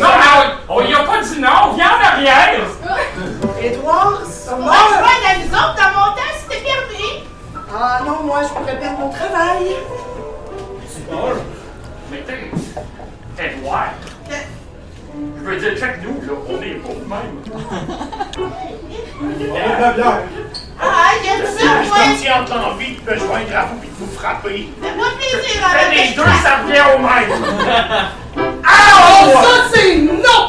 Non, 0.00 0.08
mais 0.18 0.30
on, 0.68 0.74
on 0.76 0.80
y 0.82 0.94
a 0.94 0.96
pas 1.00 1.20
dit 1.22 1.40
non, 1.40 1.74
viens 1.74 1.90
en 1.90 2.00
arrière! 2.14 2.60
Moi, 8.04 8.42
je 8.42 8.48
pourrais 8.48 8.78
perdre 8.78 8.98
mon 8.98 9.10
travail. 9.10 9.76
Paul, 11.10 11.36
mais 12.10 12.18
t'es. 12.26 12.50
T'es 13.36 13.56
noir. 13.62 13.88
Je 15.38 15.44
veux 15.50 15.56
dire, 15.56 15.78
check 15.78 16.02
nous, 16.02 16.20
là, 16.26 16.34
on 16.48 16.60
est 16.62 16.74
de 16.74 17.08
même. 17.08 17.38
On 19.22 19.30
est 19.30 19.44
de 19.44 19.80
la 19.80 19.92
bière. 19.92 20.18
Ah, 20.78 21.10
j'aime 21.24 21.40
Je 21.40 21.46
ça, 21.46 21.58
suis 21.58 21.88
moi. 21.88 21.96
comme 21.96 22.16
si 22.16 22.26
l'envie 22.54 22.96
de 22.96 23.10
me 23.10 23.16
joindre 23.18 23.56
à 23.56 23.64
vous 23.66 23.78
et 23.82 23.86
de 23.86 23.92
vous 23.98 24.12
frapper. 24.18 24.68
Fais-moi 24.82 25.06
plaisir, 25.18 25.68
Fais 25.68 25.90
les 25.94 26.08
deux, 26.14 26.22
ça 26.42 26.52
revient 26.62 26.86
au 26.94 26.98
même. 26.98 27.32
Ah, 28.68 29.24
ça, 29.32 29.54
c'est 29.72 29.96
non! 29.96 30.42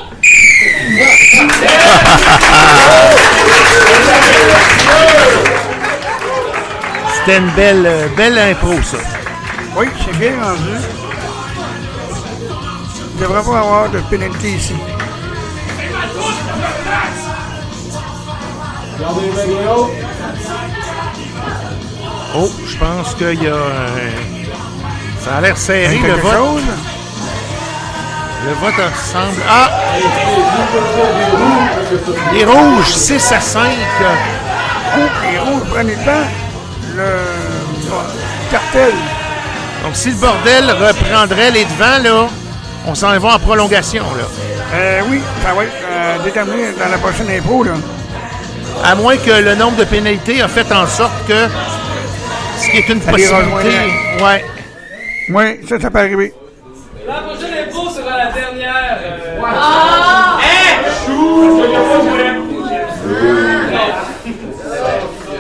C'était 7.28 7.40
une 7.40 7.52
belle, 7.52 7.86
euh, 7.86 8.08
belle 8.16 8.40
impro, 8.40 8.82
ça. 8.82 8.96
Oui, 9.76 9.88
c'est 10.00 10.18
bien 10.18 10.32
rendu. 10.42 10.62
Il 12.40 13.16
ne 13.16 13.20
devrait 13.20 13.44
pas 13.44 13.60
avoir 13.60 13.90
de 13.90 14.00
pénalité 14.10 14.52
ici. 14.52 14.74
Oh, 22.34 22.50
je 22.66 22.78
pense 22.78 23.14
qu'il 23.16 23.44
y 23.44 23.48
a. 23.48 23.52
euh, 23.52 24.10
ça 25.26 25.36
a 25.36 25.42
l'air 25.42 25.58
serré, 25.58 26.00
le 26.00 26.14
vote. 26.14 26.32
chose? 26.32 26.62
Le 28.46 28.54
vote 28.54 28.74
ressemble. 28.78 29.42
Ah! 29.50 29.70
Les 32.32 32.46
rouges, 32.46 32.94
6 32.94 33.32
à 33.34 33.42
5. 33.42 33.70
Oh, 34.98 35.02
les 35.30 35.40
rouges 35.40 35.70
prennent 35.70 35.88
le 35.88 35.96
temps. 35.96 36.47
Le 36.98 38.52
cartel. 38.52 38.94
Donc, 39.84 39.96
si 39.96 40.10
le 40.10 40.16
bordel 40.16 40.72
reprendrait 40.72 41.52
les 41.52 41.66
devants, 41.66 42.04
là, 42.04 42.28
on 42.88 42.96
s'en 42.96 43.18
va 43.20 43.36
en 43.36 43.40
prolongation, 43.40 44.04
là. 44.18 44.24
Euh, 44.74 45.02
oui, 45.10 45.22
ça 45.44 45.54
va 45.54 45.64
être 45.64 45.72
euh, 45.90 46.18
déterminé 46.24 46.72
dans 46.78 46.90
la 46.90 46.98
prochaine 46.98 47.30
impro, 47.30 47.64
là. 47.64 47.72
À 48.84 48.96
moins 48.96 49.18
que 49.18 49.32
le 49.32 49.56
nombre 49.56 49.78
de 49.78 49.84
pénalités 49.86 50.42
a 50.42 50.48
fait 50.48 50.72
en 50.72 50.88
sorte 50.88 51.14
que. 51.28 51.48
Ce 52.60 52.70
qui 52.72 52.78
est 52.78 52.90
une 52.90 53.02
Ça 53.02 53.12
possibilité. 53.12 53.78
Ouais. 54.24 54.46
Oui, 55.30 55.60
ça, 55.70 55.80
ça 55.80 55.92
peut 55.92 56.00
arriver. 56.00 56.34
La 57.08 57.14
prochaine 57.16 57.54
impro 57.68 57.90
sera 57.90 58.18
la 58.18 58.32
dernière. 58.32 58.98
euh, 59.04 59.42
Ah! 59.46 60.38
Chou! 61.06 61.64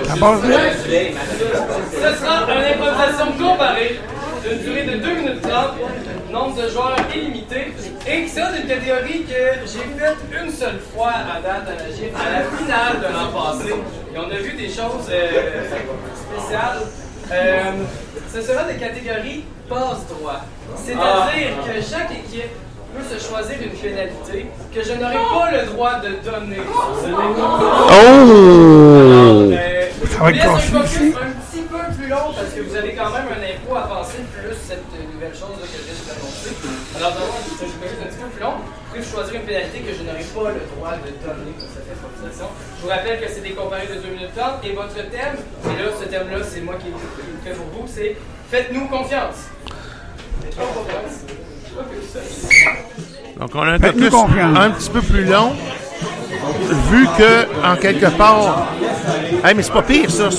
Ça 0.08 0.14
passe 0.20 0.42
vite. 0.42 1.18
Une 2.48 2.64
improvisation 2.64 3.28
comparée 3.38 4.00
d'une 4.44 4.60
durée 4.60 4.84
de 4.84 4.96
2 5.04 5.16
minutes 5.16 5.42
30, 5.42 5.52
nombre 6.32 6.56
de 6.62 6.70
joueurs 6.70 6.96
illimité, 7.14 7.74
et 8.08 8.24
qui 8.24 8.30
sera 8.30 8.52
d'une 8.52 8.68
catégorie 8.68 9.24
que 9.24 9.66
j'ai 9.66 9.86
faite 10.00 10.18
une 10.32 10.50
seule 10.52 10.80
fois 10.94 11.12
à 11.12 11.42
date 11.42 11.68
à 11.68 11.84
la 11.84 11.90
GIF, 11.96 12.14
à 12.16 12.40
la 12.40 12.44
finale 12.58 13.00
de 13.00 13.14
l'an 13.14 13.32
passé. 13.34 13.70
Et 14.14 14.18
on 14.18 14.30
a 14.32 14.38
vu 14.38 14.54
des 14.54 14.68
choses 14.70 15.10
euh, 15.10 15.64
spéciales. 16.16 16.84
Euh, 17.32 17.72
ce 18.34 18.42
sera 18.42 18.64
des 18.64 18.76
catégories 18.76 19.44
passe-droit. 19.68 20.42
C'est-à-dire 20.76 21.58
que 21.66 21.82
chaque 21.82 22.12
équipe 22.12 22.52
peut 22.96 23.04
se 23.04 23.28
choisir 23.28 23.58
une 23.62 23.78
pénalité 23.78 24.46
que 24.74 24.82
je 24.82 24.94
n'aurai 24.94 25.16
pas 25.16 25.52
le 25.52 25.66
droit 25.66 25.96
de 26.00 26.10
donner. 26.24 26.62
Oh! 26.66 27.92
Euh, 29.52 29.88
Ça 30.10 30.24
va 30.24 30.32
être 30.32 30.46
un 30.48 30.60
plus 32.08 32.16
long 32.16 32.32
parce 32.32 32.54
que 32.56 32.62
vous 32.62 32.76
avez 32.76 32.96
quand 32.96 33.12
même 33.12 33.28
un 33.28 33.44
impôt 33.44 33.76
à 33.76 33.84
passer 33.84 34.24
plus 34.32 34.56
cette 34.56 34.88
nouvelle 35.12 35.36
chose 35.36 35.60
que 35.60 35.68
je 35.68 35.84
viens 35.84 35.92
de 35.92 36.00
vous 36.00 36.12
annoncer. 36.16 36.52
Alors 36.96 37.12
d'abord, 37.12 37.36
je 37.44 37.68
vais 37.68 37.68
focus 37.68 38.00
un 38.00 38.08
petit 38.08 38.22
peu 38.24 38.30
plus 38.32 38.44
long. 38.48 38.56
Vous 38.64 38.88
pouvez 38.88 39.04
choisir 39.04 39.36
une 39.36 39.48
pénalité 39.48 39.84
que 39.84 39.92
je 39.92 40.02
n'aurai 40.08 40.24
pas 40.24 40.56
le 40.56 40.64
droit 40.72 40.96
de 40.96 41.12
donner 41.20 41.52
pour 41.60 41.68
cette 41.68 41.88
improvisation. 41.92 42.48
Je 42.80 42.82
vous 42.84 42.88
rappelle 42.88 43.20
que 43.20 43.28
c'est 43.28 43.44
des 43.44 43.52
comparés 43.52 43.92
de 43.92 44.00
2 44.00 44.08
minutes 44.08 44.36
30 44.36 44.64
et 44.64 44.72
votre 44.72 44.96
thème, 44.96 45.36
et 45.36 45.76
là 45.76 45.92
ce 46.00 46.06
thème-là 46.08 46.40
c'est 46.48 46.62
moi 46.62 46.76
qui, 46.80 46.88
le 46.88 46.96
fais 47.44 47.56
pour 47.60 47.68
vous, 47.76 47.88
c'est 47.92 48.16
Faites-nous 48.48 48.88
confiance. 48.88 49.52
Faites-nous 50.40 50.72
confiance. 50.72 51.28
Donc, 53.38 53.52
on 53.54 53.62
a 53.68 53.72
un 53.74 53.80
confiance. 53.80 54.58
un 54.58 54.72
petit 54.72 54.90
peu 54.90 55.02
plus 55.02 55.26
long, 55.26 55.52
vu 56.90 57.06
que, 57.18 57.68
en 57.68 57.76
quelque 57.76 58.08
part. 58.16 58.72
Hey, 59.44 59.54
mais 59.54 59.64
c'est 59.64 59.74
pas 59.74 59.82
pire, 59.82 60.10
ça. 60.10 60.30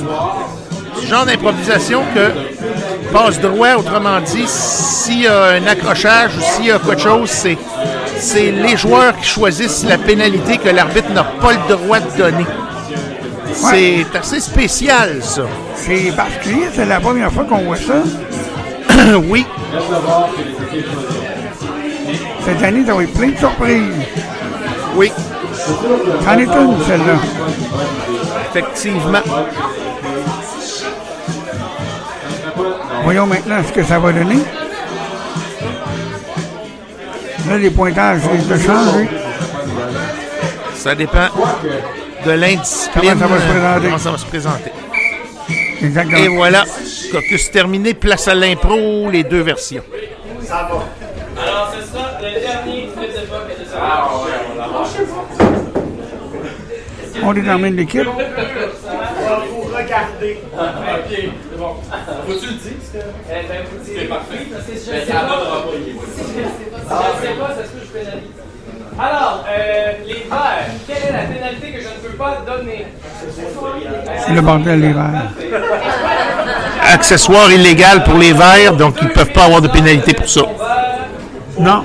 Genre 1.07 1.25
d'improvisation 1.25 2.03
que 2.15 3.13
passe 3.13 3.41
droit, 3.41 3.75
autrement 3.77 4.21
dit, 4.21 4.45
s'il 4.47 5.23
y 5.23 5.27
a 5.27 5.45
un 5.53 5.67
accrochage 5.67 6.33
ou 6.37 6.41
s'il 6.41 6.67
y 6.67 6.71
a 6.71 6.79
quelque 6.79 7.01
chose, 7.01 7.31
c'est, 7.31 7.57
c'est 8.19 8.51
les 8.51 8.77
joueurs 8.77 9.17
qui 9.17 9.27
choisissent 9.29 9.85
la 9.85 9.99
pénalité 9.99 10.59
que 10.59 10.69
l'arbitre 10.69 11.11
n'a 11.13 11.25
pas 11.25 11.53
le 11.53 11.75
droit 11.77 12.01
de 12.01 12.19
donner. 12.19 12.47
C'est 13.53 14.07
assez 14.15 14.41
spécial, 14.41 15.21
ça. 15.23 15.43
C'est 15.75 16.15
particulier, 16.15 16.69
c'est 16.73 16.85
la 16.87 17.01
première 17.01 17.33
fois 17.33 17.45
qu'on 17.45 17.59
voit 17.59 17.77
ça. 17.77 18.03
oui. 19.29 19.47
Cette 22.45 22.63
année, 22.63 22.85
ça 22.87 22.95
va 22.95 23.03
être 23.03 23.13
plein 23.13 23.29
de 23.29 23.37
surprises. 23.37 23.95
Oui. 24.97 25.13
C'en 26.25 26.39
est 26.39 26.45
une, 26.45 26.85
celle-là. 26.87 27.15
Effectivement. 28.51 29.19
Voyons 33.09 33.27
maintenant 33.27 33.63
ce 33.67 33.73
que 33.73 33.83
ça 33.83 33.99
va 33.99 34.13
donner. 34.13 34.37
Là, 37.49 37.57
les 37.57 37.71
pointages 37.71 38.21
risquent 38.31 38.49
de 38.49 38.59
changer. 38.59 39.09
Ça 40.75 40.95
dépend 40.95 41.29
de 42.27 42.31
l'indiscipline. 42.33 43.19
Comment 43.19 43.19
ça 43.19 43.27
va 43.27 43.39
se 43.39 43.47
présenter? 43.47 43.87
Comment 43.87 43.99
ça 43.99 44.11
va 44.11 44.19
se 44.19 44.27
présenter? 44.27 44.73
Exactement. 45.83 46.19
Et 46.19 46.29
voilà, 46.29 46.65
caucus 47.11 47.51
terminé, 47.51 47.95
place 47.95 48.29
à 48.29 48.35
l'impro, 48.35 49.09
les 49.11 49.25
deux 49.25 49.41
versions. 49.41 49.85
Ça 50.43 50.69
va. 50.71 51.43
Alors 51.43 51.73
ce 51.75 51.91
sera 51.91 52.11
le 52.21 52.41
dernier 52.41 52.89
de 52.95 53.05
et 53.05 53.09
de. 53.09 53.21
Ah, 53.75 54.07
On 57.23 57.33
détermine 57.33 57.75
l'équipe. 57.75 58.07
On 58.07 58.17
va 58.19 59.41
vous 59.51 59.63
regarder. 59.75 60.43
Bon. 61.59 61.75
Faut-tu 62.27 62.47
le 62.47 62.53
dire? 62.53 62.73
Eh 63.29 63.49
ben, 63.49 63.65
vous 63.71 63.79
C'est 63.85 64.05
parfait. 64.05 64.47
parce 64.53 64.65
que 64.65 64.75
je 64.75 64.79
sais 64.79 65.13
pas. 65.13 65.21
pas, 65.23 65.65
Si 66.15 66.23
je 66.23 66.27
sais 66.27 66.71
pas, 66.71 66.79
si 66.79 67.23
je 67.23 67.27
sais 67.27 67.35
pas, 67.35 67.49
ça 67.49 67.65
se 67.65 67.69
peut 67.71 67.79
que 67.81 67.87
je 67.87 67.99
pénalise. 67.99 68.31
Alors, 69.01 69.45
euh, 69.49 69.93
les 70.07 70.15
verts, 70.29 70.71
quelle 70.87 70.97
est 71.09 71.13
la 71.13 71.25
pénalité 71.25 71.73
que 71.73 71.81
je 71.81 71.89
ne 71.89 72.09
peux 72.09 72.17
pas 72.17 72.43
donner? 72.47 72.87
C'est 74.27 74.33
le 74.35 74.41
bordel 74.41 74.81
l'hiver. 74.81 75.11
Accessoire 76.93 77.51
illégal 77.53 78.05
pour 78.05 78.15
les 78.19 78.33
verts, 78.33 78.75
donc 78.75 78.97
ils 79.01 79.09
ne 79.09 79.13
peuvent 79.13 79.33
pas 79.33 79.45
avoir 79.45 79.61
de 79.61 79.69
pénalité 79.69 80.15
pour 80.15 80.29
ça. 80.29 80.43
Non. 81.59 81.85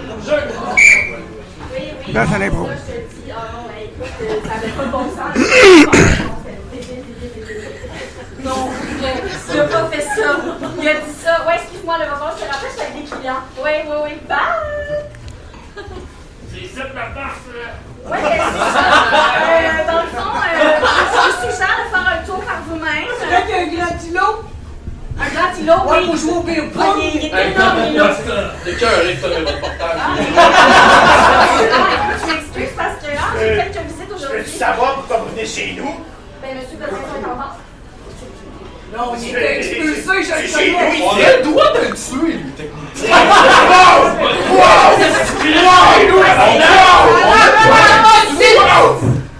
Là, 2.14 2.26
c'est 2.32 2.40
l'impro. 2.40 2.68
Ça 2.68 4.54
avait 4.56 4.72
pas 4.72 4.86
de 4.86 4.92
bon 4.92 5.00
sens. 5.00 6.30
Non, 8.44 8.68
il 9.54 9.60
a 9.60 9.64
pas 9.64 9.86
fait 9.90 10.02
ça. 10.24 10.32
Il 10.82 10.88
a 10.88 10.94
dit 10.94 11.14
ça. 11.24 11.46
Ouais, 11.48 11.56
excuse-moi, 11.56 11.96
le 12.00 12.06
moment, 12.10 12.32
je 12.38 12.44
te 12.46 12.52
rappelle, 12.52 12.70
j'étais 12.72 12.88
avec 12.92 12.96
des 13.04 13.10
clients. 13.16 13.42
Oui, 13.64 13.72
oui, 13.88 13.98
oui. 14.06 14.14
Bye! 14.28 14.38
C'est 16.54 16.68
ça 16.76 16.84
la 16.94 17.08
farce, 17.14 17.46
là. 17.54 17.68
Ouais, 18.10 18.20
mais 18.22 18.30
c'est 18.38 18.60
ça. 18.60 18.82
Euh, 19.44 19.88
dans 19.88 20.02
le 20.02 20.08
fond, 20.08 20.34
euh, 20.38 20.42
je 20.82 21.48
vous 21.48 21.52
suggère 21.52 21.78
de 21.80 21.88
faire 21.90 22.08
un 22.14 22.26
tour 22.26 22.40
par 22.44 22.60
vous-même. 22.68 23.10
Avec 23.22 23.48
un 23.54 23.66
grand 23.76 23.96
îlot. 24.08 24.34
Un 25.20 25.30
grand 25.30 25.52
îlot, 25.60 25.82
Ouais, 25.90 25.98
oui. 26.02 26.06
pour 26.08 26.18
jouer 26.18 26.34
au 26.34 26.42
beer 26.42 26.62
Ouais, 26.76 26.92
il, 26.98 27.16
il 27.16 27.26
est 27.26 27.52
énorme, 27.52 27.78
l'îlot. 27.84 28.14
T'es 28.66 28.74
cœur, 28.76 29.00
il 29.06 29.20
te 29.20 29.28
votre 29.28 29.60
portable. 29.60 30.00
Je 32.20 32.26
m'excuse 32.34 32.74
parce 32.78 32.96
que 33.02 33.08
là, 33.08 33.22
j'ai 33.40 33.56
quelques 33.72 33.86
visites 33.88 34.10
Je 34.10 34.14
aujourd'hui. 34.16 34.38
veux 34.42 34.46
savoir 34.46 34.90
pourquoi 34.96 35.18
vous 35.18 35.30
venez 35.30 35.46
chez 35.46 35.74
nous? 35.78 35.92
Ben, 36.42 36.56
monsieur 36.58 36.78
est 36.80 37.26
en 37.26 37.36
vente. 37.36 37.58
Non, 38.96 39.16
il 39.20 39.30
était 39.30 39.58
expulsé. 39.58 40.04
On 40.08 40.20
ici. 40.44 41.26
a 41.26 41.38
le 41.38 41.44
droit 41.44 41.74
de 41.74 41.80
le 41.80 41.96
tuer, 41.96 42.34
lui, 42.34 42.52
techniquement. 42.52 42.90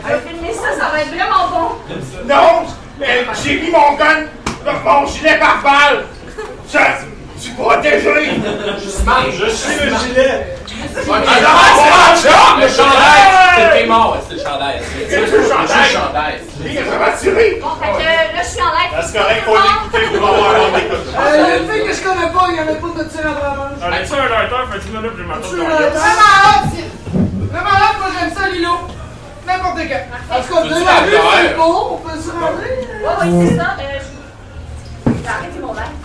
Je 0.02 0.08
vais 0.08 0.20
filmer 0.28 0.54
ça, 0.54 0.70
ça 0.80 0.90
va 0.92 1.02
être 1.02 1.10
vraiment 1.10 1.48
bon. 1.52 1.68
Non, 2.26 2.66
mais 3.00 3.26
j'ai 3.44 3.60
mis 3.60 3.70
mon 3.70 3.94
gun, 3.94 4.26
mon 4.84 5.06
gilet 5.06 5.38
par 5.38 5.62
balle. 5.62 6.06
Tu 7.44 7.50
protégé. 7.52 8.40
Je 8.80 9.50
suis 9.50 9.76
le 9.76 9.98
gilet. 9.98 10.56
Le 10.96 12.68
chandail! 12.70 13.24
C'était 13.56 13.86
mort, 13.88 14.18
c'est 14.28 14.36
le 14.36 14.40
chandail. 14.42 14.82
C'est 15.10 15.20
le 15.20 15.28
chandail. 15.28 16.40
Va 17.00 17.12
tirer! 17.12 17.60
Bon, 17.62 17.68
fait 17.82 17.92
que 17.92 18.04
là, 18.04 18.42
je 18.42 18.48
suis 18.48 18.62
en 18.62 18.72
live. 18.72 18.92
C'est 19.06 19.18
correct, 19.18 19.44
faut 19.46 19.56
l'écouter 19.56 20.18
pour 20.18 20.28
avoir. 20.30 20.52
Euh, 20.54 20.58
il 21.36 21.42
y 21.42 21.52
a 21.52 21.58
une 21.58 21.70
fille 21.70 21.86
que 21.88 21.94
je 21.94 22.02
connais 22.04 22.30
pas, 22.32 22.46
il 22.50 22.56
y 22.56 22.60
avait 22.60 22.76
pas 22.80 22.88
de 22.98 23.04
tir 23.10 23.22
à. 23.28 23.86
Allez, 23.86 24.06
ça, 24.06 24.16
un 24.16 24.30
lighter, 24.30 24.56
fait 24.72 24.80
10 24.80 24.90
minutes, 24.96 25.12
je 25.18 25.24
m'attends 25.24 25.42
Je 25.44 25.48
suis 25.48 25.58
Vraiment 25.58 26.62
c'est- 26.72 26.92
Vraiment 27.52 27.70
hâte, 27.76 27.98
moi 28.00 28.08
j'aime 28.20 28.34
ça, 28.34 28.50
Lilo. 28.50 28.74
N'importe 29.46 29.78
quand. 29.78 30.36
En 30.38 30.42
tout 30.42 30.54
cas, 30.54 30.62
minutes, 30.64 30.86
la 30.86 30.94
c'est 31.04 31.10
bière? 31.10 31.58
beau, 31.58 31.74
on 31.92 31.98
peut 31.98 32.18
se 32.20 32.32
rendre. 32.32 32.60
Ouais, 32.62 33.16
ouais, 33.20 33.48
c'est 33.50 33.58
ça. 33.58 33.68
Euh, 33.80 34.00
je- 34.00 35.12
J'ai 35.22 35.28
arrêté 35.30 35.60
mon 35.62 35.74
live. 35.74 36.03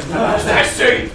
C'est 0.00 0.60
assez! 0.60 1.10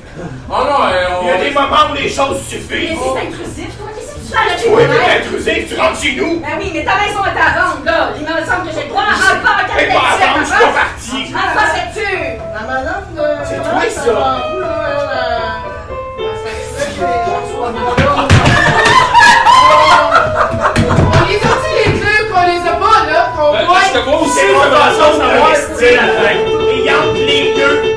Oh 0.49 0.53
non, 0.53 0.85
euh, 0.85 1.07
Il 1.21 1.27
y 1.27 1.31
a 1.31 1.35
on... 1.35 1.43
des 1.43 1.51
moments 1.51 1.91
où 1.91 1.93
les 1.95 2.09
choses 2.09 2.41
Mais 2.41 2.49
suffisent. 2.57 2.97
c'est 2.99 3.27
intrusif, 3.27 3.77
toi. 3.77 3.87
Qu'est-ce 3.95 4.13
que 4.13 4.19
tu 4.19 4.25
fais 4.27 4.37
avec 4.37 4.59
Oui, 4.67 4.83
mais 4.89 5.19
intrusif, 5.19 5.69
tu 5.69 5.79
rentres 5.79 6.01
chez 6.01 6.13
nous! 6.15 6.39
Ben 6.41 6.47
oui, 6.59 6.71
mais 6.73 6.83
ta 6.83 6.95
maison 6.95 7.23
est 7.25 7.39
à 7.39 7.61
vendre, 7.61 7.85
là. 7.85 8.09
Il 8.17 8.21
me 8.23 8.27
semble 8.45 8.67
que 8.67 8.73
j'ai 8.75 8.83
le 8.83 8.89
droit 8.89 9.03
à 9.03 9.05
un 9.13 9.35
pas 9.39 9.55
Mais 9.75 9.87
pas 9.87 9.93
à 9.93 10.17
vendre, 10.17 10.39
je 10.39 10.45
suis 10.45 10.65
pas 10.65 10.73
parti! 10.73 11.19
Ça, 11.31 11.63
c'est-tu? 11.73 12.17
La 12.53 12.61
madame 12.67 13.05
de. 13.15 13.45
C'est 13.45 13.59
de- 13.59 13.63
toi, 13.63 13.85
de- 13.85 13.89
ça. 13.89 14.01
ça. 14.03 15.41
On 19.91 21.27
les 21.27 21.35
a 21.35 21.53
dit 21.61 21.73
les 21.75 21.99
clés, 21.99 22.29
qu'on 22.31 22.45
les 22.45 22.69
a 22.69 22.73
pas, 22.73 23.11
là, 23.11 23.29
qu'on 23.35 23.51
Ben, 23.53 23.65
voit. 23.65 23.77
je 23.87 23.99
te 23.99 24.03
vois 24.05 24.19
aussi, 24.21 24.45
vois 24.53 24.69
façon 24.71 25.17
de 25.17 25.21
savoir. 25.23 25.49
rester 25.49 25.95
la 25.95 26.01
fin. 26.01 26.35
Et 26.71 26.89
entre 26.93 27.13
les 27.25 27.53
deux, 27.55 27.90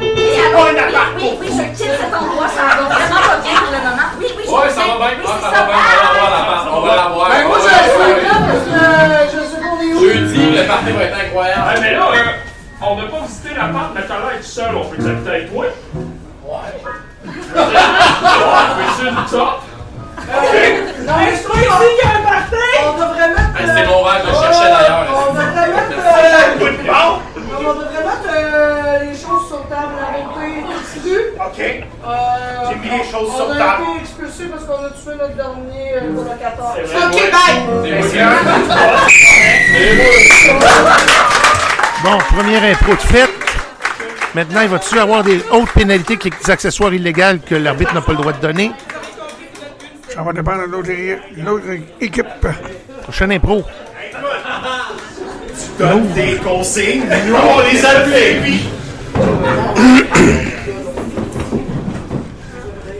pas 0.54 0.62
un 0.62 0.74
oui, 0.74 0.78
appart 0.78 1.12
oui, 1.16 1.28
oui, 1.40 1.48
je 1.50 1.62
quitte 1.76 1.94
cet 2.00 2.14
endroit. 2.14 2.48
Ça 2.48 2.62
va 2.62 2.74
vraiment 2.84 3.22
pas 3.28 3.38
bien 3.42 3.56
pour 3.60 3.72
le 3.74 3.80
moment. 3.84 4.08
Oui, 4.18 4.26
oui, 4.36 4.42
je 4.46 4.50
Ouais, 4.50 4.70
ça 4.70 4.82
va 4.86 4.94
bien, 4.98 5.08
c'est 5.18 5.42
ça 5.42 5.50
va 5.50 5.62
bien, 5.66 5.74
on 5.74 5.82
va 5.84 5.96
l'avoir 6.04 6.30
la 6.30 6.42
part, 6.46 6.64
on 6.72 6.80
va 6.80 6.92
l'avoir. 6.96 7.28
Ben, 7.30 7.42
moi, 7.48 7.56
Ouais, 7.58 7.62
je 7.64 7.68
ouais, 7.68 7.90
suis 7.90 8.14
ouais. 8.14 8.22
là 8.22 8.36
parce 8.46 8.64
que 8.64 8.74
euh, 8.74 9.26
je 9.34 9.40
sais 9.50 9.60
qu'on 9.62 9.78
est 9.80 9.92
où. 9.94 10.00
Jeudi, 10.00 10.44
le 10.56 10.62
party 10.66 10.90
va 10.92 11.02
être 11.04 11.18
incroyable. 11.26 11.62
Ah, 11.66 11.74
mais 11.80 11.92
là, 11.94 12.06
euh, 12.14 12.82
on 12.82 12.96
n'a 12.96 13.04
pas 13.04 13.20
visité 13.26 13.48
l'appart, 13.56 13.90
mais 13.94 14.02
t'as 14.06 14.18
l'air 14.18 14.36
tout 14.40 14.46
seul, 14.46 14.72
on 14.76 14.84
peut 14.84 14.96
t'habiter 15.02 15.30
avec 15.30 15.52
toi? 15.52 15.64
Ouais. 15.64 15.70
Ouais, 17.24 17.32
c'est 18.96 19.04
le 19.04 19.30
top. 19.30 19.62
Non, 20.24 21.12
mais 21.18 21.36
je 21.36 21.42
trouve 21.42 21.60
ici 21.60 21.68
qu'il 21.68 22.00
y 22.00 22.06
a 22.08 22.16
un 22.16 22.22
party. 22.24 22.64
On 22.84 22.92
devrait 22.94 23.28
mettre. 23.28 23.56
C'est 23.58 23.86
mon 23.86 24.00
verre, 24.04 24.20
je 24.24 24.28
le 24.28 24.34
cherchais 24.34 24.70
d'ailleurs. 24.70 25.06
On 25.12 25.32
devrait 25.32 25.68
mettre. 25.68 25.98
euh. 25.98 26.04
On 27.56 27.74
devrait 27.74 28.04
mettre 28.04 28.28
euh, 28.34 28.98
les 29.04 29.12
choses 29.14 29.44
sur 29.48 29.60
table, 29.68 29.94
la 30.00 30.06
beauté, 30.24 30.43
OK. 31.06 31.60
Euh, 31.60 32.64
J'ai 32.68 32.76
mis 32.76 32.88
les 32.96 33.04
choses 33.10 33.30
on 33.32 33.36
sur 33.36 33.50
a 33.52 33.56
table. 33.56 33.82
été 33.82 34.00
expulsés 34.00 34.44
parce 34.50 34.64
qu'on 34.64 34.84
a 34.84 34.90
tué 34.90 35.12
notre 35.18 35.34
dernier 35.36 35.94
euh, 35.96 36.00
vrai, 36.14 36.36
Ok, 37.06 37.18
bye! 37.32 38.64
Bon, 42.02 42.18
première 42.34 42.64
impro 42.64 42.92
de 42.94 43.00
fête. 43.00 43.30
Maintenant, 44.34 44.60
il 44.62 44.68
va-tu 44.68 44.98
avoir 44.98 45.22
des 45.22 45.38
autres 45.50 45.72
pénalités 45.72 46.16
que 46.16 46.28
les 46.28 46.50
accessoires 46.50 46.92
illégaux 46.92 47.38
que 47.48 47.54
l'arbitre 47.54 47.94
n'a 47.94 48.00
pas 48.00 48.12
le 48.12 48.18
droit 48.18 48.32
de 48.32 48.40
donner? 48.40 48.72
Ça 50.12 50.22
va 50.22 50.32
dépendre 50.32 50.62
de 50.66 51.42
l'autre 51.44 51.64
équipe. 52.00 52.26
Prochaine 53.02 53.32
impro. 53.32 53.64
Tu 54.12 55.82
donnes 55.82 56.08
des 56.12 56.36
consignes, 56.36 57.02
on 57.10 57.60
les 57.60 57.84
a 57.84 57.90
fait, 58.04 58.38
oui. 58.44 58.68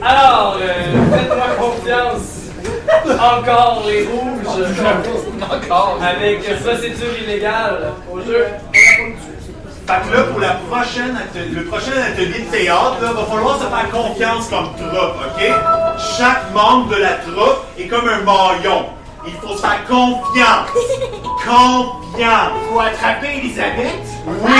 Alors, 0.05 0.57
euh, 0.61 1.17
faites-moi 1.17 1.47
confiance. 1.59 2.35
Encore 3.05 3.83
les 3.87 4.05
rouges. 4.05 4.65
Encore. 5.41 5.97
Avec 6.01 6.61
procédure 6.61 7.17
illégale 7.23 7.93
au 8.11 8.19
jeu. 8.19 8.45
Fait 8.71 9.93
que 10.01 10.15
là, 10.15 10.23
pour 10.31 10.39
la 10.39 10.57
prochaine 10.69 11.17
le 11.53 11.63
prochain 11.65 11.91
atelier 12.07 12.39
de 12.39 12.51
théâtre, 12.51 12.97
là, 13.01 13.13
va 13.13 13.25
falloir 13.25 13.57
se 13.57 13.65
faire 13.65 13.89
confiance 13.91 14.47
comme 14.49 14.75
troupe, 14.75 15.15
OK? 15.21 15.43
Chaque 16.17 16.51
membre 16.53 16.89
de 16.89 16.95
la 17.01 17.13
troupe 17.13 17.65
est 17.77 17.87
comme 17.87 18.07
un 18.07 18.21
maillon. 18.21 18.85
Il 19.27 19.33
faut 19.33 19.55
se 19.55 19.61
faire 19.61 19.85
confiance. 19.87 20.69
Confiance. 21.45 22.51
Faut 22.71 22.79
attraper 22.79 23.37
Elisabeth? 23.37 24.05
Oui. 24.27 24.51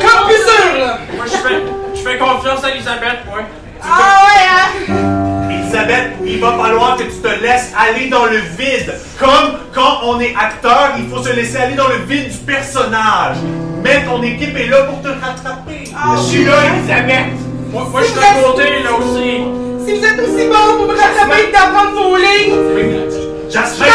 Comme 0.00 0.26
plus 0.26 0.36
sûr, 0.36 0.78
là! 0.78 0.98
Moi, 1.16 1.26
je 1.26 1.36
fais, 1.36 1.62
je 1.94 2.00
fais 2.00 2.18
confiance 2.18 2.64
à 2.64 2.70
Elisabeth, 2.70 3.18
moi. 3.28 3.40
Ah 3.82 4.24
ouais, 4.24 4.46
hein? 4.50 5.50
Elisabeth, 5.50 6.12
il 6.24 6.40
va 6.40 6.52
falloir 6.52 6.96
que 6.96 7.02
tu 7.04 7.18
te 7.22 7.42
laisses 7.42 7.72
aller 7.76 8.08
dans 8.08 8.26
le 8.26 8.38
vide. 8.38 8.94
Comme 9.18 9.58
quand 9.74 10.00
on 10.04 10.20
est 10.20 10.34
acteur, 10.34 10.92
il 10.98 11.08
faut 11.08 11.22
se 11.22 11.32
laisser 11.32 11.56
aller 11.56 11.74
dans 11.74 11.88
le 11.88 11.96
vide 12.06 12.30
du 12.30 12.38
personnage. 12.38 13.36
Mais 13.82 14.04
ton 14.04 14.22
équipe 14.22 14.56
est 14.56 14.68
là 14.68 14.84
pour 14.84 15.02
te 15.02 15.08
rattraper. 15.08 15.84
Je 16.16 16.22
suis 16.22 16.44
là, 16.44 16.54
Elisabeth. 16.74 17.32
Moi, 17.72 17.86
moi 17.90 18.00
je 18.02 18.06
suis 18.06 18.18
à 18.18 18.42
côté, 18.42 18.82
là 18.82 18.90
aussi. 18.94 19.44
Si 19.84 19.98
vous 19.98 20.04
êtes 20.04 20.18
aussi 20.18 20.48
bon 20.48 20.76
pour 20.78 20.86
me 20.88 20.96
rattraper 20.96 21.46
que 21.46 21.52
d'apprendre 21.52 21.92
vos 21.92 22.16
lignes, 22.16 23.10
Jasmin. 23.50 23.86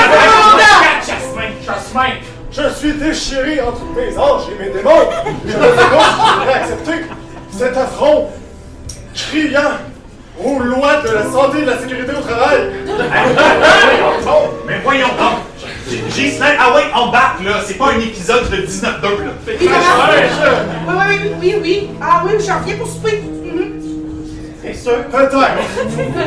Jasmin, 1.06 1.50
Jasmin. 1.66 2.14
Je 2.52 2.70
suis 2.78 2.94
déchiré 2.94 3.62
entre 3.62 3.82
mes 3.96 4.18
anges 4.18 4.44
et 4.52 4.64
mes 4.64 4.70
démons. 4.72 5.10
Je 5.46 5.50
ne 5.50 5.64
sais 5.64 5.70
pas 5.70 6.04
si 6.04 6.22
je 6.28 6.40
devrais 6.40 6.54
accepter 6.54 7.06
cet 7.58 7.78
affront 7.78 8.30
criant 9.14 9.78
aux 10.44 10.60
lois 10.60 11.02
de 11.02 11.10
la 11.10 11.24
santé 11.24 11.60
et 11.60 11.62
de 11.66 11.70
la 11.70 11.78
sécurité 11.78 12.12
au 12.12 12.22
travail. 12.22 12.72
Mais 14.68 14.80
voyons 14.84 15.08
donc. 15.08 15.40
Gislain, 16.10 16.56
ah 16.60 16.74
ouais, 16.74 16.86
embarque 16.94 17.44
là. 17.44 17.62
C'est 17.66 17.78
pas 17.78 17.92
un 17.92 18.00
épisode 18.00 18.50
de 18.50 18.58
19-2 18.58 18.86
là. 18.86 19.10
Oui, 19.46 19.54
oui, 19.60 19.68
oui, 20.88 21.18
oui, 21.20 21.34
oui, 21.42 21.56
oui. 21.62 21.90
Ah 22.02 22.24
oui, 22.26 22.34
j'en 22.46 22.60
reviens 22.60 22.78
pour 22.78 22.88
souper. 22.88 23.22
C'est 24.64 24.76
sûr? 24.76 25.04
Peut-être. 25.06 25.38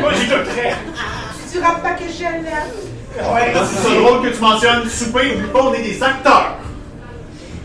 Moi 0.01 0.11
j'ai 0.13 0.35
le 0.35 0.43
prêt. 0.43 0.75
Tu 1.51 1.57
diras 1.57 1.75
pas 1.75 1.91
que 1.91 2.03
je 2.03 2.23
l'aime. 2.23 2.45
Ouais, 3.17 3.53
c'est 3.53 3.87
ça 3.87 3.95
drôle 3.95 4.21
que 4.21 4.35
tu 4.35 4.41
mentionnes 4.41 4.89
souper. 4.89 5.35
Oublie 5.35 5.47
pas, 5.47 5.63
on 5.63 5.73
est 5.73 5.81
des 5.81 6.03
acteurs. 6.03 6.57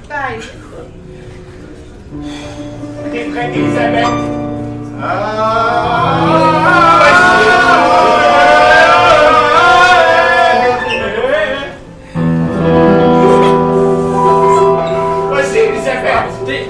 Bye. 0.09 0.41
T'es 3.13 3.25
prête, 3.25 3.55
Elisabeth? 3.55 4.50
Vas-y, 5.01 5.09
Elisabeth! 15.59 16.29
T'es 16.47 16.69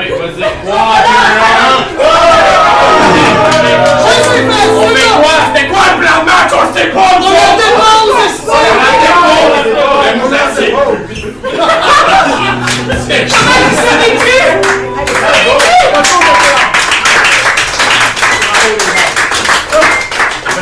Oui, 0.00 0.08
vas-y. 0.08 0.44
On 4.78 4.88
fait 4.88 5.10
quoi? 5.10 5.36
C'était 5.54 5.68
quoi? 5.68 5.82
Le 5.92 5.96
plan 6.00 6.18
match? 6.24 6.52
On 6.54 6.64
sait 6.74 6.86
pas! 6.86 7.00
On 7.10 7.20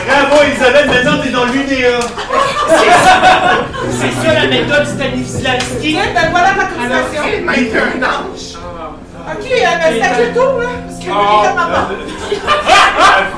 Bravo 0.06 0.42
Elisabeth, 0.42 0.86
maintenant 0.86 1.18
t'es 1.22 1.30
dans 1.30 1.44
l'UDA. 1.44 2.00
C'est 4.00 4.12
ça 4.26 4.32
la 4.34 4.46
méthode 4.48 4.86
Stanislavski. 4.86 5.98
Ben 6.14 6.30
voilà 6.30 6.50
ma 6.54 6.64
cotisation. 6.64 7.22
C'est 9.92 10.02
à 10.02 10.10
quel 10.16 10.32
tour, 10.34 10.58
là? 10.58 10.68
Parce 10.86 10.98
que 10.98 11.04
vais 11.04 11.10
faire 11.10 11.54
ma 11.54 11.66
part. 11.66 11.88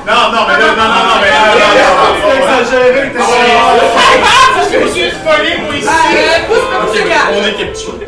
Non, 0.07 0.31
non, 0.31 0.41
mais 0.47 0.57
là, 0.59 0.67
non, 0.75 0.87
non, 0.87 1.03
non, 1.07 1.17
mais 1.21 1.29
là, 1.29 1.37
C'est 2.21 2.35
exagéré, 2.37 3.01
t'es 3.11 3.19
Je 4.71 4.87
suis 4.91 5.11
volé, 5.23 5.51
moi, 5.61 5.75
ici. 5.75 5.87
Pousse, 6.47 6.67
pousse, 6.81 7.03
gars. 7.07 7.27
On 7.31 7.41
est 7.45 7.53
capturé. 7.53 8.07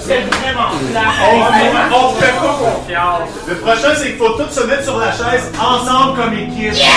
C'est 0.00 0.22
vraiment 0.22 0.70
plat. 0.90 1.10
On 1.22 1.94
on 1.94 2.14
fait 2.14 2.26
pas 2.26 2.54
confiance. 2.58 3.28
Le 3.46 3.54
prochain, 3.56 3.92
c'est 3.96 4.06
qu'il 4.06 4.16
faut 4.16 4.30
tous 4.30 4.50
se 4.50 4.62
mettre 4.66 4.84
sur 4.84 4.98
la 4.98 5.12
chaise 5.12 5.52
ensemble 5.58 6.16
comme 6.20 6.34
équipe. 6.34 6.74
Yes! 6.74 6.88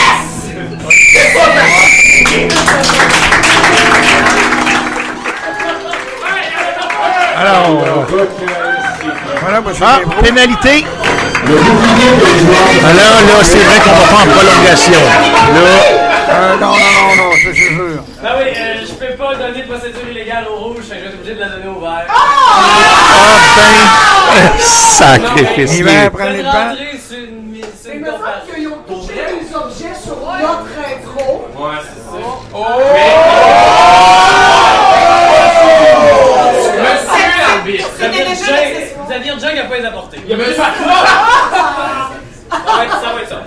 C'est 0.45 1.33
pas 1.33 1.49
Alors, 7.37 8.05
Voilà, 9.43 9.59
moi, 9.59 9.73
c'est 9.75 9.83
ah, 9.83 9.99
pénalité. 10.23 10.85
Ah, 10.85 10.87
Là, 12.93 13.09
là, 13.27 13.43
c'est 13.43 13.57
vrai 13.57 13.77
qu'on 13.83 13.91
va 13.91 14.07
pas 14.07 14.21
en 14.23 14.27
prolongation. 14.31 15.01
Là, 15.53 15.59
Euh, 16.29 16.55
non, 16.55 16.67
non, 16.67 16.71
non, 16.71 17.15
non, 17.17 17.31
ça, 17.33 17.37
c'est 17.43 17.53
sûr. 17.53 17.75
Ben 18.23 18.29
oui, 18.37 18.45
euh, 18.55 18.85
je 18.87 18.93
peux 18.93 19.13
pas 19.17 19.35
donner 19.35 19.61
de 19.61 19.67
procédure 19.67 20.07
illégale 20.09 20.45
au 20.49 20.55
rouge, 20.55 20.85
fait 20.89 20.95
que 20.95 21.01
je 21.01 21.07
être 21.07 21.15
obligé 21.15 21.33
de 21.35 21.39
la 21.41 21.49
donner 21.49 21.67
au 21.67 21.81
vert. 21.81 22.05
sacrifice. 24.59 25.73
Il 25.77 25.83
va 25.83 26.09
prendre 26.09 26.31
les 26.31 26.43
sur 26.97 27.17
Il 27.93 27.99
me 27.99 28.05
semble 28.05 28.21
qu'ils 28.55 28.67
ont 28.69 28.81
touché 28.87 29.13
des 29.13 29.53
objets 29.53 29.93
sur 30.01 30.15
notre 30.15 30.79
intro. 30.79 31.45
Ouais, 31.57 31.81
c'est 31.83 31.99
ça. 31.99 32.15
Oh! 32.55 32.59
A 39.63 39.65
pas 39.65 39.77
les 39.77 39.85
apporté. 39.85 40.17
Il 40.25 40.29
y 40.29 40.33
avait 40.33 40.53
ça 40.53 40.73
Ça 42.49 42.57
va 42.75 42.83
être 42.83 43.01
ça. 43.01 43.13
Va 43.13 43.21
être 43.21 43.29
ça. 43.29 43.43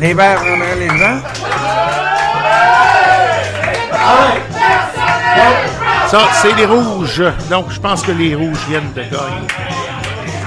Les 0.00 0.14
verts 0.14 0.40
prendraient 0.40 0.74
les 0.80 0.88
devants. 0.88 1.20
ça, 6.08 6.20
c'est 6.40 6.56
les 6.56 6.66
rouges. 6.66 7.22
Donc, 7.48 7.70
je 7.70 7.78
pense 7.78 8.02
que 8.02 8.10
les 8.10 8.34
rouges 8.34 8.66
viennent 8.68 8.92
de 8.94 9.02
gagner. 9.02 9.91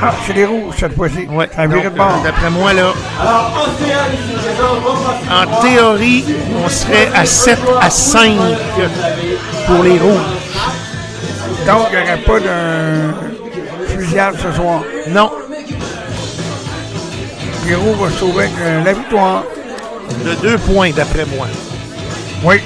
Ah, 0.07 0.13
c'est 0.25 0.33
les 0.33 0.45
rouges 0.45 0.75
cette 0.79 0.95
fois-ci. 0.95 1.27
Ouais. 1.31 1.49
Ça 1.55 1.65
de 1.67 1.89
bord. 1.89 2.07
euh, 2.19 2.23
D'après 2.23 2.49
moi, 2.49 2.73
là, 2.73 2.93
Alors, 3.21 3.51
en 3.55 3.83
théorie, 3.83 4.19
on 4.61 4.89
va 4.89 5.13
passer. 5.13 5.31
en 5.31 5.61
théorie, 5.61 6.25
on 6.63 6.69
serait 6.69 7.09
à 7.15 7.25
7 7.25 7.59
à 7.81 7.89
5 7.89 8.31
pour 9.67 9.83
les 9.83 9.97
rouges. 9.97 10.21
Donc, 11.65 11.87
il 11.91 11.97
n'y 11.97 12.03
aurait 12.03 12.17
pas 12.23 12.39
de 12.39 13.87
fusillade 13.87 14.35
ce 14.41 14.51
soir. 14.51 14.81
Non, 15.07 15.31
Les 17.67 17.73
rouges 17.75 17.97
vont 17.97 18.09
se 18.09 18.19
sauver 18.19 18.43
avec 18.43 18.51
euh, 18.61 18.83
la 18.83 18.93
victoire. 18.93 19.43
de 20.23 20.35
deux 20.35 20.57
points, 20.59 20.91
d'après 20.91 21.25
moi. 21.35 21.47
Oui. 22.43 22.57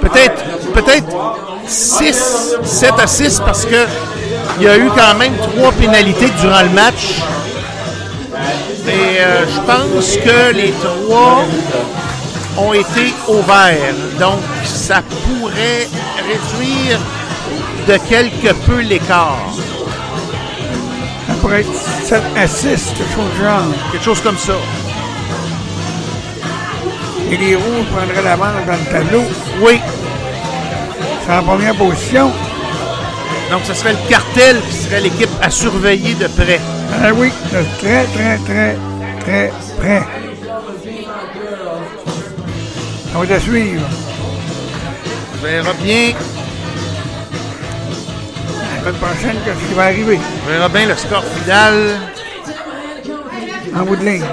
Peut-être 0.00 0.42
peut-être 0.74 1.06
6, 1.66 2.56
7 2.64 2.92
à 2.98 3.06
6 3.06 3.40
parce 3.44 3.64
que 3.64 3.86
il 4.58 4.64
y 4.64 4.68
a 4.68 4.76
eu 4.76 4.88
quand 4.88 5.14
même 5.18 5.32
trois 5.36 5.72
pénalités 5.72 6.28
durant 6.40 6.62
le 6.62 6.70
match. 6.70 7.20
Et 8.86 9.20
euh, 9.20 9.46
je 9.46 9.60
pense 9.60 10.16
que 10.16 10.54
les 10.54 10.72
trois 10.72 11.44
ont 12.58 12.72
été 12.72 13.14
au 13.28 13.40
vert. 13.42 13.94
Donc, 14.18 14.40
ça 14.64 15.02
pourrait 15.02 15.88
réduire 16.18 16.98
de 17.88 17.96
quelque 18.08 18.52
peu 18.66 18.80
l'écart. 18.80 19.38
Ça 21.26 21.34
pourrait 21.40 21.60
être 21.60 21.74
7 22.04 22.22
à 22.36 22.46
6, 22.46 22.66
quelque 22.66 23.14
chose 23.14 23.30
du 23.34 23.40
genre. 23.40 23.62
Quelque 23.92 24.04
chose 24.04 24.20
comme 24.20 24.38
ça. 24.38 24.54
Et 27.30 27.36
les 27.36 27.54
rouges 27.54 27.86
prendraient 27.94 28.22
l'avance 28.22 28.66
dans 28.66 28.72
le 28.72 28.92
tableau. 28.92 29.22
Oui. 29.62 29.80
En 31.30 31.44
première 31.44 31.76
position. 31.76 32.32
Donc, 33.52 33.60
ce 33.64 33.72
serait 33.72 33.92
le 33.92 34.08
cartel 34.08 34.60
qui 34.68 34.76
serait 34.76 35.00
l'équipe 35.00 35.30
à 35.40 35.48
surveiller 35.48 36.14
de 36.14 36.26
près. 36.26 36.60
Ah 37.02 37.12
oui, 37.14 37.30
de 37.52 37.64
très, 37.78 38.04
très, 38.06 38.36
très, 38.38 38.76
très 39.20 39.52
près. 39.78 40.02
Ça 43.12 43.18
va 43.18 43.34
à 43.34 43.40
suivre. 43.40 43.86
On 45.34 45.44
verra 45.46 45.72
bien, 45.74 46.12
La 48.74 48.80
semaine 48.80 48.94
prochaine, 48.94 49.36
qu'est-ce 49.44 49.68
qui 49.68 49.74
va 49.74 49.84
arriver? 49.84 50.18
On 50.44 50.50
verra 50.50 50.68
bien 50.68 50.86
le 50.86 50.96
score 50.96 51.24
final. 51.24 51.74
en 53.76 53.82
bout 53.84 53.96
de 53.96 54.04
ligne. 54.04 54.24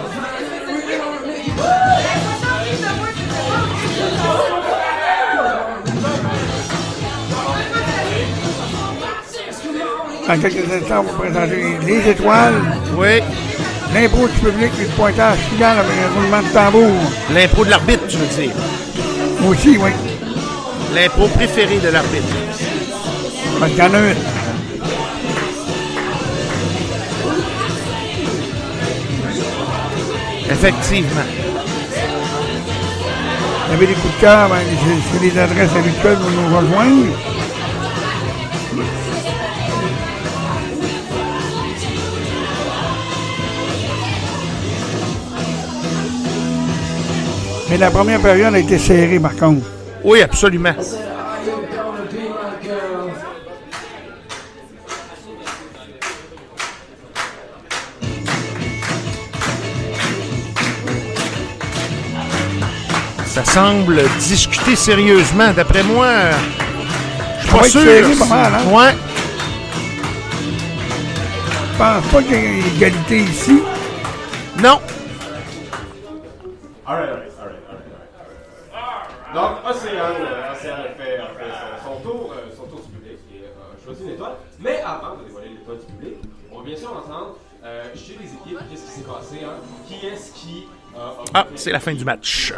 En 10.29 10.37
quelques 10.37 10.69
instants, 10.69 11.05
on 11.07 11.11
va 11.11 11.19
présenter 11.19 11.77
les 11.85 12.09
étoiles. 12.09 12.61
Oui. 12.97 13.21
L'impôt 13.93 14.27
du 14.27 14.39
public 14.39 14.71
et 14.77 14.83
le 14.83 14.89
pointage 14.89 15.37
final 15.49 15.77
avec 15.79 15.91
un 16.03 16.19
roulement 16.19 16.41
de 16.41 16.53
tambour. 16.53 16.91
L'impro 17.33 17.63
de 17.63 17.69
l'arbitre, 17.69 18.07
tu 18.09 18.17
veux 18.17 18.25
dire? 18.25 18.53
Moi 19.39 19.51
aussi, 19.51 19.77
oui. 19.77 19.91
L'impro 20.93 21.27
préféré 21.27 21.77
de 21.77 21.87
l'arbitre. 21.87 22.27
Parce 23.57 23.71
qu'il 23.71 23.79
y 23.79 23.81
en 23.83 23.93
a 23.93 23.99
une. 23.99 24.15
Effectivement. 30.51 31.21
Vous 33.67 33.73
avez 33.73 33.87
des 33.87 33.93
coups 33.93 34.15
de 34.15 34.21
cœur, 34.21 34.49
ben, 34.49 34.57
c'est 35.13 35.21
les 35.21 35.39
adresses 35.39 35.75
habituelles 35.75 36.17
pour 36.17 36.31
nous 36.31 36.57
rejoindre. 36.57 37.26
Mais 47.69 47.77
la 47.77 47.91
première 47.91 48.21
période 48.21 48.55
a 48.55 48.59
été 48.59 48.77
serrée, 48.77 49.19
par 49.19 49.35
contre. 49.35 49.65
Oui, 50.03 50.21
absolument. 50.21 50.73
Ça 63.25 63.43
semble 63.43 64.01
discuter 64.19 64.75
sérieusement. 64.75 65.51
D'après 65.55 65.83
moi, 65.83 66.07
je 67.39 67.47
suis 67.47 67.57
pas 67.57 67.69
sûr. 67.69 67.81
serré 67.81 68.15
pas 68.15 68.25
mal, 68.25 68.53
hein? 68.55 68.71
Ouais. 68.71 68.95
Je 71.73 71.77
pense 71.77 72.11
pas 72.11 72.23
qu'il 72.23 72.31
y 72.31 72.35
ait 72.35 72.75
égalité 72.75 73.17
ici. 73.19 73.59
Non. 74.63 74.79
Ah, 91.33 91.45
c'est 91.55 91.71
la 91.71 91.79
fin 91.79 91.93
du 91.93 92.05
match. 92.05 92.53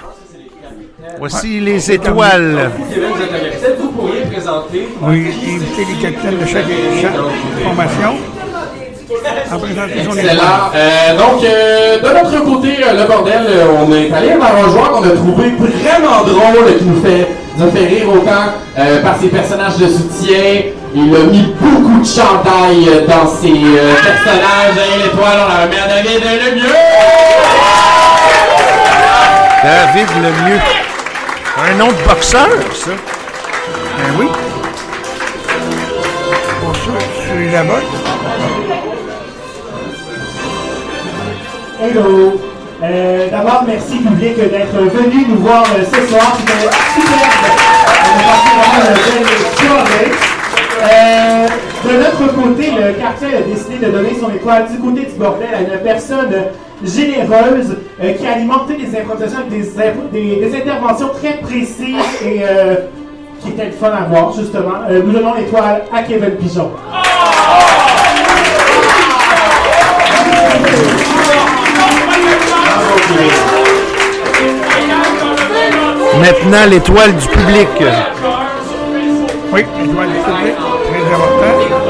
Voici 1.17 1.59
les 1.59 1.91
étoiles. 1.91 2.71
Vous, 2.77 2.85
Kevin, 2.93 3.09
vous 3.09 3.21
êtes 3.23 3.31
la 3.31 3.39
capitaine. 3.39 3.71
Vous 3.79 3.87
pourriez 3.89 4.21
présenter. 4.21 4.87
Oui, 5.01 5.27
inviter 5.27 5.85
les 5.85 6.01
capitaines 6.01 6.39
de 6.39 6.45
chaque, 6.45 6.65
chaque 7.01 7.63
formation 7.63 8.15
Excellent. 9.51 10.43
Euh, 10.75 11.17
donc, 11.17 11.43
euh, 11.43 11.97
de 11.97 12.07
notre 12.07 12.43
côté, 12.45 12.75
euh, 12.83 12.93
le 13.01 13.07
bordel, 13.07 13.41
euh, 13.49 13.65
on 13.83 13.91
est 13.91 14.11
allé 14.13 14.35
voir 14.35 14.51
un 14.55 14.69
joueur 14.69 14.91
qu'on 14.91 15.03
a 15.03 15.09
trouvé 15.09 15.49
vraiment 15.57 16.23
drôle, 16.23 16.77
qui 16.77 16.85
nous 16.85 17.01
fait, 17.01 17.27
nous 17.57 17.65
a 17.65 17.71
fait 17.71 17.85
rire 17.85 18.07
autant 18.13 18.53
euh, 18.77 19.01
par 19.01 19.17
ses 19.19 19.29
personnages 19.29 19.77
de 19.77 19.87
soutien. 19.87 20.61
Il 20.93 21.15
a 21.15 21.19
mis 21.19 21.53
beaucoup 21.59 21.99
de 21.99 22.05
chandail 22.05 23.05
dans 23.07 23.27
ses 23.27 23.49
euh, 23.51 23.93
personnages. 23.95 24.77
Et 24.77 25.03
l'étoile, 25.03 25.39
on 25.43 25.47
la 25.49 25.65
remet 25.65 25.79
à 25.79 25.87
David 25.87 26.21
le 26.23 26.55
mieux. 26.55 27.59
David 29.61 30.07
le 30.23 30.49
mieux. 30.49 30.60
Un 31.57 31.76
nom 31.76 31.88
de 31.88 32.07
boxeur, 32.07 32.48
ça. 32.73 32.91
Ben 32.91 34.14
oui. 34.18 34.27
Pour 36.61 36.76
ceux 36.77 36.91
sur 37.26 37.52
la 37.52 37.64
botte. 37.64 37.84
Hello. 41.81 42.41
Euh, 42.81 43.30
D'abord, 43.30 43.65
merci 43.68 43.98
public 43.98 44.38
d'être 44.38 44.77
venu 44.77 45.26
nous 45.27 45.40
voir 45.40 45.64
euh, 45.64 45.84
ce 45.84 46.07
soir. 46.07 46.38
C'était 46.40 46.69
superbe. 46.95 47.49
On 48.06 48.18
a 48.18 48.23
passé 48.23 48.49
vraiment 48.56 48.88
une 48.88 49.23
belle 49.26 49.45
soirée. 49.57 50.11
Euh, 50.81 51.48
de 51.84 51.98
notre 51.98 52.34
côté, 52.34 52.72
le 52.72 52.94
quartier 52.94 53.36
a 53.36 53.41
décidé 53.41 53.86
de 53.86 53.91
donner 53.91 54.15
son 54.18 54.34
étoile 54.34 54.68
du 54.72 54.80
côté 54.80 55.02
du 55.02 55.19
bordel 55.19 55.49
à 55.53 55.60
une 55.60 55.84
personne 55.84 56.34
généreuse 56.84 57.76
euh, 58.03 58.14
qui 58.14 58.26
a 58.27 58.34
alimenté 58.34 58.77
les 58.77 58.97
improvisations 58.99 59.39
avec 59.39 59.49
des, 59.51 59.68
impro- 59.77 60.10
des- 60.11 60.35
des 60.38 60.56
interventions 60.56 61.10
très 61.10 61.34
précises 61.38 61.95
et 62.26 62.41
euh, 62.43 62.76
qui 63.41 63.49
étaient 63.49 63.65
le 63.65 63.72
fun 63.72 63.91
à 63.91 64.06
voir, 64.10 64.34
justement. 64.34 64.81
Euh, 64.89 65.01
nous 65.06 65.11
donnons 65.11 65.34
l'étoile 65.35 65.84
à 65.93 66.03
Kevin 66.03 66.31
Pigeon. 66.31 66.72
Maintenant, 76.19 76.65
l'étoile 76.69 77.15
du 77.15 77.27
public. 77.27 77.68
Oui, 79.53 79.61
étoile 79.84 80.10
distribuée, 80.10 80.53
très 80.53 81.14
important. 81.14 81.89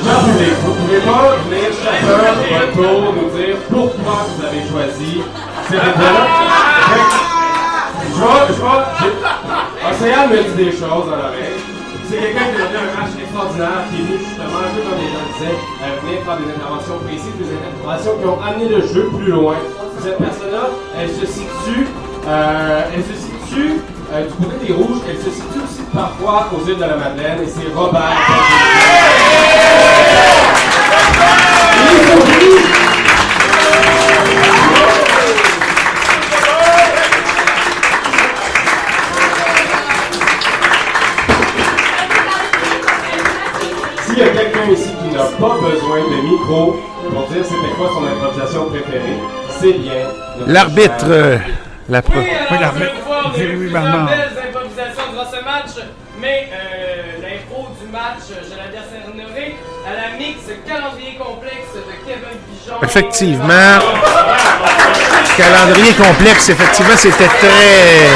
Public, 0.00 0.54
vous 0.64 0.72
ne 0.72 0.76
pouvez 0.80 1.00
pas 1.00 1.36
venir 1.44 1.68
chacun 1.76 2.16
votre 2.16 2.72
tour 2.72 3.14
nous 3.14 3.30
dire 3.36 3.56
pourquoi 3.68 4.16
vous 4.28 4.44
avez 4.46 4.62
choisi 4.68 5.20
cette 5.68 5.76
étoile. 5.76 6.28
Je 8.00 8.20
vais, 8.20 8.40
je 8.48 8.54
j'ai- 9.00 9.18
Océane 9.90 10.30
me 10.30 10.36
dit 10.42 10.64
des 10.64 10.72
choses 10.72 11.04
dans 11.08 11.20
l'oreille. 11.20 11.60
C'est 12.08 12.16
quelqu'un 12.16 12.46
qui 12.50 12.56
a 12.56 12.66
donné 12.66 12.80
un 12.80 13.00
match 13.00 13.12
extraordinaire, 13.22 13.80
qui 13.92 14.00
est 14.00 14.04
venu 14.08 14.18
justement, 14.18 14.58
un 14.66 14.70
peu 14.74 14.82
comme 14.82 14.98
les 14.98 15.10
gens 15.14 15.26
disaient, 15.30 15.58
venir 16.02 16.18
faire 16.26 16.38
des 16.42 16.48
interventions 16.50 16.98
précises, 17.06 17.36
des 17.38 17.52
interventions 17.54 18.14
qui 18.18 18.26
ont 18.26 18.40
amené 18.42 18.66
le 18.68 18.80
jeu 18.82 19.04
plus 19.14 19.30
loin. 19.30 19.56
Cette 20.02 20.18
personne-là, 20.18 20.64
elle 20.98 21.10
se 21.12 21.26
situe, 21.26 21.86
euh, 22.26 22.92
elle 22.92 23.04
se 23.04 23.14
situe 23.14 23.78
euh, 24.12 24.26
du 24.26 24.32
côté 24.42 24.56
des 24.66 24.72
rouges, 24.74 25.00
elle 25.08 25.18
se 25.22 25.30
situe 25.30 25.62
parfois 25.94 26.48
aux 26.52 26.68
îles 26.68 26.76
de 26.76 26.80
la 26.84 26.96
Madeleine, 26.96 27.42
et 27.42 27.48
c'est 27.48 27.72
Robert. 27.74 28.16
S'il 44.06 44.18
y 44.18 44.22
a 44.22 44.28
quelqu'un 44.28 44.70
ici 44.72 44.90
qui 45.02 45.14
n'a 45.16 45.24
pas 45.24 45.56
besoin 45.60 45.98
de 45.98 46.22
micro 46.30 46.76
pour 47.12 47.26
dire 47.28 47.44
c'était 47.44 47.74
quoi 47.76 47.88
son 47.94 48.04
improvisation 48.06 48.66
préférée, 48.70 49.16
c'est 49.60 49.72
bien. 49.72 50.06
L'arbitre, 50.46 51.06
euh, 51.08 51.38
la 51.88 52.02
pro. 52.02 52.18
Oui, 52.18 52.26
Oui, 53.36 53.70
mais 56.20 56.48
euh, 56.52 57.22
l'impro 57.22 57.68
du 57.80 57.90
match, 57.90 58.28
je 58.28 58.56
la 58.56 58.68
décernerai 58.68 59.56
à 59.86 59.94
la 59.94 60.18
mix 60.18 60.38
calendrier 60.66 61.16
complexe 61.16 61.74
de 61.74 62.06
Kevin 62.06 62.38
Pigeon. 62.46 62.76
Effectivement. 62.82 63.78
Calendrier 65.36 65.94
complexe, 65.94 66.50
effectivement, 66.50 66.96
c'était 66.96 67.24
très. 67.24 68.10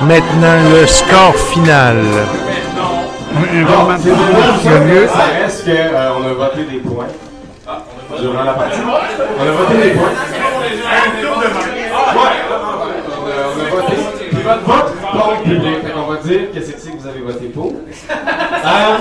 Maintenant, 0.00 0.70
le 0.72 0.86
score 0.86 1.36
final. 1.52 1.96
Reste 5.42 5.64
qu'on 5.64 6.24
a 6.24 6.32
voté 6.34 6.62
des 6.64 6.78
points 6.78 7.06
durant 8.20 8.44
la 8.44 8.52
partie. 8.52 8.78
On 9.38 9.42
a 9.42 9.50
voté 9.52 9.74
des 9.82 9.90
points. 9.90 10.08
Ouais, 12.14 12.36
on 12.48 12.54
a, 12.54 12.64
on 13.16 13.60
a 13.60 13.70
voté. 13.70 13.94
Puis 14.30 14.42
votre 14.42 14.64
vote 14.64 14.92
compte 15.12 15.42
public. 15.44 15.76
Fait 15.84 15.92
qu'on 15.92 16.06
va 16.12 16.16
dire 16.16 16.40
qu'est-ce 16.52 16.72
que 16.72 16.80
c'est 16.80 16.90
que 16.90 16.96
vous 16.98 17.06
avez 17.06 17.20
voté 17.20 17.46
pour. 17.48 17.72
Euh, 18.10 18.96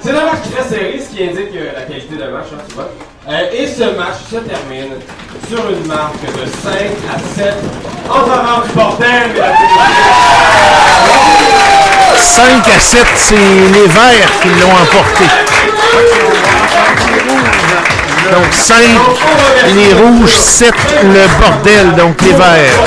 c'est 0.00 0.10
un 0.10 0.24
match 0.24 0.42
très 0.52 0.64
serré, 0.64 1.00
ce 1.00 1.14
qui 1.14 1.22
indique 1.22 1.54
euh, 1.56 1.72
la 1.74 1.82
qualité 1.82 2.14
de 2.16 2.30
match, 2.30 2.46
hein, 2.52 2.62
tu 2.68 2.74
vois. 2.74 2.88
Euh, 3.28 3.52
et 3.52 3.66
ce 3.66 3.84
match 3.96 4.18
se 4.30 4.36
termine 4.36 4.94
sur 5.48 5.68
une 5.70 5.86
marque 5.86 6.20
de 6.22 6.46
5 6.62 6.72
à 7.14 7.18
7 7.18 7.54
en 8.08 8.24
faveur 8.24 8.64
du 8.66 8.72
bordel, 8.72 9.28
mesdames 9.32 9.50
et 9.50 9.62
messieurs. 9.62 11.37
5 12.28 12.68
à 12.68 12.78
7, 12.78 13.06
c'est 13.16 13.36
les 13.36 13.86
Verts 13.86 14.40
qui 14.42 14.48
l'ont 14.60 14.70
emporté. 14.70 15.24
Donc 18.30 18.52
5, 18.52 18.76
les 19.74 19.94
rouges, 19.94 20.34
7, 20.34 20.74
le 21.04 21.26
bordel, 21.40 21.94
donc 21.94 22.20
les 22.20 22.32
Verts. 22.32 22.78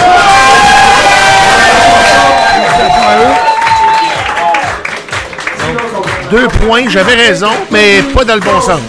Deux 6.29 6.47
points, 6.47 6.87
j'avais 6.87 7.15
raison, 7.15 7.51
mais 7.71 8.03
pas 8.15 8.23
dans 8.23 8.35
le 8.35 8.41
bon 8.41 8.61
sens. 8.61 8.79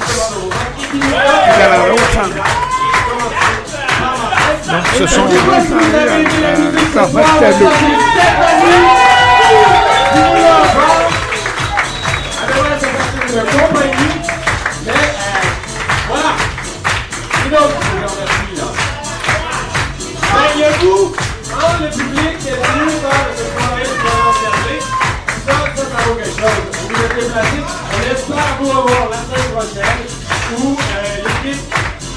Donc 4.71 4.87
ce 4.99 5.07
sont 5.07 5.27
une 13.33 13.41
compagnie, 13.41 14.21
mais 14.85 14.93
euh, 14.93 14.97
voilà. 16.09 16.33
Et 17.47 17.51
donc, 17.51 17.71
je 17.81 17.87
vous 17.89 18.09
remercie, 18.13 18.57
là. 18.57 18.69
Ben, 20.33 20.47
il 20.55 20.61
y 20.61 20.65
a 20.65 20.71
vous, 20.81 21.15
hein, 21.53 21.73
le 21.81 21.89
public 21.91 22.39
qui 22.41 22.49
est 22.49 22.53
venu 22.53 22.91
faire 23.01 23.27
ce 23.37 23.45
soirée 23.53 23.83
de 23.83 23.89
regarder. 24.29 24.79
Ça, 25.47 25.53
ça, 25.75 25.83
ça 25.83 26.09
vaut 26.09 26.15
quelque 26.15 26.41
chose. 26.41 26.63
Vous 26.89 27.05
êtes 27.05 27.15
déplacés. 27.17 27.65
On 27.93 28.13
espère 28.15 28.51
vous 28.61 28.69
revoir 28.69 29.09
la 29.11 29.17
semaine 29.17 29.51
prochaine 29.53 30.01
où 30.59 30.77
euh, 30.79 31.25
l'équipe 31.45 31.63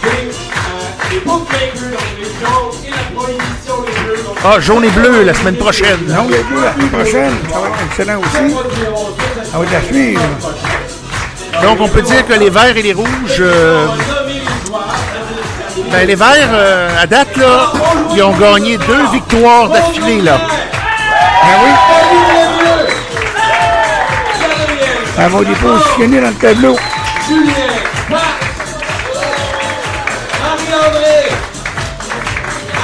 des, 0.04 0.10
euh, 0.10 1.10
des 1.12 1.20
bookmakers, 1.20 1.92
donc 1.92 2.10
les 2.20 2.26
jaunes 2.26 2.76
et 2.86 2.92
la 2.92 3.04
prohibition 3.16 3.76
des 3.86 3.92
bleus. 4.04 4.24
donc- 4.24 4.38
Ah, 4.44 4.60
jaune 4.60 4.86
et 4.86 4.90
bleu 4.92 5.24
la 5.24 5.34
semaine 5.34 5.56
prochaine. 5.58 6.00
Non, 6.08 6.28
les 6.30 6.44
deux, 6.44 6.62
la 6.64 6.74
semaine 6.74 6.90
prochaine, 6.90 7.34
ça 7.52 7.60
va 7.60 7.68
être 7.70 7.84
excellent 7.90 8.20
aussi. 8.20 8.54
Va 8.54 9.64
être 9.64 9.76
à 9.76 9.82
suivre. 9.88 10.22
Donc 11.66 11.82
on 11.82 11.88
peut 11.88 12.04
dire 12.04 12.24
que 12.28 12.34
les 12.34 12.52
Verts 12.52 12.78
et 12.78 12.84
les 12.84 12.94
rouges, 12.94 13.40
euh, 13.40 13.88
ben, 15.92 16.06
les 16.06 16.14
Verts, 16.14 16.50
euh, 16.54 17.02
à 17.02 17.08
date, 17.08 17.36
là, 17.38 17.74
ils 18.14 18.22
ont 18.22 18.34
gagné 18.34 18.78
deux 18.78 19.08
victoires 19.12 19.70
d'affilée. 19.70 20.22
là. 20.22 20.38
Ben 20.38 21.58
oui. 21.64 21.72
Ça 25.16 25.28
va 25.28 25.40
les 25.40 25.56
positionner 25.56 26.22
dans 26.22 26.28
le 26.28 26.34
tableau. 26.36 26.76
Julien, 27.28 27.52
Pat, 28.12 28.20
Marie-André, 30.44 31.32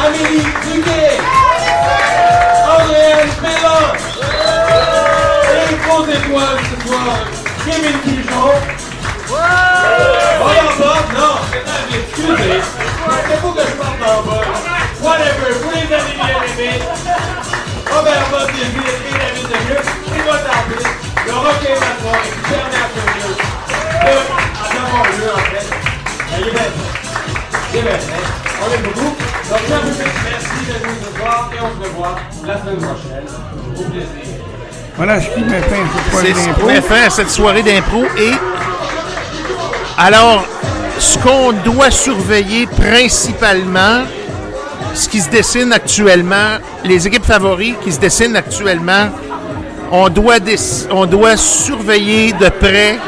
Amélie 0.07 0.43
Duguay, 0.65 1.17
Andréane 2.65 3.29
Pellon, 3.43 3.83
et 5.53 5.69
les 5.69 5.77
grosses 5.85 6.09
étoiles 6.09 6.59
ce 6.71 6.87
soir, 6.87 7.17
Kevin 7.63 7.97
Pigeon. 7.99 8.70
C'est 12.41 12.57
excusez. 12.57 12.91
C'est 13.27 13.37
faut 13.41 13.51
que 13.51 13.61
je 13.61 13.75
parte 13.75 14.01
en 14.01 14.21
bas. 14.23 14.41
Whatever, 15.01 15.51
vous 15.61 15.71
les 15.71 15.93
avez 15.93 16.13
bien 16.13 16.41
aimés. 16.41 16.79
Robert 17.91 18.25
Bob 18.31 18.47
David 18.47 18.87
et 18.87 19.13
David 19.17 19.47
Demieux, 19.47 19.83
le 20.07 20.21
de 25.03 25.29
en 25.29 25.37
fait. 25.37 25.67
Il 26.37 26.47
est. 26.47 26.71
Il 27.73 27.87
est. 27.87 28.03
On 28.61 28.69
beaucoup. 28.83 29.11
Donc, 29.49 29.63
merci 30.23 30.57
ce 30.67 31.19
soir 31.19 31.49
et 31.53 31.59
on 31.59 31.83
se 31.83 31.89
revoit 31.89 32.15
la 32.45 32.55
semaine 32.59 32.77
prochaine. 32.77 33.27
Au 33.77 33.83
plaisir. 33.83 34.07
Voilà 34.97 35.19
ce 35.19 35.27
qui 35.29 35.41
met 35.41 35.61
fin 35.61 35.83
à 35.83 35.89
soirée 36.09 36.33
d'impro. 36.33 36.69
cette 37.09 37.29
soirée 37.29 37.63
d'impro. 37.63 38.03
Et 38.17 38.33
alors, 39.97 40.45
ce 41.01 41.17
qu'on 41.17 41.51
doit 41.51 41.89
surveiller 41.89 42.67
principalement, 42.67 44.03
ce 44.93 45.09
qui 45.09 45.19
se 45.19 45.29
dessine 45.31 45.73
actuellement, 45.73 46.59
les 46.85 47.07
équipes 47.07 47.25
favoris 47.25 47.73
qui 47.83 47.91
se 47.91 47.99
dessinent 47.99 48.35
actuellement, 48.35 49.09
on 49.91 50.09
doit, 50.09 50.37
on 50.91 51.07
doit 51.07 51.37
surveiller 51.37 52.33
de 52.33 52.49
près 52.49 52.99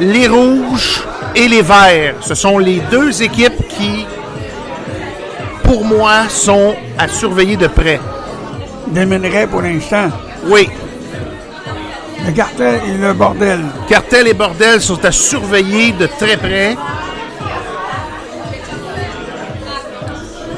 les 0.00 0.26
rouges 0.26 1.04
et 1.36 1.46
les 1.46 1.62
verts. 1.62 2.16
Ce 2.20 2.34
sont 2.34 2.58
les 2.58 2.80
deux 2.90 3.22
équipes 3.22 3.68
qui, 3.68 4.04
pour 5.62 5.84
moi, 5.84 6.28
sont 6.28 6.74
à 6.98 7.06
surveiller 7.06 7.56
de 7.56 7.68
près. 7.68 8.00
Démènerait 8.88 9.46
pour 9.46 9.62
l'instant. 9.62 10.08
Oui. 10.46 10.68
Le 12.28 12.34
cartel 12.34 12.80
et 12.86 12.98
le 13.06 13.12
bordel. 13.14 13.60
Cartel 13.88 14.28
et 14.28 14.34
bordel 14.34 14.80
sont 14.82 15.02
à 15.04 15.10
surveiller 15.10 15.92
de 15.92 16.06
très 16.06 16.36
près. 16.36 16.76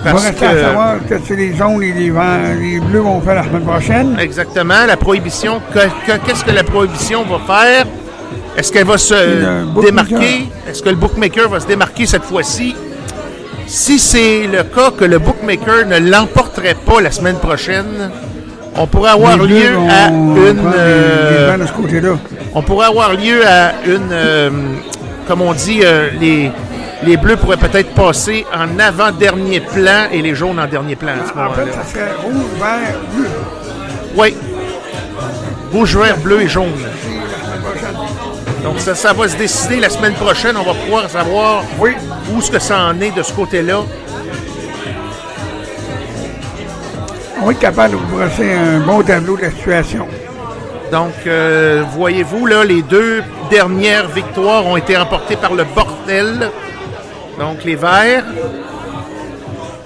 Parce 0.03 0.27
à 0.27 0.33
que- 0.33 0.61
savoir 0.61 0.95
que 1.09 1.15
c'est 1.25 1.37
les 1.37 1.55
jaunes 1.55 1.83
et 1.85 1.93
les, 1.93 2.11
vents- 2.11 2.55
les 2.59 2.81
bleus 2.81 3.01
vont 3.01 3.21
faire 3.21 3.37
la 3.37 3.45
semaine 3.45 3.63
prochaine. 3.65 4.17
Exactement. 4.19 4.85
La 4.87 4.97
prohibition, 4.97 5.61
que- 5.73 5.79
que- 6.07 6.19
qu'est-ce 6.27 6.45
que 6.45 6.51
la 6.51 6.65
prohibition 6.65 7.23
va 7.25 7.39
faire? 7.55 7.87
Est-ce 8.57 8.73
qu'elle 8.73 8.87
va 8.87 8.99
se 8.99 9.15
démarquer? 9.81 10.49
Est-ce 10.69 10.83
que 10.83 10.89
le 10.89 10.97
bookmaker 10.97 11.49
va 11.49 11.61
se 11.61 11.67
démarquer 11.69 12.07
cette 12.07 12.25
fois-ci? 12.25 12.75
Si 13.69 14.01
c'est 14.01 14.49
le 14.49 14.65
cas 14.65 14.91
que 14.91 15.05
le 15.05 15.21
bookmaker 15.21 15.87
ne 15.87 15.99
l'emporterait 15.99 16.75
pas 16.85 17.01
la 17.01 17.13
semaine 17.13 17.37
prochaine, 17.37 18.11
on 18.77 18.87
pourrait 18.87 19.11
avoir 19.11 19.37
lieu 19.37 19.77
à 19.89 20.09
une. 20.09 20.63
euh, 20.75 21.57
de 21.57 21.67
ce 21.67 22.17
on 22.55 22.63
pourrait 22.63 22.87
avoir 22.87 23.13
lieu 23.13 23.47
à 23.47 23.73
une. 23.87 24.11
euh, 24.13 24.51
comme 25.27 25.43
on 25.43 25.53
dit, 25.53 25.81
euh, 25.85 26.09
les, 26.21 26.51
les 27.05 27.17
bleus 27.17 27.37
pourraient 27.37 27.57
peut-être 27.57 27.95
passer 27.95 28.45
en 28.55 28.79
avant-dernier 28.79 29.61
plan 29.61 30.07
et 30.13 30.23
les 30.23 30.35
jaunes 30.35 30.59
en 30.59 30.67
dernier 30.67 30.97
plan 30.97 31.13
à 31.13 31.27
ce 31.27 31.31
En 31.31 31.35
fait, 31.53 31.61
moment-là. 31.61 31.73
ça 31.85 31.85
serait 31.93 32.13
rouge, 32.23 32.45
vert, 32.59 32.99
bleu. 33.15 33.27
Oui. 34.17 34.37
Rouge, 35.73 35.97
vert, 35.97 36.17
bleu 36.19 36.41
et 36.43 36.49
jaune. 36.49 36.73
Donc 38.65 38.79
ça, 38.79 38.95
ça 38.95 39.13
va 39.13 39.27
se 39.29 39.37
décider 39.37 39.77
la 39.81 39.89
semaine 39.89 40.15
prochaine. 40.15 40.57
On 40.57 40.65
va 40.65 40.75
pouvoir 40.75 41.09
savoir 41.09 41.63
où 42.35 42.41
ce 42.43 42.51
que 42.51 42.59
ça 42.59 42.79
en 42.87 43.01
est 43.01 43.11
de 43.17 43.23
ce 43.23 43.33
côté-là. 43.33 43.79
On 47.41 47.47
va 47.47 47.53
être 47.53 47.59
capable 47.59 47.93
de 47.93 47.97
vous 47.97 48.17
brosser 48.17 48.53
un 48.53 48.81
bon 48.81 49.03
tableau 49.03 49.37
de 49.37 49.43
la 49.43 49.51
situation. 49.51 50.07
Donc, 50.93 51.15
euh, 51.27 51.83
voyez-vous, 51.93 52.45
là, 52.47 52.65
les 52.65 52.83
deux 52.83 53.23
dernières 53.51 54.09
victoires 54.09 54.67
ont 54.67 54.77
été 54.77 54.97
remportées 54.97 55.37
par 55.37 55.55
le 55.55 55.65
bordel. 55.65 56.51
Donc, 57.39 57.65
les 57.65 57.77
Verts. 57.77 58.25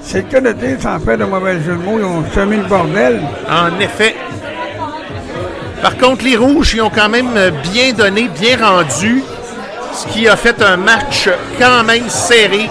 C'est 0.02 0.22
le 0.22 0.28
cas 0.28 0.40
de 0.40 0.52
dire, 0.52 0.76
sans 0.80 0.98
faire 0.98 1.16
de 1.16 1.24
mauvais 1.24 1.60
jeu 1.60 1.72
de 1.72 1.78
mots, 1.78 1.98
ils 1.98 2.04
ont 2.04 2.24
semé 2.34 2.56
le 2.56 2.64
bordel. 2.64 3.20
En 3.48 3.78
effet. 3.78 4.16
Par 5.80 5.96
contre, 5.96 6.24
les 6.24 6.36
Rouges, 6.36 6.74
ils 6.74 6.82
ont 6.82 6.90
quand 6.90 7.08
même 7.08 7.38
bien 7.72 7.92
donné, 7.92 8.28
bien 8.40 8.56
rendu, 8.56 9.22
ce 9.92 10.06
qui 10.08 10.26
a 10.26 10.34
fait 10.34 10.60
un 10.62 10.76
match 10.76 11.28
quand 11.58 11.84
même 11.84 12.08
serré 12.08 12.68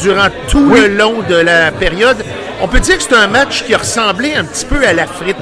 durant 0.00 0.28
tout 0.48 0.70
le 0.70 0.88
long 0.88 1.16
de 1.28 1.34
la 1.34 1.70
période. 1.72 2.24
On 2.62 2.68
peut 2.68 2.80
dire 2.80 2.96
que 2.98 3.02
c'est 3.02 3.14
un 3.14 3.26
match 3.26 3.64
qui 3.64 3.74
a 3.74 3.78
ressemblé 3.78 4.34
un 4.34 4.44
petit 4.44 4.66
peu 4.66 4.86
à 4.86 4.92
la 4.92 5.06
frite, 5.06 5.36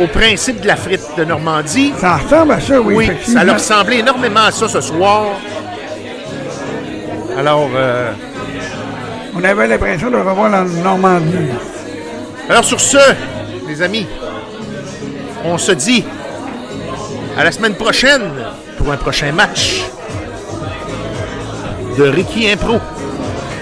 au 0.00 0.06
principe 0.08 0.60
de 0.60 0.66
la 0.66 0.76
frite 0.76 1.02
de 1.16 1.24
Normandie. 1.24 1.92
Ça 1.98 2.16
ressemble 2.16 2.52
à 2.52 2.60
ça, 2.60 2.80
oui. 2.80 2.94
Oui, 2.96 3.10
ça 3.24 3.44
leur 3.44 3.54
ressemblait 3.56 3.98
énormément 4.00 4.40
à 4.46 4.50
ça 4.50 4.68
ce 4.68 4.80
soir. 4.80 5.26
Alors, 7.38 7.68
euh, 7.74 8.12
On 9.34 9.42
avait 9.42 9.66
l'impression 9.66 10.10
de 10.10 10.16
revoir 10.16 10.50
la 10.50 10.64
Normandie. 10.64 11.48
Alors 12.50 12.64
sur 12.64 12.80
ce, 12.80 12.98
les 13.68 13.80
amis, 13.80 14.06
on 15.44 15.56
se 15.56 15.72
dit 15.72 16.04
à 17.38 17.44
la 17.44 17.52
semaine 17.52 17.74
prochaine 17.74 18.22
pour 18.76 18.92
un 18.92 18.96
prochain 18.96 19.32
match 19.32 19.84
de 21.96 22.04
Ricky 22.04 22.50
Impro. 22.50 22.78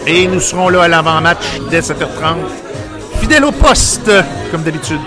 Et 0.06 0.26
nous 0.26 0.40
serons 0.40 0.70
là 0.70 0.82
à 0.84 0.88
l'avant-match 0.88 1.60
dès 1.70 1.80
7h30. 1.80 2.69
Fidèle 3.30 3.44
au 3.44 3.52
poste, 3.52 4.10
comme 4.50 4.64
d'habitude. 4.64 4.98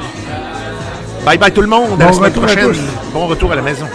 Bye 1.26 1.38
bye 1.38 1.52
tout 1.52 1.60
le 1.60 1.68
monde, 1.68 2.02
à 2.02 2.06
la 2.06 2.12
Bon 2.12 2.14
semaine 2.14 2.30
retour 2.30 2.44
à 2.46 2.48
prochaine. 2.48 2.84
Bon 3.12 3.28
retour 3.28 3.52
à 3.52 3.56
la 3.58 3.62
maison. 3.62 3.86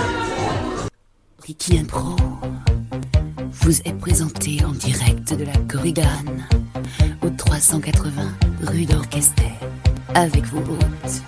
Ricky 1.47 1.79
Impro 1.79 2.15
vous 3.51 3.81
est 3.87 3.99
présenté 3.99 4.63
en 4.67 4.73
direct 4.73 5.33
de 5.33 5.47
la 5.47 5.57
Corrigane 5.67 6.47
au 7.23 7.31
380 7.31 8.11
rue 8.67 8.85
d'Orchester 8.85 9.51
avec 10.15 10.45
vos 10.45 10.59
hôtes 10.59 11.23